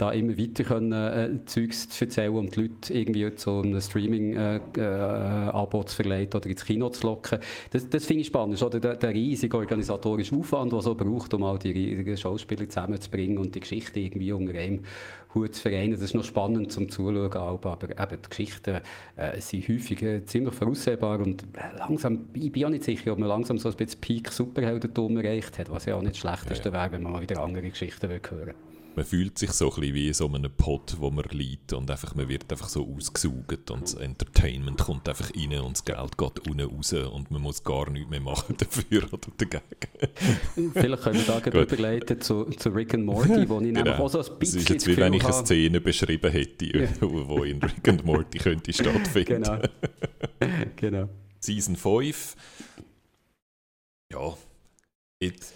da 0.00 0.12
immer 0.12 0.38
weiter 0.38 0.64
können, 0.64 0.92
äh, 0.92 1.44
Zeugs 1.44 1.88
zu 1.88 2.04
erzählen 2.04 2.34
und 2.34 2.56
die 2.56 2.62
Leute 2.62 2.94
irgendwie 2.94 3.34
zu 3.34 3.60
einem 3.60 3.80
Streaming-Abo 3.80 5.78
äh, 5.78 5.80
äh, 5.80 5.86
zu 5.86 5.96
verleiten 5.96 6.40
oder 6.40 6.48
ins 6.48 6.64
Kino 6.64 6.88
zu 6.88 7.06
locken. 7.06 7.38
Das, 7.70 7.88
das 7.88 8.06
finde 8.06 8.22
ich 8.22 8.28
spannend, 8.28 8.62
oder 8.62 8.80
der, 8.80 8.96
der 8.96 9.10
riesige 9.10 9.56
organisatorische 9.56 10.34
Aufwand, 10.34 10.72
der 10.72 10.80
so 10.80 10.94
braucht, 10.94 11.34
um 11.34 11.44
all 11.44 11.58
die 11.58 11.72
riesigen 11.72 12.16
Schauspieler 12.16 12.68
zusammenzubringen 12.68 13.38
und 13.38 13.54
die 13.54 13.60
Geschichte 13.60 14.00
irgendwie 14.00 14.32
unter 14.32 14.54
einem 14.54 14.80
Hut 15.34 15.54
zu 15.54 15.62
vereinen. 15.62 15.92
Das 15.92 16.00
ist 16.00 16.14
noch 16.14 16.24
spannend 16.24 16.72
zum 16.72 16.88
Zuschauen, 16.88 17.32
aber 17.32 17.90
eben 17.90 18.22
die 18.22 18.28
Geschichten 18.28 18.80
äh, 19.16 19.40
sind 19.40 19.68
häufig 19.68 20.02
äh, 20.02 20.24
ziemlich 20.24 20.54
voraussehbar 20.54 21.20
und 21.20 21.44
langsam, 21.76 22.26
ich 22.32 22.50
bin 22.50 22.64
auch 22.64 22.70
nicht 22.70 22.84
sicher, 22.84 23.12
ob 23.12 23.18
man 23.18 23.28
langsam 23.28 23.58
so 23.58 23.68
ein 23.68 23.76
bisschen 23.76 24.00
Peak 24.00 24.32
Superheldentum 24.32 25.18
erreicht 25.18 25.58
hat, 25.58 25.70
was 25.70 25.84
ja 25.84 25.96
auch 25.96 26.00
nicht 26.00 26.14
das 26.14 26.18
Schlechteste 26.18 26.70
ja. 26.70 26.74
wäre, 26.74 26.92
wenn 26.92 27.02
man 27.02 27.12
mal 27.12 27.22
wieder 27.22 27.42
andere 27.42 27.68
Geschichten 27.68 28.08
hören 28.08 28.20
würde 28.30 28.54
man 28.94 29.04
fühlt 29.04 29.38
sich 29.38 29.52
so 29.52 29.72
ein 29.72 29.82
wie 29.82 30.08
in 30.08 30.14
so 30.14 30.26
einem 30.26 30.50
Pot, 30.50 30.96
wo 30.98 31.10
man 31.10 31.24
liegt 31.30 31.72
und 31.72 31.90
einfach, 31.90 32.14
man 32.14 32.28
wird 32.28 32.50
einfach 32.50 32.68
so 32.68 32.86
ausgesaugt 32.86 33.70
und 33.70 33.82
das 33.82 33.94
Entertainment 33.94 34.78
kommt 34.78 35.08
einfach 35.08 35.30
rein 35.34 35.60
und 35.60 35.76
das 35.76 35.84
Geld 35.84 36.18
geht 36.18 36.48
unten 36.48 36.60
raus 36.60 36.92
und 36.92 37.30
man 37.30 37.42
muss 37.42 37.62
gar 37.62 37.90
nichts 37.90 38.10
mehr 38.10 38.20
machen 38.20 38.56
dafür 38.58 39.04
oder 39.12 39.28
dagegen. 39.36 40.72
Vielleicht 40.72 41.02
können 41.02 41.26
wir 41.26 41.40
da 41.40 41.60
überleiten 41.60 42.20
zu, 42.20 42.44
zu 42.44 42.70
Rick 42.70 42.94
and 42.94 43.04
Morty, 43.04 43.48
wo 43.48 43.60
ich 43.60 43.66
genau. 43.72 43.82
nämlich 43.82 43.94
auch 43.94 44.08
so 44.08 44.18
ein 44.18 44.38
bisschen 44.38 44.58
Es 44.58 44.64
ist 44.64 44.70
jetzt 44.70 44.86
wie 44.86 44.96
wenn 44.96 45.12
ich 45.12 45.24
eine 45.24 45.32
Szene 45.32 45.80
beschrieben 45.80 46.30
hätte, 46.30 46.78
ja. 46.78 46.88
wo 47.00 47.44
in 47.44 47.62
Rick 47.62 47.88
and 47.88 48.04
Morty 48.04 48.38
könnte 48.38 48.72
stattfinden. 48.72 49.42
Genau. 49.42 49.60
genau. 50.76 51.08
Season 51.40 51.76
5 51.76 52.36
ja, 54.12 54.36
jetzt, 55.20 55.54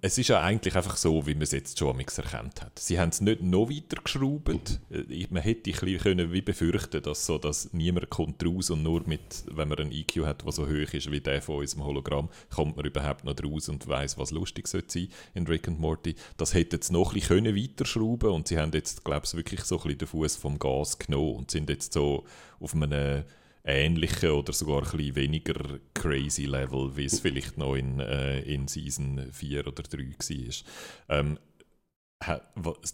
es 0.00 0.18
ist 0.18 0.28
ja 0.28 0.40
eigentlich 0.40 0.76
einfach 0.76 0.96
so, 0.96 1.26
wie 1.26 1.34
man 1.34 1.42
es 1.42 1.52
jetzt 1.52 1.78
schon 1.78 1.98
erkannt 1.98 2.62
hat. 2.62 2.78
Sie 2.78 2.98
haben 2.98 3.10
es 3.10 3.20
nicht 3.20 3.42
noch 3.42 3.68
weiter 3.68 4.00
geschraubt. 4.02 4.80
Äh, 4.90 5.26
man 5.30 5.42
hätte 5.42 5.70
ein 5.70 5.98
können 5.98 6.32
wie 6.32 6.42
befürchten 6.42 7.02
dass 7.02 7.26
so, 7.26 7.38
dass 7.38 7.72
niemand 7.72 8.10
kommt 8.10 8.44
raus 8.44 8.70
und 8.70 8.82
nur 8.82 9.02
mit, 9.06 9.44
wenn 9.50 9.68
man 9.68 9.78
einen 9.78 9.92
IQ 9.92 10.24
hat, 10.24 10.44
der 10.44 10.52
so 10.52 10.66
hoch 10.66 10.92
ist 10.92 11.10
wie 11.10 11.20
der 11.20 11.42
von 11.42 11.56
unserem 11.56 11.84
Hologramm, 11.84 12.28
kommt 12.54 12.76
man 12.76 12.86
überhaupt 12.86 13.24
noch 13.24 13.36
raus 13.42 13.68
und 13.68 13.86
weiß, 13.86 14.18
was 14.18 14.30
lustig 14.30 14.68
sein 14.68 14.82
sollte 14.86 15.08
in 15.34 15.46
Rick 15.46 15.68
and 15.68 15.80
Morty. 15.80 16.14
Das 16.36 16.54
hätte 16.54 16.76
jetzt 16.76 16.92
noch 16.92 17.12
ein 17.12 17.20
bisschen 17.20 17.56
weiterschrauben 17.56 18.30
und 18.30 18.48
sie 18.48 18.58
haben 18.58 18.72
jetzt, 18.72 19.04
glaube 19.04 19.22
ich, 19.24 19.34
wirklich 19.34 19.62
so 19.62 19.76
ein 19.76 19.82
bisschen 19.82 19.98
den 19.98 20.08
Fuß 20.08 20.36
vom 20.36 20.58
Gas 20.58 20.98
genommen 20.98 21.36
und 21.36 21.50
sind 21.50 21.68
jetzt 21.70 21.92
so 21.92 22.24
auf 22.60 22.74
einem 22.74 23.24
ähnlichen 23.66 24.30
oder 24.30 24.52
sogar 24.52 24.78
ein 24.78 24.90
bisschen 24.90 25.16
weniger 25.16 25.80
crazy 25.92 26.44
Level, 26.44 26.96
wie 26.96 27.04
es 27.04 27.20
vielleicht 27.20 27.58
noch 27.58 27.74
in, 27.74 28.00
äh, 28.00 28.40
in 28.40 28.68
Season 28.68 29.28
4 29.32 29.66
oder 29.66 29.82
3 29.82 29.98
war. 29.98 30.64
Ähm, 31.08 31.38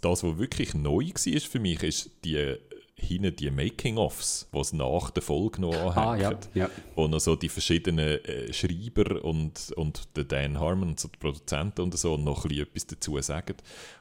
das, 0.01 0.25
was 0.25 0.39
wirklich 0.39 0.75
neu 0.75 1.05
war 1.05 1.41
für 1.41 1.61
mich, 1.61 1.83
ist 1.83 2.11
die 2.25 2.57
hinten 2.95 3.35
die 3.37 3.51
Making-ofs, 3.51 4.49
die 4.53 4.59
es 4.59 4.73
nach 4.73 5.11
der 5.11 5.23
Folge 5.23 5.61
noch 5.61 5.73
anhängen. 5.73 5.99
Ah, 5.99 6.17
ja, 6.17 6.39
ja. 6.55 6.71
Wo 6.95 7.09
noch 7.09 7.21
so 7.21 7.37
die 7.37 7.49
verschiedenen 7.49 8.25
äh, 8.25 8.53
Schreiber 8.53 9.25
und, 9.25 9.73
und 9.77 10.17
der 10.17 10.25
Dan 10.25 10.61
Harmon, 10.61 10.97
so 10.97 11.09
die 11.09 11.19
Produzenten 11.19 11.83
und 11.83 11.99
so, 11.99 12.17
noch 12.17 12.45
ein 12.45 12.49
bisschen 12.49 12.67
etwas 12.67 12.87
dazu 12.87 13.21
sagen. 13.21 13.57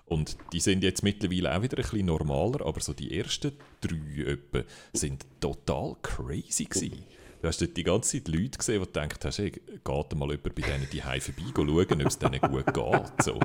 Und 0.05 0.37
die 0.53 0.59
sind 0.59 0.83
jetzt 0.83 1.03
mittlerweile 1.03 1.55
auch 1.55 1.61
wieder 1.61 1.77
ein 1.77 1.83
bisschen 1.83 2.05
normaler, 2.05 2.65
aber 2.65 2.81
so 2.81 2.93
die 2.93 3.17
ersten 3.17 3.53
drei 3.79 4.31
etwa 4.31 4.63
sind 4.93 5.25
total 5.39 5.95
crazy 6.01 6.65
gewesen. 6.65 7.03
Du 7.41 7.47
hast 7.47 7.59
dort 7.59 7.75
die 7.75 7.83
ganze 7.83 8.17
Zeit 8.17 8.27
Leute 8.27 8.59
gesehen, 8.59 8.81
die 8.81 8.85
gedacht 8.85 9.25
hast, 9.25 9.39
hey, 9.39 9.49
geht 9.49 10.15
mal 10.15 10.29
jemand 10.29 10.43
bei 10.43 10.61
denen 10.61 10.87
die 10.91 11.03
Hause 11.03 11.33
vorbei 11.33 11.51
schauen, 11.55 12.01
ob 12.01 12.07
es 12.07 12.19
denen 12.19 12.39
gut 12.39 12.65
geht. 12.71 13.23
So. 13.23 13.39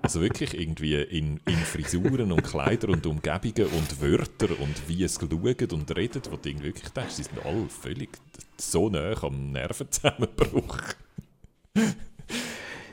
Also 0.00 0.22
wirklich 0.22 0.58
irgendwie 0.58 0.94
in, 0.94 1.38
in 1.46 1.56
Frisuren 1.56 2.32
und 2.32 2.42
Kleider 2.42 2.88
und 2.88 3.04
Umgebungen 3.04 3.66
und 3.72 4.00
Wörter 4.00 4.58
und 4.58 4.88
wie 4.88 5.04
es 5.04 5.16
schauen 5.16 5.70
und 5.70 5.96
reden, 5.96 6.22
wo 6.30 6.36
du 6.36 6.62
wirklich 6.62 6.88
denkst, 6.88 7.14
sie 7.14 7.24
sind 7.24 7.44
alle 7.44 7.68
völlig 7.68 8.08
so 8.56 8.88
nah 8.88 9.12
am 9.22 9.52
Nervenzusammenbruch. 9.52 10.78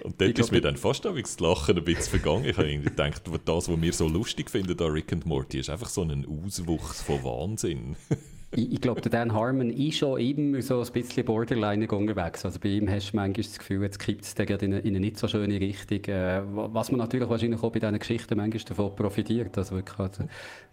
Und 0.03 0.19
dort 0.19 0.39
ist 0.39 0.51
mir 0.51 0.59
dann 0.59 0.75
fast 0.75 1.07
auch 1.07 1.17
das 1.17 1.39
Lachen 1.39 1.77
ein 1.77 1.85
bisschen 1.85 2.19
vergangen. 2.19 2.43
Ich 2.43 2.57
habe 2.57 2.77
gedacht, 2.79 3.21
das, 3.45 3.69
was 3.69 3.81
wir 3.81 3.93
so 3.93 4.09
lustig 4.09 4.49
finden 4.49 4.77
an 4.77 4.91
Rick 4.91 5.13
and 5.13 5.25
Morty, 5.25 5.59
ist 5.59 5.69
einfach 5.69 5.87
so 5.87 6.01
ein 6.01 6.25
Auswuchs 6.25 7.01
von 7.01 7.23
Wahnsinn 7.23 7.95
ich, 8.55 8.73
ich 8.73 8.81
glaube, 8.81 9.01
der 9.01 9.11
Dan 9.11 9.33
Harmon 9.33 9.69
ist 9.69 9.97
schon 9.97 10.19
immer 10.19 10.61
so 10.61 10.81
ein 10.81 10.91
bisschen 10.91 11.25
borderline 11.25 11.87
unterwegs. 11.87 12.45
Also 12.45 12.59
bei 12.59 12.69
ihm 12.69 12.89
hast 12.89 13.11
du 13.11 13.17
manchmal 13.17 13.43
das 13.43 13.57
Gefühl, 13.57 13.81
jetzt 13.83 13.99
kippt 13.99 14.23
es 14.23 14.33
in, 14.33 14.73
in 14.73 14.87
eine 14.87 14.99
nicht 14.99 15.17
so 15.17 15.27
schöne 15.27 15.59
Richtung. 15.59 16.03
Äh, 16.05 16.41
was 16.45 16.91
man 16.91 16.99
natürlich 16.99 17.29
wahrscheinlich 17.29 17.61
auch 17.63 17.71
bei 17.71 17.79
diesen 17.79 17.99
Geschichten 17.99 18.37
manchmal 18.37 18.63
davon 18.63 18.95
profitiert. 18.95 19.57
Also 19.57 19.75
wirklich 19.75 19.99
also 19.99 20.23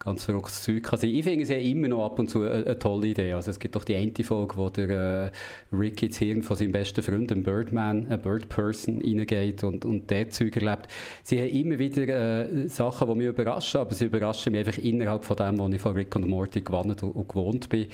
ganz 0.00 0.24
verrücktes 0.24 0.62
Zeug 0.62 0.82
kann 0.82 0.98
sein. 0.98 1.10
Ich 1.10 1.24
finde 1.24 1.42
es 1.42 1.50
ja 1.50 1.58
immer 1.58 1.88
noch 1.88 2.06
ab 2.06 2.18
und 2.18 2.28
zu 2.28 2.42
eine, 2.42 2.64
eine, 2.64 2.78
tolle 2.78 3.08
Idee. 3.08 3.34
Also 3.34 3.50
es 3.50 3.58
gibt 3.58 3.76
doch 3.76 3.84
die 3.84 3.94
eine 3.94 4.12
Folge, 4.24 4.56
wo 4.56 4.70
der 4.70 4.90
äh, 4.90 5.30
Rick 5.76 6.02
ins 6.02 6.16
Hirn 6.18 6.42
von 6.42 6.56
seinem 6.56 6.72
besten 6.72 7.02
Freund, 7.02 7.30
einem 7.30 7.42
Birdman, 7.42 8.08
ein 8.08 8.20
Birdperson, 8.20 9.02
reingeht 9.02 9.62
und, 9.62 9.84
und 9.84 10.10
der 10.10 10.30
Zeug 10.30 10.56
erlebt. 10.56 10.88
Sie 11.22 11.38
haben 11.38 11.48
immer 11.48 11.78
wieder 11.78 12.48
äh, 12.48 12.68
Sachen, 12.68 13.08
die 13.08 13.14
mich 13.14 13.26
überraschen, 13.26 13.82
aber 13.82 13.94
sie 13.94 14.06
überraschen 14.06 14.52
mich 14.52 14.66
einfach 14.66 14.82
innerhalb 14.82 15.24
von 15.24 15.36
dem, 15.36 15.58
was 15.58 15.72
ich 15.72 15.80
von 15.80 15.92
Rick 15.92 16.16
und 16.16 16.26
Morty 16.26 16.62
gewandt 16.62 17.02
und, 17.02 17.14
und 17.14 17.28
gewohnt 17.28 17.68
bin. 17.68 17.88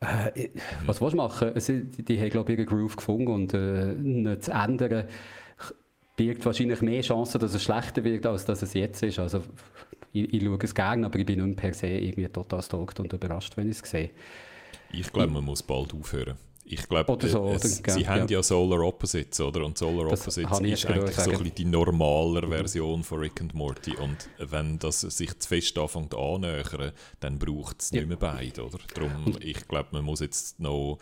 Äh, 0.00 0.50
was 0.86 1.00
willst 1.00 1.14
du 1.14 1.16
machen? 1.16 1.52
Also, 1.52 1.72
die, 1.72 2.04
die 2.04 2.20
haben, 2.20 2.30
glaube 2.30 2.52
ich, 2.52 2.58
ihren 2.60 2.68
Groove 2.68 2.96
gefunden 2.96 3.26
und 3.26 3.54
äh, 3.54 4.38
zu 4.38 4.52
ändern 4.52 5.04
birgt 6.16 6.44
wahrscheinlich 6.44 6.82
mehr 6.82 7.00
Chancen, 7.00 7.40
dass 7.40 7.54
es 7.54 7.62
schlechter 7.62 8.04
wird, 8.04 8.26
als 8.26 8.44
dass 8.44 8.60
es 8.60 8.74
jetzt 8.74 9.02
ist. 9.02 9.18
Also, 9.18 9.42
ich, 10.12 10.34
ich 10.34 10.42
schaue 10.42 10.58
es 10.62 10.74
gerne, 10.74 11.06
aber 11.06 11.18
ich 11.18 11.26
bin 11.26 11.44
nicht 11.44 11.56
per 11.56 11.74
se 11.74 11.88
irgendwie 11.88 12.28
total 12.28 12.62
stoked 12.62 13.00
und 13.00 13.12
überrascht, 13.12 13.56
wenn 13.56 13.70
ich 13.70 13.80
es 13.82 13.90
sehe. 13.90 14.10
Ich 14.92 15.12
glaube, 15.12 15.32
man 15.32 15.44
muss 15.44 15.62
bald 15.62 15.94
aufhören. 15.94 16.36
Ich 16.72 16.88
glaube, 16.88 17.28
so, 17.28 17.48
äh, 17.48 17.58
sie 17.58 18.02
ja, 18.02 18.06
haben 18.06 18.28
ja. 18.28 18.42
Solar 18.44 18.80
Opposites, 18.86 19.40
oder? 19.40 19.64
Und 19.64 19.76
Solar 19.76 20.08
das 20.08 20.20
Opposites 20.20 20.60
ist 20.60 20.86
eigentlich 20.86 21.16
so 21.16 21.30
ein 21.32 21.52
die 21.52 21.64
normaler 21.64 22.46
mhm. 22.46 22.52
Version 22.52 23.02
von 23.02 23.18
Rick 23.18 23.40
and 23.40 23.54
Morty. 23.54 23.96
Und 23.96 24.28
wenn 24.38 24.78
das 24.78 25.00
sich 25.00 25.36
zu 25.36 25.48
fest 25.48 25.76
anfängt 25.78 26.14
annähern, 26.14 26.92
dann 27.18 27.38
braucht 27.40 27.82
es 27.82 27.90
ja. 27.90 28.00
nicht 28.00 28.08
mehr 28.08 28.18
beide, 28.18 28.64
oder? 28.64 28.78
Darum, 28.94 29.36
ich 29.40 29.66
glaube, 29.66 29.88
man 29.92 30.04
muss 30.04 30.20
jetzt 30.20 30.60
noch 30.60 30.98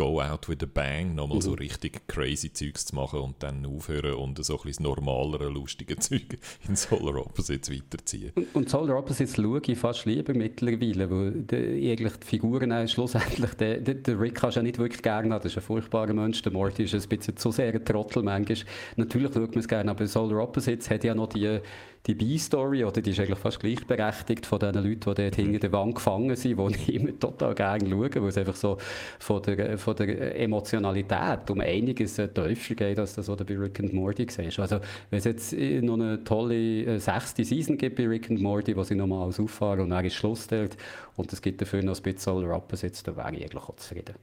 Go 0.00 0.18
Out 0.18 0.48
with 0.48 0.62
a 0.62 0.66
Bang, 0.66 1.14
nochmal 1.14 1.36
mhm. 1.36 1.42
so 1.42 1.52
richtig 1.52 2.08
crazy 2.08 2.50
Zeugs 2.50 2.86
zu 2.86 2.96
machen 2.96 3.20
und 3.20 3.42
dann 3.42 3.66
aufhören 3.66 4.14
und 4.14 4.42
so 4.42 4.56
ein 4.56 4.62
bisschen 4.64 4.84
normalere, 4.84 5.50
lustige 5.50 5.94
Zeug 5.98 6.38
in 6.66 6.74
Solar 6.74 7.16
Opposites 7.16 7.70
weiterziehen. 7.70 8.32
Und, 8.34 8.54
und 8.54 8.70
Solar 8.70 8.96
Opposites 8.96 9.36
schaue 9.36 9.60
ich 9.60 9.76
fast 9.76 10.06
lieber 10.06 10.32
mittlerweile, 10.32 11.10
weil 11.10 11.32
die, 11.42 11.90
eigentlich 11.90 12.16
die 12.16 12.26
Figuren 12.26 12.70
äh, 12.70 12.88
schlussendlich, 12.88 13.52
der, 13.56 13.82
der, 13.82 13.96
der 13.96 14.18
Rick 14.18 14.36
kannst 14.36 14.56
du 14.56 14.60
ja 14.60 14.62
nicht 14.62 14.78
wirklich 14.78 15.02
gerne 15.02 15.34
haben, 15.34 15.42
das 15.42 15.52
ist 15.52 15.58
ein 15.58 15.64
furchtbarer 15.64 16.14
Mensch, 16.14 16.40
der 16.40 16.52
Morty 16.52 16.84
ist 16.84 16.94
ein 16.94 17.06
bisschen 17.06 17.36
zu 17.36 17.50
sehr 17.50 17.74
ein 17.74 17.84
Trottel 17.84 18.22
manchmal. 18.22 18.56
Natürlich 18.96 19.34
schaut 19.34 19.50
man 19.50 19.58
es 19.58 19.68
gerne, 19.68 19.90
aber 19.90 20.06
Solar 20.06 20.42
Opposites 20.42 20.88
hat 20.88 21.04
ja 21.04 21.14
noch 21.14 21.28
die 21.28 21.60
die 22.06 22.14
B-Story, 22.14 22.84
oder 22.84 23.02
die 23.02 23.10
ist 23.10 23.20
eigentlich 23.20 23.38
fast 23.38 23.60
gleichberechtigt 23.60 24.46
von 24.46 24.58
den 24.58 24.74
Leuten, 24.74 25.00
die 25.00 25.22
dort 25.22 25.36
hinter 25.36 25.58
der 25.58 25.72
Wand 25.72 25.96
gefangen 25.96 26.34
sind, 26.34 26.58
die 26.86 26.96
immer 26.96 27.18
total 27.18 27.54
gerne 27.54 27.88
schaue, 27.88 28.14
weil 28.14 28.28
es 28.28 28.38
einfach 28.38 28.56
so 28.56 28.78
von 29.18 29.42
der, 29.42 29.76
von 29.76 29.96
der 29.96 30.40
Emotionalität 30.40 31.50
um 31.50 31.60
einiges 31.60 32.16
tiefer 32.16 32.74
geht, 32.74 32.98
als 32.98 33.14
das, 33.14 33.28
was 33.28 33.36
du 33.36 33.44
bei 33.44 33.56
Rick 33.56 33.80
and 33.80 33.92
Morty 33.92 34.26
siehst. 34.28 34.58
Also, 34.58 34.80
wenn 35.10 35.18
es 35.18 35.24
jetzt 35.24 35.52
noch 35.52 35.94
eine 35.94 36.24
tolle 36.24 36.84
äh, 36.84 36.98
sechste 36.98 37.44
Season 37.44 37.76
gibt 37.76 37.96
bei 37.96 38.06
Rick 38.06 38.30
and 38.30 38.40
Morty, 38.40 38.74
wo 38.74 38.82
sie 38.82 38.94
nochmal 38.94 39.24
alles 39.24 39.38
auffahren 39.38 39.80
und 39.80 39.90
dann 39.90 40.04
ist 40.04 40.14
Schluss 40.14 40.46
dort, 40.46 40.76
und 41.16 41.32
es 41.32 41.42
gibt 41.42 41.60
dafür 41.60 41.82
noch 41.82 41.96
ein 41.96 42.02
bisschen 42.02 42.18
Solar 42.18 42.56
Opposites, 42.56 43.02
dann 43.02 43.16
wäre 43.16 43.34
ich 43.34 43.42
eigentlich 43.42 43.62
auch 43.62 43.76
zufrieden 43.76 44.14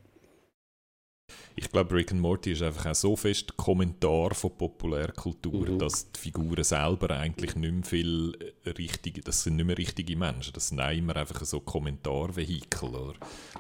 ich 1.56 1.72
glaube, 1.72 1.96
Rick 1.96 2.12
and 2.12 2.22
Morty 2.22 2.52
ist 2.52 2.62
einfach 2.62 2.86
auch 2.92 2.96
so 2.96 3.16
fest 3.16 3.58
Kommentar 3.58 4.34
von 4.36 4.56
Populärkultur, 4.58 5.70
mhm. 5.70 5.80
dass 5.80 6.12
die 6.12 6.20
Figuren 6.20 6.64
selber 6.64 7.10
eigentlich 7.12 7.56
nicht 7.56 7.74
mehr 7.74 7.84
viel 7.84 8.54
richtige, 8.66 9.22
das 9.22 9.44
sind 9.44 9.56
nicht 9.56 9.66
mehr 9.66 9.78
richtige 9.78 10.16
Menschen, 10.16 10.54
das 10.54 10.70
sind 10.70 10.80
auch 10.80 10.92
immer 10.92 11.16
einfach 11.16 11.44
so 11.44 11.60
Kommentarvehikel. 11.60 12.90
Oder? 12.90 13.16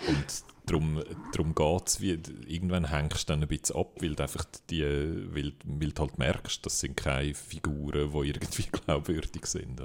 Und 0.08 0.44
darum, 0.68 1.02
darum 1.32 1.56
geht 1.56 1.88
es, 1.88 2.00
irgendwann 2.02 2.90
hängst 2.90 3.28
du 3.28 3.34
dann 3.34 3.42
ein 3.42 3.48
bisschen 3.48 3.76
ab, 3.78 3.94
weil 4.00 4.14
du 4.16 4.24
einfach 4.24 4.46
die, 4.70 4.84
weil, 4.84 5.54
weil 5.66 5.92
du 5.92 6.02
halt 6.02 6.20
merkst, 6.20 6.66
das 6.66 6.80
sind 6.80 6.96
keine 6.96 7.34
Figuren, 7.34 8.12
die 8.12 8.28
irgendwie 8.30 8.64
glaubwürdig 8.86 9.46
sind. 9.46 9.82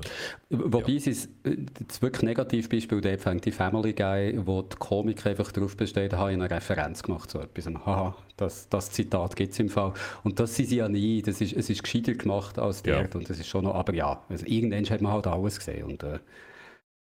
Wobei 0.51 0.93
es 0.95 1.07
ist, 1.07 1.31
äh, 1.45 1.57
das 1.89 2.03
wirklich 2.03 2.23
Negativbeispiel 2.23 3.01
dort 3.01 3.21
fängt 3.21 3.45
die 3.45 3.53
Family 3.53 3.93
Guy, 3.95 4.39
wo 4.45 4.63
die 4.63 4.77
Komik 4.77 5.25
einfach 5.27 5.53
darauf 5.53 5.77
besteht, 5.77 6.13
habe 6.13 6.31
ich 6.33 6.35
eine 6.35 6.51
Referenz 6.51 7.03
gemacht 7.03 7.31
zu 7.31 7.39
etwas. 7.39 7.67
Und, 7.67 7.87
Haha, 7.87 8.17
das, 8.37 8.69
das 8.69 8.91
Zitat 8.91 9.37
gibt 9.37 9.53
es 9.53 9.59
im 9.61 9.69
Fall. 9.69 9.95
Und 10.25 10.39
das 10.41 10.55
sind 10.57 10.69
sie 10.69 10.77
ja 10.77 10.89
nie. 10.89 11.23
Das 11.23 11.41
ist, 11.41 11.53
es 11.53 11.71
ist 11.71 11.83
gescheiter 11.83 12.15
gemacht 12.15 12.59
als 12.59 12.83
Ja. 12.85 13.01
dort. 13.01 13.15
Und 13.15 13.31
das 13.31 13.39
ist 13.39 13.47
schon 13.47 13.65
noch, 13.65 13.75
aber 13.75 13.95
ja, 13.95 14.23
also 14.29 14.45
irgendwann 14.47 14.85
hat 14.91 15.01
man 15.01 15.13
halt 15.13 15.27
alles 15.27 15.59
gesehen. 15.59 15.85
Und 15.85 16.03
äh, 16.03 16.19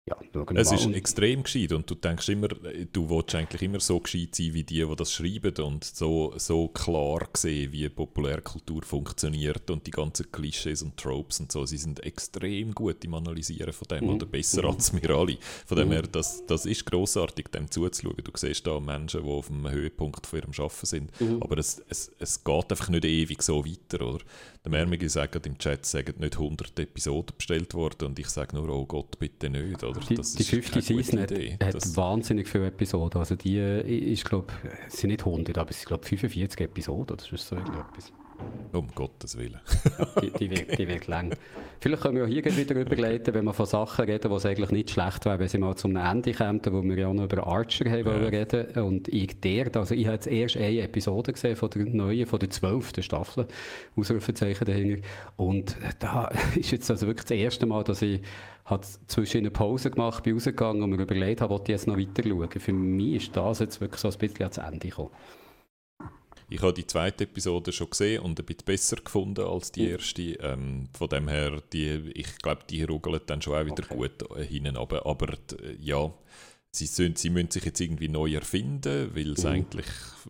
ja, 0.06 0.18
wir 0.34 0.58
Es 0.58 0.72
ist 0.72 0.86
Und- 0.86 0.95
extrem 0.95 1.43
gescheit 1.43 1.72
und 1.72 1.89
du 1.89 1.95
denkst 1.95 2.28
immer, 2.30 2.49
du 2.49 3.10
willst 3.10 3.36
eigentlich 3.36 3.62
immer 3.62 3.80
so 3.80 3.99
gescheit 4.01 4.36
sein 4.36 4.54
wie 4.54 4.64
die, 4.64 4.86
die 4.86 4.95
das 4.97 5.14
schreiben 5.14 5.56
und 5.64 5.86
so, 5.86 6.34
so 6.38 6.68
klar 6.68 7.30
sehen, 7.34 7.72
wie 7.72 7.88
Populärkultur 7.88 8.84
funktioniert 8.84 9.70
und 9.72 9.88
die 9.88 9.91
ganzen 9.91 10.30
Klischees 10.30 10.82
und 10.84 10.97
Tropes 10.97 11.39
und 11.39 11.51
so. 11.54 11.66
Sie 11.66 11.78
sind 11.78 12.01
extrem 12.04 12.74
gut 12.74 13.06
im 13.06 13.14
Analysieren 13.14 13.72
von 13.72 13.88
dem 13.88 14.10
oder 14.10 14.26
besser 14.26 14.66
als 14.66 14.93
wir 14.93 15.10
alle. 15.12 15.38
Von 15.66 15.78
dem 15.78 15.91
her, 15.91 16.01
das, 16.04 16.45
das 16.47 16.66
ist 16.66 16.86
grossartig, 16.86 17.49
dem 17.49 17.72
zuzuschauen. 17.72 18.17
Du 18.24 18.32
siehst 18.36 18.67
da 18.67 18.82
Menschen, 18.82 19.24
die 19.24 19.30
auf 19.30 19.47
dem 19.47 19.70
Höhepunkt 19.70 20.28
von 20.28 20.39
ihrem 20.39 20.51
Arbeiten 20.58 20.86
sind, 20.86 21.12
aber 21.39 21.58
es, 21.58 21.82
es, 21.88 22.12
es 22.20 22.43
geht 22.43 22.71
einfach 22.71 22.89
nicht 22.89 23.05
ewig 23.05 23.42
so 23.42 23.63
weiter, 23.66 24.05
oder? 24.05 24.20
Der 24.65 24.71
Mermige 24.71 25.09
sagt 25.09 25.45
im 25.45 25.57
Chat, 25.57 25.85
sagen 25.85 26.13
nicht 26.19 26.35
100 26.35 26.79
Episoden 26.79 27.35
bestellt 27.37 27.73
worden 27.73 28.05
und 28.07 28.19
ich 28.19 28.27
sage 28.29 28.55
nur, 28.55 28.69
oh 28.69 28.85
Gott, 28.85 29.19
bitte 29.19 29.49
nicht, 29.49 29.83
oder? 29.83 29.99
Die, 29.99 30.15
Das 30.15 30.35
die 30.35 30.43
ist 30.43 30.49
fünfte 30.51 30.79
keine 30.79 30.85
gute 30.85 31.03
Season 31.03 31.19
hat, 31.19 31.31
hat 31.67 31.73
Das- 31.75 31.97
wahnsinnig 31.97 32.47
viele 32.47 32.67
Episoden. 32.67 33.19
Also 33.19 33.35
die 33.35 33.57
äh, 33.57 33.81
ist, 34.13 34.23
glaube 34.23 34.53
es 34.87 34.93
sind 34.97 35.09
nicht 35.09 35.25
100, 35.25 35.57
aber 35.57 35.69
es 35.69 35.79
sind, 35.79 35.87
glaube 35.89 36.05
45 36.05 36.61
Episoden 36.61 37.13
oder 37.13 37.23
sonst 37.23 37.45
so 37.45 37.57
irgendetwas. 37.57 38.13
Um 38.72 38.88
Gottes 38.96 39.38
Willen. 39.38 39.60
Die, 40.22 40.32
die, 40.32 40.50
wird, 40.50 40.78
die 40.80 40.88
wird 40.88 41.08
lang. 41.08 41.36
Vielleicht 41.80 42.01
können 42.01 42.16
wir 42.16 42.24
auch 42.24 42.28
hier 42.28 42.43
wieder 42.46 42.76
überleiten, 42.80 43.34
wenn 43.34 43.46
wir 43.46 43.54
von 43.54 43.66
Sachen 43.66 44.05
reden, 44.05 44.30
die 44.30 44.36
es 44.36 44.46
eigentlich 44.46 44.72
nicht 44.72 44.89
schlecht 44.89 45.26
wäre, 45.26 45.38
wenn 45.38 45.47
sie 45.47 45.58
mal 45.58 45.76
zum 45.76 45.96
Ende 45.96 46.32
kämen, 46.32 46.62
wo 46.72 46.82
wir 46.82 46.97
ja 46.97 47.08
auch 47.08 47.14
noch 47.14 47.26
über 47.26 47.46
Archer 47.46 47.89
haben 47.92 48.05
wollen 48.05 48.24
reden. 48.24 48.68
Und 48.84 49.10
ich 49.10 49.39
dort, 49.42 49.78
also 49.78 49.93
ich 49.93 50.05
habe 50.05 50.16
jetzt 50.16 50.28
erst 50.28 50.58
eine 50.58 50.82
Episode 50.82 51.34
gesehen 51.34 51.55
von 51.55 51.70
der 51.70 51.86
neuen, 51.86 52.26
von 52.26 52.39
der 52.39 52.50
zwölften 52.50 53.04
Staffel, 53.04 53.47
Ausrufezeichen 53.96 54.66
dahinter. 54.66 55.01
Und 55.38 55.76
da 56.00 56.30
ist 56.55 56.72
jetzt 56.72 56.89
also 56.89 57.05
wirklich 57.05 57.26
das 57.26 57.38
erste 57.38 57.66
Mal, 57.66 57.84
dass 57.84 58.01
ich 58.01 58.22
hat 58.66 58.86
zwischen 59.08 59.39
eine 59.39 59.51
Pause 59.51 59.92
gemacht, 59.92 60.24
bin 60.24 60.36
rausgegangen 60.36 60.82
und 60.82 60.92
mir 60.92 61.01
überlegt 61.01 61.42
habe, 61.42 61.54
ob 61.54 61.64
ich 61.64 61.74
jetzt 61.74 61.86
noch 61.86 61.97
weiter 61.97 62.24
schauen. 62.24 62.50
Für 62.50 62.74
mich 62.74 63.16
ist 63.16 63.36
das 63.36 63.60
jetzt 63.60 63.82
wirklich 63.82 64.00
so 64.00 64.08
ein 64.08 64.18
bisschen 64.18 64.42
ans 64.42 64.58
Ende 64.58 64.88
gekommen. 64.88 65.12
Ich 66.54 66.62
habe 66.62 66.74
die 66.74 66.86
zweite 66.86 67.24
Episode 67.24 67.71
schon 67.71 67.89
gesehen 67.89 68.21
und 68.21 68.39
ein 68.39 68.46
bisschen 68.46 68.66
besser 68.66 68.97
gefunden 68.97 69.43
als 69.43 69.71
die 69.71 69.89
erste. 69.89 70.21
Ähm, 70.21 70.88
von 70.96 71.09
dem 71.09 71.28
her, 71.28 71.63
die, 71.74 72.12
ich 72.13 72.38
glaube, 72.38 72.62
die 72.70 72.84
rugeln 72.84 73.20
dann 73.25 73.42
schon 73.42 73.55
auch 73.55 73.66
wieder 73.66 73.84
Okay. 73.84 73.96
gut 73.96 74.38
äh, 74.38 74.43
hinten 74.46 74.78
runter. 74.78 75.04
Aber 75.04 75.30
äh, 75.34 75.75
ja, 75.82 76.13
sie, 76.71 76.86
sind, 76.86 77.17
sie 77.17 77.32
müssen 77.32 77.50
sich 77.50 77.66
jetzt 77.66 77.80
irgendwie 77.82 78.08
neu 78.08 78.34
erfinden, 78.36 79.16
weil 79.16 79.32
es 79.32 79.43
Mhm. 79.46 79.50
eigentlich, 79.50 79.86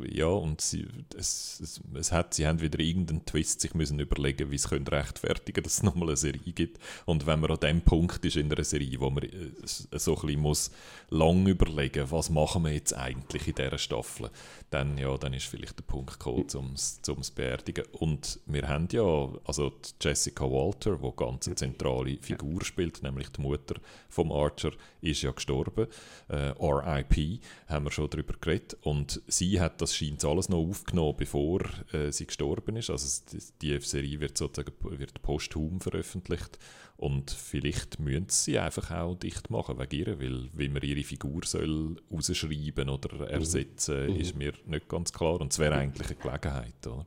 ja, 0.09 0.27
und 0.27 0.61
sie, 0.61 0.87
es, 1.17 1.59
es, 1.61 1.81
es 1.93 2.11
hat, 2.11 2.33
sie 2.33 2.47
haben 2.47 2.61
wieder 2.61 2.79
irgendeinen 2.79 3.25
Twist 3.25 3.61
sich 3.61 3.73
müssen 3.73 3.99
überlegen, 3.99 4.51
wie 4.51 4.57
sie 4.57 4.67
können 4.67 4.87
rechtfertigen 4.87 5.63
dass 5.63 5.73
es 5.73 5.83
nochmal 5.83 6.09
eine 6.09 6.17
Serie 6.17 6.53
gibt. 6.53 6.79
Und 7.05 7.25
wenn 7.25 7.39
man 7.39 7.51
an 7.51 7.59
dem 7.59 7.81
Punkt 7.81 8.23
ist 8.25 8.35
in 8.35 8.51
einer 8.51 8.63
Serie, 8.63 8.99
wo 8.99 9.09
man 9.09 9.23
äh, 9.23 9.51
so 9.63 10.15
ein 10.15 10.21
bisschen 10.21 10.41
muss 10.41 10.71
lang 11.09 11.45
überlegen, 11.45 12.09
was 12.09 12.29
machen 12.29 12.63
wir 12.63 12.73
jetzt 12.73 12.93
eigentlich 12.93 13.47
in 13.47 13.55
dieser 13.55 13.77
Staffel, 13.77 14.29
dann, 14.71 14.97
ja, 14.97 15.15
dann 15.17 15.33
ist 15.33 15.45
vielleicht 15.45 15.77
der 15.77 15.83
Punkt 15.83 16.19
gekommen, 16.19 16.47
um 16.55 16.73
es 16.73 17.01
zu 17.01 17.15
beerdigen. 17.35 17.85
Und 17.91 18.39
wir 18.47 18.67
haben 18.67 18.87
ja, 18.91 19.29
also 19.45 19.73
Jessica 20.01 20.45
Walter, 20.45 20.97
die 20.97 21.11
ganz 21.15 21.47
eine 21.47 21.55
zentrale 21.55 22.17
Figur 22.21 22.63
spielt, 22.65 23.03
nämlich 23.03 23.29
die 23.29 23.41
Mutter 23.41 23.75
vom 24.09 24.31
Archer, 24.31 24.71
ist 25.01 25.21
ja 25.21 25.31
gestorben. 25.31 25.87
Äh, 26.29 26.53
RIP, 26.59 27.41
haben 27.67 27.85
wir 27.85 27.91
schon 27.91 28.09
darüber 28.09 28.33
geredet. 28.39 28.77
Und 28.81 29.21
sie 29.27 29.59
hat 29.59 29.81
das 29.83 29.95
scheint 29.95 30.23
alles 30.23 30.49
noch 30.49 30.59
aufgenommen, 30.59 31.15
bevor 31.17 31.61
äh, 31.91 32.11
sie 32.11 32.25
gestorben 32.25 32.77
ist. 32.77 32.89
Also 32.89 33.23
die 33.61 33.79
Serie 33.79 34.19
wird 34.19 34.37
sozusagen 34.37 34.73
wird 34.81 35.21
posthum 35.21 35.79
veröffentlicht. 35.81 36.57
Und 36.95 37.31
vielleicht 37.31 37.99
müssen 37.99 38.27
sie 38.29 38.59
einfach 38.59 38.91
auch 38.91 39.15
dicht 39.15 39.49
machen 39.49 39.77
wegen 39.77 39.95
ihr, 39.99 40.19
weil 40.21 40.49
wie 40.53 40.69
man 40.69 40.81
ihre 40.83 41.03
Figur 41.03 41.41
soll 41.43 41.97
rausschreiben 42.11 42.87
oder 42.87 43.29
ersetzen, 43.29 44.15
ist 44.15 44.37
mir 44.37 44.53
nicht 44.65 44.87
ganz 44.87 45.11
klar. 45.11 45.41
Und 45.41 45.51
es 45.51 45.59
wäre 45.59 45.75
eigentlich 45.75 46.07
eine 46.07 46.17
Gelegenheit. 46.17 46.87
Oder? 46.87 47.05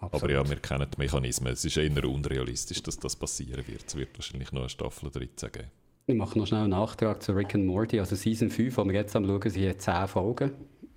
Aber 0.00 0.30
ja, 0.30 0.48
wir 0.48 0.56
kennen 0.56 0.88
die 0.90 0.98
Mechanismen. 0.98 1.52
Es 1.52 1.64
ist 1.64 1.76
eher 1.76 2.04
unrealistisch, 2.08 2.82
dass 2.82 2.98
das 2.98 3.16
passieren 3.16 3.66
wird. 3.66 3.84
Es 3.86 3.96
wird 3.96 4.16
wahrscheinlich 4.16 4.52
noch 4.52 4.62
eine 4.62 4.70
Staffel 4.70 5.10
13 5.10 5.52
geben. 5.52 5.70
Ich 6.06 6.14
mache 6.14 6.38
noch 6.38 6.46
schnell 6.46 6.60
einen 6.60 6.70
Nachtrag 6.70 7.22
zu 7.22 7.32
Rick 7.32 7.54
and 7.54 7.66
Morty. 7.66 7.98
Also 7.98 8.14
Season 8.14 8.50
5, 8.50 8.76
die 8.76 8.84
wir 8.84 8.92
jetzt 8.92 9.16
am 9.16 9.26
schauen, 9.26 9.50
sind 9.50 9.80
10 9.80 10.08
Folgen. 10.08 10.52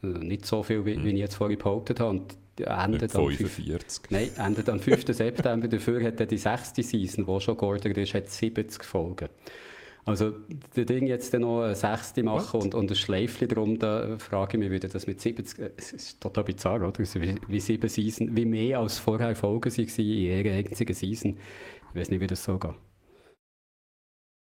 Also 0.08 0.20
nicht 0.20 0.46
so 0.46 0.64
viel, 0.64 0.86
wie, 0.86 1.04
wie 1.04 1.10
ich 1.10 1.20
jetzt 1.20 1.36
vorhin 1.36 1.58
behauptet 1.58 2.00
habe. 2.00 2.12
Und 2.12 2.38
endet 2.60 3.16
am 3.16 3.28
5. 3.28 3.38
45. 3.38 4.04
Nein, 4.10 4.30
endet 4.38 4.70
am 4.70 4.80
5. 4.80 5.06
September. 5.08 5.68
Dafür 5.68 6.04
hat 6.04 6.20
dann 6.20 6.28
die 6.28 6.38
sechste 6.38 6.84
Season, 6.84 7.26
die 7.26 7.42
schon 7.42 7.58
geordert 7.58 7.98
ist, 7.98 8.14
hat 8.14 8.30
70 8.30 8.84
Folgen. 8.84 9.30
Also, 10.06 10.32
das 10.74 10.86
Ding 10.86 11.06
jetzt 11.06 11.34
dann 11.34 11.42
noch 11.42 11.64
eine 11.64 11.76
sechste 11.76 12.24
machen 12.24 12.62
und, 12.62 12.74
und 12.74 12.90
ein 12.90 12.96
Schleifchen 12.96 13.50
drum, 13.50 13.78
da 13.78 14.18
frage 14.18 14.54
ich 14.54 14.60
mich, 14.60 14.72
wie 14.72 14.80
das 14.80 15.06
mit 15.06 15.20
70, 15.20 15.60
äh, 15.60 15.72
es 15.76 15.92
ist 15.92 16.22
total 16.22 16.46
bizarr, 16.46 16.82
oder? 16.82 16.98
Wie, 16.98 17.36
wie 17.46 17.60
sieben 17.60 17.90
Season, 17.90 18.34
wie 18.34 18.46
mehr 18.46 18.80
als 18.80 19.00
vorher 19.00 19.36
Folgen 19.36 19.70
waren 19.70 19.86
in 19.98 20.06
ihrer 20.06 20.52
einzigen 20.54 20.94
Season. 20.94 21.38
Ich 21.90 22.00
weiß 22.00 22.10
nicht, 22.10 22.22
wie 22.22 22.28
das 22.28 22.42
so 22.42 22.58
geht. 22.58 22.72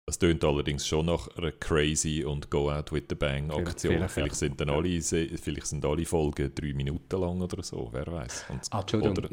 Das 0.08 0.20
tönt 0.20 0.42
allerdings 0.46 0.88
schon 0.88 1.08
nach 1.08 1.28
einer 1.38 1.52
crazy 1.52 2.24
und 2.24 2.50
Go 2.50 2.72
Out 2.72 2.94
with 2.94 3.04
the 3.10 3.16
Bang 3.16 3.52
Aktion. 3.52 3.92
vielleicht, 3.94 4.14
Vielleicht, 4.14 4.36
sind 4.36 4.62
dann 4.62 4.70
alle, 4.70 5.02
vielleicht 5.02 5.68
sind 5.68 5.84
alle 5.86 6.06
Folgen 6.06 6.50
drei 6.56 6.72
Minuten 6.74 7.20
lang 7.20 7.42
oder 7.42 7.62
so, 7.62 7.90
wer 7.92 8.08
weiß. 8.08 8.46
Ah, 8.72 8.80
Entschuldigung. 8.80 9.18
Oder- 9.18 9.30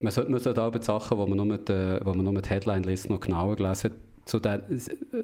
Man 0.00 0.12
sollte, 0.12 0.30
man 0.32 0.40
sollte 0.40 0.60
aber 0.60 0.80
die 0.80 0.84
Sachen, 0.84 1.16
die 1.16 1.26
man 1.28 1.36
nur 1.36 1.46
mit, 1.46 1.70
äh, 1.70 2.04
wo 2.04 2.12
man 2.14 2.24
nur 2.24 2.32
mit 2.32 2.50
Headline 2.50 2.82
liest, 2.82 3.08
noch 3.08 3.20
genauer 3.20 3.54
gelesen 3.54 3.92
Zu 4.24 4.40
den 4.40 4.60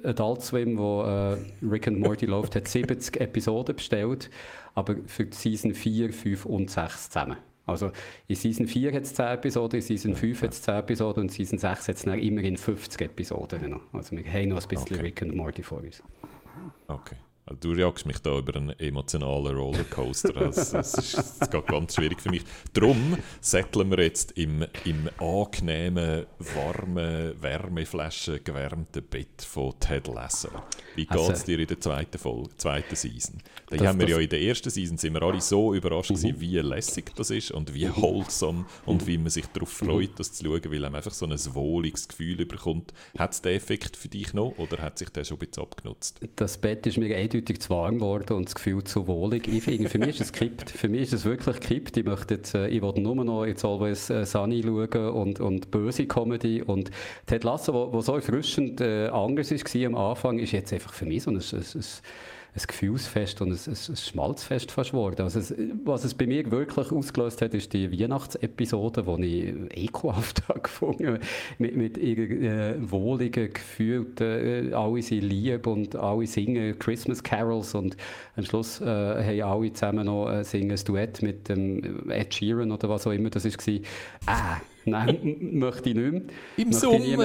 Adult 0.05 0.43
Swim, 0.43 0.79
wo 0.79 1.03
äh, 1.03 1.37
Rick 1.69 1.89
and 1.89 1.99
Morty 1.99 2.27
läuft, 2.27 2.55
hat 2.55 2.69
70 2.69 3.21
Episoden 3.21 3.75
bestellt, 3.75 4.31
aber 4.77 4.95
für 5.07 5.25
die 5.25 5.37
Season 5.37 5.75
4, 5.75 6.13
5 6.13 6.47
und 6.47 6.71
6 6.71 7.11
zusammen. 7.11 7.37
Also 7.67 7.93
in 8.27 8.37
Season 8.37 8.67
4 8.67 8.93
hat 8.93 9.03
es 9.03 9.15
10 9.15 9.27
Episoden, 9.27 9.77
in 9.77 9.83
Season 9.83 10.15
5 10.17 10.43
hat 10.43 10.53
es 10.53 10.63
10 10.63 10.75
Episoden 10.75 11.23
und 11.23 11.29
in 11.29 11.35
Season 11.35 11.59
6 11.59 11.89
hat 11.89 11.97
es 11.97 12.05
immerhin 12.05 12.57
50 12.57 13.01
Episoden. 13.01 13.71
noch. 13.71 13.83
Also 13.93 14.17
wir 14.17 14.25
haben 14.25 14.49
noch 14.49 14.63
ein 14.63 14.69
bisschen 14.69 14.97
Okay. 14.97 15.01
Rick 15.01 15.23
and 15.23 15.35
Morty 15.35 15.63
vor 15.63 15.79
uns. 15.79 16.03
Okay. 16.89 17.17
Also 17.45 17.59
Du 17.61 17.75
jagst 17.75 18.07
mich 18.07 18.19
da 18.21 18.39
über 18.39 18.57
einen 18.57 18.71
emotionalen 18.79 19.57
Rollercoaster. 19.57 20.33
Das, 20.33 20.71
das, 20.71 20.95
ist, 20.95 21.41
das 21.41 21.51
geht 21.51 21.67
ganz 21.67 21.97
schwierig 21.97 22.21
für 22.21 22.31
mich. 22.31 22.43
Darum 22.73 23.17
setteln 23.41 23.91
wir 23.91 24.01
jetzt 24.01 24.33
im, 24.33 24.65
im 24.85 25.09
angenehmen, 25.19 26.27
warmen, 26.55 27.35
Wärmeflaschen 27.43 28.45
gewärmten 28.45 29.03
Bett 29.03 29.43
von 29.43 29.73
Ted 29.81 30.07
Lasso. 30.07 30.51
Wie 30.95 31.05
geht 31.07 31.19
es 31.19 31.29
Also- 31.31 31.47
dir 31.47 31.59
in 31.59 31.67
der 31.67 31.81
zweiten, 31.81 32.19
Folge, 32.19 32.57
zweiten 32.57 32.95
Season? 32.95 33.39
Da 33.71 33.87
haben 33.87 33.99
wir 33.99 34.09
ja 34.09 34.19
in 34.19 34.29
der 34.29 34.41
ersten 34.41 34.71
Season 34.71 34.97
sind 34.99 35.15
wir 35.15 35.23
alle 35.23 35.41
so 35.41 35.75
überrascht 35.75 36.11
gewesen, 36.11 36.41
wie 36.41 36.59
lässig 36.59 37.13
das 37.17 37.31
ist 37.31 37.51
und 37.51 37.75
wie 37.75 37.89
wholesome 37.97 38.67
und 38.87 39.07
wie 39.07 39.19
man 39.19 39.31
sich 39.31 39.47
darauf 39.47 39.71
freut, 39.71 40.11
das 40.19 40.33
zu 40.33 40.45
schauen, 40.45 40.63
weil 40.71 40.81
man 40.81 40.95
einfach 40.97 41.13
so 41.13 41.27
ein 41.27 41.33
wohliges 41.55 42.07
Gefühl 42.07 42.45
bekommt. 42.47 42.93
Hat 43.19 43.33
es 43.33 43.43
den 43.43 43.57
Effekt 43.57 43.97
für 43.97 44.09
dich 44.09 44.33
noch 44.35 44.55
oder 44.59 44.79
hat 44.79 44.99
sich 44.99 45.09
der 45.09 45.25
schon 45.25 45.39
ein 45.39 45.47
bisschen 45.49 45.63
abgenutzt? 45.65 46.21
Das 46.37 46.59
Bett 46.59 46.87
ist 46.87 46.99
mir 46.99 47.09
eindeutig 47.33 47.61
zu 47.61 47.71
warm 47.71 47.97
geworden 47.97 48.35
und 48.35 48.47
das 48.47 48.55
Gefühl 48.55 48.85
zu 48.85 49.07
wohlig. 49.07 49.49
Ich 49.49 49.65
finde, 49.65 49.89
für 49.89 49.99
mich 49.99 50.21
ist 50.21 50.21
es 50.21 50.33
gekippt. 50.33 50.71
Für 50.71 50.89
mich 50.89 51.03
ist 51.03 51.13
es 51.13 51.25
wirklich 51.25 51.61
gekippt. 51.61 51.97
Ich 51.97 52.05
möchte 52.05 52.35
jetzt, 52.35 52.55
äh, 52.55 52.69
ich 52.69 52.83
will 52.83 52.93
nur 53.01 53.15
noch 53.25 53.47
jetzt 53.47 53.65
Always 53.65 54.11
äh, 54.11 54.25
Sunny 54.25 54.63
schauen 54.63 55.11
und, 55.11 55.41
und 55.41 55.71
böse 55.71 56.07
Comedy. 56.07 56.63
Und 56.63 56.91
Ted 57.27 57.45
Lasso, 57.45 57.73
wo, 57.73 57.93
wo 57.93 58.01
so 58.01 58.17
erfrischend 58.17 58.81
äh, 58.81 59.09
anders 59.09 59.51
war 59.51 59.87
am 59.87 59.95
Anfang, 59.95 60.39
ist 60.39 60.53
jetzt 60.53 60.73
einfach 60.73 60.93
für 60.93 61.07
mich 61.07 61.23
so 61.23 61.31
ein, 61.31 61.37
ein, 61.37 61.43
ein, 61.43 61.85
ein 62.55 62.63
Gefühlsfest 62.67 63.41
und 63.41 63.51
ein, 63.53 63.59
ein, 63.67 63.97
Schmalzfest 63.97 64.73
fast 64.73 64.91
geworden. 64.91 65.23
Also 65.23 65.39
es, 65.39 65.55
was 65.85 66.05
es 66.05 66.13
bei 66.13 66.27
mir 66.27 66.51
wirklich 66.51 66.93
ausgelöst 66.93 67.41
hat, 67.41 67.55
ist 67.55 67.73
die 67.73 67.91
Weihnachtsepisode, 67.99 69.03
die 69.19 69.69
ich 69.73 69.85
ekelhaft 69.85 70.47
habe 70.49 70.61
gefunden 70.61 71.19
mit, 71.59 71.77
mit 71.77 71.97
ihrer 71.97 72.75
äh, 72.75 72.91
wohligen, 72.91 73.53
gefühlten, 73.55 74.71
äh, 74.71 74.75
alle 74.75 75.01
sind 75.01 75.23
lieb 75.23 75.67
und 75.67 75.97
alle 75.97 76.27
singen 76.27 76.79
Christmas 76.79 77.23
Carols 77.23 77.75
und 77.75 77.97
am 78.37 78.45
Schluss 78.45 78.83
äh, 78.83 78.85
haben 78.85 79.43
alle 79.43 79.73
zusammen 79.73 80.05
noch 80.05 80.31
äh, 80.31 80.45
singen 80.45 80.73
ein 80.73 80.85
Duett 80.85 81.23
mit 81.23 81.49
dem 81.49 82.11
Ed 82.11 82.35
Sheeran 82.35 82.71
oder 82.71 82.89
was 82.91 83.07
auch 83.07 83.13
immer 83.13 83.31
das 83.31 83.47
war. 83.47 83.75
Äh, 83.75 83.81
nein, 84.85 85.37
möchte 85.53 85.89
ich 85.89 85.95
nicht 85.97 86.13
mehr. 86.13 86.23
Im 86.59 86.69
Möchte 86.69 86.81
Sommer. 86.81 86.97
Im 86.99 87.19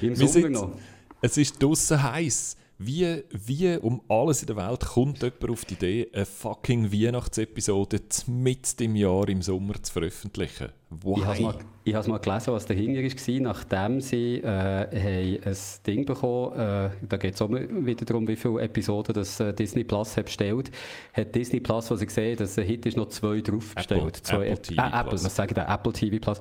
Wir 0.00 0.16
Sommer 0.16 0.28
sind- 0.28 0.52
noch. 0.52 0.72
Es 1.20 1.36
ist 1.36 1.62
draußen 1.62 2.02
heiß. 2.02 2.56
Wie, 2.78 3.22
wie 3.30 3.76
um 3.76 4.02
alles 4.08 4.42
in 4.42 4.48
der 4.48 4.56
Welt 4.56 4.80
kommt 4.80 5.22
jemand 5.22 5.50
auf 5.50 5.64
die 5.64 5.74
Idee, 5.74 6.08
eine 6.12 6.26
fucking 6.26 6.92
Weihnachtsepisode 6.92 8.00
mit 8.26 8.80
im 8.80 8.96
Jahr 8.96 9.28
im 9.28 9.42
Sommer 9.42 9.80
zu 9.82 9.92
veröffentlichen? 9.92 10.70
Why? 10.90 11.20
Ich 11.20 11.24
habe 11.24 11.42
mal, 11.42 11.58
ich 11.84 12.06
mal 12.06 12.18
gelesen, 12.18 12.52
was 12.52 12.66
dahinter 12.66 13.00
war, 13.02 13.40
nachdem 13.40 14.00
sie 14.00 14.36
äh, 14.38 15.38
ein 15.44 15.56
Ding 15.86 16.04
bekommen 16.04 16.52
äh, 16.58 16.90
da 17.08 17.16
geht 17.16 17.34
es 17.34 17.42
auch 17.42 17.50
wieder 17.50 18.04
darum, 18.04 18.28
wie 18.28 18.36
viele 18.36 18.60
Episoden 18.60 19.14
das 19.14 19.40
äh, 19.40 19.54
Disney 19.54 19.84
Plus 19.84 20.16
hat 20.16 20.26
bestellt, 20.26 20.70
hat 21.14 21.34
Disney 21.34 21.60
Plus, 21.60 21.90
was 21.90 22.02
ich 22.02 22.10
sehe, 22.10 22.36
dass 22.36 22.58
ein 22.58 22.66
Hit 22.66 22.84
ist 22.86 22.96
noch 22.96 23.08
zwei 23.08 23.40
drauf 23.40 23.74
bestellt. 23.74 24.00
Apple- 24.02 24.22
zwei, 24.22 24.46
Apple 24.48 24.62
TV 24.62 24.82
Apple, 24.82 25.04
Plus. 25.08 25.24
was 25.24 25.36
sage 25.36 25.50
ich 25.52 25.54
da? 25.54 25.74
Apple 25.74 25.92
TV 25.92 26.18
Plus. 26.18 26.38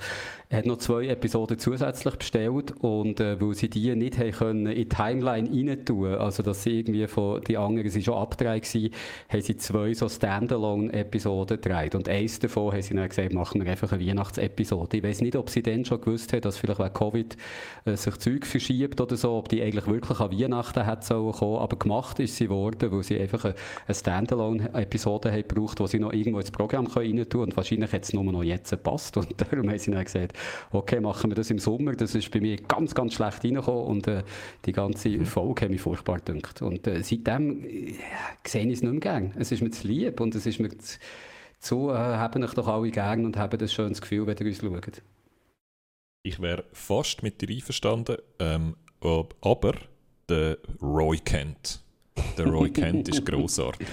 Hat 0.51 0.65
noch 0.65 0.77
zwei 0.77 1.07
Episoden 1.07 1.57
zusätzlich 1.57 2.15
bestellt 2.15 2.73
und 2.81 3.19
äh, 3.19 3.39
weil 3.39 3.53
sie 3.53 3.69
die 3.69 3.95
nicht 3.95 4.17
haben 4.17 4.31
können 4.31 4.65
in 4.67 4.75
die 4.75 4.89
Timeline 4.89 5.49
rein 5.49 5.85
tun, 5.85 6.15
also 6.15 6.43
dass 6.43 6.63
sie 6.63 6.79
irgendwie 6.79 7.07
von 7.07 7.41
die 7.41 7.57
anderen 7.57 7.89
sind 7.89 8.03
schon 8.03 8.15
abgedreht 8.15 8.63
gewesen, 8.63 8.93
haben 9.29 9.41
sie 9.41 9.57
zwei 9.57 9.93
so 9.93 10.09
Standalone-Episoden 10.09 11.61
gedreht. 11.61 11.95
Und 11.95 12.09
eins 12.09 12.39
davon 12.39 12.73
haben 12.73 12.81
sie 12.81 12.95
dann 12.95 13.09
gesagt, 13.09 13.33
machen 13.33 13.63
wir 13.63 13.71
einfach 13.71 13.91
eine 13.91 14.05
Weihnachtsepisode. 14.05 14.97
Ich 14.97 15.03
weiß 15.03 15.21
nicht, 15.21 15.35
ob 15.35 15.49
sie 15.49 15.61
dann 15.61 15.85
schon 15.85 16.01
gewusst 16.01 16.33
haben, 16.33 16.41
dass 16.41 16.57
vielleicht 16.57 16.79
wegen 16.79 16.93
Covid 16.93 17.37
äh, 17.85 17.95
sich 17.95 18.17
Zeug 18.17 18.45
verschiebt 18.45 18.99
oder 19.01 19.17
so, 19.17 19.33
ob 19.33 19.49
die 19.49 19.61
eigentlich 19.61 19.87
wirklich 19.87 20.19
an 20.19 20.31
Weihnachten 20.31 20.85
hätte 20.85 21.05
sollen 21.05 21.31
kommen, 21.31 21.57
aber 21.59 21.77
gemacht 21.77 22.19
ist 22.19 22.35
sie 22.35 22.49
worden, 22.49 22.91
weil 22.91 23.03
sie 23.03 23.19
einfach 23.19 23.45
eine, 23.45 23.55
eine 23.87 23.95
Standalone-Episode 23.95 25.31
haben 25.31 25.47
gebraucht, 25.47 25.79
wo 25.79 25.87
sie 25.87 25.99
noch 25.99 26.13
irgendwo 26.13 26.39
ins 26.39 26.51
Programm 26.51 26.87
können. 26.87 27.01
Rein 27.01 27.29
tun 27.29 27.41
und 27.41 27.57
wahrscheinlich 27.57 27.91
hat 27.91 28.03
es 28.03 28.13
nur 28.13 28.23
noch 28.23 28.43
jetzt 28.43 28.69
gepasst. 28.69 29.17
Und 29.17 29.27
darum 29.37 29.69
haben 29.69 29.79
sie 29.79 29.91
dann 29.91 30.03
gesagt, 30.03 30.33
okay, 30.71 30.99
machen 30.99 31.31
wir 31.31 31.35
das 31.35 31.49
im 31.49 31.59
Sommer, 31.59 31.93
das 31.93 32.15
ist 32.15 32.31
bei 32.31 32.39
mir 32.39 32.57
ganz, 32.57 32.93
ganz 32.95 33.13
schlecht 33.13 33.43
reingekommen 33.43 33.85
und 33.85 34.07
äh, 34.07 34.23
die 34.65 34.71
ganze 34.71 35.25
Folge 35.25 35.65
hat 35.65 35.71
mich 35.71 35.81
furchtbar 35.81 36.19
gedacht 36.19 36.61
und 36.61 36.85
äh, 36.87 37.03
seitdem 37.03 37.63
äh, 37.63 37.95
sehe 38.45 38.65
ich 38.65 38.73
es 38.73 38.81
nicht 38.81 38.91
mehr 38.91 38.99
gern. 38.99 39.33
Es 39.37 39.51
ist 39.51 39.61
mir 39.61 39.71
zu 39.71 39.87
lieb 39.87 40.19
und 40.19 40.35
es 40.35 40.45
ist 40.45 40.59
mir 40.59 40.69
zu, 40.77 40.97
zu 41.59 41.89
äh, 41.89 41.93
haben 41.93 42.43
euch 42.43 42.53
doch 42.53 42.67
alle 42.67 42.89
gern 42.91 43.25
und 43.25 43.37
haben 43.37 43.57
das 43.57 43.73
schönes 43.73 44.01
Gefühl, 44.01 44.27
wenn 44.27 44.37
ihr 44.37 44.47
uns 44.47 44.57
schaut. 44.57 45.01
Ich 46.23 46.39
wäre 46.39 46.65
fast 46.71 47.23
mit 47.23 47.41
dir 47.41 47.49
einverstanden, 47.49 48.17
ähm, 48.39 48.75
aber 49.01 49.73
der 50.29 50.57
Roy 50.81 51.17
Kent. 51.17 51.81
Der 52.37 52.45
Roy 52.45 52.69
Kent 52.69 53.09
ist 53.09 53.25
großartig. 53.25 53.87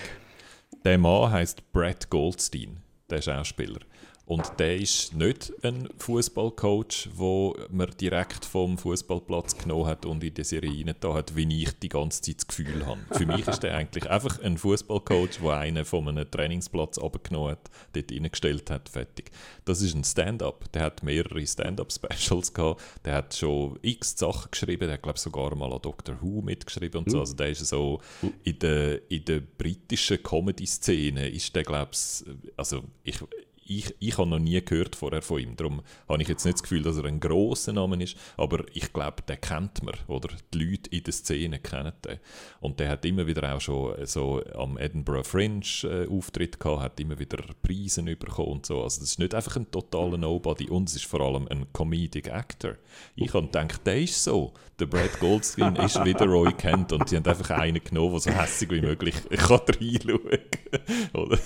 Der 0.84 0.98
Mann 0.98 1.30
heißt 1.30 1.72
Brett 1.72 2.08
Goldstein, 2.10 2.78
der 3.10 3.22
Schauspieler. 3.22 3.80
Und 4.28 4.44
der 4.58 4.76
ist 4.76 5.14
nicht 5.14 5.54
ein 5.62 5.88
Fußballcoach, 5.96 7.08
wo 7.14 7.56
man 7.70 7.90
direkt 7.98 8.44
vom 8.44 8.76
Fußballplatz 8.76 9.56
genommen 9.56 9.86
hat 9.86 10.04
und 10.04 10.22
in 10.22 10.34
die 10.34 10.44
Serie 10.44 10.70
reingetan 10.70 11.14
hat, 11.14 11.34
wie 11.34 11.62
ich 11.62 11.72
die 11.78 11.88
ganze 11.88 12.20
Zeit 12.20 12.36
das 12.36 12.46
Gefühl 12.46 12.84
habe. 12.84 13.00
Für 13.12 13.24
mich 13.24 13.48
ist 13.48 13.62
der 13.62 13.74
eigentlich 13.74 14.08
einfach 14.10 14.38
ein 14.42 14.58
Fußballcoach, 14.58 15.40
der 15.42 15.56
einen 15.56 15.86
von 15.86 16.06
einem 16.08 16.30
Trainingsplatz 16.30 16.98
abgenommen 16.98 17.52
hat, 17.52 17.70
dort 17.94 18.12
reingestellt 18.12 18.70
hat, 18.70 18.90
fertig. 18.90 19.30
Das 19.64 19.80
ist 19.80 19.94
ein 19.94 20.04
Stand-up. 20.04 20.70
Der 20.72 20.82
hat 20.82 21.02
mehrere 21.02 21.46
Stand-up-Specials 21.46 22.52
gehabt. 22.52 22.82
Der 23.06 23.14
hat 23.14 23.34
schon 23.34 23.78
x 23.80 24.14
Sachen 24.18 24.50
geschrieben. 24.50 24.88
Der 24.88 24.94
hat, 24.94 25.02
glaube 25.04 25.16
ich, 25.16 25.22
sogar 25.22 25.54
mal 25.54 25.72
an 25.72 25.80
Doctor 25.80 26.18
Who 26.20 26.42
mitgeschrieben 26.42 26.98
und 27.02 27.10
so. 27.10 27.20
Also 27.20 27.32
der 27.32 27.48
ist 27.48 27.66
so 27.66 28.02
in 28.44 28.58
der, 28.58 29.10
in 29.10 29.24
der 29.24 29.40
britischen 29.40 30.22
Comedy-Szene 30.22 31.30
ist 31.30 31.56
der, 31.56 31.62
glaube 31.62 31.92
ich, 31.92 32.24
also 32.58 32.84
ich, 33.04 33.20
ich, 33.68 33.94
ich 33.98 34.16
habe 34.16 34.28
noch 34.28 34.38
nie 34.38 34.60
gehört 34.64 34.96
vorher 34.96 35.22
von 35.22 35.40
ihm. 35.40 35.56
Darum 35.56 35.82
habe 36.08 36.22
ich 36.22 36.28
jetzt 36.28 36.44
nicht 36.44 36.54
das 36.54 36.62
Gefühl, 36.62 36.82
dass 36.82 36.96
er 36.96 37.04
ein 37.04 37.20
grosser 37.20 37.72
Name 37.72 38.02
ist, 38.02 38.16
aber 38.36 38.64
ich 38.72 38.92
glaube, 38.92 39.22
den 39.28 39.40
kennt 39.40 39.82
man. 39.82 39.94
Oder 40.06 40.30
die 40.54 40.58
Leute 40.58 40.90
in 40.90 41.04
der 41.04 41.12
Szene 41.12 41.58
kennen 41.58 41.92
den. 42.04 42.18
Und 42.60 42.80
der 42.80 42.88
hat 42.90 43.04
immer 43.04 43.26
wieder 43.26 43.54
auch 43.54 43.60
schon 43.60 43.94
so 44.06 44.42
am 44.54 44.78
Edinburgh 44.78 45.24
Fringe 45.24 45.64
äh, 45.84 46.08
Auftritt 46.08 46.58
gehabt, 46.58 46.82
hat 46.82 47.00
immer 47.00 47.18
wieder 47.18 47.38
Preise 47.62 48.02
bekommen 48.02 48.48
und 48.48 48.66
so. 48.66 48.82
Also 48.82 49.00
das 49.00 49.10
ist 49.10 49.18
nicht 49.18 49.34
einfach 49.34 49.56
ein 49.56 49.70
totaler 49.70 50.16
Nobody 50.16 50.68
und 50.68 50.88
es 50.88 50.96
ist 50.96 51.04
vor 51.04 51.20
allem 51.20 51.46
ein 51.48 51.66
Comedic 51.72 52.30
Actor. 52.30 52.76
Ich 53.16 53.34
habe 53.34 53.46
gedacht, 53.46 53.86
der 53.86 54.00
ist 54.00 54.24
so. 54.24 54.54
Der 54.78 54.86
Brad 54.86 55.18
Goldstein 55.18 55.74
ist 55.76 56.04
wieder 56.04 56.24
Roy 56.26 56.52
Kent 56.52 56.92
und 56.92 57.08
sie 57.08 57.16
haben 57.16 57.26
einfach 57.26 57.50
einen 57.50 57.82
genommen, 57.82 58.12
der 58.12 58.20
so 58.20 58.30
hässlich 58.30 58.70
wie 58.70 58.80
möglich 58.80 59.14
kann 59.30 59.60
reinschauen 59.66 60.38
Oder? 61.14 61.38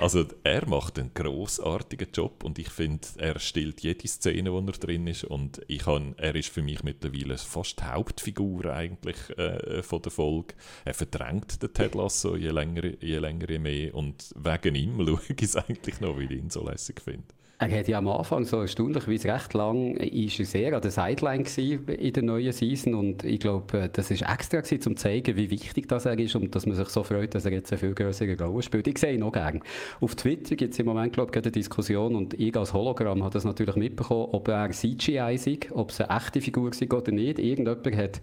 Also 0.00 0.24
er 0.42 0.66
macht 0.66 0.98
einen 0.98 1.12
großartigen 1.36 2.08
Job 2.12 2.44
und 2.44 2.58
ich 2.58 2.70
finde, 2.70 3.06
er 3.18 3.38
stillt 3.38 3.82
jede 3.82 4.08
Szene, 4.08 4.52
wo 4.52 4.58
er 4.58 4.72
drin 4.72 5.06
ist 5.06 5.24
und 5.24 5.60
ich 5.68 5.84
han, 5.86 6.14
er 6.16 6.34
ist 6.34 6.48
für 6.48 6.62
mich 6.62 6.82
mittlerweile 6.82 7.36
fast 7.36 7.84
Hauptfigur 7.84 8.72
eigentlich 8.72 9.16
äh, 9.38 9.82
von 9.82 10.00
der 10.00 10.12
Folge. 10.12 10.54
Er 10.84 10.94
verdrängt 10.94 11.62
den 11.62 11.74
Ted 11.74 11.94
Lasso 11.94 12.36
je 12.36 12.50
länger, 12.50 13.02
je 13.02 13.18
länger, 13.18 13.50
je 13.50 13.58
mehr 13.58 13.94
und 13.94 14.32
wegen 14.34 14.74
ihm 14.74 14.96
schaue 15.06 15.20
ich 15.28 15.42
es 15.42 15.56
eigentlich 15.56 16.00
noch, 16.00 16.16
weil 16.16 16.32
ich 16.32 16.38
ihn 16.38 16.50
so 16.50 16.66
lässig 16.66 17.02
finde. 17.02 17.35
Er 17.58 17.70
hat 17.78 17.88
ja 17.88 17.96
am 17.96 18.08
Anfang 18.08 18.44
so 18.44 18.60
erstaunlicherweise 18.60 19.32
recht 19.32 19.54
lang, 19.54 19.96
ist 19.96 20.38
er 20.38 20.44
sehr 20.44 20.74
an 20.74 20.82
der 20.82 20.90
Sideline 20.90 21.44
in 21.46 22.12
der 22.12 22.22
neuen 22.22 22.52
Season 22.52 22.94
und 22.94 23.24
ich 23.24 23.40
glaube, 23.40 23.88
das 23.90 24.10
ist 24.10 24.28
extra 24.28 24.60
gewesen, 24.60 24.90
um 24.90 24.96
zu 24.98 25.02
zeigen, 25.02 25.36
wie 25.36 25.50
wichtig 25.50 25.88
das 25.88 26.04
er 26.04 26.18
ist 26.18 26.36
und 26.36 26.54
dass 26.54 26.66
man 26.66 26.76
sich 26.76 26.88
so 26.90 27.02
freut, 27.02 27.34
dass 27.34 27.46
er 27.46 27.52
jetzt 27.52 27.72
eine 27.72 27.78
viel 27.78 27.94
größere 27.94 28.38
Rolle 28.38 28.62
spielt. 28.62 28.86
Ich 28.88 28.98
sehe 28.98 29.14
ihn 29.14 29.22
auch 29.22 29.32
gerne. 29.32 29.60
Auf 30.02 30.14
Twitter 30.16 30.54
gibt 30.54 30.74
es 30.74 30.78
im 30.80 30.84
Moment, 30.84 31.14
glaube 31.14 31.30
ich, 31.32 31.42
eine 31.42 31.50
Diskussion 31.50 32.14
und 32.14 32.34
ich 32.34 32.54
als 32.54 32.74
Hologramm 32.74 33.22
habe 33.22 33.32
das 33.32 33.44
natürlich 33.44 33.76
mitbekommen, 33.76 34.28
ob 34.32 34.48
er 34.48 34.70
CGI 34.70 35.38
sei, 35.38 35.58
ob 35.70 35.92
es 35.92 36.02
eine 36.02 36.14
echte 36.14 36.42
Figur 36.42 36.74
sei 36.74 36.88
oder 36.90 37.10
nicht. 37.10 37.38
Irgendjemand 37.38 37.96
hat, 37.96 38.20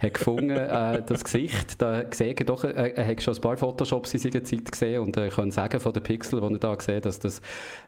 hat 0.00 0.14
gefunden, 0.14 0.50
äh, 0.50 1.00
das 1.06 1.22
Gesicht, 1.22 1.80
da 1.80 2.02
sehe 2.10 2.34
ich 2.36 2.46
doch, 2.46 2.64
er, 2.64 2.96
er 2.96 3.06
hat 3.06 3.22
schon 3.22 3.34
ein 3.34 3.40
paar 3.40 3.56
Photoshops 3.56 4.12
in 4.14 4.18
seiner 4.18 4.42
Zeit 4.42 4.72
gesehen 4.72 5.02
und 5.02 5.16
er 5.16 5.28
kann 5.28 5.52
sagen 5.52 5.78
von 5.78 5.92
den 5.92 6.02
Pixeln, 6.02 6.42
die 6.44 6.54
er 6.54 6.58
da 6.58 6.74
gesehen 6.74 7.00
dass 7.00 7.20
das 7.20 7.40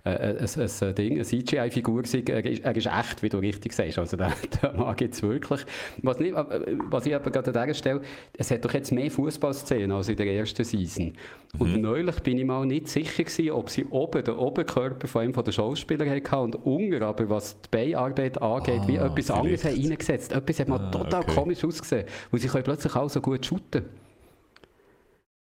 äh, 0.05 0.11
ein, 0.11 0.39
ein, 0.39 0.69
ein 0.89 0.95
Ding, 0.95 1.13
eine 1.15 1.25
CGI-Figur 1.25 2.05
sei. 2.07 2.23
Er 2.29 2.45
ist, 2.45 2.65
er 2.65 2.77
ist 2.77 2.87
echt, 2.87 3.23
wie 3.23 3.29
du 3.29 3.39
richtig 3.39 3.73
sagst. 3.73 3.99
Also 3.99 4.17
der, 4.17 4.33
der 4.63 4.73
Mann 4.75 4.95
gibt 4.97 5.15
es 5.15 5.23
wirklich. 5.23 5.61
Was, 6.03 6.19
nicht, 6.19 6.35
äh, 6.35 6.77
was 6.91 7.07
ich 7.07 7.15
aber 7.15 7.31
gerade 7.31 7.59
an 7.59 7.67
dieser 7.67 7.75
Stelle, 7.75 8.01
es 8.37 8.51
hat 8.51 8.65
doch 8.65 8.73
jetzt 8.75 8.93
mehr 8.93 9.11
Fußballszenen 9.11 9.93
als 9.93 10.09
in 10.09 10.17
der 10.17 10.27
ersten 10.33 10.65
Season. 10.65 11.13
Und 11.59 11.81
neulich 11.81 12.17
bin 12.21 12.39
ich 12.39 12.45
mal 12.45 12.67
nicht 12.67 12.89
sicher 12.89 13.23
gewesen, 13.25 13.51
ob 13.53 13.71
sie 13.71 13.85
oben 13.87 14.25
den 14.25 14.35
Oberkörper 14.35 15.07
von 15.07 15.23
einem 15.23 15.35
von 15.35 15.45
den 15.45 15.53
Schauspielern 15.53 16.09
hatten 16.11 16.35
und 16.37 16.55
unten 16.67 17.03
aber, 17.03 17.29
was 17.31 17.61
die 17.61 17.69
Beinarbeit 17.71 18.41
angeht, 18.43 18.83
wie 18.87 18.99
Ah, 18.99 19.07
etwas 19.07 19.31
anderes 19.31 19.61
vielleicht. 19.61 19.79
haben 19.79 19.89
reingesetzt. 19.89 20.33
Etwas 20.33 20.61
hat 20.61 20.69
mal 20.69 20.81
Ah, 20.81 20.91
total 20.91 21.23
okay. 21.23 21.35
komisch 21.35 21.65
ausgesehen. 21.65 22.07
Und 22.33 22.39
sie 22.41 22.49
können 22.49 22.65
plötzlich 22.65 22.95
auch 22.97 23.09
so 23.09 23.21
gut 23.21 23.47
shooten. 23.47 23.85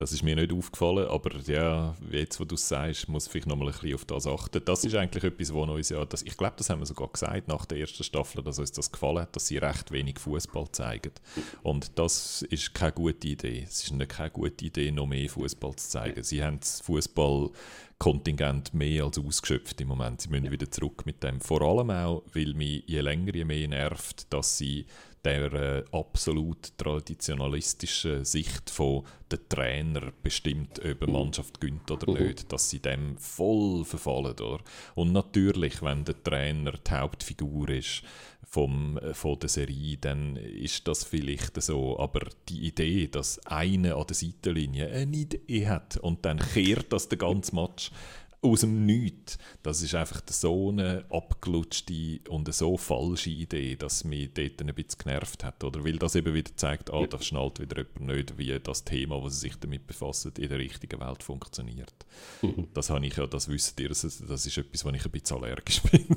Das 0.04 0.12
ist 0.12 0.22
mir 0.22 0.36
nicht 0.36 0.52
aufgefallen, 0.52 1.08
aber 1.08 1.32
ja, 1.46 1.96
jetzt, 2.12 2.38
wo 2.38 2.44
du 2.44 2.56
es 2.56 2.68
sagst, 2.68 3.08
muss 3.08 3.26
ich 3.26 3.32
vielleicht 3.32 3.48
nochmal 3.48 3.70
ein 3.70 3.72
bisschen 3.72 3.96
auf 3.96 4.04
das 4.04 4.28
achten. 4.28 4.62
Das 4.66 4.84
ist 4.84 4.96
eigentlich 4.96 5.24
etwas, 5.24 5.54
wo 5.54 5.64
uns 5.64 5.88
ja, 5.88 6.04
das, 6.04 6.24
ich 6.24 6.36
glaube, 6.36 6.56
das 6.58 6.70
haben 6.70 6.80
wir 6.82 6.86
sogar 6.86 7.08
gesagt 7.08 7.48
nach 7.48 7.66
der 7.66 7.78
ersten 7.78 8.04
Staffel, 8.04 8.44
dass 8.44 8.60
uns 8.60 8.74
das 8.74 8.92
gefallen 8.92 9.20
hat, 9.20 9.34
dass 9.34 9.48
sie 9.48 9.60
recht 9.60 9.94
wenig 9.94 10.20
Fußball 10.20 10.70
zeigen. 10.74 11.14
Und 11.62 11.98
das 11.98 12.42
ist 12.42 12.74
keine 12.74 12.92
gute 12.92 13.30
Idee. 13.30 13.64
Es 13.66 13.82
ist 13.82 13.94
eine 13.94 14.06
keine 14.06 14.32
gute 14.32 14.66
Idee, 14.66 14.92
noch 14.92 15.08
mehr 15.08 15.30
Fußball 15.30 15.74
zu 15.78 15.88
zeigen. 15.88 16.22
Sie 16.22 16.44
haben 16.44 16.60
das 16.60 16.82
Fußballkontingent 16.82 18.74
mehr 18.74 19.06
als 19.06 19.18
ausgeschöpft 19.18 19.80
im 19.80 19.88
Moment. 19.88 20.20
Sie 20.20 20.28
müssen 20.28 20.52
wieder 20.52 20.70
zurück 20.70 21.06
mit 21.06 21.24
dem. 21.24 21.40
Vor 21.40 21.62
allem 21.62 21.92
auch, 21.92 22.24
weil 22.34 22.54
mich 22.56 22.84
je 22.88 23.00
länger, 23.00 23.34
je 23.34 23.46
mehr 23.46 23.70
nervt, 23.70 24.34
dass 24.34 24.58
sie 24.58 24.86
der 25.26 25.54
äh, 25.54 25.84
absolut 25.92 26.78
traditionalistischen 26.78 28.26
Sicht 28.26 28.70
von 28.70 29.04
der 29.32 29.48
Trainer 29.48 30.12
bestimmt, 30.22 30.80
ob 30.80 31.02
eine 31.04 31.12
Mannschaft 31.12 31.60
gönnt 31.62 31.90
oder 31.90 32.12
Mhm. 32.12 32.28
nicht, 32.28 32.52
dass 32.52 32.70
sie 32.70 32.80
dem 32.80 33.18
voll 33.18 33.86
verfallen. 33.86 34.34
Oder? 34.34 34.60
Und 34.96 35.12
natürlich, 35.14 35.82
wenn 35.82 36.04
der 36.06 36.22
Trainer 36.24 36.74
die 36.74 36.92
Hauptfigur 36.92 37.70
ist 37.70 38.04
vom, 38.44 38.98
äh, 38.98 39.14
von 39.14 39.40
der 39.40 39.50
Serie, 39.50 39.98
dann 39.98 40.36
ist 40.36 40.88
das 40.88 41.04
vielleicht 41.04 41.62
so. 41.62 41.98
Aber 42.00 42.22
die 42.50 42.68
Idee, 42.68 43.08
dass 43.08 43.40
einer 43.48 43.96
an 43.96 44.06
der 44.08 44.16
Seitenlinie 44.16 44.90
eine 44.92 45.16
Idee 45.18 45.68
hat 45.68 45.98
und 45.98 46.26
dann 46.26 46.40
kehrt 46.40 46.92
das 46.92 47.08
den 47.10 47.20
ganzen 47.20 47.56
Match 47.56 47.92
aus 48.44 48.62
dem 48.62 48.86
Nichts. 48.86 49.38
Das 49.62 49.82
ist 49.82 49.96
einfach 49.96 50.22
so 50.30 50.70
eine 50.70 51.06
abgelutschte 51.10 52.20
und 52.30 52.48
eine 52.48 52.54
so 52.54 52.78
falsche 52.78 53.30
Idee, 53.30 53.76
dass 53.76 54.04
mich 54.04 54.32
dort 54.34 54.62
ein 54.62 54.74
bisschen 54.76 55.00
genervt 55.00 55.44
hat. 55.44 55.64
Oder 55.64 55.84
weil 55.84 55.98
das 55.98 56.16
eben 56.16 56.34
wieder 56.34 56.56
zeigt, 56.56 56.92
ah, 56.92 57.06
das 57.08 57.26
schnallt 57.26 57.60
wieder 57.60 57.78
jemand 57.78 58.16
nicht, 58.16 58.38
wie 58.38 58.60
das 58.60 58.84
Thema, 58.84 59.24
was 59.24 59.36
sie 59.36 59.48
sich 59.48 59.56
damit 59.58 59.88
befasst, 59.88 60.26
in 60.38 60.50
der 60.50 60.60
richtigen 60.60 61.00
Welt 61.00 61.24
funktioniert. 61.24 61.94
Das 62.74 62.90
habe 62.90 63.06
ich 63.06 63.16
ja, 63.16 63.26
das 63.26 63.48
wisst 63.48 63.80
ihr, 63.80 63.90
das, 63.90 64.02
das 64.02 64.46
ist 64.46 64.58
etwas, 64.58 64.86
wo 64.86 64.90
ich 64.90 65.06
ein 65.06 65.12
bisschen 65.12 65.38
allergisch 65.38 65.82
bin, 65.84 66.08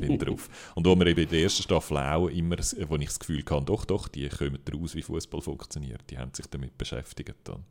bin 0.00 0.18
drauf. 0.18 0.48
Und 0.74 0.86
wo 0.86 0.96
wir 0.96 1.06
eben 1.06 1.22
in 1.22 1.28
der 1.28 1.42
ersten 1.42 1.62
Staffel 1.62 1.98
auch 1.98 2.28
immer, 2.28 2.56
wo 2.88 2.96
ich 2.96 3.06
das 3.06 3.18
Gefühl 3.18 3.44
hatte, 3.48 3.66
doch, 3.66 3.84
doch, 3.84 4.08
die 4.08 4.28
kommen 4.28 4.58
raus, 4.72 4.94
wie 4.94 5.02
Fußball 5.02 5.40
funktioniert. 5.40 6.02
Die 6.10 6.18
haben 6.18 6.32
sich 6.34 6.46
damit 6.46 6.76
beschäftigt. 6.78 7.36
Dann. 7.44 7.64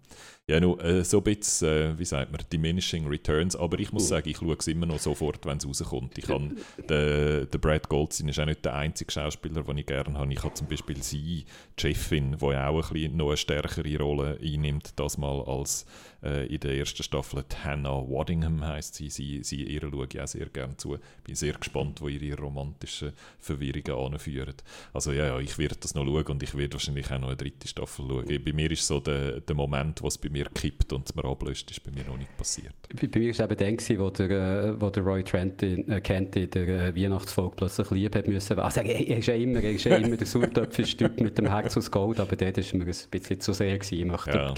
Ja, 0.48 0.60
nur, 0.60 0.84
äh, 0.84 1.04
so 1.04 1.18
ein 1.18 1.24
bisschen, 1.24 1.68
äh, 1.68 2.00
wie 2.00 2.06
sagt 2.06 2.32
man, 2.32 2.42
diminishing 2.52 3.08
returns 3.32 3.52
Turns, 3.52 3.56
aber 3.56 3.80
ich 3.80 3.92
muss 3.92 4.08
sagen, 4.08 4.30
ich 4.30 4.38
schaue 4.38 4.56
es 4.58 4.68
immer 4.68 4.86
noch 4.86 5.00
sofort, 5.00 5.46
wenn 5.46 5.58
es 5.58 5.68
rauskommt. 5.68 6.18
Ich 6.18 6.28
habe, 6.28 6.52
der, 6.90 7.46
der 7.46 7.58
Brad 7.58 7.90
Goldstein 7.90 8.30
ist 8.30 8.40
auch 8.40 8.46
nicht 8.46 8.64
der 8.66 8.76
einzige 8.76 9.12
Schauspieler, 9.12 9.64
den 9.64 9.78
ich 9.78 9.86
gerne 9.86 10.18
habe. 10.18 10.32
Ich 10.32 10.44
habe 10.44 10.54
zum 10.54 10.68
Beispiel 10.68 11.02
sie, 11.02 11.46
Jeffin, 11.78 12.38
die 12.40 12.46
auch 12.46 12.54
ein 12.56 12.94
bisschen 12.94 13.18
noch 13.18 13.28
eine 13.28 13.38
stärkere 13.38 13.98
Rolle 13.98 14.38
einnimmt, 14.42 14.94
das 14.98 15.18
mal 15.18 15.42
als 15.44 15.86
äh, 16.24 16.46
in 16.48 16.60
der 16.60 16.78
ersten 16.78 17.04
Staffel 17.04 17.44
die 17.50 17.56
Hannah 17.56 18.04
Waddingham 18.08 18.66
heisst 18.66 18.96
sie. 18.96 19.10
sie, 19.10 19.44
sie 19.44 19.64
ihr 19.64 19.82
schaue 19.82 20.08
ich 20.12 20.20
auch 20.20 20.28
sehr 20.28 20.48
gerne 20.48 20.78
zu. 20.78 20.98
Bin 21.24 21.36
sehr 21.36 21.54
gespannt, 21.54 22.02
wo 22.02 22.08
ihre 22.08 22.40
romantischen 22.40 23.14
Verwirrungen 23.40 24.14
anführen. 24.14 24.56
Also 24.94 25.12
ja, 25.12 25.28
ja, 25.28 25.40
ich 25.40 25.58
werde 25.58 25.78
das 25.80 25.96
noch 25.96 26.06
schauen 26.06 26.28
und 26.28 26.44
ich 26.44 26.56
werde 26.56 26.74
wahrscheinlich 26.74 27.12
auch 27.12 27.20
noch 27.20 27.28
eine 27.28 27.38
dritte 27.38 27.68
Staffel 27.68 28.06
schauen. 28.08 28.44
Bei 28.44 28.54
mir 28.54 28.72
ist 28.72 28.86
so 28.86 29.00
der, 29.00 29.42
der 29.42 29.56
Moment, 29.56 30.02
wo 30.02 30.08
es 30.08 30.18
bei 30.18 30.30
mir 30.30 30.46
kippt 30.46 30.94
und 30.94 31.10
es 31.10 31.16
mir 31.16 31.26
ablöst, 31.26 31.70
ist 31.72 31.84
bei 31.84 31.92
mir 31.92 32.04
noch 32.06 32.18
nicht 32.18 32.36
passiert. 32.38 32.74
Bei, 33.00 33.08
bei 33.08 33.20
mir 33.20 33.28
war 33.28 33.32
es 33.32 33.40
eben 33.40 33.58
dann, 33.58 33.78
gewesen, 33.78 34.00
wo 34.00 34.10
der, 34.10 34.30
äh, 34.30 34.82
wo 34.82 34.90
der 34.90 35.04
Roy 35.04 35.24
Trent 35.24 35.64
in, 35.64 35.90
äh, 35.90 36.02
Kenty 36.02 36.48
der 36.48 36.68
äh, 36.68 36.96
Weihnachtsvolk 36.96 37.56
plötzlich 37.56 37.90
lieb 37.92 38.16
hat 38.16 38.28
müssen. 38.28 38.60
Also, 38.60 38.82
er, 38.82 39.18
ist 39.18 39.28
ja 39.28 39.36
immer, 39.36 39.64
er 39.64 39.72
ist 39.72 39.84
ja 39.86 39.98
immer 39.98 40.18
der 40.18 40.28
Sauertöpfelstück 40.28 41.20
mit 41.22 41.38
dem 41.38 41.48
Herz 41.48 41.78
aus 41.78 41.90
Gold, 41.90 42.20
aber 42.20 42.36
dort 42.36 42.58
war 42.58 42.78
mir 42.80 42.86
ein 42.86 43.10
bisschen 43.10 43.40
zu 43.40 43.54
sehr. 43.54 43.78
Gewesen. 43.78 44.00
Ich 44.00 44.06
möchte, 44.06 44.32
Ja. 44.32 44.54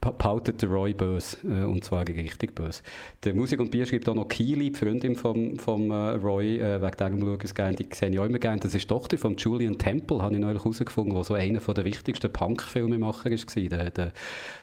Behaltet 0.00 0.62
der 0.62 0.68
Roy 0.68 0.85
böse, 0.94 1.36
äh, 1.44 1.64
und 1.64 1.84
zwar 1.84 2.06
richtig 2.06 2.54
böse. 2.54 2.82
Der 3.24 3.34
Musik 3.34 3.60
und 3.60 3.70
Bier 3.70 3.86
schreibt 3.86 4.08
auch 4.08 4.14
noch 4.14 4.28
Keely, 4.28 4.70
die 4.70 4.78
Freundin 4.78 5.16
vom, 5.16 5.58
vom 5.58 5.90
äh, 5.90 5.94
Roy, 5.94 6.58
äh, 6.58 6.80
wegen 6.80 6.96
dem 6.96 7.20
schaue 7.20 7.36
ich 7.36 7.44
es 7.44 7.54
gerne, 7.54 7.76
die 7.76 7.86
sehe 7.92 8.10
ich 8.10 8.18
auch 8.18 8.24
immer 8.24 8.38
gerne. 8.38 8.60
Das 8.60 8.74
ist 8.74 8.84
die 8.84 8.88
Tochter 8.88 9.18
von 9.18 9.36
Julian 9.36 9.78
Temple, 9.78 10.22
habe 10.22 10.34
ich 10.34 10.40
neulich 10.40 10.62
herausgefunden, 10.62 11.14
der 11.14 11.24
so 11.24 11.34
einer 11.34 11.60
der 11.60 11.84
wichtigsten 11.84 12.32
Punk-Filmemacher 12.32 13.30
war. 13.30 13.68
Der, 13.68 13.90
der 13.90 14.12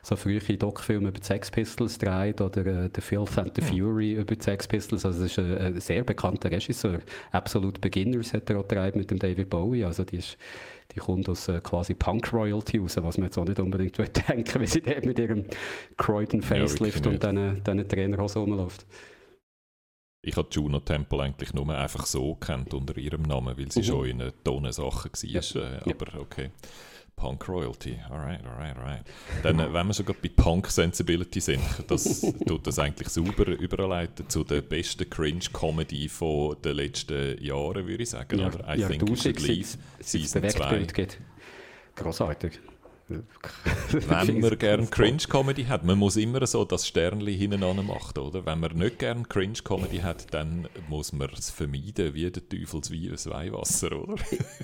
so 0.02 0.16
frühe 0.16 0.40
Doc-Filme 0.40 1.10
über 1.10 1.20
die 1.20 1.26
Sex 1.26 1.52
Pistols 1.52 1.98
dreht 1.98 2.42
oder 2.42 2.66
äh, 2.66 2.90
The 2.94 3.02
Filth 3.02 3.38
and 3.38 3.56
the 3.56 3.62
Fury 3.62 4.14
über 4.14 4.36
die 4.36 4.44
Sex 4.44 4.68
Pistols. 4.68 5.06
Also, 5.06 5.24
das 5.24 5.32
ist 5.32 5.40
ein, 5.40 5.58
ein 5.58 5.80
sehr 5.80 6.04
bekannter 6.04 6.52
Regisseur. 6.52 7.00
Absolute 7.32 7.80
Beginners 7.80 8.34
hat 8.34 8.50
er 8.50 8.60
auch 8.60 8.68
gedreht 8.68 8.96
mit 8.96 9.12
dem 9.12 9.20
David 9.20 9.50
Bowie. 9.50 9.84
Also, 9.84 10.04
die 10.04 10.18
ist 10.18 10.38
die 10.92 11.00
kommt 11.00 11.28
aus 11.30 11.48
äh, 11.48 11.60
quasi 11.62 11.94
Punk-Royalty 11.94 12.78
raus, 12.80 12.98
was 12.98 13.18
man 13.18 13.26
jetzt 13.28 13.38
auch 13.38 13.46
nicht 13.46 13.60
unbedingt 13.60 13.98
würde 13.98 14.12
denken, 14.12 14.60
wenn 14.60 14.68
sie 14.68 14.82
dort 14.82 15.06
mit 15.06 15.18
ihrem 15.20 15.46
Croydon 15.98 16.42
Facelift 16.42 17.04
wirklich 17.06 17.14
und 17.14 17.24
diesen 17.24 17.64
diesen 17.64 17.88
Trainerhosen 17.90 18.42
rumläuft. 18.42 18.86
Ich 20.26 20.38
habe 20.38 20.48
Juno 20.52 20.80
Temple 20.80 21.22
eigentlich 21.22 21.54
nur 21.54 21.68
einfach 21.78 22.06
so 22.06 22.36
kennt 22.36 22.74
unter 22.74 22.98
ihrem 22.98 23.24
Namen, 23.24 23.58
weil 23.58 23.70
sie 23.72 23.82
Mhm. 23.82 23.84
schon 23.84 24.06
in 24.06 24.22
einer 24.22 24.44
Tonne 24.44 24.72
Sachen 24.72 25.12
war. 25.12 25.30
Ja. 25.30 25.40
Äh, 25.40 25.74
Ja. 25.90 25.96
aber 26.00 26.20
okay. 26.22 26.52
Punk 27.16 27.48
Royalty, 27.48 27.98
alright, 28.10 28.46
alright, 28.46 28.78
alright. 28.78 29.06
Dann, 29.44 29.60
äh, 29.60 29.74
wenn 29.74 29.88
wir 29.88 29.94
schon 29.94 30.06
gerade 30.06 30.20
bei 30.22 30.30
Punk 30.30 30.68
Sensibility 30.68 31.40
sind, 31.40 31.62
das 31.88 32.22
tut 32.48 32.68
das 32.68 32.80
eigentlich 32.80 33.10
sauber 33.10 33.48
überleiten 33.48 34.28
zu 34.30 34.44
der 34.44 34.62
besten 34.62 35.10
Cringe-Comedy 35.10 36.10
von 36.10 36.62
den 36.62 36.76
letzten 36.76 37.42
Jahren, 37.42 37.88
würde 37.88 38.04
ich 38.04 38.10
sagen. 38.10 38.40
Ja, 38.40 38.48
oder? 38.48 38.76
I 38.76 38.80
ja, 38.82 38.88
Think 38.88 39.08
You 39.08 39.16
Should 39.16 39.40
Leave, 39.42 39.68
Season 40.00 40.42
2. 40.42 40.48
Bewegtbild 40.50 40.94
gibt. 40.94 41.20
Grossartig. 41.96 42.60
Wenn 43.92 44.40
man 44.40 44.58
gerne 44.58 44.88
Cringe-Comedy 44.88 45.66
hat, 45.66 45.84
man 45.84 45.98
muss 45.98 46.16
immer 46.16 46.46
so 46.48 46.64
das 46.66 46.88
Sternli 46.88 47.38
hintereinander 47.38 47.84
machen, 47.84 48.18
oder? 48.20 48.46
Wenn 48.46 48.60
man 48.60 48.78
nicht 48.78 49.00
gerne 49.00 49.24
Cringe-Comedy 49.24 49.98
hat, 50.00 50.34
dann 50.34 50.68
muss 50.90 51.12
man 51.14 51.30
es 51.38 51.50
vermeiden, 51.50 52.14
wie 52.14 52.32
der 52.32 52.48
Teufelswein 52.48 53.10
das 53.12 53.30
Weihwasser, 53.30 53.92
oder? 53.92 54.16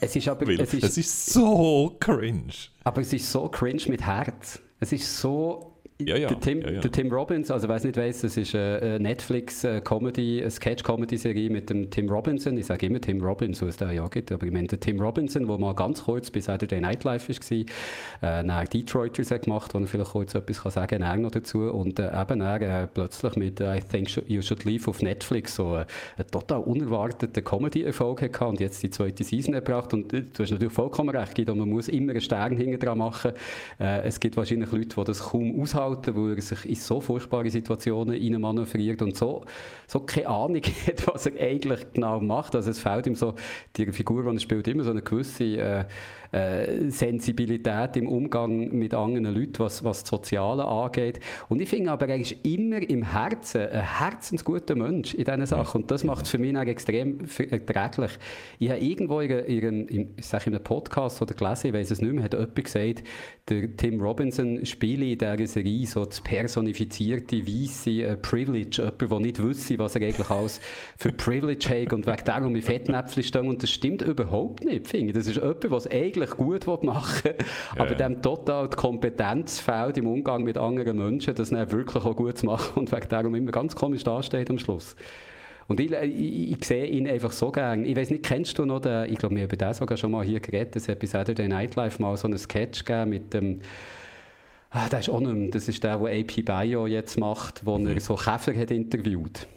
Es 0.02 0.16
ist 0.16 0.28
aber, 0.28 0.48
es 0.48 0.74
ist, 0.74 0.84
es 0.84 0.98
ist 0.98 1.26
so 1.28 1.98
cringe. 2.00 2.54
aber 2.84 3.02
es 3.02 3.14
ist 3.14 3.32
so 3.32 3.50
cringe 3.50 3.84
mit 3.88 4.02
Herz. 4.02 4.60
Es 4.80 4.92
ist 4.92 5.20
so. 5.20 5.66
Ja, 6.02 6.16
ja, 6.16 6.30
Der, 6.30 6.40
Tim, 6.40 6.62
ja, 6.62 6.72
ja. 6.72 6.80
der 6.80 6.92
Tim 6.94 7.12
Robbins, 7.12 7.52
also 7.52 7.68
es 7.76 7.84
nicht 7.84 7.98
weiss, 7.98 8.22
das 8.22 8.38
ist 8.38 8.56
eine 8.56 9.02
Netflix-Comedy, 9.02 10.40
eine 10.40 10.50
Sketch-Comedy-Serie 10.50 11.50
mit 11.50 11.70
dem 11.70 11.90
Tim 11.90 12.08
Robinson. 12.08 12.58
Ich 12.58 12.68
sage 12.68 12.86
immer 12.86 13.02
Tim 13.02 13.22
Robbins, 13.22 13.62
weil 13.62 13.68
es 13.68 13.76
den 13.76 13.92
ja 13.92 14.08
gibt, 14.08 14.32
aber 14.32 14.46
ich 14.46 14.54
meine 14.54 14.68
den 14.68 14.80
Tim 14.80 15.02
Robinson, 15.02 15.46
der 15.46 15.58
mal 15.58 15.76
ganz 15.76 16.06
kurz 16.06 16.32
bei 16.32 16.40
Saturday 16.40 16.80
Night 16.80 17.04
Live 17.04 17.28
war, 17.28 17.36
äh, 17.58 17.66
dann 18.22 18.66
Detroiters 18.66 19.30
hat 19.30 19.42
gemacht, 19.42 19.74
wo 19.74 19.80
er 19.80 19.88
vielleicht 19.88 20.12
kurz 20.12 20.36
etwas 20.36 20.62
kann 20.62 20.72
sagen 20.72 21.02
kann, 21.02 21.22
noch 21.22 21.32
dazu. 21.32 21.64
Und 21.64 22.00
äh, 22.00 22.10
eben 22.22 22.40
er 22.40 22.62
äh, 22.62 22.88
plötzlich 22.88 23.36
mit 23.36 23.60
äh, 23.60 23.80
I 23.80 23.82
Think 23.82 24.10
You 24.30 24.42
Should 24.42 24.64
Leave 24.64 24.90
auf 24.90 25.02
Netflix 25.02 25.56
so 25.56 25.76
äh, 25.76 25.86
einen 26.16 26.28
total 26.32 26.62
unerwarteten 26.62 27.44
Comedy-Erfolg 27.44 28.22
hatte 28.22 28.46
und 28.46 28.62
jetzt 28.62 28.82
die 28.84 28.90
zweite 28.90 29.26
Season 29.26 29.54
gebracht. 29.54 29.94
Und 29.94 30.14
äh, 30.14 30.22
du 30.22 30.44
hast 30.44 30.52
natürlich 30.52 30.74
vollkommen 30.74 31.10
recht, 31.10 31.36
Guido, 31.36 31.54
man 31.56 31.68
muss 31.68 31.90
immer 31.90 32.12
einen 32.14 32.22
Stern 32.22 32.56
hinten 32.56 32.80
dran 32.80 33.00
machen. 33.00 33.34
Äh, 33.82 34.04
es 34.04 34.18
gibt 34.18 34.38
wahrscheinlich 34.38 34.72
Leute, 34.72 34.96
die 34.96 35.04
das 35.04 35.20
kaum 35.20 35.62
aushalten, 35.62 35.89
weil 35.96 36.36
er 36.36 36.42
sich 36.42 36.66
in 36.68 36.76
so 36.76 37.02
furchtbare 37.02 37.50
Situationen 37.50 38.16
reinmanövriert 38.16 39.02
und 39.02 39.16
so, 39.16 39.44
so 39.88 40.02
keine 40.02 40.28
Ahnung 40.28 40.62
hat, 40.88 41.08
was 41.08 41.26
er 41.26 41.42
eigentlich 41.42 41.94
genau 41.94 42.20
macht. 42.20 42.56
Also 42.56 42.72
es 42.72 42.80
fehlt 42.80 43.08
ihm 43.08 43.16
so, 43.16 43.36
die 43.76 43.92
Figur, 43.92 44.24
die 44.24 44.38
er 44.38 44.40
spielt, 44.40 44.68
immer 44.68 44.84
so 44.84 44.92
eine 44.92 45.02
gewisse 45.02 45.44
äh, 45.44 45.86
äh, 46.32 46.90
Sensibilität 46.90 47.98
im 47.98 48.08
Umgang 48.08 48.70
mit 48.70 48.94
anderen 48.94 49.34
Leuten, 49.34 49.60
was, 49.60 49.84
was 49.84 50.02
das 50.02 50.10
Soziale 50.10 50.66
angeht. 50.66 51.20
Und 51.48 51.62
ich 51.62 51.70
finde 51.70 51.92
aber, 51.92 52.08
er 52.08 52.20
ist 52.20 52.36
immer 52.44 52.82
im 52.82 53.04
Herzen 53.04 53.62
ein 53.62 54.00
herzensguter 54.00 54.76
Mensch 54.76 55.14
in 55.14 55.26
diesen 55.26 55.46
Sachen. 55.46 55.82
Und 55.82 55.92
das 55.92 56.04
macht 56.04 56.26
es 56.26 56.32
für 56.32 56.38
mich 56.38 56.56
auch 56.56 56.62
extrem 56.62 57.20
erträglich. 57.50 58.12
Ich 58.60 58.70
habe 58.70 58.80
irgendwo 58.80 59.22
in, 59.22 59.32
in, 59.32 59.88
in, 59.88 60.10
ich 60.18 60.34
in 60.34 60.54
einem 60.54 60.64
Podcast 60.64 61.22
oder 61.22 61.34
gelesen, 61.34 61.68
ich 61.68 61.74
weiß 61.74 61.92
es 61.92 62.02
nicht 62.02 62.14
mehr, 62.14 62.24
hat 62.24 62.34
jemand 62.34 62.56
gesagt, 62.56 63.04
der 63.50 63.76
Tim 63.76 64.00
Robinson 64.00 64.66
spiele 64.66 65.06
in 65.12 65.18
dieser 65.18 65.48
Serie 65.48 65.86
so 65.88 66.06
das 66.06 66.22
personifizierte, 66.22 67.46
weisse 67.48 68.04
äh, 68.04 68.18
Privilege, 68.18 68.82
jemand, 68.84 69.12
der 69.12 69.20
nicht 69.20 69.42
wüsste, 69.42 69.80
was 69.80 69.96
er 69.96 70.04
eigentlich 70.04 70.30
alles 70.30 70.62
für 70.98 71.12
Privilege 71.12 71.70
hat 71.70 71.94
und 71.94 72.06
wegen 72.06 72.24
darum 72.26 72.56
in 72.56 72.62
Fettnäpfchen 72.62 73.24
steht. 73.24 73.42
Und 73.42 73.64
das 73.64 73.72
stimmt 73.72 74.02
überhaupt 74.02 74.64
nicht, 74.64 74.88
finde 74.88 75.08
ich. 75.08 75.14
Das 75.14 75.28
ist 75.28 75.38
jemand, 75.38 75.64
der 75.64 75.72
es 75.72 75.86
eigentlich 76.22 76.38
gut 76.38 76.84
machen 76.84 77.24
will, 77.24 77.36
aber 77.76 77.92
ja. 77.92 77.96
dem 77.96 78.22
total 78.22 78.70
die 78.70 78.76
Kompetenz 78.76 79.60
fehlt 79.60 79.98
im 79.98 80.08
Umgang 80.08 80.44
mit 80.44 80.58
anderen 80.58 80.98
Menschen, 80.98 81.36
das 81.36 81.50
dann 81.50 81.72
wirklich 81.72 82.04
auch 82.04 82.16
gut 82.16 82.38
zu 82.38 82.46
machen 82.46 82.80
und 82.80 82.92
wegen 82.92 83.10
darum 83.10 83.36
immer 83.36 83.52
ganz 83.52 83.76
komisch 83.76 84.04
dasteht 84.04 84.50
am 84.50 84.60
Schluss. 84.60 84.96
Und 85.68 85.80
ich, 85.80 85.92
ich, 85.92 86.52
ich 86.52 86.66
sehe 86.66 86.88
ihn 86.88 87.08
einfach 87.08 87.32
so 87.32 87.52
gern. 87.52 87.86
Ich 87.86 87.96
weiß 87.96 88.10
nicht, 88.10 88.24
kennst 88.24 88.58
du 88.58 88.66
noch 88.66 88.80
den, 88.80 89.12
ich 89.12 89.20
glaube, 89.20 89.36
wir 89.36 89.44
haben 89.44 89.50
über 89.50 89.56
den 89.56 89.74
sogar 89.74 89.98
schon 89.98 90.12
mal 90.12 90.26
hier 90.26 90.40
geredet, 90.40 90.76
es 90.76 90.88
hat 90.90 91.00
bei 91.00 91.06
Saturday 91.06 91.48
Night 91.48 91.76
Live 91.76 92.00
mal 92.00 92.18
so 92.18 92.28
einen 92.28 92.40
Sketch 92.40 92.84
gegeben 92.84 93.12
mit 93.12 93.34
dem, 93.34 93.62
ah, 94.72 94.90
der 94.90 95.00
ist 95.00 95.10
auch 95.10 95.20
nicht 95.20 95.32
mehr, 95.32 95.50
das 95.52 95.68
ist 95.68 95.84
der, 95.84 95.98
der 95.98 96.20
AP 96.20 96.44
Bio 96.44 96.88
jetzt 96.88 97.20
macht, 97.20 97.66
wo 97.66 97.78
er 97.78 98.00
so 98.00 98.16
Käfer 98.16 98.56
hat 98.56 98.72
interviewt. 98.72 99.48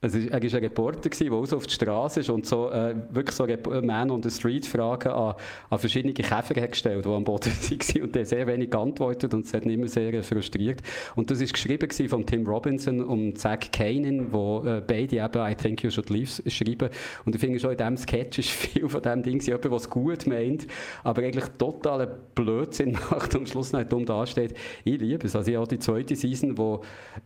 Also, 0.00 0.18
er 0.20 0.30
war 0.30 0.40
ein 0.40 0.64
Reporter, 0.64 1.10
gewesen, 1.10 1.24
der 1.24 1.32
raus 1.32 1.52
auf 1.52 1.66
die 1.66 1.74
Straße 1.74 2.20
ist 2.20 2.30
und 2.30 2.46
so, 2.46 2.70
äh, 2.70 2.94
wirklich 3.10 3.34
so 3.34 3.42
Rep- 3.42 3.66
Man 3.82 4.12
on 4.12 4.22
the 4.22 4.30
Street 4.30 4.64
Fragen 4.64 5.08
an, 5.08 5.34
an 5.70 5.78
verschiedene 5.80 6.12
Käfer 6.14 6.60
hat 6.60 6.70
gestellt, 6.70 7.04
die 7.04 7.08
am 7.08 7.24
Boden 7.24 7.50
waren. 7.52 8.02
Und 8.04 8.14
der 8.14 8.24
sehr 8.24 8.46
wenig 8.46 8.70
geantwortet 8.70 9.34
und 9.34 9.46
es 9.46 9.52
hat 9.52 9.64
ihn 9.64 9.70
immer 9.72 9.88
sehr 9.88 10.14
äh, 10.14 10.22
frustriert. 10.22 10.82
Und 11.16 11.32
das 11.32 11.40
war 11.40 11.48
geschrieben 11.48 12.08
von 12.08 12.24
Tim 12.24 12.46
Robinson 12.46 13.02
und 13.02 13.38
Zach 13.38 13.58
Kanin, 13.72 14.32
wo 14.32 14.62
äh, 14.64 14.80
beide 14.86 15.16
eben 15.16 15.50
I 15.50 15.56
Think 15.56 15.82
You 15.82 15.90
Should 15.90 16.10
Leave 16.10 16.30
schreiben. 16.48 16.90
Und 17.24 17.34
ich 17.34 17.40
finde 17.40 17.58
schon, 17.58 17.72
in 17.72 17.78
diesem 17.78 17.96
Sketch 17.96 18.38
ist 18.38 18.50
viel 18.50 18.88
von 18.88 19.02
diesem 19.02 19.24
Ding, 19.24 19.40
jemand, 19.40 19.64
es 19.72 19.90
gut 19.90 20.28
meint, 20.28 20.68
aber 21.02 21.22
eigentlich 21.22 21.46
totalen 21.58 22.08
Blödsinn 22.36 22.92
macht 23.10 23.34
und 23.34 23.40
am 23.40 23.46
Schluss 23.46 23.72
nicht 23.72 23.90
dumm 23.90 24.06
dasteht. 24.06 24.54
Ich 24.84 25.00
liebe 25.00 25.26
es. 25.26 25.34
Also 25.34 25.50
ich 25.50 25.56
habe 25.56 25.66
die 25.66 25.80
zweite 25.80 26.14
Season, 26.14 26.56
wo, 26.56 26.82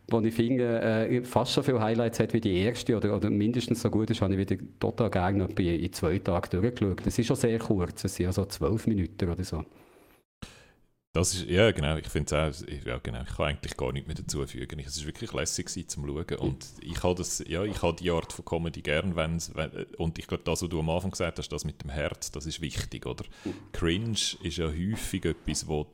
wo 0.09 0.21
ich 0.21 0.33
finde, 0.33 0.81
äh, 0.81 1.23
fast 1.23 1.53
so 1.53 1.61
viele 1.61 1.79
Highlights 1.79 2.19
hat 2.19 2.33
wie 2.33 2.41
die 2.41 2.62
erste 2.63 2.97
oder, 2.97 3.15
oder 3.15 3.29
mindestens 3.29 3.81
so 3.81 3.89
gut 3.89 4.09
ist, 4.09 4.21
habe 4.21 4.33
ich 4.33 4.39
wieder 4.39 4.61
total 4.79 5.09
gerne 5.09 5.45
in 5.45 5.93
zwei 5.93 6.19
Tagen 6.19 6.61
durchgeschaut. 6.61 7.05
Das 7.05 7.17
ist 7.17 7.27
schon 7.27 7.35
sehr 7.35 7.59
kurz, 7.59 8.03
es 8.03 8.15
sind 8.15 8.25
ja 8.25 8.33
so 8.33 8.45
zwölf 8.45 8.87
Minuten 8.87 9.29
oder 9.29 9.43
so. 9.43 9.63
Das 11.15 11.35
ist, 11.35 11.45
ja 11.45 11.69
genau, 11.71 11.95
ich 11.97 12.07
finde 12.07 12.35
es 12.35 12.63
auch, 12.63 12.67
ja 12.87 12.97
genau, 12.97 13.21
ich 13.21 13.35
kann 13.35 13.45
eigentlich 13.45 13.77
gar 13.77 13.91
nichts 13.91 14.07
mehr 14.07 14.15
dazufügen. 14.15 14.79
Es 14.79 14.97
ist 14.97 15.05
wirklich 15.05 15.31
lässig 15.31 15.67
gewesen 15.67 15.87
zum 15.87 16.07
Schauen 16.07 16.39
und 16.39 16.65
ich 16.81 17.03
habe 17.03 17.13
das, 17.13 17.43
ja, 17.47 17.63
ich 17.63 17.83
habe 17.83 17.95
die 17.95 18.09
Art 18.09 18.33
von 18.33 18.43
Comedy 18.43 18.81
gern, 18.81 19.15
wenn's, 19.15 19.51
wenn, 19.53 19.69
und 19.97 20.17
ich 20.17 20.25
glaube, 20.25 20.43
das, 20.43 20.63
was 20.63 20.69
du 20.69 20.79
am 20.79 20.89
Anfang 20.89 21.11
gesagt 21.11 21.37
hast, 21.37 21.49
das 21.49 21.65
mit 21.65 21.83
dem 21.83 21.91
Herz, 21.91 22.31
das 22.31 22.47
ist 22.47 22.61
wichtig, 22.61 23.05
oder? 23.05 23.25
Cringe 23.73 24.17
ist 24.41 24.57
ja 24.57 24.65
häufig 24.65 25.25
etwas, 25.25 25.67
wo 25.67 25.85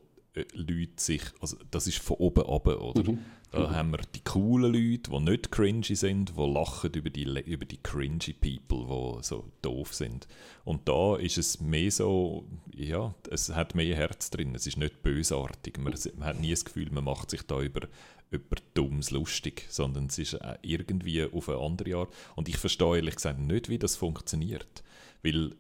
Leute 0.54 0.92
sich, 0.98 1.22
also 1.42 1.58
das 1.72 1.88
ist 1.88 2.00
von 2.00 2.18
oben 2.18 2.46
ab, 2.46 2.68
oder? 2.68 3.14
Da 3.52 3.72
haben 3.72 3.92
wir 3.92 4.00
die 4.14 4.24
coolen 4.24 4.74
Leute, 4.74 5.10
die 5.10 5.20
nicht 5.20 5.52
cringy 5.52 5.96
sind, 5.96 6.38
die 6.38 6.42
lachen 6.42 6.94
über 6.94 7.10
die, 7.10 7.24
über 7.24 7.66
die 7.66 7.82
cringy 7.82 8.34
People, 8.34 9.18
die 9.18 9.24
so 9.24 9.52
doof 9.64 9.96
sind. 9.96 10.28
Und 10.66 10.88
da 10.88 11.16
ist 11.16 11.40
es 11.40 11.60
mehr 11.60 11.90
so, 11.90 12.46
ja, 12.76 13.16
es 13.32 13.50
hat 13.50 13.74
mehr 13.74 13.96
Herz 13.96 14.30
drin, 14.30 14.54
es 14.54 14.68
ist 14.68 14.78
nicht 14.78 15.02
bösartig. 15.02 15.80
Man, 15.80 15.96
man 16.18 16.28
hat 16.28 16.40
nie 16.40 16.52
das 16.52 16.64
Gefühl, 16.64 16.92
man 16.92 17.06
macht 17.06 17.32
sich 17.32 17.42
da 17.42 17.60
über, 17.60 17.88
über 18.30 18.58
Dummes 18.76 19.10
lustig, 19.10 19.66
sondern 19.70 20.06
es 20.06 20.20
ist 20.20 20.34
äh, 20.34 20.58
irgendwie 20.62 21.24
auf 21.24 21.50
eine 21.50 21.58
andere 21.58 21.96
Art. 21.96 22.14
Und 22.36 22.50
ich 22.50 22.58
verstehe 22.58 22.98
ehrlich 22.98 23.16
gesagt 23.16 23.40
nicht, 23.40 23.68
wie 23.70 23.80
das 23.80 23.96
funktioniert. 23.96 24.84
Weil 25.24 25.56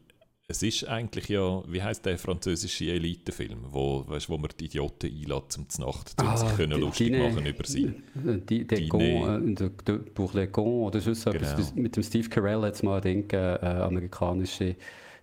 es 0.51 0.63
ist 0.63 0.83
eigentlich 0.87 1.29
ja, 1.29 1.61
wie 1.71 1.81
heißt 1.81 2.03
der 2.05 2.17
französische 2.17 2.85
Elitefilm, 2.91 3.59
wo, 3.69 4.03
weißt, 4.07 4.29
wo 4.29 4.37
man 4.37 4.49
die 4.59 4.65
Idioten 4.65 5.07
einlädt 5.07 5.51
zum 5.51 5.67
Nacht, 5.77 6.15
um 6.19 6.35
sich 6.37 6.55
können 6.55 6.73
Ah, 6.73 6.75
die- 6.75 6.81
lustig 6.81 7.07
Dine- 7.11 7.29
machen 7.29 7.45
über 7.45 7.65
sie. 7.65 7.93
Die, 8.15 8.65
der 8.65 8.77
Dine. 8.79 8.89
Gon, 8.89 9.51
äh, 9.51 9.55
der, 9.55 9.69
der 9.69 9.93
Pour 9.99 10.33
les 10.33 10.51
Cons 10.51 10.87
oder 10.87 10.99
sonst 10.99 11.21
so 11.21 11.29
etwas. 11.29 11.49
Genau. 11.51 11.57
Das- 11.61 11.75
Mit 11.75 11.95
dem 11.95 12.03
Steve 12.03 12.27
Carell 12.29 12.61
hat 12.63 12.73
es 12.73 12.83
mal, 12.83 12.99
denke 12.99 13.37
äh, 13.61 13.65
amerikanische 13.65 14.75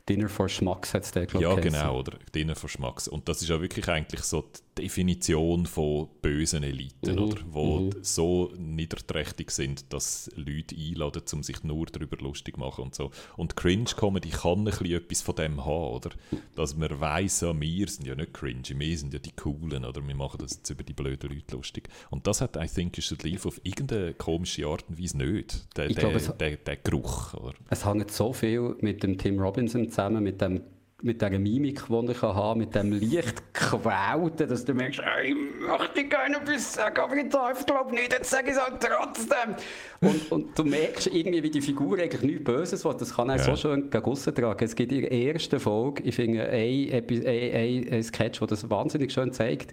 Dinner 0.09 0.29
for 0.29 0.49
Schmacks 0.49 0.95
hat 0.95 1.03
es 1.03 1.11
der, 1.11 1.27
glaub 1.27 1.43
Ja, 1.43 1.55
genau, 1.57 1.99
oder 1.99 2.17
Dinner 2.33 2.55
for 2.55 2.69
Schmacks. 2.71 3.09
Und 3.09 3.29
das 3.29 3.43
ist 3.43 3.49
ja 3.49 3.61
wirklich 3.61 3.89
eigentlich 3.89 4.21
so 4.23 4.43
die 4.43 4.61
Definition 4.77 5.67
von 5.67 6.09
bösen 6.23 6.63
Eliten, 6.63 7.13
Mhm, 7.17 7.19
oder? 7.23 7.37
Wo 7.51 7.81
mhm. 7.81 7.91
so 8.03 8.53
niederträchtig 8.59 9.51
sind, 9.51 9.93
dass 9.93 10.31
Leute 10.37 10.77
einladen, 10.77 11.23
um 11.33 11.43
sich 11.43 11.63
nur 11.65 11.87
darüber 11.87 12.17
lustig 12.19 12.55
zu 12.55 12.61
machen 12.61 12.85
und 12.85 12.95
so. 12.95 13.11
Und 13.37 13.57
Cringe-Comedy 13.57 14.29
kann 14.31 14.59
ein 14.61 14.65
bisschen 14.65 14.93
etwas 14.93 15.23
von 15.23 15.35
dem 15.37 15.65
haben, 15.65 15.95
oder? 15.95 16.11
Dass 16.55 16.77
man 16.77 17.01
weiss, 17.01 17.41
ja, 17.41 17.59
wir 17.59 17.89
sind 17.89 18.07
ja 18.07 18.15
nicht 18.15 18.35
cringe, 18.35 18.63
wir 18.77 18.99
sind 18.99 19.13
ja 19.13 19.19
die 19.19 19.33
Coolen, 19.33 19.85
oder? 19.85 20.07
Wir 20.07 20.15
machen 20.15 20.39
das 20.41 20.57
jetzt 20.57 20.71
über 20.71 20.83
die 20.83 20.93
blöden 20.93 21.31
Leute 21.31 21.57
lustig. 21.57 21.89
Und 22.11 22.27
das 22.27 22.41
hat 22.41 22.57
I 22.57 22.67
Think 22.67 22.97
Should 23.03 23.23
Leave 23.23 23.47
auf 23.49 23.61
irgendeine 23.65 24.15
komische 24.15 24.67
Art 24.67 24.85
und 24.89 25.01
Weise 25.03 25.17
nicht. 25.19 25.67
Der, 25.77 25.87
Ich 25.89 25.95
der, 25.97 26.03
glaube, 26.05 26.17
es- 26.17 26.37
der, 26.37 26.57
der 26.57 26.77
Geruch, 26.77 27.35
oder? 27.35 27.55
Es 27.71 27.85
hängt 27.85 28.11
so 28.11 28.33
viel 28.33 28.77
mit 28.81 29.03
dem 29.03 29.17
Tim 29.19 29.39
Robinson 29.41 29.89
zusammen, 29.89 30.23
mit 30.23 30.41
dem 30.41 30.61
mit 31.03 31.21
dieser 31.21 31.39
Mimik, 31.39 31.83
die 31.89 32.11
ich 32.11 32.23
haben 32.23 32.59
mit 32.59 32.75
dem 32.75 32.91
leicht 32.93 33.53
Quälten, 33.53 34.49
dass 34.49 34.65
du 34.65 34.73
merkst, 34.73 35.01
«Ey, 35.01 35.29
ich 35.29 35.35
möchte 35.61 36.05
gerne 36.05 36.37
etwas 36.39 36.73
sagen, 36.73 36.99
aber 36.99 37.17
ich 37.17 37.29
darf 37.29 37.67
glaube 37.67 37.91
nicht, 37.95 38.13
jetzt 38.13 38.31
sage 38.31 38.47
ich 38.51 38.57
es 38.57 38.61
halt 38.63 38.81
trotzdem. 38.81 39.55
Und, 40.01 40.33
und 40.33 40.59
du 40.59 40.65
merkst 40.65 41.09
irgendwie, 41.09 41.43
wie 41.43 41.51
die 41.51 41.61
Figur 41.61 41.99
eigentlich 41.99 42.23
nichts 42.23 42.45
Böses 42.45 42.85
will. 42.85 42.95
Das 42.99 43.15
kann 43.15 43.29
er 43.29 43.37
Ja. 43.37 43.43
so 43.43 43.57
schön 43.57 43.91
gegen 43.91 44.15
tragen. 44.35 44.65
Es 44.65 44.75
gibt 44.75 44.91
in 44.91 45.03
der 45.03 45.13
ersten 45.13 45.61
Folge, 45.61 46.03
ich 46.03 46.15
finde, 46.15 46.49
ein, 46.49 46.91
ein, 46.93 47.27
ein, 47.27 47.89
ein 47.93 48.03
Sketch, 48.03 48.39
der 48.39 48.49
das 48.49 48.71
wahnsinnig 48.71 49.13
schön 49.13 49.33
zeigt, 49.33 49.73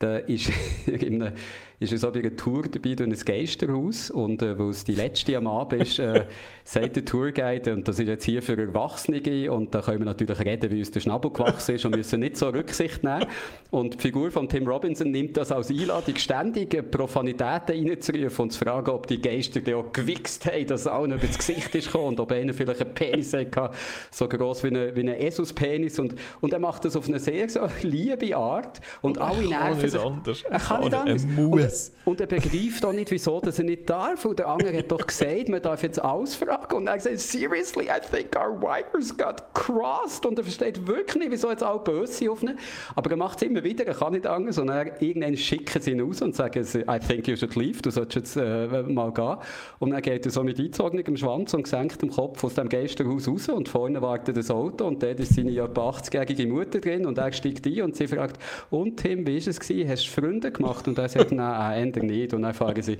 da 0.00 0.16
ist, 0.16 0.50
in 0.86 1.22
einem, 1.22 1.34
ist 1.78 1.92
er 1.92 1.98
so 1.98 2.10
bei 2.10 2.20
einer 2.20 2.36
Tour 2.36 2.64
dabei 2.64 2.94
durch 2.94 3.08
ein 3.08 3.24
Geisterhaus 3.24 4.10
und 4.10 4.42
äh, 4.42 4.58
weil 4.58 4.68
es 4.68 4.84
die 4.84 4.94
letzte 4.94 5.36
am 5.36 5.46
Abend 5.46 5.82
ist, 5.82 5.98
äh, 5.98 6.24
sagt 6.64 6.96
der 6.96 7.04
Tourguide, 7.04 7.72
und 7.72 7.88
das 7.88 7.98
ist 7.98 8.08
jetzt 8.08 8.24
hier 8.24 8.42
für 8.42 8.56
Erwachsene 8.56 9.50
und 9.50 9.74
da 9.74 9.80
können 9.80 10.00
wir 10.00 10.06
natürlich 10.06 10.38
reden, 10.40 10.70
wie 10.70 10.78
uns 10.78 10.90
der 10.90 11.00
Schnabel 11.00 11.30
gewachsen 11.30 11.76
ist 11.76 11.84
und 11.84 11.96
müssen 11.96 12.20
nicht 12.20 12.36
so 12.36 12.48
Rücksicht 12.48 13.02
nehmen. 13.02 13.26
Und 13.70 13.94
die 13.94 13.98
Figur 13.98 14.30
von 14.30 14.48
Tim 14.48 14.66
Robinson 14.68 15.10
nimmt 15.10 15.36
das 15.36 15.52
als 15.52 15.70
Einladung, 15.70 16.16
ständig 16.16 16.90
Profanitäten 16.90 17.88
reinzurufen 17.88 18.44
und 18.44 18.50
zu 18.50 18.58
fragen, 18.58 18.90
ob 18.90 19.06
die 19.06 19.20
Geister 19.20 19.60
die 19.60 19.74
auch 19.74 19.90
gewichst 19.92 20.44
haben, 20.46 20.66
dass 20.66 20.86
allen 20.86 21.12
über 21.12 21.26
das 21.26 21.38
Gesicht 21.38 21.74
ist 21.74 21.86
gekommen 21.86 22.08
und 22.08 22.20
ob 22.20 22.32
einer 22.32 22.52
vielleicht 22.52 22.82
einen 22.82 22.94
Penis 22.94 23.32
hatte, 23.32 23.70
so 24.10 24.28
groß 24.28 24.64
wie 24.64 24.68
ein 24.68 24.96
wie 24.96 25.00
ein 25.00 25.08
Esuspenis 25.08 25.98
und, 25.98 26.14
und 26.40 26.52
er 26.52 26.58
macht 26.58 26.84
das 26.84 26.94
auf 26.96 27.08
eine 27.08 27.18
sehr 27.18 27.48
so 27.48 27.60
liebe 27.82 28.36
Art 28.36 28.80
und 29.00 29.18
alle 29.18 29.46
nerven 29.48 29.89
nicht 29.92 30.02
sich. 30.02 30.10
anders. 30.10 30.42
Er 30.42 30.58
kann 30.58 30.80
nicht 30.80 30.92
er 30.92 31.00
anders. 31.00 31.26
muss. 31.26 31.92
Und, 32.04 32.12
und 32.12 32.20
er 32.20 32.26
begreift 32.26 32.84
auch 32.84 32.92
nicht, 32.92 33.10
wieso 33.10 33.40
dass 33.40 33.58
er 33.58 33.64
nicht 33.64 33.88
darf. 33.88 34.24
Und 34.24 34.38
der 34.38 34.48
andere 34.48 34.76
hat 34.76 34.90
doch 34.90 35.06
gesagt, 35.06 35.48
man 35.48 35.62
darf 35.62 35.82
jetzt 35.82 36.02
alles 36.02 36.34
fragen. 36.34 36.76
Und 36.76 36.86
er 36.86 37.00
sagt, 37.00 37.18
seriously, 37.20 37.84
I 37.84 38.00
think 38.00 38.36
our 38.36 38.60
wires 38.60 39.16
got 39.16 39.42
crossed. 39.54 40.24
Und 40.26 40.38
er 40.38 40.44
versteht 40.44 40.86
wirklich 40.86 41.16
nicht, 41.16 41.32
wieso 41.32 41.50
jetzt 41.50 41.62
alle 41.62 41.80
böse 41.80 42.12
sind 42.12 42.28
auf 42.28 42.42
ihn. 42.42 42.58
Aber 42.94 43.10
er 43.10 43.16
macht 43.16 43.42
es 43.42 43.48
immer 43.48 43.62
wieder, 43.62 43.86
er 43.86 43.94
kann 43.94 44.12
nicht 44.12 44.26
anders. 44.26 44.58
Und 44.58 44.68
er, 44.68 45.00
irgendwann 45.00 45.36
schicken 45.36 45.80
sie 45.80 45.92
ihn 45.92 46.00
raus 46.00 46.22
und 46.22 46.34
sagen, 46.34 46.64
I 46.64 46.98
think 46.98 47.28
you 47.28 47.36
should 47.36 47.54
leave, 47.56 47.80
du 47.82 47.90
solltest 47.90 48.36
jetzt 48.36 48.36
äh, 48.36 48.82
mal 48.82 49.12
gehen. 49.12 49.36
Und 49.78 49.90
dann 49.90 50.02
geht 50.02 50.24
er 50.24 50.30
so 50.30 50.42
mit 50.42 50.58
eingezogenem 50.58 51.16
Schwanz 51.16 51.54
und 51.54 51.64
gesenktem 51.64 52.10
Kopf 52.10 52.42
aus 52.44 52.54
dem 52.54 52.68
Geisterhaus 52.68 53.28
raus 53.28 53.48
und 53.48 53.68
vorne 53.68 54.00
wartet 54.02 54.36
das 54.36 54.50
Auto 54.50 54.86
und 54.86 55.02
dort 55.02 55.20
ist 55.20 55.34
seine 55.34 55.50
etwa 55.50 55.90
80-jährige 55.90 56.46
Mutter 56.46 56.80
drin 56.80 57.06
und 57.06 57.18
er 57.18 57.32
steigt 57.32 57.66
ein 57.66 57.82
und 57.82 57.96
sie 57.96 58.06
fragt, 58.06 58.40
und 58.70 58.96
Tim, 58.96 59.26
wie 59.26 59.40
war 59.40 59.48
es 59.48 59.60
gewesen? 59.60 59.79
Hast 59.88 60.06
du 60.06 60.20
Freunde 60.20 60.50
gemacht? 60.52 60.86
Und 60.88 60.98
er 60.98 61.08
sagt, 61.08 61.32
nein, 61.32 61.82
ändert 61.82 62.04
nicht. 62.04 62.34
Und 62.34 62.42
dann 62.42 62.54
fahren 62.54 62.80
sie 62.82 62.98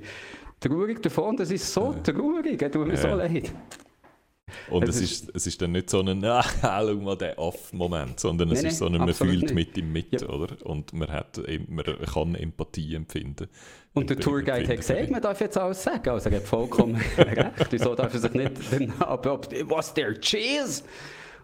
traurig 0.59 1.01
davon. 1.01 1.37
Das 1.37 1.51
ist 1.51 1.71
so 1.73 1.93
traurig, 2.03 2.61
es 2.61 2.71
tut 2.71 2.87
mir 2.87 2.97
so 2.97 3.07
Ja. 3.07 3.15
leid. 3.15 3.51
Und 4.69 4.83
Es 4.83 4.97
es 4.97 5.01
ist- 5.01 5.23
ist, 5.29 5.35
es 5.35 5.47
ist 5.47 5.61
dann 5.61 5.71
nicht 5.71 5.89
so 5.89 6.01
ein 6.01 6.23
«Ah, 6.25 6.43
schau 6.61 6.93
mal, 6.95 7.15
der 7.17 7.39
Off-Moment», 7.39 8.19
sondern 8.19 8.51
es 8.51 8.61
Nein, 8.61 8.71
ist 8.71 8.77
so 8.79 8.85
ein, 8.85 8.97
man 8.97 9.13
fühlt 9.13 9.43
nicht. 9.43 9.53
mit 9.53 9.77
ihm 9.77 9.93
mit, 9.93 10.21
Ja. 10.21 10.27
oder? 10.27 10.47
Und 10.65 10.91
man, 10.91 11.09
hat, 11.09 11.39
man 11.69 11.85
kann 11.85 12.35
Empathie 12.35 12.95
empfinden. 12.95 13.47
Und 13.93 14.09
der 14.09 14.17
Tourguide 14.19 14.67
hat 14.67 14.77
gesagt, 14.77 15.09
man 15.09 15.21
darf 15.21 15.39
jetzt 15.39 15.57
alles 15.57 15.81
sagen. 15.83 16.09
Also 16.09 16.29
er 16.29 16.37
hat 16.37 16.43
vollkommen 16.43 16.95
recht. 17.17 17.67
Wieso 17.71 17.95
darf 17.95 18.13
er 18.13 18.19
sich 18.19 18.33
nicht... 18.33 18.51
Aber 18.99 19.39
was 19.65 19.93
der 19.93 20.19
Cheese? 20.19 20.83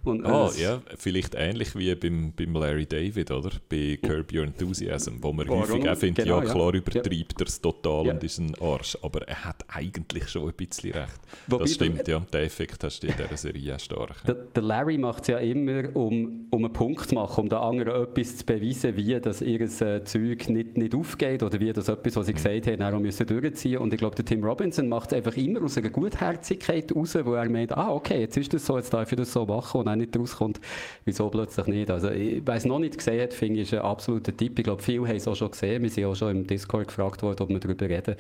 Und, 0.08 0.26
Ah, 0.26 0.48
es- 0.48 0.60
ja, 0.60 0.82
vielleicht 0.98 1.36
ähnlich 1.36 1.76
wie 1.76 1.94
beim, 1.96 2.34
beim 2.36 2.54
Larry 2.54 2.86
David, 2.86 3.32
oder? 3.32 3.52
Bei 3.70 3.98
Curb 4.02 4.34
Your 4.34 4.44
Enthusiasm, 4.46 5.16
wo 5.22 5.34
man 5.34 5.48
Warum? 5.48 5.62
häufig 5.62 5.90
auch 5.90 5.96
findet, 5.98 6.26
Genau, 6.26 6.42
ja 6.42 6.46
klar 6.52 6.74
Ja. 6.74 6.80
übertreibt 6.80 7.40
er 7.42 7.48
es 7.48 7.62
total 7.62 8.06
Ja. 8.08 8.14
und 8.14 8.24
ist 8.24 8.38
ein 8.40 8.54
Arsch, 8.62 8.98
aber 9.02 9.28
er 9.28 9.46
hat 9.46 9.64
eigentlich 9.68 10.28
schon 10.30 10.48
ein 10.50 10.54
bisschen 10.56 10.92
recht. 10.94 11.20
Wobei 11.48 11.64
das 11.64 11.74
stimmt, 11.74 12.08
ja. 12.08 12.20
Den 12.20 12.42
Effekt 12.46 12.84
hast 12.84 13.02
du 13.04 13.08
in 13.08 13.14
dieser 13.18 13.38
Serie 13.38 13.76
auch 13.76 13.80
stark. 13.80 14.24
Der, 14.26 14.36
der 14.36 14.64
Larry 14.64 14.98
macht 14.98 15.22
es 15.24 15.28
ja 15.28 15.38
immer, 15.40 15.96
um, 15.96 16.48
um 16.50 16.64
einen 16.66 16.74
Punkt 16.74 17.10
zu 17.10 17.16
machen, 17.16 17.42
um 17.42 17.50
den 17.50 17.58
anderen 17.58 18.04
etwas 18.04 18.38
zu 18.38 18.46
beweisen, 18.46 18.96
wie 18.96 19.20
das 19.20 19.42
ihr 19.42 19.62
äh, 19.62 20.04
Zeug 20.04 20.50
nicht, 20.50 20.78
nicht 20.78 20.96
aufgeht 20.96 21.44
oder 21.44 21.60
wie 21.60 21.72
das 21.74 21.88
etwas, 21.90 22.16
was 22.16 22.26
sie 22.28 22.34
gesagt 22.34 22.68
haben, 22.68 22.82
auch 22.82 23.00
müssen 23.00 23.26
durchziehen 23.28 23.78
Und 23.80 23.94
ich 23.94 24.00
glaube, 24.00 24.16
der 24.16 24.26
Tim 24.26 24.44
Robinson 24.44 24.88
macht 24.90 25.12
es 25.12 25.18
einfach 25.18 25.36
immer 25.38 25.62
aus 25.64 25.78
einer 25.78 25.90
Gutherzigkeit 25.90 26.94
raus, 26.96 27.16
wo 27.24 27.34
er 27.34 27.50
meint, 27.50 27.72
ah, 27.78 27.92
okay, 27.94 28.20
jetzt 28.22 28.38
ist 28.38 28.54
das 28.54 28.66
so, 28.66 28.78
jetzt 28.78 28.94
darf 28.94 29.12
ich 29.12 29.18
das 29.18 29.32
so 29.32 29.46
machen 29.46 29.82
und 29.82 29.88
nicht 29.98 30.18
rauskommt, 30.18 30.60
wieso 31.06 31.30
plötzlich 31.30 31.68
nicht. 31.68 31.90
Also, 31.92 32.10
ich 32.12 32.46
weiß 32.46 32.66
noch 32.66 32.80
nicht 32.80 32.98
gesehen 32.98 33.22
hat, 33.22 33.34
finde 33.34 33.62
ich, 33.62 33.68
ist 33.68 33.74
ein 33.74 33.82
absoluter 33.86 34.36
Tipp. 34.36 34.58
Ich 34.60 34.64
glaube, 34.64 34.82
viele 34.82 35.08
haben 35.08 35.16
es 35.16 35.28
auch 35.28 35.36
schon 35.36 35.52
gesehen. 35.52 35.84
Wir 35.84 35.90
sind 35.90 36.06
auch 36.06 36.16
schon 36.16 36.32
im 36.36 36.48
Discord 36.48 36.88
gefragt 36.88 37.22
worden, 37.24 37.42
ob 37.44 37.50
wir 37.50 37.60
darüber 37.60 37.90
reden. 37.90 38.16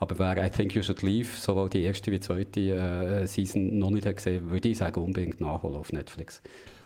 Aber 0.00 0.18
wer 0.18 0.44
I 0.46 0.50
Think 0.50 0.74
You 0.74 0.82
Should 0.82 1.02
Leave, 1.02 1.28
sowohl 1.36 1.68
die 1.68 1.82
erste 1.82 2.10
wie 2.10 2.16
die 2.18 2.20
zweite 2.20 2.60
äh, 2.60 3.26
Season 3.26 3.78
noch 3.78 3.90
nicht 3.90 4.06
hat 4.06 4.16
gesehen, 4.16 4.50
würde 4.50 4.68
ich 4.68 4.78
sagen, 4.78 5.00
unbedingt 5.02 5.40
nachholen 5.40 5.76
auf 5.76 5.92
Netflix. 5.92 6.40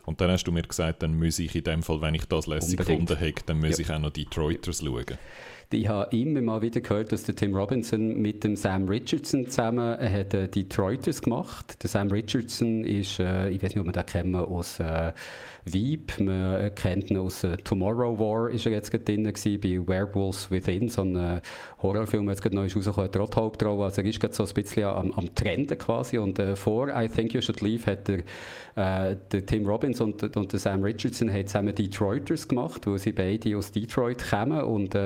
Und 0.05 0.21
dann 0.21 0.31
hast 0.33 0.45
du 0.45 0.51
mir 0.53 0.63
gesagt, 0.63 1.03
dann 1.05 1.17
muss 1.17 1.39
ich 1.39 1.55
in 1.55 1.63
dem 1.63 1.83
Fall, 1.83 2.01
wenn 2.01 2.15
ich 2.15 2.25
das 2.25 2.47
lässig 2.49 2.77
gefunden 2.77 3.15
habe, 3.19 3.35
dann 3.47 3.61
muss 3.61 3.79
Ja. 3.79 3.85
ich 3.85 3.91
auch 3.93 4.01
noch 4.01 4.11
Detroiters 4.11 4.81
schauen. 4.85 5.05
Ich 5.75 5.89
habe 5.89 6.15
immer 6.17 6.41
mal 6.43 6.63
wieder 6.63 6.81
gehört, 6.81 7.13
dass 7.13 7.25
der 7.25 7.35
Tim 7.35 7.55
Robinson 7.55 8.21
mit 8.21 8.45
dem 8.45 8.57
Sam 8.57 8.89
Richardson 8.89 9.47
zusammen 9.49 9.99
er 9.99 10.21
hat 10.21 10.35
äh, 10.35 10.49
Detroiters 10.49 11.23
gemacht. 11.23 11.83
Der 11.83 11.89
Sam 11.89 12.09
Richardson 12.11 12.85
ist, 12.85 13.19
äh, 13.19 13.49
ich 13.49 13.63
weiß 13.63 13.71
nicht, 13.71 13.79
ob 13.79 13.87
man 13.87 13.95
den 13.95 14.07
kennen 14.07 14.35
aus 14.35 14.81
äh, 14.81 15.13
Veep, 15.65 16.19
man 16.19 16.75
kennt 16.75 17.11
ihn 17.11 17.19
aus 17.19 17.45
äh, 17.45 17.57
Tomorrow 17.57 18.19
War, 18.19 18.51
ist 18.51 18.67
er 18.67 18.73
jetzt 18.73 18.91
gerade 18.91 19.05
drin 19.05 19.23
bei 19.25 19.87
Werewolves 19.87 20.51
Within, 20.51 20.89
so 20.89 21.03
ein 21.03 21.15
äh, 21.15 21.41
Horrorfilm, 21.81 22.27
der 22.27 22.33
jetzt 22.33 22.43
gerade 22.43 22.57
neu 22.57 22.67
ist 22.67 22.77
rausgekommen, 22.77 23.09
hat 23.09 23.17
also 23.17 24.03
er 24.03 24.09
ist 24.09 24.19
gerade 24.19 24.35
so 24.35 24.45
ein 24.45 24.55
bisschen 24.55 24.85
am, 24.85 25.13
am 25.13 25.33
Trenden 25.35 25.79
quasi. 25.79 26.19
Und 26.19 26.41
äh, 26.41 26.57
vor 26.57 26.89
I 26.89 27.09
Think 27.09 27.35
You 27.35 27.41
Should 27.41 27.61
Leave 27.61 27.87
hat 27.87 28.09
er, 28.09 29.11
äh, 29.11 29.17
der 29.31 29.47
Tim 29.47 29.65
Robbins 29.65 30.01
und, 30.01 30.37
und 30.37 30.53
der 30.53 30.59
Sam 30.59 30.83
Richardson 30.83 31.33
haben 31.33 31.47
zusammen 31.47 31.75
Detroiters 31.75 32.49
gemacht, 32.49 32.85
wo 32.87 32.97
sie 32.97 33.13
beide 33.13 33.57
aus 33.57 33.71
Detroit 33.71 34.31
kommen. 34.31 34.63
Und 34.63 34.97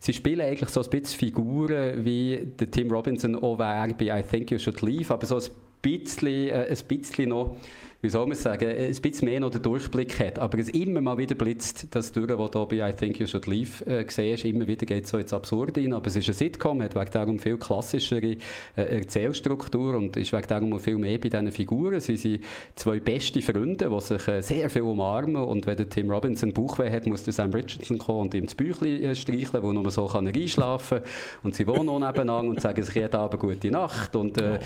sie 0.00 0.12
spielen 0.12 0.40
eigentlich 0.40 0.70
so 0.70 0.82
ein 0.82 0.88
bisschen 0.88 1.18
Figuren, 1.18 2.04
wie 2.04 2.48
der 2.58 2.70
Tim 2.70 2.90
Robinson 2.90 3.36
auch 3.36 3.58
wäre 3.58 3.94
bei 3.94 4.20
I 4.20 4.22
Think 4.22 4.50
You 4.50 4.58
Should 4.58 4.80
Leave, 4.80 5.12
aber 5.12 5.26
so 5.26 5.36
ein 5.36 5.42
bisschen, 5.82 6.50
ein 6.50 6.76
bisschen 6.86 7.28
noch 7.28 7.56
wie 8.00 8.10
soll 8.10 8.28
man 8.28 8.36
sagen, 8.36 8.68
ein 8.68 8.94
bisschen 8.94 9.28
mehr 9.28 9.40
noch 9.40 9.50
den 9.50 9.60
Durchblick 9.60 10.20
hat. 10.20 10.38
Aber 10.38 10.56
es 10.58 10.68
immer 10.68 11.00
mal 11.00 11.18
wieder 11.18 11.34
blitzt 11.34 11.88
das 11.90 12.12
durch, 12.12 12.28
was 12.38 12.50
du 12.52 12.64
bei 12.66 12.88
I 12.88 12.92
Think 12.92 13.18
You 13.18 13.26
Should 13.26 13.48
Leave 13.48 13.84
äh, 13.86 14.04
siehst. 14.08 14.44
Immer 14.44 14.68
wieder 14.68 14.86
geht 14.86 15.04
es 15.04 15.10
so 15.10 15.18
ins 15.18 15.32
Absurde 15.32 15.80
rein. 15.80 15.92
Aber 15.92 16.06
es 16.06 16.14
ist 16.14 16.28
ein 16.28 16.34
Sitcom, 16.34 16.80
hat 16.80 16.94
wegen 16.94 17.10
darum 17.10 17.38
viel 17.40 17.56
klassischere 17.56 18.36
äh, 18.76 18.98
Erzählstruktur 18.98 19.96
und 19.96 20.16
ist 20.16 20.32
wegen 20.32 20.46
darum 20.46 20.78
viel 20.78 20.96
mehr 20.96 21.18
bei 21.18 21.28
diesen 21.28 21.50
Figuren. 21.50 21.98
Sie 21.98 22.16
sind 22.16 22.44
zwei 22.76 23.00
beste 23.00 23.42
Freunde, 23.42 23.90
die 23.90 24.00
sich 24.00 24.28
äh, 24.28 24.42
sehr 24.42 24.70
viel 24.70 24.82
umarmen. 24.82 25.42
Und 25.42 25.66
wenn 25.66 25.76
der 25.76 25.88
Tim 25.88 26.08
Robinson 26.08 26.52
Bauchweh 26.52 26.92
hat, 26.92 27.04
muss 27.06 27.24
der 27.24 27.32
Sam 27.32 27.50
Richardson 27.50 27.98
kommen 27.98 28.20
und 28.20 28.34
ihm 28.34 28.44
das 28.44 28.54
Büchlein 28.54 29.02
äh, 29.02 29.16
streicheln, 29.16 29.64
wo 29.64 29.72
nur 29.72 29.90
so 29.90 30.06
kann 30.06 30.28
er 30.28 30.36
einschlafen 30.36 30.98
kann. 30.98 31.08
Und 31.42 31.56
sie 31.56 31.66
wohnen 31.66 31.88
auch 31.88 31.98
nebeneinander 31.98 32.50
und 32.50 32.60
sagen 32.60 32.80
sich 32.80 32.94
jeden 32.94 33.16
Abend 33.16 33.40
gute 33.40 33.72
Nacht. 33.72 34.14
Und 34.14 34.38
äh, 34.38 34.60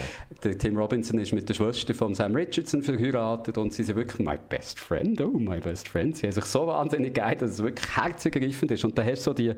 der 0.45 0.59
Tim 0.59 0.77
Robinson 0.77 1.19
ist 1.19 1.33
mit 1.33 1.49
der 1.49 1.55
Schwester 1.55 1.95
von 1.95 2.15
Sam 2.15 2.35
Richardson 2.37 2.83
verheiratet 2.83 3.22
und 3.23 3.73
sie 3.73 3.83
sind 3.83 3.97
wirklich 3.97 4.25
my 4.25 4.39
best 4.49 4.79
friend, 4.79 5.21
oh 5.21 5.39
my 5.39 5.61
best 5.61 5.89
friend. 5.89 6.17
Sie 6.17 6.27
haben 6.27 6.33
sich 6.33 6.45
so 6.45 6.67
wahnsinnig 6.67 7.15
geil, 7.15 7.37
dass 7.37 7.53
es 7.53 7.63
wirklich 7.63 7.97
herzergreifend 7.97 8.71
ist. 8.71 8.85
Und 8.85 8.97
da 8.99 9.05
hast 9.05 9.27
du 9.27 9.31
so 9.31 9.35
die, 9.35 9.53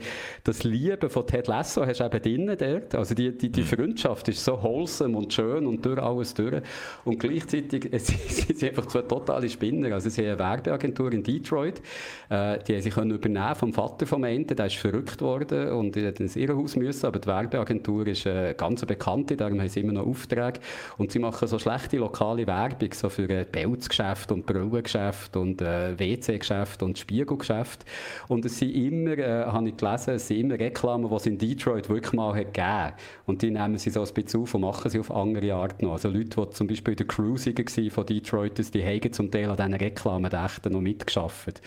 das 0.45 0.65
Liebe 0.65 1.09
von 1.09 1.27
Ted 1.27 1.47
Lasso 1.47 1.86
hast 1.86 2.01
du 2.01 2.05
eben 2.05 2.23
drinnen 2.23 2.57
dort. 2.59 2.95
Also 2.95 3.15
die, 3.15 3.36
die, 3.36 3.51
die 3.51 3.62
Freundschaft 3.62 4.28
ist 4.28 4.45
so 4.45 4.62
wholesome 4.62 5.16
und 5.16 5.32
schön 5.32 5.66
und 5.66 5.85
durch 5.85 5.99
alles 5.99 6.35
durch. 6.35 6.62
Und 7.05 7.19
gleichzeitig, 7.19 7.93
äh, 7.93 7.99
sie, 7.99 8.16
sie 8.28 8.53
sind 8.53 8.70
einfach 8.70 8.86
zwei 8.86 9.03
totale 9.03 9.49
Spinner. 9.49 9.93
Also 9.95 10.11
sie 10.11 10.23
haben 10.23 10.39
eine 10.39 10.39
Werbeagentur 10.39 11.12
in 11.12 11.23
Detroit, 11.23 11.81
äh, 12.28 12.59
die 12.59 12.74
haben 12.74 12.82
sie 12.82 12.91
können 12.91 13.11
übernehmen 13.11 13.55
vom 13.55 13.73
Vater 13.73 14.07
vom 14.07 14.24
Ende, 14.24 14.55
der 14.55 14.66
ist 14.66 14.77
verrückt 14.77 15.20
worden 15.20 15.70
und 15.70 15.97
hat 15.97 16.20
ins 16.20 16.36
Irrenhaus 16.36 16.77
müssen, 16.77 17.07
aber 17.07 17.19
die 17.19 17.27
Werbeagentur 17.27 18.07
ist 18.07 18.27
äh, 18.27 18.55
ganz 18.57 18.82
eine 18.82 18.89
bekannte, 18.89 19.36
darum 19.36 19.61
haben 19.61 19.69
sie 19.69 19.81
immer 19.81 19.93
noch 19.93 20.07
Aufträge 20.07 20.61
und 20.99 21.12
sie 21.12 21.19
machen 21.19 21.49
so 21.49 21.59
schlechte 21.59 21.97
lokale 21.99 22.47
Werbung, 22.47 22.93
so 22.93 23.09
für 23.09 23.28
äh, 23.28 23.45
Pelzgeschäft 23.55 24.32
und 24.32 24.47
Brillengeschäft 24.47 25.36
und 25.36 25.62
äh, 25.62 25.97
WC-Geschäft 25.97 26.82
und 26.82 26.98
Spiegelgeschäft. 26.98 27.85
Und 28.26 28.44
es 28.44 28.59
sind 28.59 28.74
immer, 28.74 29.16
äh, 29.16 29.44
habe 29.44 29.68
ich 29.68 29.76
gelesen, 29.76 30.14
es 30.14 30.26
sind 30.26 30.40
immer 30.40 30.59
Reklamen, 30.59 31.09
die 31.09 31.14
es 31.14 31.26
in 31.26 31.39
Detroit 31.39 31.89
wirklich 31.89 32.12
mal 32.14 32.35
hat 32.35 32.52
gegeben 32.52 32.93
Und 33.26 33.43
die 33.43 33.52
nehmen 33.52 33.78
sie 33.78 33.90
so 33.90 34.02
ein 34.02 34.12
bisschen 34.12 34.43
auf 34.43 34.55
und 34.55 34.62
machen 34.62 34.90
sie 34.90 34.98
auf 34.98 35.12
andere 35.12 35.55
Art 35.55 35.81
noch. 35.82 35.93
Also 35.93 36.09
Leute, 36.09 36.44
die 36.44 36.51
zum 36.51 36.66
Beispiel 36.66 36.97
der 36.97 37.06
Cruising 37.06 37.56
waren 37.56 37.90
von 37.90 38.06
Detroit, 38.06 38.74
die 38.74 38.85
haben 38.85 39.12
zum 39.12 39.31
Teil 39.31 39.48
an 39.48 39.56
diesen 39.56 39.74
Reklamen 39.74 40.32
echt 40.32 40.68
noch 40.68 40.81
mitgeschafft. 40.81 41.62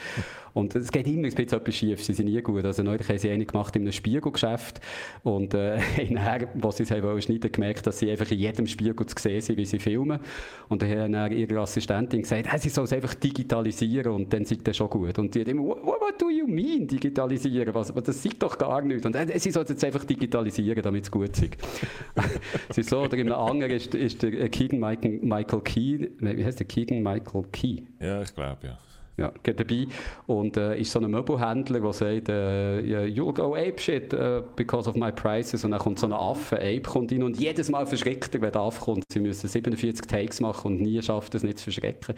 Und 0.58 0.76
es 0.76 0.92
geht 0.92 1.06
immer 1.06 1.28
ein 1.28 1.36
bisschen 1.36 1.60
etwas 1.60 1.76
schief, 1.76 2.04
sie 2.04 2.14
sind 2.14 2.26
nie 2.26 2.42
gut. 2.42 2.66
Also 2.66 2.82
neulich 2.82 3.08
haben 3.08 3.20
sie 3.20 3.30
eine 3.30 3.46
gemacht 3.46 3.76
in 3.76 3.84
einem 3.84 3.92
Spiegelgeschäft 3.92 4.82
und 5.22 5.54
äh, 5.54 5.78
nachher, 6.10 6.48
wo 6.56 6.72
sie 6.72 6.82
es 6.82 6.90
haben 6.90 7.22
schneiden, 7.22 7.52
gemerkt, 7.52 7.86
dass 7.86 8.00
sie 8.00 8.10
einfach 8.10 8.32
in 8.32 8.40
jedem 8.40 8.66
Spiegel 8.66 9.06
zu 9.06 9.16
sehen 9.20 9.40
sind, 9.40 9.58
wie 9.58 9.66
sie 9.66 9.78
filmen. 9.78 10.20
Und 10.68 10.82
dann 10.82 10.90
hat 10.90 11.14
dann 11.14 11.32
ihre 11.32 11.60
Assistentin 11.60 12.24
gesagt, 12.24 12.52
hey, 12.52 12.58
sie 12.58 12.70
soll 12.70 12.86
es 12.86 12.94
einfach 12.94 13.14
digitalisieren 13.14 14.14
und 14.14 14.34
dann 14.34 14.46
sind 14.46 14.68
das 14.68 14.78
schon 14.78 14.90
gut. 14.90 15.20
Und 15.20 15.36
die 15.36 15.42
hat 15.42 15.48
immer, 15.48 15.62
what, 15.62 15.84
what 15.84 16.20
do 16.20 16.32
you 16.32 16.48
mean, 16.48 16.88
digitalisieren? 16.88 17.76
Was, 17.76 17.94
das 17.94 18.24
sieht 18.24 18.42
doch 18.42 18.58
gar 18.58 18.82
nicht. 18.82 19.06
Und 19.06 19.16
äh, 19.16 19.38
sie 19.38 19.52
soll 19.52 19.62
es 19.62 19.70
jetzt 19.70 19.86
einfach 19.86 20.06
digitalisieren, 20.06 20.82
damit 20.82 21.04
es 21.04 21.12
gut 21.12 21.30
ist. 21.40 21.56
es 22.70 22.78
ist 22.80 22.90
so, 22.90 23.02
oder 23.02 23.16
in 23.16 23.32
einem 23.32 23.40
anderen 23.40 23.74
ist, 23.74 23.94
ist 23.94 24.24
der 24.24 24.50
Keegan 24.50 24.80
Michael, 24.80 25.20
Michael 25.22 25.62
Key, 25.62 26.08
wie 26.18 26.44
heißt 26.44 26.58
der 26.58 26.66
Keegan 26.66 27.04
Michael 27.04 27.44
Key? 27.52 27.84
Ja, 28.00 28.24
ich 28.24 28.34
glaube, 28.34 28.58
ja. 28.64 28.80
Ja, 29.18 29.32
geht 29.42 29.60
dabei. 29.60 29.88
Und 30.28 30.58
äh, 30.58 30.80
ist 30.80 30.92
so 30.92 31.00
ein 31.00 31.10
Möbelhändler, 31.10 31.80
der 31.80 31.94
sagt, 31.94 32.30
äh, 32.30 32.80
you'll 33.08 33.34
go 33.34 33.56
ape 33.56 33.80
shit 33.80 34.14
uh, 34.14 34.44
because 34.56 34.88
of 34.88 34.96
my 34.96 35.12
prices. 35.12 35.66
Und 35.66 35.72
dann 35.72 35.80
kommt 35.80 35.98
so 35.98 36.06
ein 36.06 36.14
Affe, 36.14 36.58
Ape 36.58 36.84
kommt 36.84 37.12
rein 37.12 37.24
und 37.24 37.40
jedes 37.40 37.70
Mal 37.70 37.88
verschreckt 37.88 38.36
er, 38.36 38.42
wenn 38.42 38.52
der 38.52 38.62
Affe 38.62 38.80
kommt. 38.80 39.06
Sie 39.12 39.20
müssen 39.20 39.48
47 39.48 40.06
Takes 40.06 40.40
machen 40.40 40.74
und 40.74 40.82
nie 40.82 41.02
schafft 41.02 41.34
es 41.34 41.42
nicht 41.42 41.58
zu 41.58 41.66
verschrecken. 41.66 42.14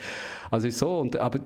Also 0.51 0.67
ist 0.67 0.79
so. 0.79 0.99
Und, 0.99 1.15
aber 1.15 1.39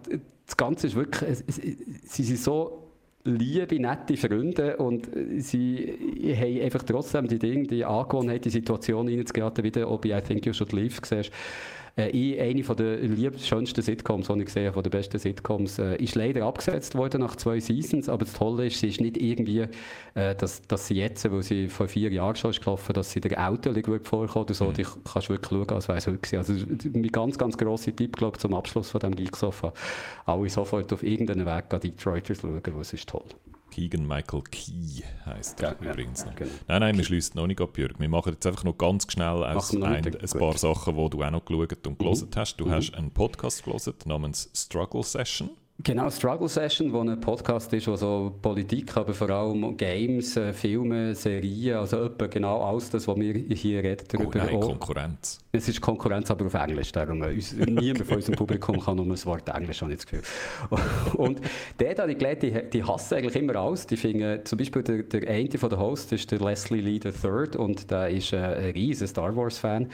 das 0.46 0.58
Ganze 0.58 0.88
ist 0.88 0.96
wirklich, 0.96 1.30
es, 1.30 1.44
es, 1.48 1.62
sie 2.04 2.24
sind 2.24 2.40
so 2.40 2.84
liebe, 3.24 3.80
nette 3.80 4.18
Freunde 4.18 4.78
und 4.78 5.08
sie 5.38 6.36
haben 6.36 6.62
einfach 6.62 6.84
trotzdem 6.84 7.28
die 7.28 7.40
Dinge, 7.40 7.68
die 7.68 7.86
Angewohnheit, 7.86 8.44
die 8.44 8.50
Situation 8.50 9.08
reinzugeraten, 9.08 9.64
wie 9.64 9.84
ob 9.84 10.06
I 10.06 10.20
Think 10.22 10.46
You 10.46 10.54
Should 10.54 10.74
Leave 10.74 10.96
siehst. 11.04 11.32
Äh, 11.96 12.40
eine 12.40 12.64
von 12.64 12.76
der 12.76 12.98
schönsten 13.38 13.82
Sitcoms, 13.84 14.28
die 14.28 14.40
ich 14.40 14.46
gesehen 14.46 14.66
habe, 14.66 14.74
von 14.74 14.84
den 14.84 14.90
besten 14.90 15.20
Sitcoms, 15.20 15.78
äh, 15.78 15.96
ist 15.98 16.16
leider 16.16 16.46
abgesetzt 16.46 16.96
worden 16.96 17.22
nach 17.22 17.36
zwei 17.36 17.60
Seasons, 17.60 18.10
aber 18.10 18.26
das 18.26 18.34
Tolle 18.34 18.66
ist, 18.66 18.80
sie 18.80 18.88
ist 18.88 19.00
nicht 19.00 19.18
irgendwie, 19.18 19.68
äh, 20.16 20.36
dass, 20.36 20.64
dass 20.64 20.88
sie 20.88 20.96
jetzt, 20.96 21.30
wo 21.32 21.42
sie 21.42 21.68
vor 21.68 21.88
vier 21.88 22.12
Jahren 22.12 22.36
schon 22.36 22.50
ist 22.50 22.62
gelaufen, 22.62 22.94
dass 22.94 23.12
sie 23.12 23.22
der 23.22 23.48
Auto 23.48 23.72
vorkommt 24.04 24.36
oder 24.36 24.54
so, 24.56 24.66
mhm. 24.66 24.74
die 24.74 24.84
kannst 24.84 25.30
du 25.30 25.34
wirklich 25.34 25.50
schauen, 25.50 25.70
als 25.70 25.88
wäre 25.88 26.00
es 26.00 26.08
heute. 26.08 26.38
Also 26.38 26.54
mein 26.94 27.08
ganz, 27.10 27.38
ganz 27.38 27.58
grosser 27.58 27.96
Tipp, 27.96 28.18
glaube 28.18 28.40
zum 28.40 28.56
Abschluss 28.56 28.90
von 28.90 29.00
diesem 29.00 29.16
Geek-Sofa, 29.16 29.72
alle 30.26 30.50
sofort 30.50 30.92
auf 30.94 31.04
irgendeinen 31.04 31.46
Weg 31.46 31.66
an 31.72 31.80
Detroiters 31.80 32.40
schauen, 32.42 32.62
weil 32.66 32.82
es 32.82 32.94
ist 32.94 33.08
toll. 33.08 33.26
Keegan 33.74 34.06
Michael 34.06 34.44
Key 34.52 35.02
heisst 35.26 35.60
er 35.62 35.76
Ja, 35.82 35.92
übrigens 35.92 36.20
ja, 36.22 36.28
noch. 36.28 36.36
genau. 36.36 36.52
Nein, 36.68 36.80
nein, 36.82 36.98
wir 36.98 37.04
schließen 37.04 37.36
noch 37.36 37.48
nicht 37.48 37.60
ab, 37.60 37.76
Jörg. 37.76 37.94
Wir 37.98 38.08
machen 38.08 38.34
jetzt 38.34 38.46
einfach 38.46 38.64
noch 38.64 38.78
ganz 38.78 39.12
schnell 39.12 39.44
aus 39.44 39.74
ein, 39.74 39.84
ein. 39.84 40.04
Mhm. 40.04 40.38
paar 40.38 40.56
Sachen, 40.60 40.96
die 40.96 41.10
du 41.10 41.24
auch 41.24 41.32
noch 41.32 41.44
geschaut 41.44 41.88
und 41.88 41.98
gelesen 41.98 42.30
hast. 42.36 42.58
Du 42.58 42.70
hast 42.70 42.94
einen 42.94 43.10
Podcast 43.10 43.64
gelesen 43.64 43.96
namens 44.06 44.52
Struggle 44.54 45.02
Session. 45.02 45.50
Genau, 45.86 46.10
Struggle 46.10 46.48
Session, 46.48 46.94
wo 46.94 47.02
ein 47.02 47.20
Podcast 47.20 47.74
ist, 47.74 47.90
wo 47.90 47.98
so 47.98 48.34
Politik, 48.42 48.96
aber 48.96 49.14
vor 49.14 49.30
allem 49.30 49.76
Games, 49.76 50.38
äh, 50.38 50.54
Filme, 50.54 51.14
Serien, 51.14 51.76
also 51.76 52.06
etwa 52.06 52.28
genau 52.28 52.64
alles 52.64 52.90
das, 52.90 53.06
was 53.06 53.18
wir 53.18 53.34
hier 53.34 53.84
reden 53.84 54.06
Oh 54.14 54.18
darüber. 54.18 54.38
nein, 54.40 54.56
auch. 54.56 54.62
Konkurrenz. 54.62 55.40
Es 55.52 55.68
ist 55.68 55.82
Konkurrenz, 55.82 56.32
aber 56.32 56.46
auf 56.46 56.54
Englisch. 56.54 56.94
Darum, 56.94 57.22
äh, 57.24 57.34
uns, 57.34 57.52
niemand 57.58 58.06
von 58.06 58.16
unserem 58.16 58.36
Publikum 58.36 58.80
kann 58.80 58.96
nur 58.96 59.08
das 59.08 59.26
Wort 59.26 59.50
Englisch, 59.50 59.82
habe 59.82 59.92
ich 59.92 59.98
das 59.98 60.08
Gefühl. 60.08 60.24
Und 61.18 61.42
der 61.78 61.96
da, 61.96 62.08
die 62.08 62.16
Gelehrten, 62.16 62.54
die, 62.54 62.70
die 62.70 62.84
hassen 62.84 63.16
eigentlich 63.16 63.36
immer 63.36 63.58
alles. 63.58 63.86
Die 63.86 63.98
finden, 63.98 64.46
zum 64.46 64.58
Beispiel 64.60 64.84
der, 64.84 65.04
der 65.04 65.30
eine 65.30 65.58
von 65.58 65.70
den 65.70 65.80
Hosts 65.80 66.14
ist 66.14 66.32
der 66.32 66.40
Leslie 66.40 66.80
Lee 66.80 67.02
III 67.04 67.58
und 67.58 67.92
der 67.92 68.08
ist 68.10 68.32
äh, 68.32 68.38
ein 68.38 68.72
riesen 68.72 69.08
Star 69.08 69.36
Wars-Fan. 69.36 69.90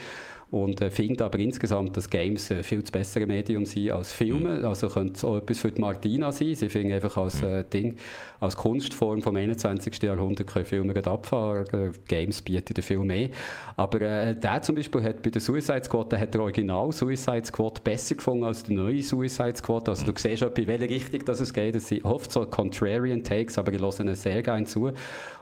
Und 0.50 0.80
äh, 0.80 0.90
findet 0.90 1.22
aber 1.22 1.38
insgesamt, 1.38 1.96
dass 1.96 2.10
Games 2.10 2.50
äh, 2.50 2.64
viel 2.64 2.82
zu 2.82 2.90
bessere 2.90 3.24
Medium 3.24 3.64
sind 3.64 3.92
als 3.92 4.12
Filme. 4.12 4.66
Also 4.66 4.88
könnte 4.88 5.14
es 5.14 5.24
auch 5.24 5.36
etwas 5.36 5.60
für 5.60 5.70
die 5.70 5.80
Martina 5.80 6.32
sein. 6.32 6.56
Sie 6.56 6.68
finden 6.68 6.92
einfach 6.92 7.16
als 7.16 7.40
äh, 7.42 7.62
Ding, 7.62 7.96
als 8.40 8.56
Kunstform 8.56 9.22
vom 9.22 9.36
21. 9.36 10.02
Jahrhundert 10.02 10.48
können 10.48 10.64
Filme 10.64 10.92
gerade 10.92 11.08
abfahren. 11.08 11.66
Äh, 11.72 11.92
Games 12.08 12.42
bieten 12.42 12.74
da 12.74 12.82
viel 12.82 12.98
mehr. 12.98 13.28
Aber 13.76 14.00
äh, 14.00 14.34
der 14.34 14.60
zum 14.62 14.74
Beispiel 14.74 15.04
hat 15.04 15.22
bei 15.22 15.30
der 15.30 15.40
Suicide 15.40 15.84
Squad, 15.84 16.10
der 16.10 16.18
hat 16.18 16.34
der 16.34 16.40
Original 16.40 16.90
Suicide 16.90 17.44
Squad 17.44 17.84
besser 17.84 18.16
gefunden 18.16 18.44
als 18.44 18.64
der 18.64 18.74
neue 18.74 19.02
Suicide 19.04 19.56
Squad. 19.56 19.88
Also 19.88 20.04
du 20.04 20.12
siehst 20.16 20.42
in 20.42 20.66
welche 20.66 20.88
Richtung 20.88 21.24
das 21.26 21.40
es 21.40 21.52
geht. 21.52 21.76
Es 21.76 21.86
sind 21.86 22.04
oft 22.04 22.32
so 22.32 22.44
Contrarian 22.44 23.22
Takes, 23.22 23.56
aber 23.56 23.72
ich 23.72 23.80
höre 23.80 24.00
ihnen 24.00 24.16
sehr 24.16 24.42
gerne 24.42 24.66
zu. 24.66 24.90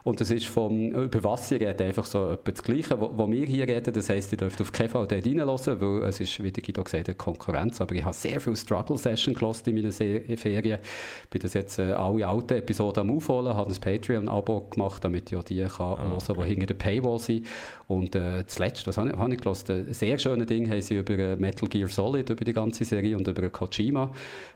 Und 0.08 0.22
das 0.22 0.30
ist 0.30 0.46
vom, 0.46 0.90
über 0.90 1.22
was 1.22 1.50
sie 1.50 1.56
reden, 1.56 1.86
einfach 1.86 2.06
so 2.06 2.30
etwa 2.30 2.50
das 2.50 2.62
Gleiche, 2.62 2.98
wo, 2.98 3.10
wo 3.14 3.30
wir 3.30 3.44
hier 3.44 3.68
reden. 3.68 3.92
Das 3.92 4.08
heisst, 4.08 4.32
ihr 4.32 4.38
dürft 4.38 4.58
auf 4.58 4.72
keinen 4.72 4.88
Fall 4.88 5.06
dort 5.06 5.26
reinhören, 5.26 5.80
weil 5.82 6.08
es 6.08 6.18
ist, 6.18 6.42
wie 6.42 6.50
der 6.50 6.62
Guido 6.62 6.82
gesagt 6.82 7.10
hat, 7.10 7.18
Konkurrenz. 7.18 7.78
Aber 7.82 7.94
ich 7.94 8.02
habe 8.02 8.14
sehr 8.14 8.40
viel 8.40 8.56
Struggle-Session 8.56 9.34
gehört 9.34 9.66
in 9.66 9.74
meinen 9.74 9.90
Se 9.90 10.22
Ferien. 10.38 10.78
Ich 11.24 11.28
bin 11.28 11.42
das 11.42 11.52
jetzt 11.52 11.78
äh, 11.78 11.92
alle 11.92 12.26
alten 12.26 12.54
Episoden 12.54 13.02
am 13.02 13.18
Aufholen, 13.18 13.54
habe 13.54 13.70
ein 13.70 13.78
Patreon-Abo 13.78 14.68
gemacht, 14.70 15.04
damit 15.04 15.30
ich 15.30 15.36
auch 15.36 15.42
die 15.42 15.62
kann 15.64 15.98
hören, 15.98 16.40
die 16.40 16.42
hinter 16.44 16.66
der 16.68 16.74
Paywall 16.74 17.18
sind. 17.18 17.46
Und 17.86 18.14
äh, 18.14 18.46
zuletzt, 18.46 18.86
was 18.86 18.96
habe 18.96 19.10
ich, 19.10 19.16
habe 19.16 19.32
ich 19.32 19.40
gehört? 19.40 19.70
Ein 19.70 19.92
sehr 19.92 20.18
schönes 20.18 20.46
Ding 20.46 20.70
haben 20.70 20.80
sie 20.80 20.96
über 20.96 21.18
äh, 21.18 21.36
Metal 21.36 21.68
Gear 21.68 21.88
Solid, 21.88 22.30
über 22.30 22.44
die 22.44 22.52
ganze 22.52 22.84
Serie 22.84 23.16
und 23.16 23.28
über 23.28 23.48
Kojima, 23.50 24.10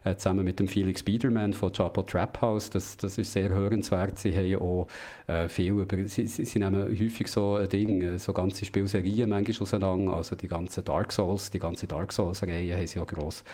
äh, 0.05 0.15
zusammen 0.17 0.45
mit 0.45 0.61
dem 0.61 0.69
Felix 0.69 1.03
Biederman 1.03 1.53
von 1.53 1.73
Chapo 1.73 2.03
Trap 2.03 2.41
House. 2.41 2.69
Das, 2.69 2.97
das 2.99 3.17
ist 3.17 3.33
sehr 3.33 3.49
hörenswert. 3.49 4.19
Sie 4.19 4.37
haben 4.37 4.63
auch 4.63 4.87
äh, 5.29 5.42
viel 5.49 5.73
über, 5.73 5.97
sie, 6.07 6.27
sie, 6.27 6.45
sie 6.45 6.59
nehmen 6.59 6.89
häufig 6.89 7.29
so 7.29 7.59
äh, 7.59 8.19
so 8.19 8.33
ganze 8.33 8.65
Spielserien 8.65 9.31
manchmal 9.31 9.63
auseinander, 9.63 10.15
also 10.15 10.37
die 10.37 10.49
ganze 10.49 10.83
Dark 10.83 11.13
Souls, 11.13 11.51
die 11.51 11.59
ganze 11.59 11.87
Dark 11.87 12.13
Souls-Reihe 12.13 12.77
haben 12.77 12.87
sie 12.87 13.01
auch 13.01 13.07
gross 13.07 13.45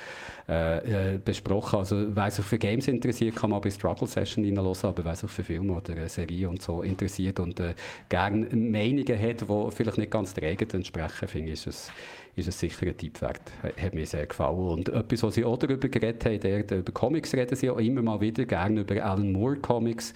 äh, 0.48 1.14
äh, 1.14 1.18
besprochen. 1.18 1.78
Also 1.78 2.14
wer 2.14 2.30
sich 2.30 2.44
für 2.44 2.58
Games 2.58 2.88
interessiert, 2.88 3.36
kann 3.36 3.50
man 3.50 3.60
bei 3.60 3.70
Struggle 3.70 4.08
Session 4.08 4.44
reinhören, 4.44 4.76
aber 4.82 5.04
wer 5.04 5.16
sich 5.16 5.30
für 5.30 5.44
Filme 5.44 5.74
oder 5.74 5.96
äh, 5.96 6.08
Serien 6.08 6.50
und 6.50 6.62
so 6.62 6.82
interessiert 6.82 7.40
und 7.40 7.60
äh, 7.60 7.74
gerne 8.08 8.46
Meinungen 8.54 9.20
hat, 9.20 9.40
die 9.40 9.70
vielleicht 9.76 9.98
nicht 9.98 10.10
ganz 10.10 10.34
der 10.34 10.48
eigenen 10.48 10.76
entsprechen, 10.76 11.28
finde 11.28 11.48
ich, 11.48 11.54
ist 11.54 11.66
es, 11.66 11.92
ist 12.36 12.48
es 12.48 12.58
sicher 12.58 12.86
ein 12.86 12.96
Tipp 12.96 13.20
wert. 13.20 13.40
Hat 13.62 13.94
mir 13.94 14.06
sehr 14.06 14.26
gefallen. 14.26 14.56
Und 14.56 14.88
etwas, 14.88 15.22
was 15.22 15.34
sie 15.34 15.44
auch 15.44 15.58
darüber 15.58 15.88
geredet 15.88 16.24
haben, 16.24 16.40
der, 16.40 16.78
über 16.78 16.92
Comics 16.92 17.34
reden 17.34 17.56
sie 17.56 17.70
auch 17.70 17.78
immer 17.78 18.02
mal 18.02 18.20
wieder, 18.20 18.44
gerne 18.44 18.80
über 18.80 19.04
Alan 19.04 19.32
Moore 19.32 19.56
Comics, 19.56 20.14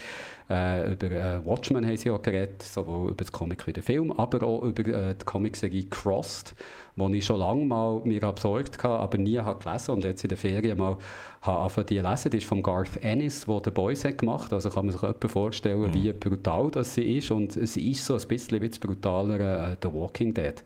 äh, 0.51 0.93
über 0.93 1.10
äh, 1.10 1.47
Watchmen 1.47 1.86
haben 1.86 1.97
sie 1.97 2.10
auch 2.10 2.23
geredet, 2.23 2.62
sowohl 2.62 3.10
über 3.10 3.24
das 3.24 3.32
Comic 3.32 3.66
wie 3.66 3.73
den 3.73 3.82
Film, 3.82 4.12
aber 4.12 4.47
auch 4.47 4.62
über 4.62 4.86
äh, 4.86 5.14
die 5.14 5.24
Comicserie 5.24 5.85
Crossed, 5.89 6.55
die 6.97 7.16
ich 7.16 7.24
schon 7.24 7.39
lange 7.39 7.64
mal 7.64 8.01
mir 8.05 8.23
absorgt 8.24 8.82
habe, 8.82 8.98
aber 8.98 9.19
nie 9.19 9.39
habe 9.39 9.62
gelesen 9.62 9.93
und 9.93 10.05
jetzt 10.05 10.24
in 10.24 10.28
der 10.28 10.39
Ferien 10.39 10.78
mal 10.78 10.98
habe 11.43 11.59
angefangen, 11.59 11.86
die 11.89 11.98
lesen. 11.98 12.31
Die 12.31 12.36
ist 12.39 12.47
von 12.47 12.62
Garth 12.62 12.97
Ennis, 13.02 13.47
der 13.47 13.60
The 13.64 13.70
Boys 13.70 14.05
hat 14.05 14.19
gemacht. 14.19 14.52
Also 14.52 14.70
kann 14.70 14.86
man 14.86 14.93
sich 14.93 15.02
etwa 15.02 15.28
vorstellen, 15.28 15.93
wie 15.93 16.12
brutal 16.12 16.70
das 16.70 16.94
sie 16.94 17.19
ist 17.19 17.31
und 17.31 17.52
sie 17.52 17.90
ist 17.90 18.05
so 18.05 18.14
ein 18.14 18.28
bisschen 18.28 18.60
wie 18.60 18.69
das 18.69 18.78
brutalere 18.78 19.73
äh, 19.73 19.77
The 19.82 19.93
Walking 19.93 20.32
Dead. 20.32 20.62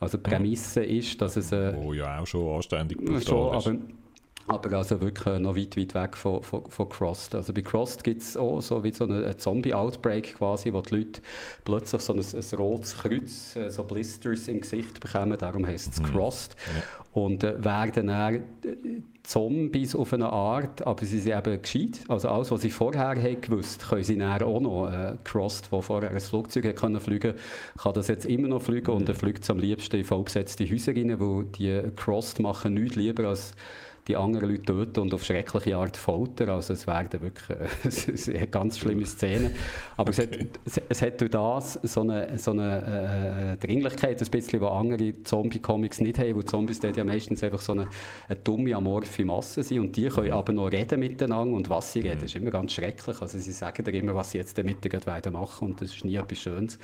Also 0.00 0.18
die 0.18 0.22
Prämisse 0.22 0.84
ist, 0.84 1.20
dass 1.20 1.36
es... 1.36 1.50
Äh, 1.50 1.74
Wo 1.76 1.92
ja 1.92 2.20
auch 2.20 2.26
schon 2.26 2.56
anständig 2.56 2.98
Schon, 2.98 3.14
brutal 3.14 3.58
ist. 3.58 3.66
aber, 3.66 3.78
aber 4.48 4.76
also 4.76 5.00
wirklich 5.00 5.26
äh, 5.26 5.38
noch 5.38 5.56
weit, 5.56 5.76
weit 5.76 5.94
weg 5.94 6.16
von, 6.16 6.42
von, 6.42 6.68
von 6.68 6.88
Crossed. 6.88 7.34
Also 7.34 7.52
bei 7.52 7.62
Crossed 7.62 8.02
gibt 8.02 8.22
es 8.22 8.36
auch 8.36 8.60
so 8.60 8.82
wie 8.82 8.92
so 8.92 9.04
eine 9.04 9.36
Zombie-Outbreak 9.36 10.36
quasi, 10.36 10.72
wo 10.72 10.80
die 10.80 10.96
Leute 10.96 11.20
plötzlich 11.64 12.00
so 12.02 12.14
ein, 12.14 12.20
ein 12.20 12.58
rotes 12.58 12.96
Kreuz, 12.96 13.56
äh, 13.56 13.70
so 13.70 13.84
Blisters 13.84 14.48
im 14.48 14.60
Gesicht 14.60 15.00
bekommen, 15.00 15.36
darum 15.38 15.66
heisst 15.66 15.92
es 15.92 16.02
Crossed. 16.02 16.56
Und 17.12 17.44
äh, 17.44 17.62
werden 17.62 18.06
dann 18.06 18.34
äh, 18.34 18.42
Zombies 19.28 19.94
auf 19.94 20.14
eine 20.14 20.30
Art, 20.32 20.86
aber 20.86 21.04
sie 21.04 21.20
sind 21.20 21.36
eben 21.36 21.60
gescheit. 21.60 22.00
Also 22.08 22.30
alles, 22.30 22.50
was 22.50 22.62
sie 22.62 22.70
vorher 22.70 23.08
haben 23.08 23.40
gewusst, 23.40 23.86
können 23.86 24.02
sie 24.02 24.16
dann 24.16 24.42
auch 24.42 24.60
noch. 24.60 24.90
Äh, 24.90 25.16
Crossed, 25.24 25.70
der 25.70 25.82
vorher 25.82 26.10
ein 26.10 26.20
Flugzeug 26.20 26.74
können 26.74 27.00
fliegen 27.00 27.34
kann 27.76 27.92
das 27.92 28.08
jetzt 28.08 28.24
immer 28.24 28.48
noch 28.48 28.62
fliegen 28.62 28.90
und 28.90 29.08
er 29.08 29.14
fliegt 29.14 29.48
am 29.50 29.58
liebsten 29.58 29.96
in 29.96 30.04
vollbesetzte 30.04 30.64
Häuser 30.70 30.96
rein, 30.96 31.20
weil 31.20 31.44
die 31.44 31.82
Crossed 31.94 32.40
machen 32.40 32.74
nichts 32.74 32.96
lieber 32.96 33.28
als 33.28 33.52
die 34.08 34.16
anderen 34.16 34.50
Leute 34.50 34.62
töten 34.62 35.00
und 35.00 35.12
auf 35.14 35.22
schreckliche 35.22 35.76
Art 35.76 35.96
foltern. 35.96 36.48
Also 36.48 36.72
es 36.72 36.86
werden 36.86 37.20
wirklich 37.20 37.50
äh, 37.50 37.68
es 37.84 38.28
eine 38.28 38.46
ganz 38.46 38.78
schlimme 38.78 39.04
Szene. 39.04 39.50
Aber 39.96 40.10
es, 40.10 40.18
hat, 40.18 40.30
es, 40.88 41.02
hat 41.02 41.20
durch 41.20 41.30
das 41.30 41.74
so 41.82 42.00
eine, 42.00 42.38
so 42.38 42.52
eine 42.52 43.56
äh, 43.60 43.66
Dringlichkeit, 43.66 44.20
ein 44.20 44.30
bisschen, 44.30 44.60
die 44.60 44.66
andere 44.66 45.22
Zombie-Comics 45.22 46.00
nicht 46.00 46.18
haben, 46.18 46.36
weil 46.36 46.44
Zombies 46.46 46.80
dort 46.80 46.96
ja 46.96 47.04
meistens 47.04 47.44
einfach 47.44 47.60
so 47.60 47.72
eine, 47.72 47.88
eine 48.28 48.38
dumme, 48.40 48.74
amorphe 48.74 49.24
Masse 49.26 49.62
sind 49.62 49.80
und 49.80 49.96
die 49.96 50.08
können 50.08 50.32
aber 50.32 50.52
noch 50.52 50.72
reden 50.72 51.00
miteinander 51.00 51.54
und 51.54 51.68
was 51.68 51.92
sie 51.92 52.00
reden, 52.00 52.24
ist 52.24 52.34
immer 52.34 52.50
ganz 52.50 52.72
schrecklich. 52.72 53.20
Also 53.20 53.38
sie 53.38 53.52
sagen 53.52 53.84
dir 53.84 53.92
immer, 53.92 54.14
was 54.14 54.30
sie 54.30 54.38
jetzt 54.38 54.56
damit 54.56 54.78
weitermachen 55.06 55.68
und 55.68 55.82
das 55.82 55.94
ist 55.94 56.04
nie 56.04 56.16
etwas 56.16 56.38
Schönes. 56.38 56.78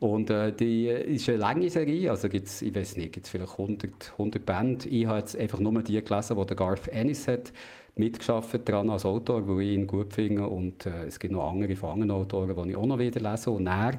Und 0.00 0.30
äh, 0.30 0.50
die 0.50 0.88
ist 0.88 1.28
eine 1.28 1.38
lange 1.38 1.68
Serie, 1.68 2.10
also 2.10 2.30
gibt's, 2.30 2.62
ich 2.62 2.74
weiß 2.74 2.96
nicht, 2.96 3.12
gibt 3.12 3.26
es 3.26 3.30
vielleicht 3.30 3.52
100, 3.52 4.12
100 4.12 4.46
Bände. 4.46 4.88
Ich 4.88 5.06
habe 5.06 5.18
jetzt 5.18 5.36
einfach 5.36 5.60
nur 5.60 5.82
die 5.82 6.02
gelesen, 6.02 6.46
die 6.48 6.56
Garth 6.56 6.88
Ennis 6.88 7.28
hat 7.28 7.52
mitgeschafft 7.96 8.66
dran 8.66 8.88
als 8.88 9.04
Autor, 9.04 9.46
weil 9.46 9.60
ich 9.60 9.74
ihn 9.74 9.86
gut 9.86 10.14
finde. 10.14 10.48
Und 10.48 10.86
äh, 10.86 11.04
es 11.04 11.18
gibt 11.18 11.34
noch 11.34 11.50
andere 11.50 11.76
von 11.76 11.90
anderen 11.90 12.12
Autoren, 12.12 12.56
die 12.64 12.70
ich 12.70 12.76
auch 12.76 12.86
noch 12.86 12.98
wieder 12.98 13.20
lese. 13.20 13.50
Und 13.50 13.66
er 13.66 13.92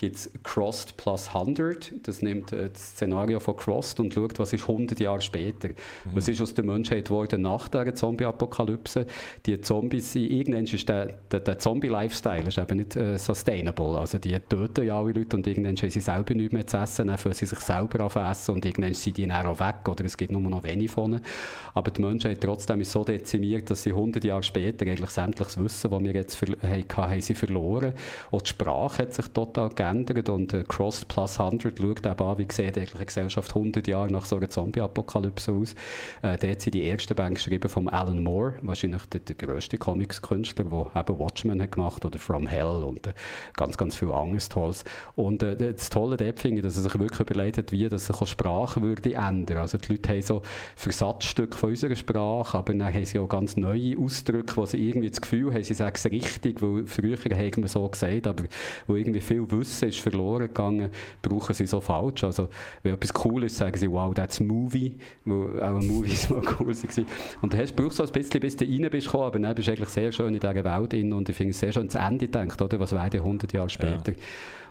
gibt 0.00 0.16
es 0.16 0.30
Crossed 0.42 0.96
plus 0.96 1.28
100. 1.28 1.92
Das 2.04 2.22
nimmt 2.22 2.52
äh, 2.54 2.70
das 2.72 2.92
Szenario 2.92 3.38
von 3.38 3.54
Crossed 3.54 4.00
und 4.00 4.14
schaut, 4.14 4.38
was 4.38 4.50
ist 4.54 4.62
100 4.66 4.98
Jahre 4.98 5.20
später. 5.20 5.68
Mhm. 5.68 5.74
Was 6.14 6.26
ist 6.26 6.40
aus 6.40 6.54
der 6.54 6.64
Menschheit 6.64 7.08
geworden 7.08 7.42
nach 7.42 7.68
der 7.68 7.94
Zombie-Apokalypse? 7.94 9.06
Die 9.44 9.60
Zombies, 9.60 10.12
sind- 10.12 10.30
irgendwann 10.30 10.64
ist 10.64 10.88
der, 10.88 11.18
der, 11.30 11.40
der 11.40 11.58
Zombie-Lifestyle 11.58 12.48
ist 12.48 12.56
eben 12.56 12.78
nicht 12.78 12.96
äh, 12.96 13.18
sustainable. 13.18 13.98
Also 13.98 14.16
die 14.18 14.38
töten 14.40 14.86
ja 14.86 14.98
alle 14.98 15.12
Leute 15.12 15.36
und 15.36 15.46
irgendwann 15.46 15.76
haben 15.76 15.90
sie 15.90 16.00
selber 16.00 16.32
nichts 16.32 16.52
mehr 16.54 16.66
zu 16.66 16.78
essen, 16.78 17.08
dann 17.08 17.18
fangen 17.18 17.34
sie 17.34 17.44
sich 17.44 17.58
selber 17.60 18.00
an 18.16 18.30
essen 18.32 18.54
und 18.54 18.64
irgendwann 18.64 18.94
sind 18.94 19.18
die 19.18 19.26
dann 19.26 19.46
auch 19.46 19.60
weg 19.60 19.86
oder 19.86 20.02
es 20.06 20.16
gibt 20.16 20.32
nur 20.32 20.40
noch 20.40 20.62
wenig 20.62 20.90
von 20.90 21.12
ihnen. 21.12 21.20
Aber 21.74 21.90
die 21.90 22.00
Menschheit 22.00 22.40
trotzdem 22.40 22.80
ist 22.80 22.92
so 22.92 23.04
dezimiert, 23.04 23.68
dass 23.70 23.82
sie 23.82 23.90
100 23.90 24.24
Jahre 24.24 24.42
später 24.42 24.86
eigentlich 24.86 25.10
sämtliches 25.10 25.62
Wissen, 25.62 25.90
das 25.90 26.00
wir 26.02 26.12
jetzt 26.14 26.40
haben, 26.40 26.86
haben 26.96 27.20
sie 27.20 27.34
verloren. 27.34 27.92
Auch 28.30 28.40
die 28.40 28.48
Sprache 28.48 29.02
hat 29.02 29.12
sich 29.12 29.26
total 29.28 29.68
geändert 29.68 29.89
und 29.90 30.52
äh, 30.52 30.64
Crossed 30.66 31.08
Plus 31.08 31.38
100 31.38 31.78
schaut 31.78 32.06
eben 32.06 32.06
an, 32.06 32.38
wie 32.38 32.46
sieht 32.50 32.76
eigentlich 32.76 32.94
eine 32.94 33.06
Gesellschaft 33.06 33.54
100 33.54 33.86
Jahre 33.86 34.10
nach 34.10 34.24
so 34.24 34.36
einer 34.36 34.48
Zombie-Apokalypse 34.48 35.52
aus. 35.52 35.74
Äh, 36.22 36.38
dort 36.38 36.60
sind 36.60 36.74
die 36.74 36.88
ersten 36.88 37.14
Bände 37.14 37.34
geschrieben 37.34 37.68
von 37.68 37.88
Alan 37.88 38.22
Moore, 38.22 38.54
wahrscheinlich 38.62 39.04
der, 39.06 39.20
der 39.20 39.36
grösste 39.36 39.78
Comics-Künstler, 39.78 40.64
der 40.64 41.00
eben 41.00 41.18
Watchmen 41.18 41.60
hat 41.60 41.72
gemacht 41.72 42.04
oder 42.04 42.18
From 42.18 42.46
Hell 42.46 42.84
und 42.84 43.06
äh, 43.06 43.12
ganz, 43.56 43.76
ganz 43.76 43.96
viel 43.96 44.10
anderes 44.10 44.48
Tolles. 44.48 44.84
Und 45.14 45.42
äh, 45.42 45.56
das 45.56 45.90
Tolle 45.90 46.16
dort 46.16 46.38
finde 46.38 46.58
ich, 46.58 46.62
dass 46.62 46.76
er 46.76 46.82
sich 46.82 46.98
wirklich 46.98 47.20
überlegt 47.20 47.58
hat, 47.58 47.72
wie 47.72 47.88
das 47.88 48.06
sich 48.06 48.28
Sprache 48.30 48.80
würde 48.80 49.14
ändern. 49.14 49.58
Also 49.58 49.78
die 49.78 49.92
Leute 49.92 50.08
haben 50.10 50.22
so 50.22 50.42
Versatzstücke 50.76 51.56
von 51.56 51.70
unserer 51.70 51.96
Sprache, 51.96 52.56
aber 52.58 52.72
dann 52.72 52.92
haben 52.92 53.04
sie 53.04 53.18
auch 53.18 53.28
ganz 53.28 53.56
neue 53.56 53.98
Ausdrücke, 53.98 54.56
wo 54.56 54.66
sie 54.66 54.88
irgendwie 54.88 55.10
das 55.10 55.20
Gefühl 55.20 55.52
haben, 55.52 55.62
sie 55.62 55.74
sagen 55.74 55.94
es 55.94 56.04
richtig, 56.06 56.62
weil 56.62 56.86
früher 56.86 57.16
haben 57.16 57.62
wir 57.62 57.68
so 57.68 57.88
gesagt, 57.88 58.26
aber 58.26 58.44
wo 58.86 58.96
irgendwie 58.96 59.20
viel 59.20 59.50
Wissen 59.50 59.79
ist 59.88 59.98
verloren 60.00 60.48
gegangen, 60.48 60.90
brauchen 61.22 61.54
sie 61.54 61.66
so 61.66 61.80
falsch. 61.80 62.24
Also 62.24 62.48
wenn 62.82 62.94
etwas 62.94 63.12
cool 63.24 63.44
ist, 63.44 63.56
sagen 63.56 63.76
sie, 63.78 63.90
wow, 63.90 64.12
that's 64.14 64.40
a 64.40 64.44
movie, 64.44 64.96
weil 65.24 65.62
auch 65.62 65.80
Movies 65.82 66.28
mal 66.30 66.42
cool 66.58 66.68
waren. 66.68 67.06
Und 67.42 67.54
hast- 67.56 67.74
brauchst 67.76 67.98
du 67.98 68.04
so 68.06 68.12
ein 68.12 68.12
bisschen, 68.12 68.40
bis 68.40 68.56
du 68.56 68.64
rein 68.64 68.88
bist 68.90 69.06
gekommen, 69.06 69.24
aber 69.24 69.38
dann 69.38 69.54
bist 69.54 69.68
du 69.68 69.72
eigentlich 69.72 69.88
sehr 69.88 70.12
schön 70.12 70.34
in 70.34 70.40
dieser 70.40 70.54
Welt 70.64 70.92
drin 70.92 71.12
und 71.12 71.28
ich 71.28 71.36
finde 71.36 71.50
es 71.52 71.60
sehr 71.60 71.72
schön 71.72 71.88
zu 71.88 71.98
Ende 71.98 72.26
gedacht, 72.26 72.60
oder? 72.60 72.78
Was 72.80 72.92
wäre 72.92 73.10
100 73.18 73.52
Jahre 73.52 73.68
später? 73.70 74.12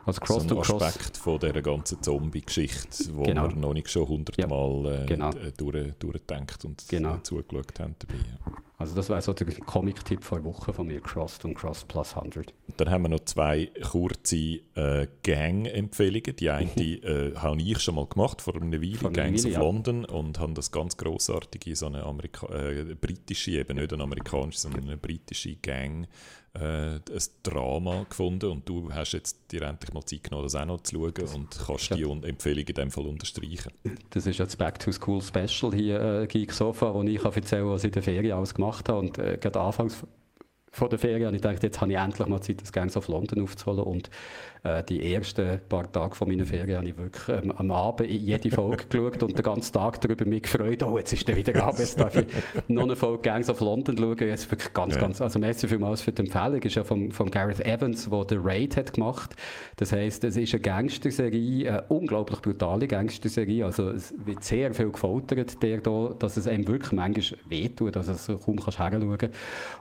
Also 0.06 0.20
So 0.22 0.26
Cross 0.26 0.42
ein 0.44 0.48
to 0.48 0.56
Cross. 0.62 0.82
Aspekt 0.82 1.18
von 1.18 1.38
dieser 1.40 1.62
ganzen 1.62 2.02
Zombie-Geschichte, 2.02 3.04
wo 3.14 3.24
Genau. 3.24 3.50
wir 3.50 3.56
noch 3.56 3.74
nicht 3.74 3.90
schon 3.90 4.08
hundertmal 4.08 5.04
äh, 5.04 5.06
genau. 5.06 5.30
d- 5.32 5.52
durch, 5.58 5.94
durchgedacht 6.00 6.64
und 6.66 6.88
Genau. 6.88 7.16
äh, 7.16 7.24
zugeschaut 7.24 7.80
haben 7.80 7.96
dabei. 8.00 8.16
Ja. 8.20 8.52
Also 8.80 8.96
das 8.96 9.10
wäre 9.10 9.22
so 9.22 9.34
der 9.34 9.46
Comic-Tipp 9.46 10.24
vor 10.24 10.42
Woche 10.46 10.72
von 10.72 10.88
mir, 10.88 11.02
Crossed 11.02 11.44
und 11.44 11.54
Cross 11.54 11.84
Plus 11.84 12.16
100. 12.16 12.54
Dann 12.78 12.90
haben 12.90 13.02
wir 13.02 13.10
noch 13.10 13.26
zwei 13.26 13.70
kurze 13.92 14.62
äh, 14.76 15.06
Gang-Empfehlungen. 15.22 16.34
Die 16.38 16.50
eine 16.50 16.72
äh, 16.72 17.36
habe 17.36 17.62
ich 17.62 17.78
schon 17.80 17.96
mal 17.96 18.06
gemacht, 18.06 18.42
vor 18.42 18.56
einer 18.56 18.82
Weile, 18.82 18.96
Vor 18.96 19.12
Gangs 19.12 19.44
Weile, 19.44 19.54
of 19.54 19.60
ja. 19.60 19.68
London, 19.68 20.06
und 20.06 20.40
habe 20.40 20.54
das 20.54 20.72
ganz 20.72 20.96
grossartige, 20.96 21.76
so 21.76 21.88
eine 21.88 22.04
Amerika 22.04 22.48
äh, 22.48 22.96
britische, 22.96 23.52
eben 23.52 23.76
nicht 23.76 23.92
eine 23.92 24.02
amerikanische, 24.02 24.60
sondern 24.60 24.86
eine 24.86 24.96
britische 24.96 25.58
Gang, 25.58 26.08
äh, 26.54 26.96
ein 26.96 27.02
Drama 27.44 28.06
gefunden. 28.10 28.50
Und 28.50 28.68
du 28.68 28.92
hast 28.94 29.12
jetzt 29.14 29.38
dir 29.52 29.62
endlich 29.64 29.94
mal 29.94 30.04
Zeit 30.04 30.24
genommen, 30.24 30.44
das 30.44 30.56
auch 30.56 30.66
noch 30.66 30.82
zu 30.82 30.96
schauen 30.96 31.36
und 31.36 31.60
kannst 31.66 31.90
Ja. 31.90 31.96
die 31.96 32.06
Un- 32.06 32.24
Empfehlung 32.24 32.66
in 32.66 32.74
dem 32.74 32.92
Fall 32.92 33.06
unterstreichen. 33.08 33.72
Das 34.10 34.26
ist 34.28 34.40
jetzt 34.40 34.58
Back 34.58 34.80
to 34.80 34.92
School 34.92 35.22
Special 35.22 35.74
hier, 35.74 36.02
äh, 36.02 36.28
Geek 36.28 36.52
Sofa, 36.52 36.94
wo 36.94 37.04
ich 37.04 37.24
erzählen 37.24 37.64
kann, 37.64 37.72
was 37.72 37.84
ich 37.84 37.88
in 37.90 37.94
der 37.94 38.04
Ferien 38.04 38.34
alles 38.38 38.54
gemacht 38.54 38.90
habe. 38.90 39.00
Und 39.00 39.18
äh, 39.18 39.38
gerade 39.40 39.60
anfangs 39.60 40.04
von 40.72 40.88
der 40.90 41.00
Ferien 41.00 41.26
habe 41.26 41.36
ich 41.36 41.42
gedacht, 41.42 41.64
jetzt 41.64 41.82
habe 41.82 41.92
ich 41.92 41.98
endlich 41.98 42.28
mal 42.28 42.42
Zeit, 42.42 42.62
das 42.62 42.72
Gangs 42.72 42.96
of 42.96 43.08
London 43.08 43.42
aufzuholen. 43.42 43.84
Und 43.84 44.10
äh, 44.64 44.84
die 44.84 45.14
ersten 45.14 45.60
paar 45.70 45.90
Tage 45.92 46.16
von 46.16 46.28
meiner 46.28 46.46
Ferien 46.46 46.78
habe 46.78 46.90
ich 46.90 46.98
wirklich 46.98 47.44
ähm, 47.44 47.52
am 47.56 47.72
Abend 47.72 48.10
in 48.10 48.20
jede 48.20 48.52
Folge 48.52 48.86
geschaut 48.90 49.24
und 49.24 49.38
den 49.38 49.44
ganzen 49.44 49.74
Tag 49.74 50.02
darüber 50.02 50.26
mich 50.26 50.44
gefreut, 50.44 50.84
oh, 50.84 50.98
jetzt 50.98 51.14
ist 51.14 51.28
der 51.28 51.38
wieder 51.38 51.64
Abend, 51.64 51.80
jetzt 51.80 52.00
darf 52.00 52.16
ich 52.16 52.26
noch 52.68 52.84
eine 52.84 52.96
Folge 52.96 53.22
Gangs 53.22 53.50
of 53.50 53.62
London 53.62 53.98
schauen. 53.98 54.18
Jetzt 54.20 54.52
wirklich 54.52 54.74
ganz, 54.74 54.96
Ja. 54.96 55.02
ganz, 55.02 55.22
also 55.22 55.40
merci 55.40 55.68
vielmals 55.68 56.02
für 56.02 56.12
die 56.12 56.24
Empfehlung. 56.24 56.62
ist 56.62 56.76
ja 56.76 56.84
von, 56.84 57.12
von 57.12 57.32
Gareth 57.32 57.66
Evans, 57.66 58.10
der 58.10 58.26
The 58.28 58.38
Raid 58.42 58.76
hat 58.76 58.94
gemacht. 58.94 59.36
Das 59.78 59.94
heisst, 59.94 60.24
es 60.26 60.36
ist 60.36 60.54
eine 60.54 60.62
Gangsterserie, 60.62 61.70
eine 61.70 61.84
unglaublich 61.84 62.42
brutale 62.42 62.88
Gangsterserie. 62.88 63.66
Also 63.66 63.90
es 63.92 64.14
wird 64.26 64.44
sehr 64.44 64.74
viel 64.74 64.92
gefoltert, 64.92 65.64
der 65.64 65.80
da, 65.80 66.14
dass 66.20 66.36
es 66.36 66.48
einem 66.48 66.68
wirklich 66.68 66.92
manchmal 66.92 67.40
wehtut, 67.48 67.96
dass 67.96 68.08
es 68.08 68.28
kaum 68.28 68.58
kannst 68.58 68.80
heranschauen 68.80 69.30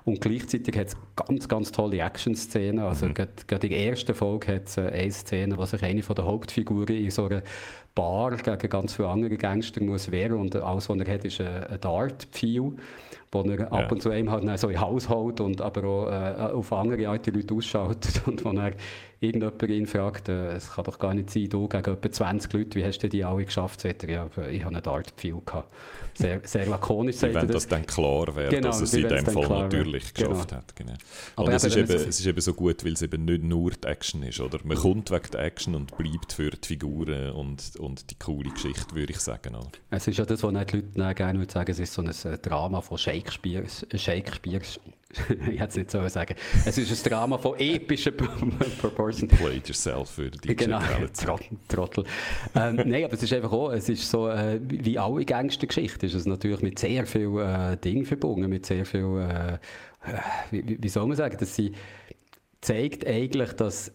Und 0.04 0.20
gleichzeitig 0.20 0.76
hat 0.76 0.86
es 0.88 0.96
ganz, 1.16 1.48
ganz 1.48 1.72
tolle 1.72 1.98
Action-Szenen. 1.98 2.84
Also 2.84 3.08
gerade, 3.08 3.32
gerade 3.46 3.66
in 3.66 3.72
der 3.72 3.86
ersten 3.86 4.14
Folge 4.14 4.54
hat 4.54 4.67
es 4.68 4.76
äh, 4.76 4.88
eine 4.88 5.10
Szene, 5.10 5.56
wo 5.56 5.64
sich 5.64 5.82
eine 5.82 6.02
der 6.02 6.24
Hauptfiguren 6.24 6.96
in 6.96 7.10
so 7.10 7.26
einer 7.26 7.42
Bar 7.94 8.36
gegen 8.36 8.68
ganz 8.68 8.94
viele 8.94 9.08
andere 9.08 9.36
Gangster 9.36 9.82
muss 9.82 10.10
wehren 10.10 10.38
und 10.38 10.54
alles, 10.56 10.88
was 10.88 10.98
er 10.98 11.12
hat, 11.12 11.24
ist 11.24 11.40
ein, 11.40 11.64
ein 11.64 11.80
Dart-Pfeil, 11.80 12.72
wo 13.30 13.42
er 13.42 13.72
ab 13.72 13.92
und 13.92 14.02
zu 14.02 14.10
einem 14.10 14.30
halt 14.30 14.58
so 14.58 14.68
in 14.68 14.80
Haus 14.80 15.08
holt 15.08 15.40
und 15.40 15.60
aber 15.60 15.84
auch 15.84 16.06
äh, 16.10 16.52
auf 16.52 16.72
andere 16.72 17.08
alte 17.08 17.30
Leute 17.30 17.54
ausschaltet 17.54 18.22
und 18.26 18.44
wo 18.44 18.50
er 18.52 18.72
irgendjemand 19.20 19.62
ihn 19.64 19.86
fragt, 19.86 20.28
äh, 20.28 20.52
es 20.52 20.70
kann 20.72 20.84
doch 20.84 20.98
gar 20.98 21.12
nicht 21.12 21.30
sein, 21.30 21.48
du 21.48 21.66
gegen 21.68 21.92
etwa 21.92 22.10
20 22.12 22.52
Leute, 22.52 22.78
wie 22.78 22.84
hast 22.84 22.98
du 23.00 23.08
die 23.08 23.24
alle 23.24 23.44
geschafft? 23.44 23.80
Sagt 23.80 24.04
er, 24.04 24.10
ja, 24.10 24.26
ich 24.48 24.64
habe 24.64 24.74
einen 24.76 24.82
Dart-Pfeil 24.82 25.40
gehabt. 25.44 25.74
Sehr, 26.14 26.40
sehr 26.44 26.66
lakonisch 26.66 27.16
sagt 27.16 27.34
er 27.34 27.42
Wenn 27.42 27.48
das. 27.48 27.56
das 27.64 27.68
dann 27.68 27.84
klar 27.86 28.34
wäre, 28.36 28.48
Genau, 28.50 28.68
dass 28.68 28.80
es 28.80 28.94
in 28.94 29.08
dem 29.08 29.24
Fall 29.24 29.34
klar 29.34 29.48
wäre. 29.50 29.62
natürlich 29.64 30.14
Genau. 30.14 30.30
geschafft 30.30 30.52
hat. 30.52 30.76
Genau. 30.76 30.92
Aber 31.36 31.46
Und 31.48 31.52
es 31.54 31.64
ist, 31.64 31.76
eben, 31.76 31.90
es- 31.92 32.06
ist 32.20 32.26
eben 32.26 32.40
so 32.40 32.54
gut, 32.54 32.84
weil 32.84 32.92
es 32.92 33.02
eben 33.02 33.24
nicht 33.24 33.42
nur 33.42 33.70
die 33.72 33.86
Action 33.86 34.22
ist. 34.22 34.40
Oder? 34.40 34.58
Man 34.64 34.76
kommt 34.76 35.10
wegen 35.10 35.30
der 35.32 35.40
Action 35.40 35.74
und 35.74 35.96
bleibt 35.96 36.32
für 36.32 36.50
die 36.50 36.66
Figuren 36.66 37.30
und, 37.32 37.74
und 37.78 38.10
die 38.10 38.16
coole 38.18 38.50
Geschichte, 38.50 38.94
würde 38.94 39.12
ich 39.12 39.18
sagen. 39.20 39.54
Oder? 39.56 39.70
Es 39.90 40.06
ist 40.06 40.16
ja 40.18 40.24
das, 40.24 40.42
was 40.44 40.50
die 40.52 40.76
Leute 40.76 41.14
gerne 41.14 41.46
sagen, 41.50 41.70
es 41.72 41.78
ist 41.80 41.92
so 41.92 42.02
ein 42.02 42.08
äh, 42.08 42.38
Drama 42.38 42.80
von 42.80 42.98
Shakespeare. 42.98 43.17
Shakespeare 43.94 44.60
ich 45.50 45.58
hätte 45.58 45.68
es 45.70 45.76
nicht 45.76 45.90
so 45.90 46.06
sagen. 46.08 46.34
Es 46.66 46.76
ist 46.76 47.06
ein 47.06 47.10
Drama 47.10 47.38
von 47.38 47.58
epischen 47.58 48.14
Proportions. 48.14 49.32
Played 49.34 49.66
yourself 49.66 50.10
für 50.10 50.30
die 50.30 50.54
Genau, 50.54 50.80
Quality. 50.80 51.24
Trottel. 51.66 52.04
Ähm, 52.54 52.76
Nein, 52.84 53.04
aber 53.04 53.14
es 53.14 53.22
ist 53.22 53.32
einfach 53.32 53.50
auch, 53.52 53.70
es 53.72 53.88
ist 53.88 54.10
so, 54.10 54.28
äh, 54.28 54.60
wie 54.62 54.98
alle 54.98 55.24
Gangstergeschichten, 55.24 56.06
ist 56.06 56.14
es 56.14 56.26
natürlich 56.26 56.60
mit 56.60 56.78
sehr 56.78 57.06
viel 57.06 57.38
äh, 57.38 57.76
Dingen 57.78 58.04
verbunden, 58.04 58.50
mit 58.50 58.66
sehr 58.66 58.84
viel, 58.84 59.00
äh, 59.18 59.54
äh, 59.54 59.58
wie- 60.50 60.76
wie 60.82 60.88
soll 60.90 61.06
man 61.06 61.16
sagen, 61.16 61.38
dass 61.40 61.54
sie 61.56 61.72
zeigt 62.60 63.06
eigentlich, 63.06 63.52
dass 63.54 63.90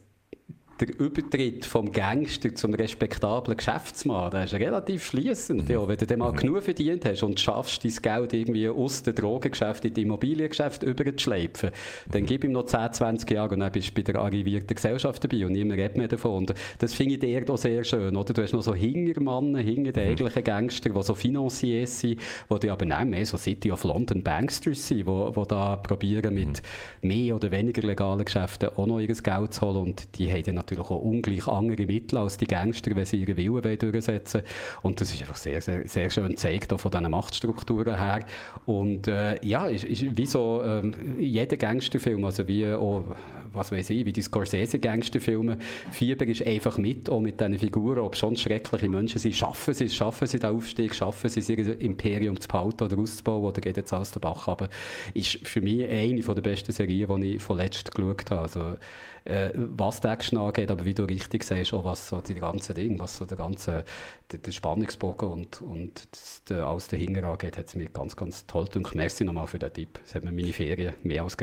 der 0.79 0.99
Übertritt 0.99 1.65
vom 1.65 1.91
Gangster 1.91 2.53
zum 2.55 2.73
respektablen 2.73 3.57
Geschäftsmann, 3.57 4.31
der 4.31 4.45
ist 4.45 4.53
relativ 4.53 5.03
fließend. 5.03 5.69
Ja, 5.69 5.87
wenn 5.87 5.97
du 5.97 6.07
dann 6.07 6.19
mal 6.19 6.31
genug 6.31 6.63
verdient 6.63 7.05
hast 7.05 7.23
und 7.23 7.39
schaffst, 7.39 7.83
dein 7.83 7.91
Geld 8.01 8.33
irgendwie 8.33 8.67
aus 8.67 9.03
dem 9.03 9.13
Drogengeschäft 9.13 9.85
in 9.85 9.93
die 9.93 10.01
Immobiliengeschäft 10.01 10.83
überzuschleifen, 10.83 11.69
dann 12.11 12.25
gib 12.25 12.43
ihm 12.43 12.53
noch 12.53 12.65
10, 12.65 12.93
20 12.93 13.29
Jahre 13.31 13.53
und 13.53 13.59
dann 13.59 13.71
bist 13.71 13.89
du 13.89 13.93
bei 13.93 14.01
der 14.01 14.21
arrivierten 14.21 14.75
Gesellschaft 14.75 15.23
dabei 15.23 15.45
und 15.45 15.51
niemand 15.51 15.79
redet 15.79 15.97
mehr 15.97 16.07
davon. 16.07 16.37
Und 16.37 16.53
das 16.79 16.93
finde 16.93 17.15
ich 17.15 17.19
dir 17.19 17.49
auch 17.49 17.57
sehr 17.57 17.83
schön. 17.83 18.15
Oder? 18.15 18.33
Du 18.33 18.41
hast 18.41 18.53
noch 18.53 18.63
so 18.63 18.73
Hingermannen, 18.73 19.57
hinter 19.57 19.91
den 19.91 20.09
eigentlichen 20.09 20.43
Gangster, 20.43 20.89
die 20.89 21.03
so 21.03 21.13
Financiers 21.13 21.99
sind, 21.99 22.19
die 22.61 22.69
aber 22.69 22.85
nicht 22.85 23.05
mehr 23.05 23.25
so 23.25 23.37
City 23.37 23.71
of 23.71 23.83
London 23.83 24.23
Banksters 24.23 24.87
sind, 24.87 25.07
die, 25.07 25.31
die 25.31 25.47
da 25.47 25.75
probieren 25.75 26.33
mit 26.33 26.61
mehr 27.01 27.35
oder 27.35 27.51
weniger 27.51 27.81
legalen 27.83 28.25
Geschäften 28.25 28.69
auch 28.69 28.87
noch 28.87 28.99
ihr 28.99 29.13
Geld 29.13 29.53
zu 29.53 29.61
holen 29.61 29.77
und 29.77 30.17
die 30.17 30.31
haben 30.31 30.43
dann 30.43 30.62
natürlich 30.64 30.90
auch 30.90 31.02
ungleich 31.02 31.48
andere 31.48 31.85
Mittel 31.85 32.18
als 32.18 32.38
die 32.38 32.48
Gangster, 32.48 32.95
wenn 32.95 33.06
sie 33.06 33.18
ihren 33.18 33.38
Willen 33.38 33.64
wollen 33.64 33.77
durchsetzen 33.77 34.41
Und 34.81 34.99
das 34.99 35.14
ist 35.14 35.22
einfach 35.22 35.35
sehr, 35.35 35.61
sehr, 35.61 35.88
sehr 35.88 36.10
schön 36.10 36.30
gezeigt, 36.30 36.73
auch 36.73 36.80
von 36.80 36.91
diesen 36.91 37.11
Machtstrukturen 37.11 37.98
her. 37.98 38.26
Und 38.65 39.07
äh, 39.07 39.44
ja, 39.45 39.68
ist, 39.68 39.85
ist 39.85 40.18
wie 40.18 40.26
so 40.26 40.61
ähm, 40.64 40.94
jeder 41.19 41.57
Gangsterfilm, 41.57 42.23
also 42.26 42.48
wie 42.48 42.68
auch, 42.68 43.03
was 43.52 43.72
weiß 43.72 43.91
ich, 43.91 44.06
wie 44.06 44.14
die 44.14 44.22
Scorsese-Gangsterfilme, 44.22 45.57
Fieber 45.91 46.26
ist 46.26 46.45
einfach 46.45 46.77
mit, 46.77 47.10
auch 47.10 47.19
mit 47.19 47.40
diesen 47.40 47.60
Figuren, 47.60 47.99
ob 47.99 48.15
schon 48.15 48.35
schreckliche 48.35 48.90
Menschen 48.90 49.19
sind, 49.19 49.35
schaffen 49.35 49.73
sie 49.73 49.85
es, 49.85 49.95
schaffen 49.95 50.27
sie 50.27 50.40
den 50.40 50.49
Aufstieg, 50.49 50.95
schaffen 50.95 51.30
sie 51.30 51.40
es, 51.40 51.49
ihr 51.49 51.80
Imperium 51.80 52.40
zu 52.40 52.48
behalten 52.48 52.84
oder 52.84 52.98
auszubauen 52.98 53.44
oder 53.44 53.61
geht 53.61 53.77
jetzt 53.77 53.94
alles 53.94 54.11
den 54.11 54.22
Bach 54.22 54.48
runter. 54.48 54.69
Ist 55.14 55.48
für 55.48 55.61
mich 55.61 55.88
eine 55.88 56.22
der 56.22 56.41
besten 56.41 56.72
Serien, 56.72 57.22
die 57.22 57.35
ich 57.35 57.41
von 57.41 57.57
letzt 57.57 57.94
geschaut 57.94 58.31
habe. 58.31 58.41
Also, 58.41 58.77
äh, 59.25 59.51
was 59.55 60.01
die 60.01 60.07
Action 60.07 60.37
angeht, 60.37 60.69
aber 60.69 60.85
wie 60.85 60.93
du 60.93 61.03
richtig 61.03 61.43
sagst, 61.43 61.73
auch 61.73 61.85
was 61.85 62.09
so 62.09 62.21
die 62.21 62.35
ganzen 62.35 62.75
Dinge, 62.75 62.99
was 62.99 63.17
so 63.17 63.25
der 63.25 63.37
ganze 63.37 63.85
der, 64.31 64.39
der 64.39 64.51
Spannungsbogen 64.51 65.29
und, 65.29 65.61
und 65.61 66.07
das, 66.11 66.43
der, 66.45 66.65
alles 66.65 66.87
dahinter 66.87 67.23
angeht, 67.23 67.57
hat 67.57 67.67
es 67.67 67.75
mir 67.75 67.89
ganz, 67.89 68.15
ganz 68.15 68.45
toll 68.45 68.65
gedacht. 68.65 68.95
Merci 68.95 69.23
nochmal 69.23 69.47
für 69.47 69.59
den 69.59 69.73
Tipp. 69.73 69.99
Das 70.03 70.15
hat 70.15 70.23
mir 70.23 70.31
meine 70.31 70.53
Ferien 70.53 70.95
mehr 71.03 71.23
als. 71.23 71.37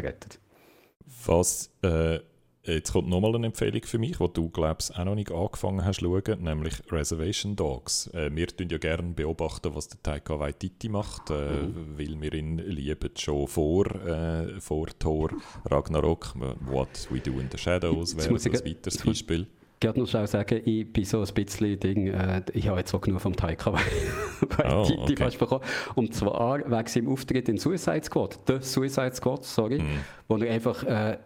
Was 1.26 1.70
äh, 1.82 2.20
Jetzt 2.62 2.92
kommt 2.92 3.08
nochmal 3.08 3.34
eine 3.34 3.46
Empfehlung 3.46 3.82
für 3.84 3.98
mich, 3.98 4.18
die 4.18 4.28
du, 4.34 4.50
glaubst 4.50 4.94
auch 4.94 5.04
noch 5.06 5.14
nicht 5.14 5.32
angefangen 5.32 5.82
hast 5.82 6.00
zu 6.00 6.04
schauen, 6.22 6.42
nämlich 6.42 6.74
Reservation 6.92 7.56
Dogs. 7.56 8.08
Äh, 8.08 8.30
wir 8.34 8.48
tun 8.48 8.68
ja 8.70 8.76
gerne 8.76 9.02
beobachten, 9.14 9.74
was 9.74 9.88
der 9.88 10.02
Taika 10.02 10.38
Waititi 10.38 10.90
macht, 10.90 11.30
äh, 11.30 11.32
Mhm. 11.62 11.98
weil 11.98 12.20
wir 12.20 12.34
ihn 12.34 12.58
lieben 12.58 13.10
schon 13.16 13.46
vor, 13.46 13.86
äh, 14.04 14.60
vor 14.60 14.88
Thor 14.98 15.30
Ragnarok. 15.64 16.34
What 16.66 17.08
We 17.10 17.20
Do 17.20 17.40
in 17.40 17.48
the 17.50 17.56
Shadows 17.56 18.14
wäre 18.16 18.28
ein 18.28 18.34
weiteres 18.66 18.98
Beispiel. 18.98 19.46
Ich 19.82 19.86
wollte 19.86 20.00
noch 20.00 20.26
sagen, 20.26 20.60
ich 20.66 20.92
bin 20.92 21.04
so 21.06 21.22
ein 21.22 21.32
bisschen 21.34 21.80
Ding, 21.80 22.08
äh, 22.08 22.42
ich 22.52 22.68
habe 22.68 22.80
jetzt 22.80 22.92
auch 22.92 23.00
genug 23.00 23.22
vom 23.22 23.34
Taika 23.34 23.72
Waititi 23.72 24.62
Oh, 24.98 25.02
okay. 25.04 25.16
fast 25.16 25.38
bekommen. 25.38 25.64
Und 25.94 26.14
zwar 26.14 26.58
wegen 26.70 26.86
seinem 26.88 27.08
Auftritt 27.08 27.48
in 27.48 27.56
Suicide 27.56 28.04
Squad, 28.04 28.38
The 28.46 28.58
Suicide 28.60 29.14
Squad, 29.14 29.44
sorry, 29.46 29.78
Mhm. 29.78 30.00
wo 30.28 30.36
er 30.36 30.52
einfach, 30.52 30.82
äh, 30.84 31.16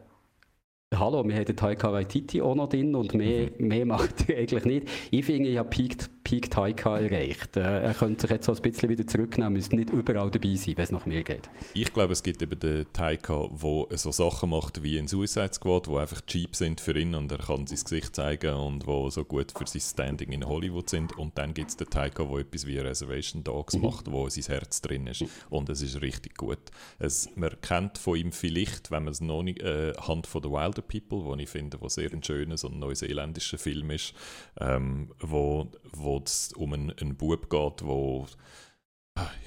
hallo, 0.93 1.25
wir 1.27 1.35
haben 1.35 1.45
den 1.45 1.57
Taika 1.57 1.93
Waititi 1.93 2.41
auch 2.41 2.55
noch 2.55 2.69
drin 2.69 2.95
und 2.95 3.15
mehr, 3.15 3.51
Mhm. 3.59 3.69
mehr 3.69 3.87
macht 3.87 4.29
er 4.29 4.39
eigentlich 4.39 4.65
nicht. 4.65 4.89
Ich 5.11 5.25
finde, 5.25 5.49
ich 5.49 5.59
habe 5.59 5.69
Peak, 5.69 5.97
Peak 6.25 6.51
Taika 6.51 6.99
erreicht. 6.99 7.57
Äh, 7.57 7.83
er 7.83 7.95
könnte 7.95 8.23
sich 8.23 8.31
jetzt 8.31 8.47
so 8.47 8.55
ein 8.55 8.63
bisschen 8.63 8.89
wieder 8.89 9.07
zurücknehmen, 9.07 9.53
müsste 9.53 9.77
nicht 9.77 9.91
überall 9.91 10.31
dabei 10.31 10.55
sein, 10.55 10.77
wenn 10.77 10.85
es 10.85 10.91
nach 10.91 11.05
mir 11.05 11.23
geht. 11.23 11.51
Ich 11.75 11.93
glaube, 11.93 12.15
es 12.15 12.23
gibt 12.23 12.41
eben 12.43 12.59
den 12.59 12.87
Taika, 12.95 13.49
der 13.51 13.99
so 13.99 14.11
Sachen 14.11 14.51
macht 14.51 14.83
wie 14.83 14.97
in 14.97 15.07
Suicide 15.07 15.53
Squad, 15.53 15.87
die 15.87 15.97
einfach 15.97 16.23
cheap 16.23 16.57
sind 16.57 16.81
für 16.81 16.99
ihn 16.99 17.15
und 17.15 17.31
er 17.31 17.39
kann 17.39 17.67
sein 17.67 17.79
Gesicht 17.79 18.17
zeigen 18.17 18.55
und 18.55 18.87
wo 18.87 19.11
so 19.11 19.25
gut 19.25 19.53
für 19.57 19.67
sein 19.67 19.83
Standing 19.83 20.33
in 20.33 20.47
Hollywood 20.47 20.89
sind. 20.89 21.17
Und 21.19 21.37
dann 21.37 21.53
gibt 21.53 21.71
es 21.71 21.77
den 21.77 21.91
Taika, 21.91 22.25
der 22.25 22.39
etwas 22.39 22.67
wie 22.67 22.79
Reservation 22.79 23.45
Dogs 23.45 23.77
macht, 23.77 24.11
wo 24.11 24.29
sein 24.31 24.45
Herz 24.45 24.81
drin 24.81 25.07
ist. 25.07 25.25
Und 25.51 25.69
es 25.69 25.83
ist 25.83 26.01
richtig 26.01 26.39
gut. 26.39 26.59
Es, 26.99 27.29
man 27.37 27.51
kennt 27.61 27.99
von 27.99 28.17
ihm 28.17 28.33
vielleicht, 28.33 28.91
wenn 28.91 29.05
man 29.05 29.13
es 29.13 29.21
noch 29.21 29.43
nicht, 29.43 29.61
äh, 29.61 29.93
Hand 30.01 30.27
von 30.27 30.43
The 30.43 30.51
Wilder 30.51 30.83
People, 30.83 31.25
wo 31.25 31.35
ich 31.37 31.51
finde, 31.51 31.81
wo 31.81 31.89
sehr 31.89 32.11
ein 32.13 32.23
schöner 32.23 32.57
und 32.65 32.79
neuseeländischer 32.79 33.59
Film 33.59 33.91
ist, 33.91 34.15
ähm, 34.59 35.11
wo, 35.21 35.69
wo 35.97 36.19
es 36.25 36.53
um 36.55 36.73
einen, 36.73 36.91
einen 36.91 37.17
Bub 37.17 37.51
geht, 37.51 37.87
wo 37.87 38.27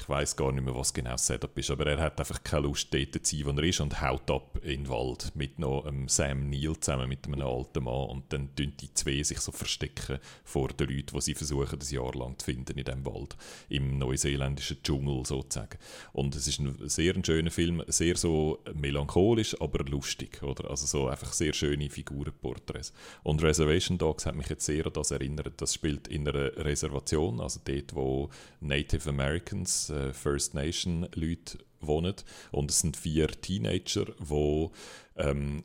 ich 0.07 0.09
weiß 0.09 0.37
gar 0.37 0.53
nicht 0.53 0.63
mehr, 0.63 0.73
was 0.73 0.93
genau 0.93 1.11
das 1.11 1.27
Setup 1.27 1.57
ist, 1.57 1.69
aber 1.69 1.85
er 1.85 1.99
hat 1.99 2.17
einfach 2.17 2.41
keine 2.41 2.67
Lust, 2.67 2.93
dort 2.93 3.25
zu 3.25 3.35
sein, 3.35 3.45
wo 3.45 3.59
er 3.59 3.63
ist 3.67 3.81
und 3.81 4.01
haut 4.01 4.31
ab 4.31 4.57
in 4.63 4.83
den 4.83 4.89
Wald 4.89 5.33
mit 5.35 5.59
noch 5.59 5.85
einem 5.85 6.07
Sam 6.07 6.49
Neill 6.49 6.79
zusammen, 6.79 7.09
mit 7.09 7.27
einem 7.27 7.41
alten 7.41 7.83
Mann 7.83 8.07
und 8.09 8.31
dann 8.31 8.55
tun 8.55 8.71
die 8.79 8.93
zwei 8.93 9.21
sich 9.21 9.41
so 9.41 9.51
verstecken 9.51 10.19
vor 10.45 10.69
den 10.69 10.87
Leuten, 10.87 11.13
die 11.13 11.21
sie 11.21 11.33
versuchen, 11.33 11.77
ein 11.81 11.93
Jahr 11.93 12.13
lang 12.13 12.39
zu 12.39 12.45
finden 12.45 12.77
in 12.77 12.85
diesem 12.85 13.05
Wald, 13.05 13.35
im 13.67 13.97
neuseeländischen 13.97 14.81
Dschungel 14.81 15.25
sozusagen. 15.25 15.77
Und 16.13 16.35
es 16.37 16.47
ist 16.47 16.59
ein 16.59 16.87
sehr 16.87 17.13
ein 17.13 17.25
schöner 17.25 17.51
Film, 17.51 17.83
sehr 17.87 18.15
so 18.15 18.63
melancholisch, 18.73 19.59
aber 19.59 19.83
lustig, 19.83 20.41
oder? 20.41 20.69
Also 20.69 20.85
so 20.85 21.09
einfach 21.09 21.33
sehr 21.33 21.51
schöne 21.51 21.89
Figurenporträts. 21.89 22.93
Und 23.23 23.43
Reservation 23.43 23.97
Dogs 23.97 24.25
hat 24.25 24.35
mich 24.35 24.47
jetzt 24.47 24.65
sehr 24.65 24.85
an 24.85 24.93
das 24.93 25.11
erinnert. 25.11 25.59
Das 25.61 25.73
spielt 25.73 26.07
in 26.07 26.25
einer 26.25 26.55
Reservation, 26.55 27.41
also 27.41 27.59
dort, 27.65 27.93
wo 27.93 28.29
Native 28.61 29.09
Americans, 29.09 29.56
äh, 29.65 30.13
First 30.13 30.53
Nation 30.53 31.07
Leute 31.13 31.59
wohnen. 31.79 32.15
Und 32.51 32.71
es 32.71 32.81
sind 32.81 32.97
vier 32.97 33.27
Teenager, 33.27 34.05
wo 34.19 34.71
ähm, 35.15 35.63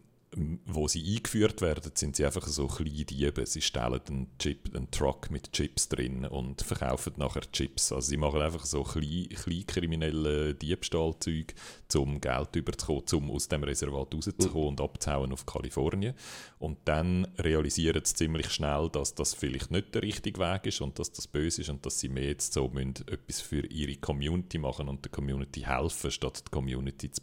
wo 0.67 0.89
sie 0.89 1.17
eingeführt 1.17 1.61
werden, 1.61 1.93
sind 1.95 2.17
sie 2.17 2.25
einfach 2.25 2.47
so 2.47 2.67
kleine 2.67 3.05
Diebe. 3.05 3.45
Sie 3.45 3.61
stellen 3.61 4.01
einen, 4.09 4.39
Chip, 4.39 4.75
einen 4.75 4.91
Truck 4.91 5.31
mit 5.31 5.53
Chips 5.53 5.89
drin 5.89 6.25
und 6.25 6.63
verkaufen 6.63 7.15
nachher 7.17 7.43
Chips. 7.53 7.93
Also 7.93 8.09
sie 8.09 8.17
machen 8.17 8.41
einfach 8.41 8.65
so 8.65 8.83
klein, 8.83 9.29
kleinkriminelle 9.29 10.55
Diebstahlzeug, 10.55 11.55
um 11.95 12.21
Geld 12.21 12.57
überzukommen, 12.57 13.29
um 13.29 13.37
aus 13.37 13.49
dem 13.49 13.63
Reservat 13.63 14.15
rauszukommen 14.15 14.69
und 14.69 14.81
abzuhauen 14.81 15.33
auf 15.33 15.45
Kalifornien. 15.45 16.15
Und 16.59 16.79
dann 16.87 17.27
realisieren 17.39 18.03
sie 18.05 18.15
ziemlich 18.15 18.51
schnell, 18.51 18.89
dass 18.91 19.15
das 19.15 19.35
vielleicht 19.35 19.71
nicht 19.71 19.95
der 19.95 20.03
richtige 20.03 20.41
Weg 20.41 20.67
ist 20.67 20.81
und 20.81 20.99
dass 20.99 21.13
das 21.13 21.27
böse 21.27 21.61
ist 21.61 21.69
und 21.69 21.85
dass 21.85 22.01
sie 22.01 22.09
mehr 22.09 22.29
jetzt 22.29 22.55
so 22.55 22.69
müssen, 22.69 22.95
etwas 23.09 23.41
für 23.41 23.67
ihre 23.67 23.97
Community 23.97 24.59
machen 24.59 24.89
und 24.89 25.05
der 25.05 25.13
Community 25.13 25.63
helfen, 25.63 26.11
statt 26.11 26.45
die 26.47 26.51
Community 26.51 27.11
zu, 27.11 27.21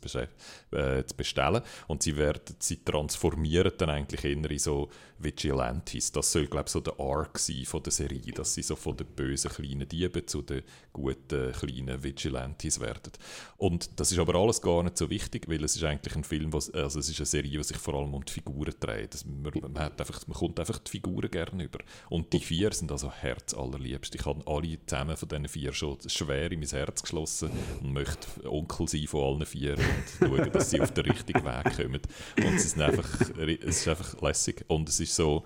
äh, 0.71 1.05
zu 1.05 1.15
bestellen. 1.15 1.63
Und 1.87 2.03
sie 2.03 2.17
werden, 2.17 2.55
sie 2.59 2.83
transformieren 2.99 3.71
dann 3.77 3.89
eigentlich 3.89 4.23
eher 4.23 4.31
in 4.31 4.57
so 4.57 4.89
Vigilantes. 5.19 6.11
Das 6.11 6.31
soll, 6.31 6.47
glaube 6.47 6.65
ich, 6.67 6.71
so 6.71 6.79
der 6.79 6.99
Arc 6.99 7.37
sein 7.39 7.65
von 7.65 7.83
der 7.83 7.91
Serie, 7.91 8.31
dass 8.33 8.53
sie 8.53 8.63
so 8.63 8.75
von 8.75 8.95
den 8.95 9.07
bösen 9.07 9.51
kleinen 9.51 9.87
Dieben 9.87 10.25
zu 10.27 10.41
den 10.41 10.63
guten 10.93 11.51
kleinen 11.51 12.03
Vigilantes 12.03 12.79
werden. 12.79 13.11
Und 13.57 13.99
das 13.99 14.11
ist 14.11 14.19
aber 14.19 14.35
alles 14.35 14.61
gar 14.61 14.83
nicht 14.83 14.97
so 14.97 15.09
wichtig, 15.09 15.47
weil 15.49 15.63
es 15.63 15.75
ist 15.75 15.83
eigentlich 15.83 16.15
ein 16.15 16.23
Film, 16.23 16.53
was, 16.53 16.71
also 16.71 16.99
es 16.99 17.09
ist 17.09 17.19
eine 17.19 17.25
Serie, 17.25 17.57
die 17.57 17.63
sich 17.63 17.77
vor 17.77 17.95
allem 17.95 18.13
um 18.13 18.23
die 18.23 18.31
Figuren 18.31 18.73
dreht. 18.79 19.13
Das, 19.13 19.25
man, 19.25 19.51
man, 19.61 19.83
hat 19.83 19.99
einfach, 19.99 20.25
man 20.27 20.37
kommt 20.37 20.59
einfach 20.59 20.79
die 20.79 20.91
Figuren 20.91 21.29
gerne 21.29 21.63
über. 21.63 21.79
Und 22.09 22.31
die 22.31 22.39
vier 22.39 22.71
sind 22.71 22.91
also 22.91 23.11
herzallerliebst. 23.11 24.15
Ich 24.15 24.25
habe 24.25 24.45
alle 24.47 24.77
zusammen 24.85 25.17
von 25.17 25.27
diesen 25.27 25.47
vier 25.47 25.73
schon 25.73 25.97
schwer 26.07 26.51
in 26.51 26.59
mein 26.59 26.69
Herz 26.69 27.01
geschlossen 27.01 27.49
und 27.81 27.93
möchte 27.93 28.49
Onkel 28.49 28.87
sein 28.87 29.07
von 29.07 29.23
allen 29.23 29.45
vier 29.45 29.75
und 29.77 30.29
schauen, 30.29 30.51
dass 30.51 30.69
sie 30.69 30.79
auf 30.79 30.91
den 30.91 31.05
richtigen 31.05 31.43
Weg 31.43 31.75
kommen. 31.75 32.01
Und 32.37 32.55
es 32.55 32.65
ist 32.65 32.79
einfach, 32.79 33.07
es 33.37 33.81
ist 33.81 33.87
einfach 33.87 34.21
lässig. 34.21 34.63
Und 34.67 34.87
es 34.87 34.99
ist 34.99 35.08
so, 35.09 35.45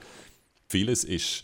vieles 0.68 1.04
ist 1.04 1.44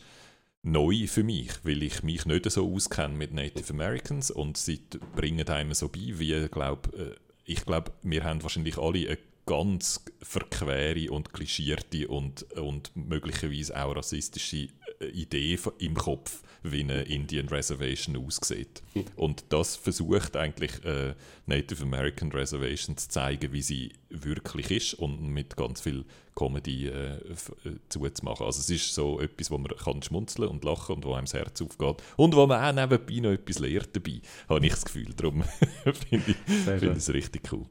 neu 0.63 1.07
für 1.07 1.23
mich, 1.23 1.51
weil 1.63 1.83
ich 1.83 2.03
mich 2.03 2.25
nicht 2.25 2.49
so 2.51 2.73
auskenne 2.73 3.15
mit 3.15 3.33
Native 3.33 3.71
Americans 3.73 4.31
und 4.31 4.57
sie 4.57 4.81
bringen 5.15 5.47
einem 5.47 5.73
so 5.73 5.87
bei, 5.87 6.19
wie 6.19 6.47
glaub, 6.49 6.93
äh, 6.97 7.15
ich 7.45 7.65
glaube, 7.65 7.91
wir 8.03 8.23
haben 8.23 8.43
wahrscheinlich 8.43 8.77
alle 8.77 9.07
eine 9.07 9.17
ganz 9.45 10.03
verquere 10.21 11.11
und 11.11 11.33
klischierte 11.33 12.07
und, 12.07 12.43
und 12.53 12.91
möglicherweise 12.95 13.75
auch 13.83 13.95
rassistische 13.95 14.67
äh, 14.99 15.07
Idee 15.07 15.57
im 15.79 15.95
Kopf, 15.95 16.43
wie 16.63 16.81
eine 16.81 17.03
Indian 17.03 17.47
Reservation 17.47 18.17
aussieht. 18.17 18.81
Und 19.15 19.45
das 19.49 19.75
versucht 19.75 20.35
eigentlich 20.35 20.83
äh, 20.83 21.13
Native 21.45 21.83
American 21.83 22.31
Reservation 22.31 22.97
zu 22.97 23.09
zeigen, 23.09 23.51
wie 23.53 23.61
sie 23.61 23.93
wirklich 24.09 24.71
ist 24.71 24.93
und 24.95 25.21
mit 25.21 25.55
ganz 25.55 25.81
viel 25.81 26.05
Comedy 26.35 26.87
äh, 26.87 27.17
äh, 27.17 27.75
zuzumachen. 27.89 28.45
Also 28.45 28.59
es 28.59 28.69
ist 28.69 28.93
so 28.93 29.19
etwas, 29.19 29.51
wo 29.51 29.57
man 29.57 29.71
kann 29.75 30.01
schmunzeln 30.01 30.47
und 30.47 30.63
lachen 30.63 30.95
und 30.95 31.05
wo 31.05 31.13
einem 31.13 31.25
das 31.25 31.33
Herz 31.33 31.61
aufgeht 31.61 31.97
und 32.15 32.35
wo 32.35 32.47
man 32.47 32.63
auch 32.63 32.81
nebenbei 32.81 33.19
noch 33.19 33.31
etwas 33.31 33.59
lernt 33.59 33.95
dabei, 33.95 34.21
habe 34.47 34.65
ich 34.65 34.71
das 34.71 34.85
Gefühl. 34.85 35.13
Darum 35.15 35.43
finde 35.83 36.31
ich, 36.31 36.67
ich 36.67 36.83
es 36.83 37.13
richtig 37.13 37.51
cool. 37.51 37.65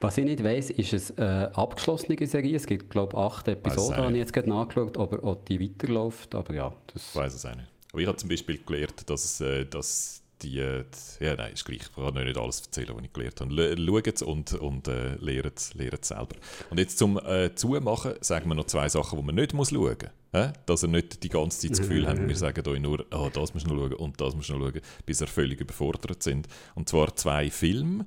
Was 0.00 0.18
ich 0.18 0.24
nicht 0.24 0.44
weiss, 0.44 0.70
ist 0.70 0.92
es 0.92 1.16
eine 1.18 1.56
abgeschlossene 1.56 2.26
Serie. 2.26 2.56
Es 2.56 2.66
gibt, 2.66 2.90
glaube 2.90 3.16
ich, 3.16 3.18
acht 3.18 3.48
Episoden, 3.48 3.96
habe 3.96 4.12
ich 4.12 4.18
jetzt 4.18 4.32
gerade 4.32 4.48
nachgeschaut, 4.48 4.96
aber 4.96 5.24
ob 5.24 5.46
die 5.46 5.60
weiterläuft. 5.60 6.34
Aber 6.34 6.54
ja, 6.54 6.72
das 6.92 7.16
weiß 7.16 7.34
es 7.34 7.46
auch 7.46 7.56
nicht. 7.56 7.71
Aber 7.92 8.00
ich 8.00 8.08
habe 8.08 8.16
zum 8.16 8.30
Beispiel 8.30 8.58
gelernt, 8.64 9.08
dass, 9.08 9.40
äh, 9.42 9.66
dass 9.66 10.22
die, 10.40 10.58
äh, 10.58 10.84
die, 11.20 11.24
ja 11.24 11.36
nein, 11.36 11.52
ist 11.52 11.64
gleich, 11.64 11.82
ich 11.82 11.94
kann 11.94 12.16
euch 12.16 12.24
nicht 12.24 12.38
alles 12.38 12.62
erzählen, 12.62 12.96
was 12.96 13.04
ich 13.04 13.12
gelernt 13.12 13.40
habe. 13.40 13.76
Schaut 13.76 14.06
es 14.06 14.22
und, 14.22 14.54
und 14.54 14.88
äh, 14.88 15.14
lernt 15.16 15.58
es 15.58 16.08
selber. 16.08 16.36
Und 16.70 16.78
jetzt 16.78 16.96
zum 16.98 17.18
äh, 17.18 17.54
Zumachen 17.54 18.14
sagen 18.20 18.48
wir 18.48 18.54
noch 18.54 18.64
zwei 18.64 18.88
Sachen, 18.88 19.18
die 19.18 19.24
man 19.24 19.34
nicht 19.34 19.52
muss 19.52 19.70
schauen 19.70 19.96
muss. 20.00 20.10
Hä? 20.32 20.52
Dass 20.64 20.82
ihr 20.82 20.88
nicht 20.88 21.22
die 21.22 21.28
ganze 21.28 21.60
Zeit 21.60 21.72
das 21.72 21.80
Gefühl 21.80 22.08
habt, 22.08 22.18
wir 22.26 22.36
sagen 22.36 22.66
euch 22.66 22.80
nur, 22.80 23.04
ah, 23.10 23.28
das 23.30 23.52
musst 23.52 23.66
du 23.66 23.74
noch 23.74 23.82
schauen 23.82 23.94
und 23.94 24.20
das 24.20 24.34
musst 24.34 24.48
du 24.48 24.54
noch 24.54 24.70
schauen, 24.70 24.80
bis 25.04 25.20
ihr 25.20 25.26
völlig 25.26 25.60
überfordert 25.60 26.22
sind. 26.22 26.48
Und 26.74 26.88
zwar 26.88 27.14
zwei 27.14 27.50
Filme, 27.50 28.06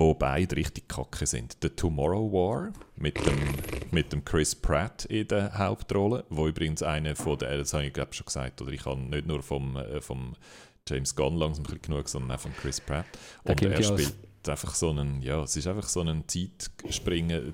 wo 0.00 0.14
beide 0.14 0.56
richtig 0.56 0.88
kacke 0.88 1.26
sind. 1.26 1.58
The 1.60 1.68
Tomorrow 1.68 2.32
War 2.32 2.72
mit 2.96 3.18
dem, 3.26 3.38
mit 3.90 4.10
dem 4.14 4.24
Chris 4.24 4.54
Pratt 4.54 5.04
in 5.04 5.28
der 5.28 5.58
Hauptrolle, 5.58 6.24
wo 6.30 6.48
übrigens 6.48 6.82
eine 6.82 7.14
von 7.14 7.36
der, 7.38 7.58
das 7.58 7.74
habe 7.74 7.84
ich 7.84 7.92
glaube 7.92 8.14
schon 8.14 8.24
gesagt, 8.24 8.62
oder 8.62 8.72
ich 8.72 8.86
habe 8.86 8.98
nicht 8.98 9.26
nur 9.26 9.42
vom, 9.42 9.76
äh, 9.76 10.00
vom 10.00 10.36
James 10.88 11.14
Gunn 11.14 11.36
langsam 11.36 11.64
ein 11.64 11.66
bisschen 11.66 11.82
genug, 11.82 12.08
sondern 12.08 12.32
auch 12.32 12.40
von 12.40 12.54
Chris 12.56 12.80
Pratt. 12.80 13.04
Und 13.44 13.60
er 13.60 13.82
spielt 13.82 14.16
einfach 14.48 14.74
so 14.74 14.88
einen, 14.88 15.20
ja, 15.20 15.42
es 15.42 15.54
ist 15.54 15.66
einfach 15.66 15.86
so 15.86 16.00
ein 16.00 16.24
Zeitspringen. 16.26 17.52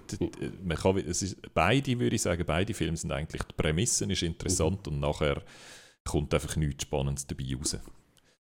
Man 0.62 0.76
kann, 0.76 0.98
es 0.98 1.22
ist, 1.22 1.52
beide, 1.52 1.98
würde 1.98 2.14
ich 2.14 2.22
sagen, 2.22 2.44
beide 2.46 2.74
Filme 2.74 2.96
sind 2.96 3.10
eigentlich, 3.10 3.42
die 3.42 3.54
Prämisse 3.54 4.04
ist 4.04 4.22
interessant 4.22 4.86
und 4.86 5.00
nachher 5.00 5.42
kommt 6.04 6.32
einfach 6.32 6.54
nichts 6.54 6.84
Spannendes 6.84 7.26
dabei 7.26 7.56
raus. 7.58 7.76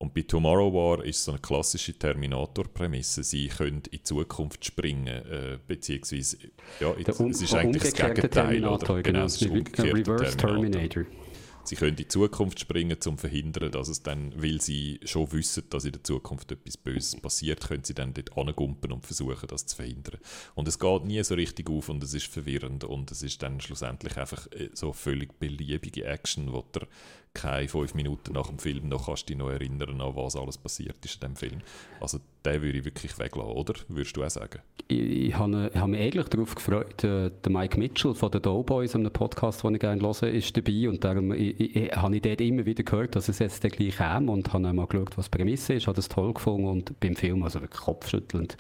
Und 0.02 0.14
bei 0.14 0.22
Tomorrow 0.22 0.74
War 0.74 1.04
ist 1.04 1.26
so 1.26 1.32
eine 1.34 1.42
klassische 1.42 1.94
Terminator-Prämisse. 1.94 3.22
Sie 3.22 3.50
können 3.50 3.78
in 3.78 3.92
die 3.92 4.02
Zukunft 4.02 4.64
springen, 4.64 5.08
äh, 5.08 5.60
beziehungsweise, 5.68 6.38
ja, 6.80 6.88
um, 6.88 7.32
es 7.32 7.42
ist 7.42 7.54
eigentlich 7.54 7.84
das 7.84 7.94
Gegenteil. 7.96 8.30
Terminator, 8.30 8.96
oder? 8.96 9.04
Genau, 9.04 9.26
es 9.26 9.36
ist 9.36 9.44
Ein 9.44 9.58
umgekehrte 9.58 9.94
Reverse 9.98 10.38
Terminator. 10.38 11.04
Terminator. 11.04 11.28
Sie 11.70 11.76
können 11.76 11.91
in 11.91 11.98
die 11.98 12.08
Zukunft 12.08 12.60
springen, 12.60 12.94
um 12.94 13.02
zu 13.02 13.18
verhindern, 13.18 13.72
dass 13.72 13.88
es 13.88 14.02
dann, 14.02 14.34
weil 14.41 14.60
sie 14.60 15.00
schon 15.06 15.32
wissen, 15.32 15.64
dass 15.70 15.86
in 15.86 15.91
der 15.91 16.04
Zukunft 16.04 16.52
etwas 16.52 16.78
Böses 16.78 17.16
passiert, 17.22 17.68
können 17.68 17.84
sie 17.84 17.94
dann 17.94 18.14
dort 18.14 18.36
angumpen 18.36 18.91
und 18.91 19.06
versuchen, 19.06 19.48
das 19.48 19.68
zu 19.68 19.76
verhindern. 19.76 20.20
Und 20.56 20.68
es 20.68 20.80
geht 20.80 21.06
nie 21.06 21.24
so 21.24 21.36
richtig 21.36 21.70
auf 21.70 21.90
und 21.90 22.04
es 22.04 22.14
ist 22.14 22.26
verwirrend 22.26 22.84
und 22.84 23.12
es 23.12 23.22
ist 23.22 23.44
dann 23.44 23.62
schlussendlich 23.62 24.18
einfach 24.18 24.48
äh, 24.52 24.70
so 24.74 24.94
völlig 24.94 25.40
beliebige 25.40 26.06
Action, 26.06 26.52
wo 26.52 26.64
der 26.74 26.88
keine 27.34 27.68
fünf 27.68 27.94
Minuten 27.94 28.34
nach 28.34 28.48
dem 28.48 28.60
Film 28.60 28.90
noch 28.90 29.06
kannst 29.06 29.24
du 29.24 29.28
dich 29.28 29.38
noch 29.38 29.50
erinnern, 29.50 30.02
an 30.02 30.16
was 30.16 30.36
alles 30.36 30.58
passiert 30.58 30.98
ist 31.06 31.16
in 31.16 31.30
dem 31.30 31.36
Film. 31.36 31.62
Also 32.02 32.20
den 32.46 32.62
würde 32.62 32.80
ich 32.80 32.86
wirklich 32.86 33.18
weglassen, 33.20 33.52
oder? 33.52 33.74
Würdest 33.88 34.18
du 34.18 34.24
auch 34.24 34.30
sagen? 34.30 34.62
Ich, 34.88 35.00
ich 35.00 35.36
habe 35.36 35.70
ich 35.74 35.80
habe 35.80 35.91
mich 35.91 36.02
eigentlich 36.02 36.28
darauf 36.28 36.56
gefreut, 36.56 37.04
äh, 37.04 37.30
der 37.30 37.52
Mike 37.52 37.78
Mitchell 37.78 38.16
von 38.16 38.32
den 38.32 38.41
Doughboys, 38.41 38.96
einem 38.96 39.12
Podcast, 39.12 39.64
den 39.64 39.76
ich 39.76 39.82
gerne 39.82 40.02
höre, 40.02 40.24
ist 40.24 40.56
dabei 40.58 40.90
und 40.90 41.04
darum 41.04 41.32
ich, 41.34 41.59
ich, 41.60 41.76
ich, 41.76 41.91
habe 41.91 42.15
ich 42.15 42.22
dort 42.22 42.40
immer 42.41 42.65
wieder 42.65 42.84
gehört, 42.84 43.15
dass 43.15 43.27
es 43.27 43.40
jetzt 43.40 43.61
gleich 43.61 43.98
kam 43.98 44.30
und 44.30 44.53
habe 44.53 44.72
mal 44.73 44.88
geschaut, 44.88 45.18
was 45.18 45.30
die 45.30 45.38
Prämisse 45.38 45.73
ist, 45.73 45.88
habe 45.88 45.95
das 45.95 46.07
toll 46.07 46.34
gefunden 46.34 46.68
und 46.68 46.99
beim 46.99 47.15
Film, 47.15 47.44
also 47.44 47.61
wirklich 47.61 47.81
kopfschüttelnd, 47.81 48.56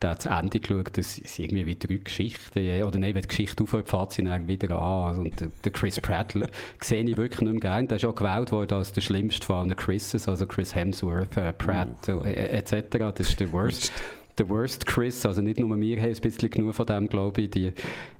da 0.00 0.14
das 0.14 0.26
Ende 0.26 0.60
geschaut, 0.60 0.96
das 0.98 1.18
ist 1.18 1.38
irgendwie 1.38 1.66
wie 1.66 1.76
drei 1.76 1.96
Geschichten, 1.96 2.82
oder 2.82 2.98
nein, 2.98 3.14
wenn 3.14 3.22
die 3.22 3.28
Geschichte 3.28 3.62
aufhört, 3.62 3.88
fährt 3.88 4.12
sie 4.12 4.24
dann 4.24 4.46
wieder 4.46 4.80
an 4.80 5.18
und 5.18 5.40
der, 5.40 5.48
der 5.64 5.72
Chris 5.72 6.00
Pratt 6.00 6.34
sehe 6.80 7.02
ich 7.02 7.16
wirklich 7.16 7.40
nicht 7.40 7.52
mehr 7.52 7.60
gerne, 7.60 7.88
der 7.88 7.96
ist 7.96 8.04
auch 8.04 8.14
gewählt 8.14 8.52
worden 8.52 8.74
als 8.74 8.92
der 8.92 9.00
schlimmste 9.00 9.46
von 9.46 9.56
allen 9.56 9.76
Chrises, 9.76 10.28
also 10.28 10.46
Chris 10.46 10.74
Hemsworth, 10.74 11.36
äh, 11.36 11.52
Pratt 11.52 11.88
Uh. 12.08 12.22
äh, 12.24 12.58
etc., 12.58 12.98
das 13.16 13.30
ist 13.30 13.40
der 13.40 13.52
Worst. 13.52 13.92
Der 14.38 14.48
Worst 14.48 14.86
Chris, 14.86 15.26
also 15.26 15.42
nicht 15.42 15.60
nur 15.60 15.78
wir 15.78 16.00
haben 16.00 16.08
ein 16.08 16.20
bisschen 16.20 16.48
genug 16.48 16.74
von 16.74 16.86
dem, 16.86 17.06
glaube 17.06 17.42
ich. 17.42 17.50
Die 17.50 17.72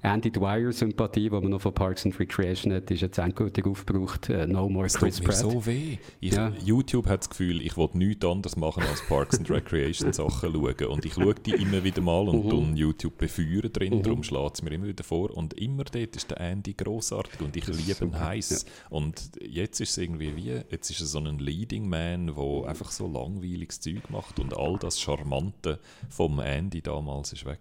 Andy 0.03 0.31
Dwyer-Sympathie, 0.31 1.23
die 1.23 1.29
man 1.31 1.49
noch 1.49 1.61
von 1.61 1.73
Parks 1.73 2.05
and 2.05 2.19
Recreation 2.19 2.71
hat, 2.71 2.91
ist 2.91 3.01
jetzt 3.01 3.17
endgültig 3.17 3.65
aufgebraucht. 3.65 4.29
Äh, 4.29 4.45
no 4.45 4.69
more 4.69 4.85
Es 4.85 4.93
Chris 4.93 5.15
tut 5.15 5.23
mir 5.23 5.29
Pratt. 5.29 5.39
so 5.39 5.65
weh. 5.65 5.97
Ich, 6.19 6.33
Ja. 6.33 6.51
YouTube 6.63 7.07
hat 7.07 7.21
das 7.21 7.29
Gefühl, 7.31 7.61
ich 7.61 7.77
will 7.77 7.89
nichts 7.93 8.23
anderes 8.25 8.55
machen 8.57 8.83
als 8.83 9.01
Parks 9.07 9.39
and 9.39 9.49
Recreation 9.49 10.13
Sachen 10.13 10.53
schauen. 10.53 10.87
Und 10.87 11.05
ich 11.05 11.13
schaue 11.13 11.33
die 11.33 11.51
immer 11.51 11.83
wieder 11.83 12.01
mal 12.01 12.29
und 12.29 12.45
mhm. 12.45 12.75
YouTube 12.75 13.17
befeuern 13.17 13.71
drin, 13.73 14.03
darum 14.03 14.23
schlägt 14.23 14.55
es 14.55 14.61
mir 14.61 14.71
immer 14.71 14.87
wieder 14.87 15.03
vor. 15.03 15.35
Und 15.35 15.55
immer 15.55 15.83
dort 15.83 16.15
ist 16.15 16.29
der 16.29 16.39
Andy 16.41 16.73
grossartig 16.73 17.41
und 17.41 17.55
ich 17.57 17.65
liebe 17.67 18.05
ihn 18.05 18.19
heiß. 18.19 18.65
Und 18.91 19.31
jetzt 19.41 19.81
ist 19.81 19.91
es 19.91 19.97
irgendwie 19.97 20.35
wie, 20.35 20.61
jetzt 20.69 20.91
ist 20.91 21.01
er 21.01 21.07
so 21.07 21.19
ein 21.19 21.39
Leading 21.39 21.89
Man, 21.89 22.27
der 22.27 22.69
einfach 22.69 22.91
so 22.91 23.07
langweiliges 23.07 23.79
Zeug 23.79 24.09
macht 24.09 24.39
und 24.39 24.55
all 24.55 24.77
das 24.77 24.99
Charmante 24.99 25.79
vom 26.09 26.39
Andy 26.39 26.81
damals 26.81 27.33
ist 27.33 27.45
weg. 27.45 27.59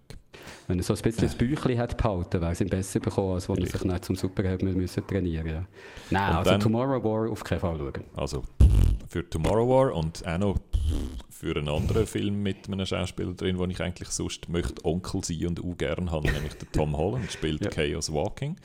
Wenn 0.66 0.78
er 0.78 0.82
so 0.84 0.94
ein 0.94 1.00
bisschen 1.02 1.22
das 1.24 1.34
Büchlein 1.34 1.78
hat 1.78 1.96
behalten, 1.96 2.40
wäre 2.40 2.52
es 2.52 2.60
ihm 2.60 2.68
besser 2.68 3.00
bekommen, 3.00 3.34
als 3.34 3.48
wenn 3.48 3.58
er 3.58 3.66
sich 3.66 3.84
nicht 3.84 4.04
zum 4.04 4.16
Superhelden 4.16 4.74
müssen 4.74 5.06
trainieren 5.06 5.44
müssen. 5.44 5.66
Nein, 6.10 6.30
Und 6.30 6.36
also 6.38 6.50
dann- 6.50 6.60
Tomorrow 6.60 7.04
War 7.04 7.30
auf 7.30 7.44
keinen 7.44 7.60
Fall 7.60 7.76
schauen. 7.78 8.04
Also 8.16 8.42
für 9.08 9.28
Tomorrow 9.28 9.68
War 9.68 9.94
und 9.94 10.26
auch 10.26 10.38
noch 10.38 10.58
für 11.30 11.56
einen 11.56 11.68
anderen 11.68 12.06
Film 12.06 12.42
mit 12.42 12.66
einem 12.68 12.86
Schauspieler 12.86 13.34
drin, 13.34 13.58
wo 13.58 13.64
ich 13.66 13.80
eigentlich 13.82 14.08
sonst 14.08 14.48
möchte 14.48 14.84
Onkel 14.84 15.22
sein 15.24 15.46
und 15.48 15.60
auch 15.60 15.76
gerne 15.76 16.10
habe, 16.10 16.30
nämlich 16.30 16.54
der 16.54 16.70
Tom 16.72 16.96
Holland 16.96 17.30
spielt 17.30 17.62
Ja. 17.64 17.70
Chaos 17.70 18.12
Walking. 18.12 18.56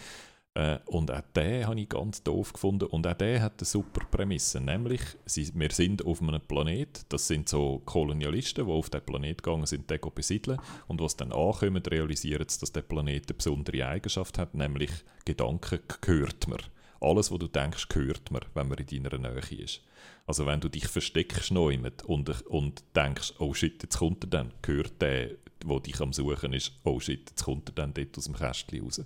Äh, 0.58 0.80
und 0.88 1.12
auch 1.12 1.22
den 1.36 1.68
habe 1.68 1.80
ich 1.80 1.88
ganz 1.88 2.24
doof 2.24 2.52
gefunden. 2.52 2.86
Und 2.86 3.06
auch 3.06 3.14
der 3.14 3.44
hat 3.44 3.60
eine 3.60 3.66
super 3.66 4.04
Prämisse. 4.10 4.60
Nämlich, 4.60 5.02
sie, 5.26 5.52
wir 5.54 5.70
sind 5.70 6.04
auf 6.04 6.20
einem 6.20 6.42
Planet, 6.42 7.06
das 7.10 7.28
sind 7.28 7.48
so 7.48 7.84
Kolonialisten, 7.86 8.66
die 8.66 8.72
auf 8.72 8.90
den 8.90 9.02
Planet 9.02 9.44
gegangen 9.44 9.68
sind, 9.68 9.88
den 9.88 10.00
besiedeln. 10.16 10.60
Und 10.88 11.00
was 11.00 11.16
dann 11.16 11.32
ankommen, 11.32 11.84
realisieren 11.86 12.50
sie, 12.50 12.60
dass 12.60 12.72
der 12.72 12.82
Planet 12.82 13.26
eine 13.28 13.38
besondere 13.38 13.88
Eigenschaft 13.88 14.40
hat, 14.40 14.56
nämlich 14.56 14.90
Gedanken 15.26 15.80
gehört 16.02 16.48
mir. 16.48 16.58
Alles, 17.00 17.32
was 17.32 17.38
du 17.38 17.48
denkst, 17.48 17.90
gehört 17.90 18.32
mir, 18.32 18.42
wenn 18.56 18.68
man 18.68 18.80
in 18.80 19.04
deiner 19.04 19.20
Nähe 19.20 19.64
ist. 19.64 19.82
Also 20.26 20.48
wenn 20.48 20.60
du 20.60 20.70
dich 20.70 20.88
versteckst 20.88 21.52
noch 21.52 21.72
und, 22.08 22.48
und 22.48 22.84
denkst, 22.96 23.36
oh 23.38 23.54
shit, 23.54 23.84
jetzt 23.84 24.00
kommt 24.00 24.24
er 24.24 24.30
dann, 24.30 24.54
gehört 24.64 25.00
der, 25.02 25.36
der 25.64 25.80
dich 25.80 26.00
am 26.00 26.14
Suchen 26.14 26.54
ist, 26.54 26.72
oh 26.84 27.00
shit, 27.00 27.30
jetzt 27.30 27.44
kommt 27.44 27.70
er 27.70 27.74
dann 27.74 27.94
dort 27.94 28.18
aus 28.18 28.26
dem 28.26 28.36
Kästchen 28.36 28.82
raus. 28.82 29.02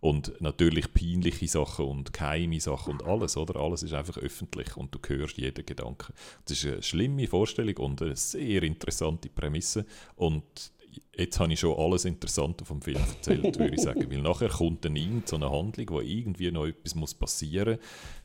Und 0.00 0.40
natürlich 0.40 0.92
peinliche 0.92 1.48
Sachen 1.48 1.86
und 1.86 2.12
geheime 2.12 2.60
Sachen 2.60 2.94
und 2.94 3.04
alles, 3.04 3.36
oder? 3.36 3.60
Alles 3.60 3.82
ist 3.82 3.94
einfach 3.94 4.18
öffentlich 4.18 4.76
und 4.76 4.94
du 4.94 4.98
hörst 5.06 5.38
jeden 5.38 5.64
Gedanken. 5.64 6.12
Das 6.46 6.58
ist 6.58 6.66
eine 6.66 6.82
schlimme 6.82 7.26
Vorstellung 7.26 7.76
und 7.78 8.02
eine 8.02 8.16
sehr 8.16 8.62
interessante 8.62 9.28
Prämisse 9.28 9.86
und 10.16 10.72
jetzt 11.16 11.40
habe 11.40 11.52
ich 11.52 11.60
schon 11.60 11.76
alles 11.78 12.04
Interessante 12.04 12.64
vom 12.64 12.82
Film 12.82 13.00
erzählt, 13.16 13.58
würde 13.58 13.74
ich 13.74 13.82
sagen. 13.82 14.10
Weil 14.10 14.22
nachher 14.22 14.48
kommt 14.48 14.84
dann 14.84 14.96
irgend 14.96 15.28
so 15.28 15.36
eine 15.36 15.50
Handlung, 15.50 15.88
wo 15.90 16.00
irgendwie 16.00 16.50
noch 16.50 16.66
etwas 16.66 17.14
passieren 17.14 17.78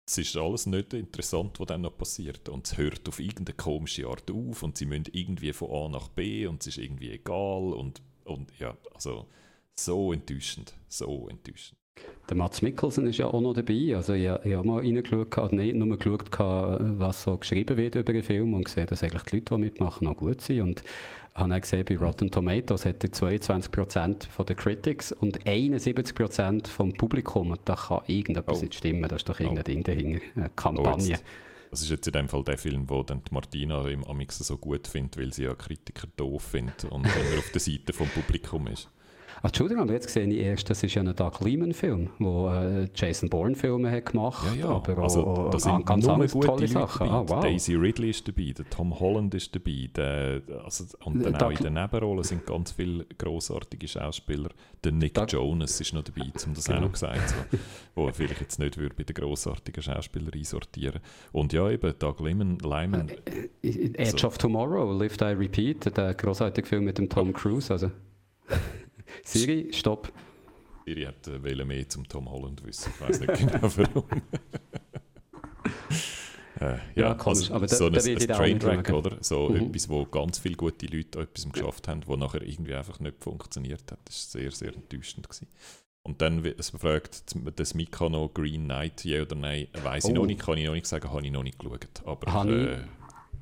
es 0.07 0.17
ist 0.17 0.37
alles 0.37 0.65
nicht 0.65 0.93
interessant, 0.93 1.59
was 1.59 1.67
dann 1.67 1.81
noch 1.81 1.97
passiert. 1.97 2.47
Und 2.47 2.65
es 2.65 2.77
hört 2.77 3.07
auf 3.09 3.19
irgendeine 3.19 3.57
komische 3.57 4.07
Art 4.07 4.31
auf 4.31 4.63
und 4.63 4.77
sie 4.77 4.85
müssen 4.85 5.07
irgendwie 5.11 5.51
von 5.51 5.69
A 5.69 5.89
nach 5.89 6.07
B 6.07 6.47
und 6.47 6.61
es 6.61 6.67
ist 6.67 6.77
irgendwie 6.77 7.11
egal 7.11 7.73
und, 7.73 8.01
und 8.23 8.49
ja, 8.57 8.77
also 8.93 9.27
so 9.75 10.13
enttäuschend, 10.13 10.73
so 10.87 11.27
enttäuschend. 11.27 11.77
Der 12.29 12.37
Mats 12.37 12.61
Mikkelsen 12.61 13.07
ist 13.07 13.17
ja 13.17 13.27
auch 13.27 13.41
noch 13.41 13.53
dabei. 13.53 13.95
Also 13.95 14.13
ich, 14.13 14.23
ich 14.23 14.53
habe 14.53 14.67
mal 14.67 14.79
reingeschaut, 14.79 15.31
gehabt, 15.31 15.53
nicht 15.53 15.75
nur 15.75 15.97
geschaut, 15.97 16.31
gehabt, 16.31 16.81
was 16.99 17.23
so 17.23 17.37
geschrieben 17.37 17.75
wird 17.75 17.95
über 17.95 18.13
den 18.13 18.23
Film 18.23 18.53
und 18.53 18.65
gesehen, 18.65 18.87
dass 18.87 19.03
eigentlich 19.03 19.23
die 19.23 19.37
Leute, 19.37 19.55
die 19.55 19.61
mitmachen, 19.61 20.07
auch 20.07 20.15
gut 20.15 20.41
sind. 20.41 20.61
Und 20.61 20.83
habe 21.37 21.55
auch 21.55 21.61
gesehen, 21.61 21.85
bei 21.87 21.97
Rotten 21.97 22.31
Tomatoes 22.31 22.85
hat 22.85 23.03
er 23.03 23.11
22% 23.11 24.27
von 24.29 24.45
den 24.45 24.55
Critics 24.57 25.11
und 25.11 25.45
71% 25.45 26.67
vom 26.67 26.93
Publikum. 26.93 27.51
Und 27.51 27.61
da 27.65 27.75
kann 27.75 28.01
irgendetwas 28.07 28.59
Oh. 28.59 28.61
nicht 28.63 28.75
stimmen. 28.75 29.07
Da 29.07 29.15
ist 29.15 29.27
doch 29.29 29.39
irgendein 29.39 29.63
Ding 29.63 29.83
dahinter. 29.83 30.21
Eine 30.35 30.49
Kampagne. 30.49 31.07
jetzt- 31.09 31.23
Das 31.69 31.81
ist 31.81 31.89
jetzt 31.89 32.07
in 32.07 32.13
dem 32.13 32.29
Fall 32.29 32.43
der 32.43 32.57
Film, 32.57 32.89
wo 32.89 33.03
dann 33.03 33.21
die 33.29 33.33
Martina 33.33 33.87
im 33.89 34.03
Amix 34.05 34.37
so 34.39 34.57
gut 34.57 34.87
findet, 34.87 35.17
weil 35.17 35.33
sie 35.33 35.43
ja 35.43 35.53
Kritiker 35.53 36.07
doof 36.15 36.43
findet 36.43 36.85
und 36.85 37.03
immer 37.05 37.37
auf 37.39 37.51
der 37.51 37.59
Seite 37.59 37.91
vom 37.93 38.07
Publikum 38.07 38.67
ist. 38.67 38.89
Entschuldigung, 39.43 39.83
aber 39.83 39.93
jetzt 39.93 40.09
sehe 40.09 40.27
ich 40.27 40.37
erst, 40.39 40.69
das 40.69 40.81
ist 40.83 40.95
ja 40.95 41.01
ein 41.03 41.15
Doug 41.15 41.39
Liman-Film, 41.41 42.09
wo 42.19 42.49
äh, 42.49 42.87
Jason 42.95 43.29
Bourne-Filme 43.29 43.89
hat 43.91 44.07
gemacht 44.07 44.45
Ja, 44.57 44.67
ja. 44.67 44.69
aber 44.69 44.97
also, 44.97 45.25
auch, 45.25 45.53
auch 45.53 45.59
sind 45.59 45.85
ganz 45.85 46.07
andere 46.07 46.27
gute 46.29 46.47
tolle 46.47 46.61
Leute 46.61 46.73
Sachen. 46.73 47.07
Ah, 47.09 47.23
wow. 47.27 47.39
Daisy 47.43 47.75
Ridley 47.75 48.09
ist 48.09 48.27
dabei, 48.27 48.53
der 48.57 48.69
Tom 48.69 48.99
Holland 48.99 49.33
ist 49.35 49.53
dabei, 49.55 49.89
der, 49.95 50.41
also, 50.63 50.85
und 51.05 51.23
dann 51.23 51.35
auch 51.35 51.51
in 51.51 51.57
den 51.57 51.73
Nebenrollen 51.73 52.23
sind 52.23 52.45
ganz 52.45 52.71
viele 52.71 53.05
grossartige 53.17 53.87
Schauspieler. 53.87 54.49
Der 54.83 54.91
Nick 54.91 55.13
Doug- 55.13 55.31
Jonas 55.31 55.79
ist 55.81 55.93
noch 55.93 56.03
dabei, 56.03 56.31
um 56.45 56.53
das 56.53 56.67
auch 56.69 56.73
Genau. 56.73 56.81
noch 56.87 56.91
gesagt 56.93 57.29
so, 57.29 57.35
wo 57.95 58.07
er 58.07 58.13
vielleicht 58.13 58.41
jetzt 58.41 58.59
nicht 58.59 58.77
würde 58.77 58.95
bei 58.95 59.03
den 59.03 59.13
grossartigen 59.13 59.81
Schauspielern 59.83 60.31
einsortieren 60.33 61.01
Und 61.31 61.53
ja, 61.53 61.69
eben 61.69 61.93
Doug 61.99 62.15
Lyman, 62.19 62.57
Lyman 62.59 63.11
Edge 63.61 64.17
So. 64.17 64.27
of 64.27 64.37
Tomorrow, 64.37 64.91
Live 64.99 65.17
Die 65.17 65.23
Repeat, 65.25 65.95
der 65.97 66.13
großartige 66.13 66.67
Film 66.67 66.85
mit 66.85 66.97
dem 66.97 67.07
Tom 67.09 67.33
Cruise. 67.33 67.71
Also. 67.71 67.91
Siri, 69.27 69.73
stopp. 69.73 70.11
Siri 70.85 71.03
hat 71.03 71.27
äh, 71.27 71.65
mehr 71.65 71.89
zum 71.89 72.07
Tom 72.07 72.29
Holland 72.29 72.63
wissen. 72.65 72.91
Ich 72.95 73.01
weiß 73.01 73.19
nicht 73.19 73.33
genau 73.39 73.61
warum. 73.61 74.05
äh, 76.59 76.65
ja, 76.65 76.79
Ja, 76.95 77.13
komisch, 77.13 77.51
also 77.51 77.53
aber 77.55 77.67
da- 77.67 77.75
so 77.75 77.85
ein, 77.87 77.93
da 77.93 77.99
ein 77.99 78.17
ich 78.17 78.25
Trainwreck, 78.27 78.89
oder? 78.91 79.17
So 79.21 79.49
Mhm. 79.49 79.67
etwas, 79.67 79.89
wo 79.89 80.05
ganz 80.05 80.39
viele 80.39 80.55
gute 80.55 80.85
Leute 80.87 81.19
etwas 81.19 81.47
geschafft 81.51 81.87
haben, 81.87 82.01
wo 82.05 82.15
nachher 82.15 82.41
irgendwie 82.41 82.73
einfach 82.73 82.99
nicht 82.99 83.23
funktioniert 83.23 83.91
hat. 83.91 83.99
Das 84.05 84.33
war 84.33 84.41
sehr, 84.41 84.51
sehr 84.51 84.73
enttäuschend. 84.73 85.27
Gewesen. 85.27 85.47
Und 86.03 86.21
dann 86.21 86.43
es 86.45 86.69
fragt 86.69 87.35
das 87.57 87.73
Mika 87.73 88.07
noch 88.07 88.29
Green 88.33 88.63
Knight, 88.63 89.03
ja 89.03 89.21
oder 89.23 89.35
nein, 89.35 89.67
weiß 89.83 90.05
ich 90.05 90.11
Oh. 90.11 90.15
noch 90.15 90.25
nicht, 90.25 90.39
kann 90.41 90.57
ich 90.57 90.65
noch 90.65 90.73
nicht 90.73 90.87
sagen, 90.87 91.11
habe 91.11 91.25
ich 91.25 91.31
noch 91.31 91.43
nicht 91.43 91.59
geschaut. 91.59 91.87
Aber 92.05 92.45
ich- 92.45 92.51
äh, 92.51 92.77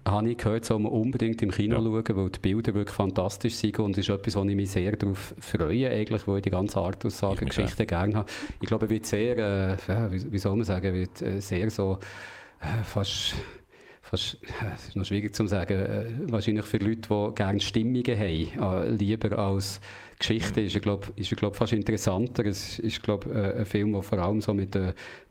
Habe 0.08 0.30
ich 0.30 0.38
gehört, 0.38 0.66
soll 0.66 0.80
man 0.80 0.92
unbedingt 0.92 1.42
im 1.42 1.50
Kino 1.50 1.78
Ja. 1.78 1.82
schauen, 1.82 2.16
weil 2.18 2.30
die 2.30 2.40
Bilder 2.40 2.74
wirklich 2.76 2.96
fantastisch 2.96 3.56
sind 3.56 3.80
und 3.80 3.98
ist 3.98 4.10
etwas, 4.10 4.36
wo 4.36 4.44
ich 4.44 4.56
mich 4.56 4.70
sehr 4.70 4.96
darauf 4.96 5.34
freue, 5.40 5.90
eigentlich, 5.90 6.28
wo 6.28 6.36
ich 6.36 6.44
die 6.44 6.52
ganze 6.52 6.80
Artaussage, 6.80 7.34
Ich 7.36 7.42
mich 7.42 7.56
Geschichte 7.56 7.86
gerne 7.88 8.14
habe. 8.16 8.32
Ich 8.62 8.68
glaube, 8.68 8.86
er 8.86 8.90
wird 8.92 9.06
sehr, 9.08 9.38
äh, 9.38 10.12
wie, 10.12 10.38
soll 10.38 10.58
man 10.58 10.66
sagen, 10.66 10.94
wird 10.94 11.22
äh, 11.24 11.40
sehr 11.42 11.72
so 11.72 11.98
äh, 12.62 12.84
fast 12.84 13.36
fast, 14.06 14.38
es 14.76 14.90
ist 14.90 14.96
noch 14.96 15.06
schwierig 15.06 15.36
zu 15.36 15.48
sagen, 15.48 15.74
äh, 15.74 16.06
wahrscheinlich 16.32 16.66
für 16.66 16.78
Leute, 16.78 17.10
die 17.10 17.36
gerne 17.36 17.60
Stimmungen 17.60 18.20
haben, 18.20 18.86
äh, 18.86 18.90
lieber 18.90 19.38
als 19.38 19.82
Geschichte, 20.20 20.62
ist 20.62 20.80
glaube 20.82 21.08
ist 21.16 21.32
er, 21.32 21.36
glaub, 21.36 21.56
fast 21.56 21.74
interessanter. 21.74 22.46
Es 22.46 22.80
ist, 22.80 23.04
glaube 23.04 23.56
ein 23.58 23.66
Film, 23.66 23.94
der 23.94 24.02
vor 24.02 24.20
allem 24.20 24.40
so 24.42 24.54
mit, 24.54 24.78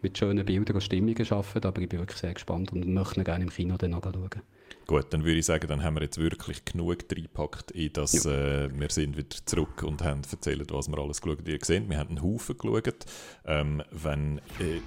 mit 0.03 0.19
schönen 0.19 0.45
Bildern 0.45 0.77
und 0.77 0.83
Stimmungen 0.83 1.27
arbeitet, 1.31 1.65
aber 1.65 1.81
ich 1.81 1.89
bin 1.89 2.01
wirklich 2.01 2.19
sehr 2.19 2.35
gespannt 2.35 2.73
und 2.73 2.87
möchte 2.87 3.21
ihn 3.21 3.25
gerne 3.25 3.45
im 3.45 3.51
Kino 3.51 3.77
dann 3.77 3.93
noch 3.93 4.03
schauen. 4.03 4.43
Gut, 4.87 5.07
dann 5.11 5.25
würde 5.25 5.39
ich 5.39 5.47
sagen, 5.47 5.67
dann 5.67 5.83
haben 5.83 5.97
wir 5.97 6.03
jetzt 6.03 6.19
wirklich 6.19 6.63
genug 6.67 6.99
reingepackt 7.11 7.71
in 7.71 7.91
das, 7.95 8.27
äh, 8.27 8.69
wir 8.71 8.91
sind 8.91 9.17
wieder 9.17 9.37
zurück 9.47 9.83
und 9.83 10.03
haben 10.03 10.21
erzählt, 10.31 10.71
was 10.71 10.89
wir 10.89 10.99
alles 10.99 11.23
geschaut 11.23 11.39
haben. 11.39 11.47
Ihr 11.47 11.59
seht, 11.63 11.89
wir 11.89 11.99
haben 11.99 12.11
einen 12.11 12.23
Haufen 12.23 12.59
geschaut. 12.59 13.07
Ähm, 13.47 13.83
wenn 13.91 14.43
äh, 14.61 14.81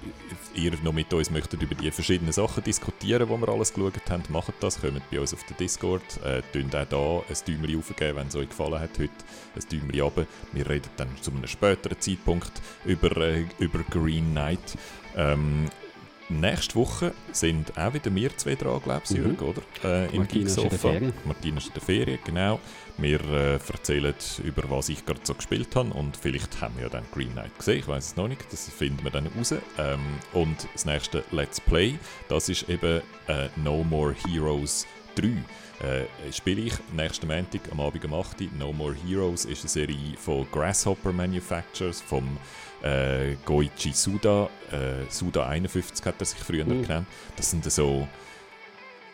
ihr 0.54 0.72
noch 0.84 0.92
mit 0.92 1.12
uns 1.12 1.32
möchtet 1.32 1.62
über 1.62 1.74
die 1.74 1.90
verschiedenen 1.90 2.32
Sachen 2.32 2.62
diskutieren, 2.62 3.28
die 3.28 3.40
wir 3.40 3.48
alles 3.48 3.74
geschaut 3.74 4.08
haben, 4.08 4.22
macht 4.28 4.54
das, 4.60 4.80
kommt 4.80 5.02
bei 5.10 5.18
uns 5.18 5.34
auf 5.34 5.44
den 5.46 5.56
Discord, 5.56 6.04
äh, 6.24 6.42
auch 6.54 6.70
da 6.70 6.80
ein 6.80 6.88
Däumchen 6.88 7.78
aufgeben, 7.78 8.18
wenn 8.18 8.28
es 8.28 8.36
euch 8.36 8.50
gefallen 8.50 8.78
hat 8.78 8.96
heute, 9.00 9.10
ein 9.56 9.62
Däumchen 9.68 10.00
runter. 10.00 10.26
Wir 10.52 10.70
reden 10.70 10.90
dann 10.96 11.08
zu 11.20 11.32
einem 11.32 11.46
späteren 11.48 11.98
Zeitpunkt 11.98 12.52
über, 12.84 13.16
äh, 13.16 13.46
über 13.58 13.80
Green 13.90 14.30
Knight. 14.30 14.78
Ähm, 15.16 15.68
Nächste 16.30 16.74
Woche 16.74 17.14
sind 17.32 17.76
auch 17.78 17.94
wieder 17.94 18.14
wir 18.14 18.36
zwei 18.36 18.54
dran, 18.54 18.82
glaube 18.82 19.02
ich, 19.08 19.18
Mhm. 19.18 19.36
Oder? 19.40 19.62
Äh, 19.82 20.06
Im 20.14 20.18
Martina 20.18 20.46
ist 20.46 20.56
in 20.58 20.62
der 20.62 20.70
Geeksofa. 20.70 20.76
Ferien. 20.92 21.12
Martina 21.24 21.56
ist 21.56 21.66
in 21.68 21.72
der 21.72 21.82
Ferien, 21.82 22.18
genau. 22.24 22.60
Wir 22.98 23.20
äh, 23.30 23.52
erzählen 23.54 24.14
über 24.44 24.62
was 24.68 24.88
ich 24.90 25.06
gerade 25.06 25.20
so 25.22 25.34
gespielt 25.34 25.74
habe 25.74 25.90
und 25.94 26.16
vielleicht 26.16 26.60
haben 26.60 26.74
wir 26.76 26.84
ja 26.84 26.88
dann 26.90 27.04
Green 27.14 27.32
Knight 27.32 27.56
gesehen, 27.56 27.78
ich 27.78 27.88
weiß 27.88 28.06
es 28.08 28.16
noch 28.16 28.28
nicht, 28.28 28.44
das 28.52 28.68
finden 28.68 29.02
wir 29.04 29.10
dann 29.10 29.26
raus. 29.28 29.54
Ähm, 29.78 30.00
und 30.34 30.68
das 30.74 30.84
nächste 30.84 31.24
Let's 31.30 31.60
Play, 31.60 31.98
das 32.28 32.48
ist 32.48 32.68
eben 32.68 33.00
äh, 33.28 33.48
No 33.56 33.82
More 33.84 34.14
Heroes 34.26 34.86
3. 35.14 35.28
Äh, 35.80 36.32
spiele 36.32 36.62
ich 36.62 36.74
nächsten 36.92 37.28
Montag 37.28 37.60
am 37.70 37.80
Abend 37.80 38.04
um 38.04 38.14
8 38.14 38.40
Uhr. 38.40 38.48
No 38.58 38.72
More 38.72 38.94
Heroes 39.06 39.44
ist 39.44 39.60
eine 39.60 39.68
Serie 39.68 40.16
von 40.18 40.46
Grasshopper 40.50 41.12
Manufacturers, 41.12 42.00
vom 42.00 42.36
äh, 42.82 43.34
Goichi 43.44 43.92
Suda. 43.92 44.48
Äh, 44.72 45.10
Suda 45.10 45.46
51 45.48 46.04
hat 46.06 46.14
er 46.18 46.26
sich 46.26 46.38
früher 46.38 46.64
Mhm. 46.64 46.82
genannt. 46.82 47.06
Das 47.36 47.50
sind 47.50 47.70
so. 47.70 48.06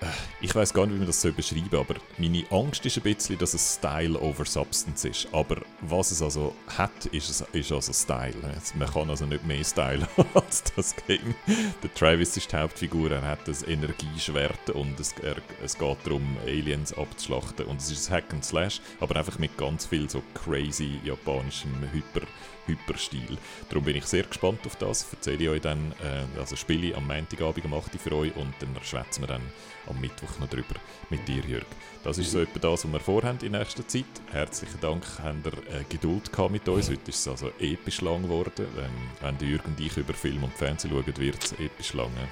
äh, 0.01 0.07
Ich 0.41 0.55
weiß 0.55 0.75
gar 0.75 0.85
nicht, 0.85 0.95
wie 0.95 0.99
man 0.99 1.07
das 1.07 1.23
so 1.23 1.33
beschreiben 1.33 1.69
aber 1.73 1.95
meine 2.19 2.45
Angst 2.51 2.85
ist 2.85 2.97
ein 2.99 3.03
bisschen, 3.05 3.39
dass 3.39 3.55
es 3.55 3.77
Style 3.77 4.19
over 4.21 4.45
Substance 4.45 5.09
ist. 5.09 5.29
Aber 5.33 5.57
was 5.81 6.11
es 6.11 6.21
also 6.21 6.55
hat, 6.77 7.07
ist, 7.07 7.31
es, 7.31 7.41
ist 7.53 7.73
also 7.73 7.93
Style. 7.93 8.35
Man 8.75 8.91
kann 8.91 9.09
also 9.09 9.25
nicht 9.25 9.47
mehr 9.47 9.65
Style 9.65 10.07
als 10.35 10.63
das 10.77 10.95
Game. 11.07 11.35
Der 11.83 11.95
Travis 11.95 12.37
ist 12.37 12.53
die 12.53 12.57
Hauptfigur, 12.57 13.11
er 13.13 13.23
hat 13.23 13.47
das 13.49 13.63
Energieschwert 13.67 14.71
und 14.71 15.01
es, 15.01 15.13
er, 15.23 15.37
es 15.65 15.79
geht 15.79 15.97
darum, 16.05 16.37
Aliens 16.45 16.93
abzuschlachten. 16.93 17.65
Und 17.67 17.81
es 17.81 17.91
ist 17.91 18.11
ein 18.11 18.17
Hack 18.17 18.33
and 18.35 18.45
Slash, 18.45 18.81
aber 19.01 19.17
einfach 19.17 19.39
mit 19.39 19.57
ganz 19.57 19.87
viel 19.87 20.11
so 20.11 20.23
crazy 20.35 21.01
japanischem 21.05 21.73
Hyper, 21.93 22.27
Hyperstil. 22.67 23.39
Darum 23.69 23.85
bin 23.85 23.97
ich 23.97 24.05
sehr 24.05 24.25
gespannt 24.25 24.61
auf 24.67 24.77
das. 24.77 25.07
Erzähle 25.13 25.45
ich 25.45 25.49
euch 25.49 25.61
dann, 25.61 25.93
äh, 26.03 26.39
also 26.39 26.57
spiele 26.57 26.89
ich 26.89 26.97
am 26.97 27.07
Montagabend 27.07 27.65
um 27.65 27.75
8 27.75 27.95
Uhr 27.95 28.01
für 28.01 28.13
euch 28.13 28.37
und 28.37 28.55
dann 28.61 28.77
schwätzen 28.83 29.23
wir 29.23 29.29
dann 29.29 29.43
am 29.89 30.01
Mittwoch 30.01 30.39
noch 30.39 30.49
drüber 30.49 30.75
mit 31.11 31.27
dir, 31.29 31.43
Jörg. 31.45 31.67
Das 32.03 32.19
ist 32.19 32.31
so 32.31 32.41
etwa 32.41 32.59
das, 32.59 32.85
was 32.85 32.93
wir 32.93 33.01
vorhaben 33.01 33.39
in 33.43 33.53
nächster 33.53 33.87
Zeit. 33.87 34.05
Herzlichen 34.31 34.81
Dank, 34.81 35.05
habt 35.23 35.47
ihr 35.47 35.53
äh, 35.75 35.85
Geduld 35.89 36.31
gehabt 36.33 36.51
mit 36.51 36.69
uns. 36.69 36.91
Heute 36.91 37.11
ist 37.11 37.21
es 37.21 37.29
also 37.29 37.51
episch 37.59 38.01
lang 38.03 38.23
geworden. 38.23 38.67
Ähm, 38.79 38.91
wenn 39.21 39.39
der 39.39 39.49
Jürg 39.49 39.65
und 39.67 39.81
ich 39.81 39.97
über 39.97 40.13
Film 40.13 40.45
und 40.45 40.53
Fernsehen 40.53 40.91
schauen, 40.91 41.17
wird 41.17 41.45
es 41.45 41.53
episch 41.53 41.95
lang. 41.95 42.09
Äh, 42.09 42.29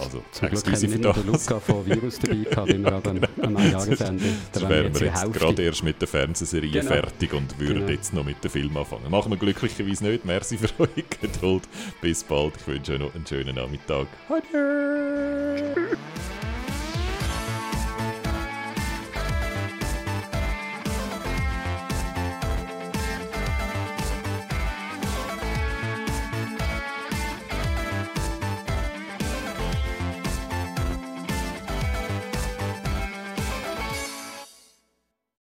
also, 0.00 0.22
Zum 0.32 0.48
Glück 0.48 0.66
haben 0.66 0.82
wir 0.82 0.88
den. 1.12 1.26
Luca 1.26 1.60
von 1.60 1.86
Virus 1.86 2.18
dabei 2.18 2.36
gehabt, 2.50 2.68
wie 2.68 2.78
wir 2.84 2.92
am, 2.92 3.20
am 3.56 3.70
Jahresende. 3.70 4.24
Da 4.52 4.68
wären 4.68 4.70
wir 4.70 4.84
jetzt 4.84 5.00
wir 5.00 5.06
jetzt 5.08 5.32
gerade 5.32 5.62
erst 5.62 5.82
mit 5.82 6.00
der 6.00 6.08
Fernsehserie 6.08 6.70
Genau. 6.70 6.86
fertig 6.86 7.32
und 7.32 7.58
würden 7.58 7.80
Genau. 7.80 7.90
jetzt 7.92 8.12
noch 8.14 8.24
mit 8.24 8.42
dem 8.44 8.50
Film 8.50 8.76
anfangen. 8.76 9.10
Machen 9.10 9.32
wir 9.32 9.38
glücklicherweise 9.38 10.04
nicht. 10.04 10.24
Merci 10.24 10.58
für 10.58 10.68
eure 10.78 10.90
Geduld. 11.20 11.62
Bis 12.00 12.22
bald. 12.24 12.54
Ich 12.60 12.66
wünsche 12.66 12.92
euch 12.92 12.98
noch 13.00 13.14
einen 13.14 13.26
schönen 13.26 13.54
Nachmittag. 13.56 14.06
Adieu! 14.28 15.96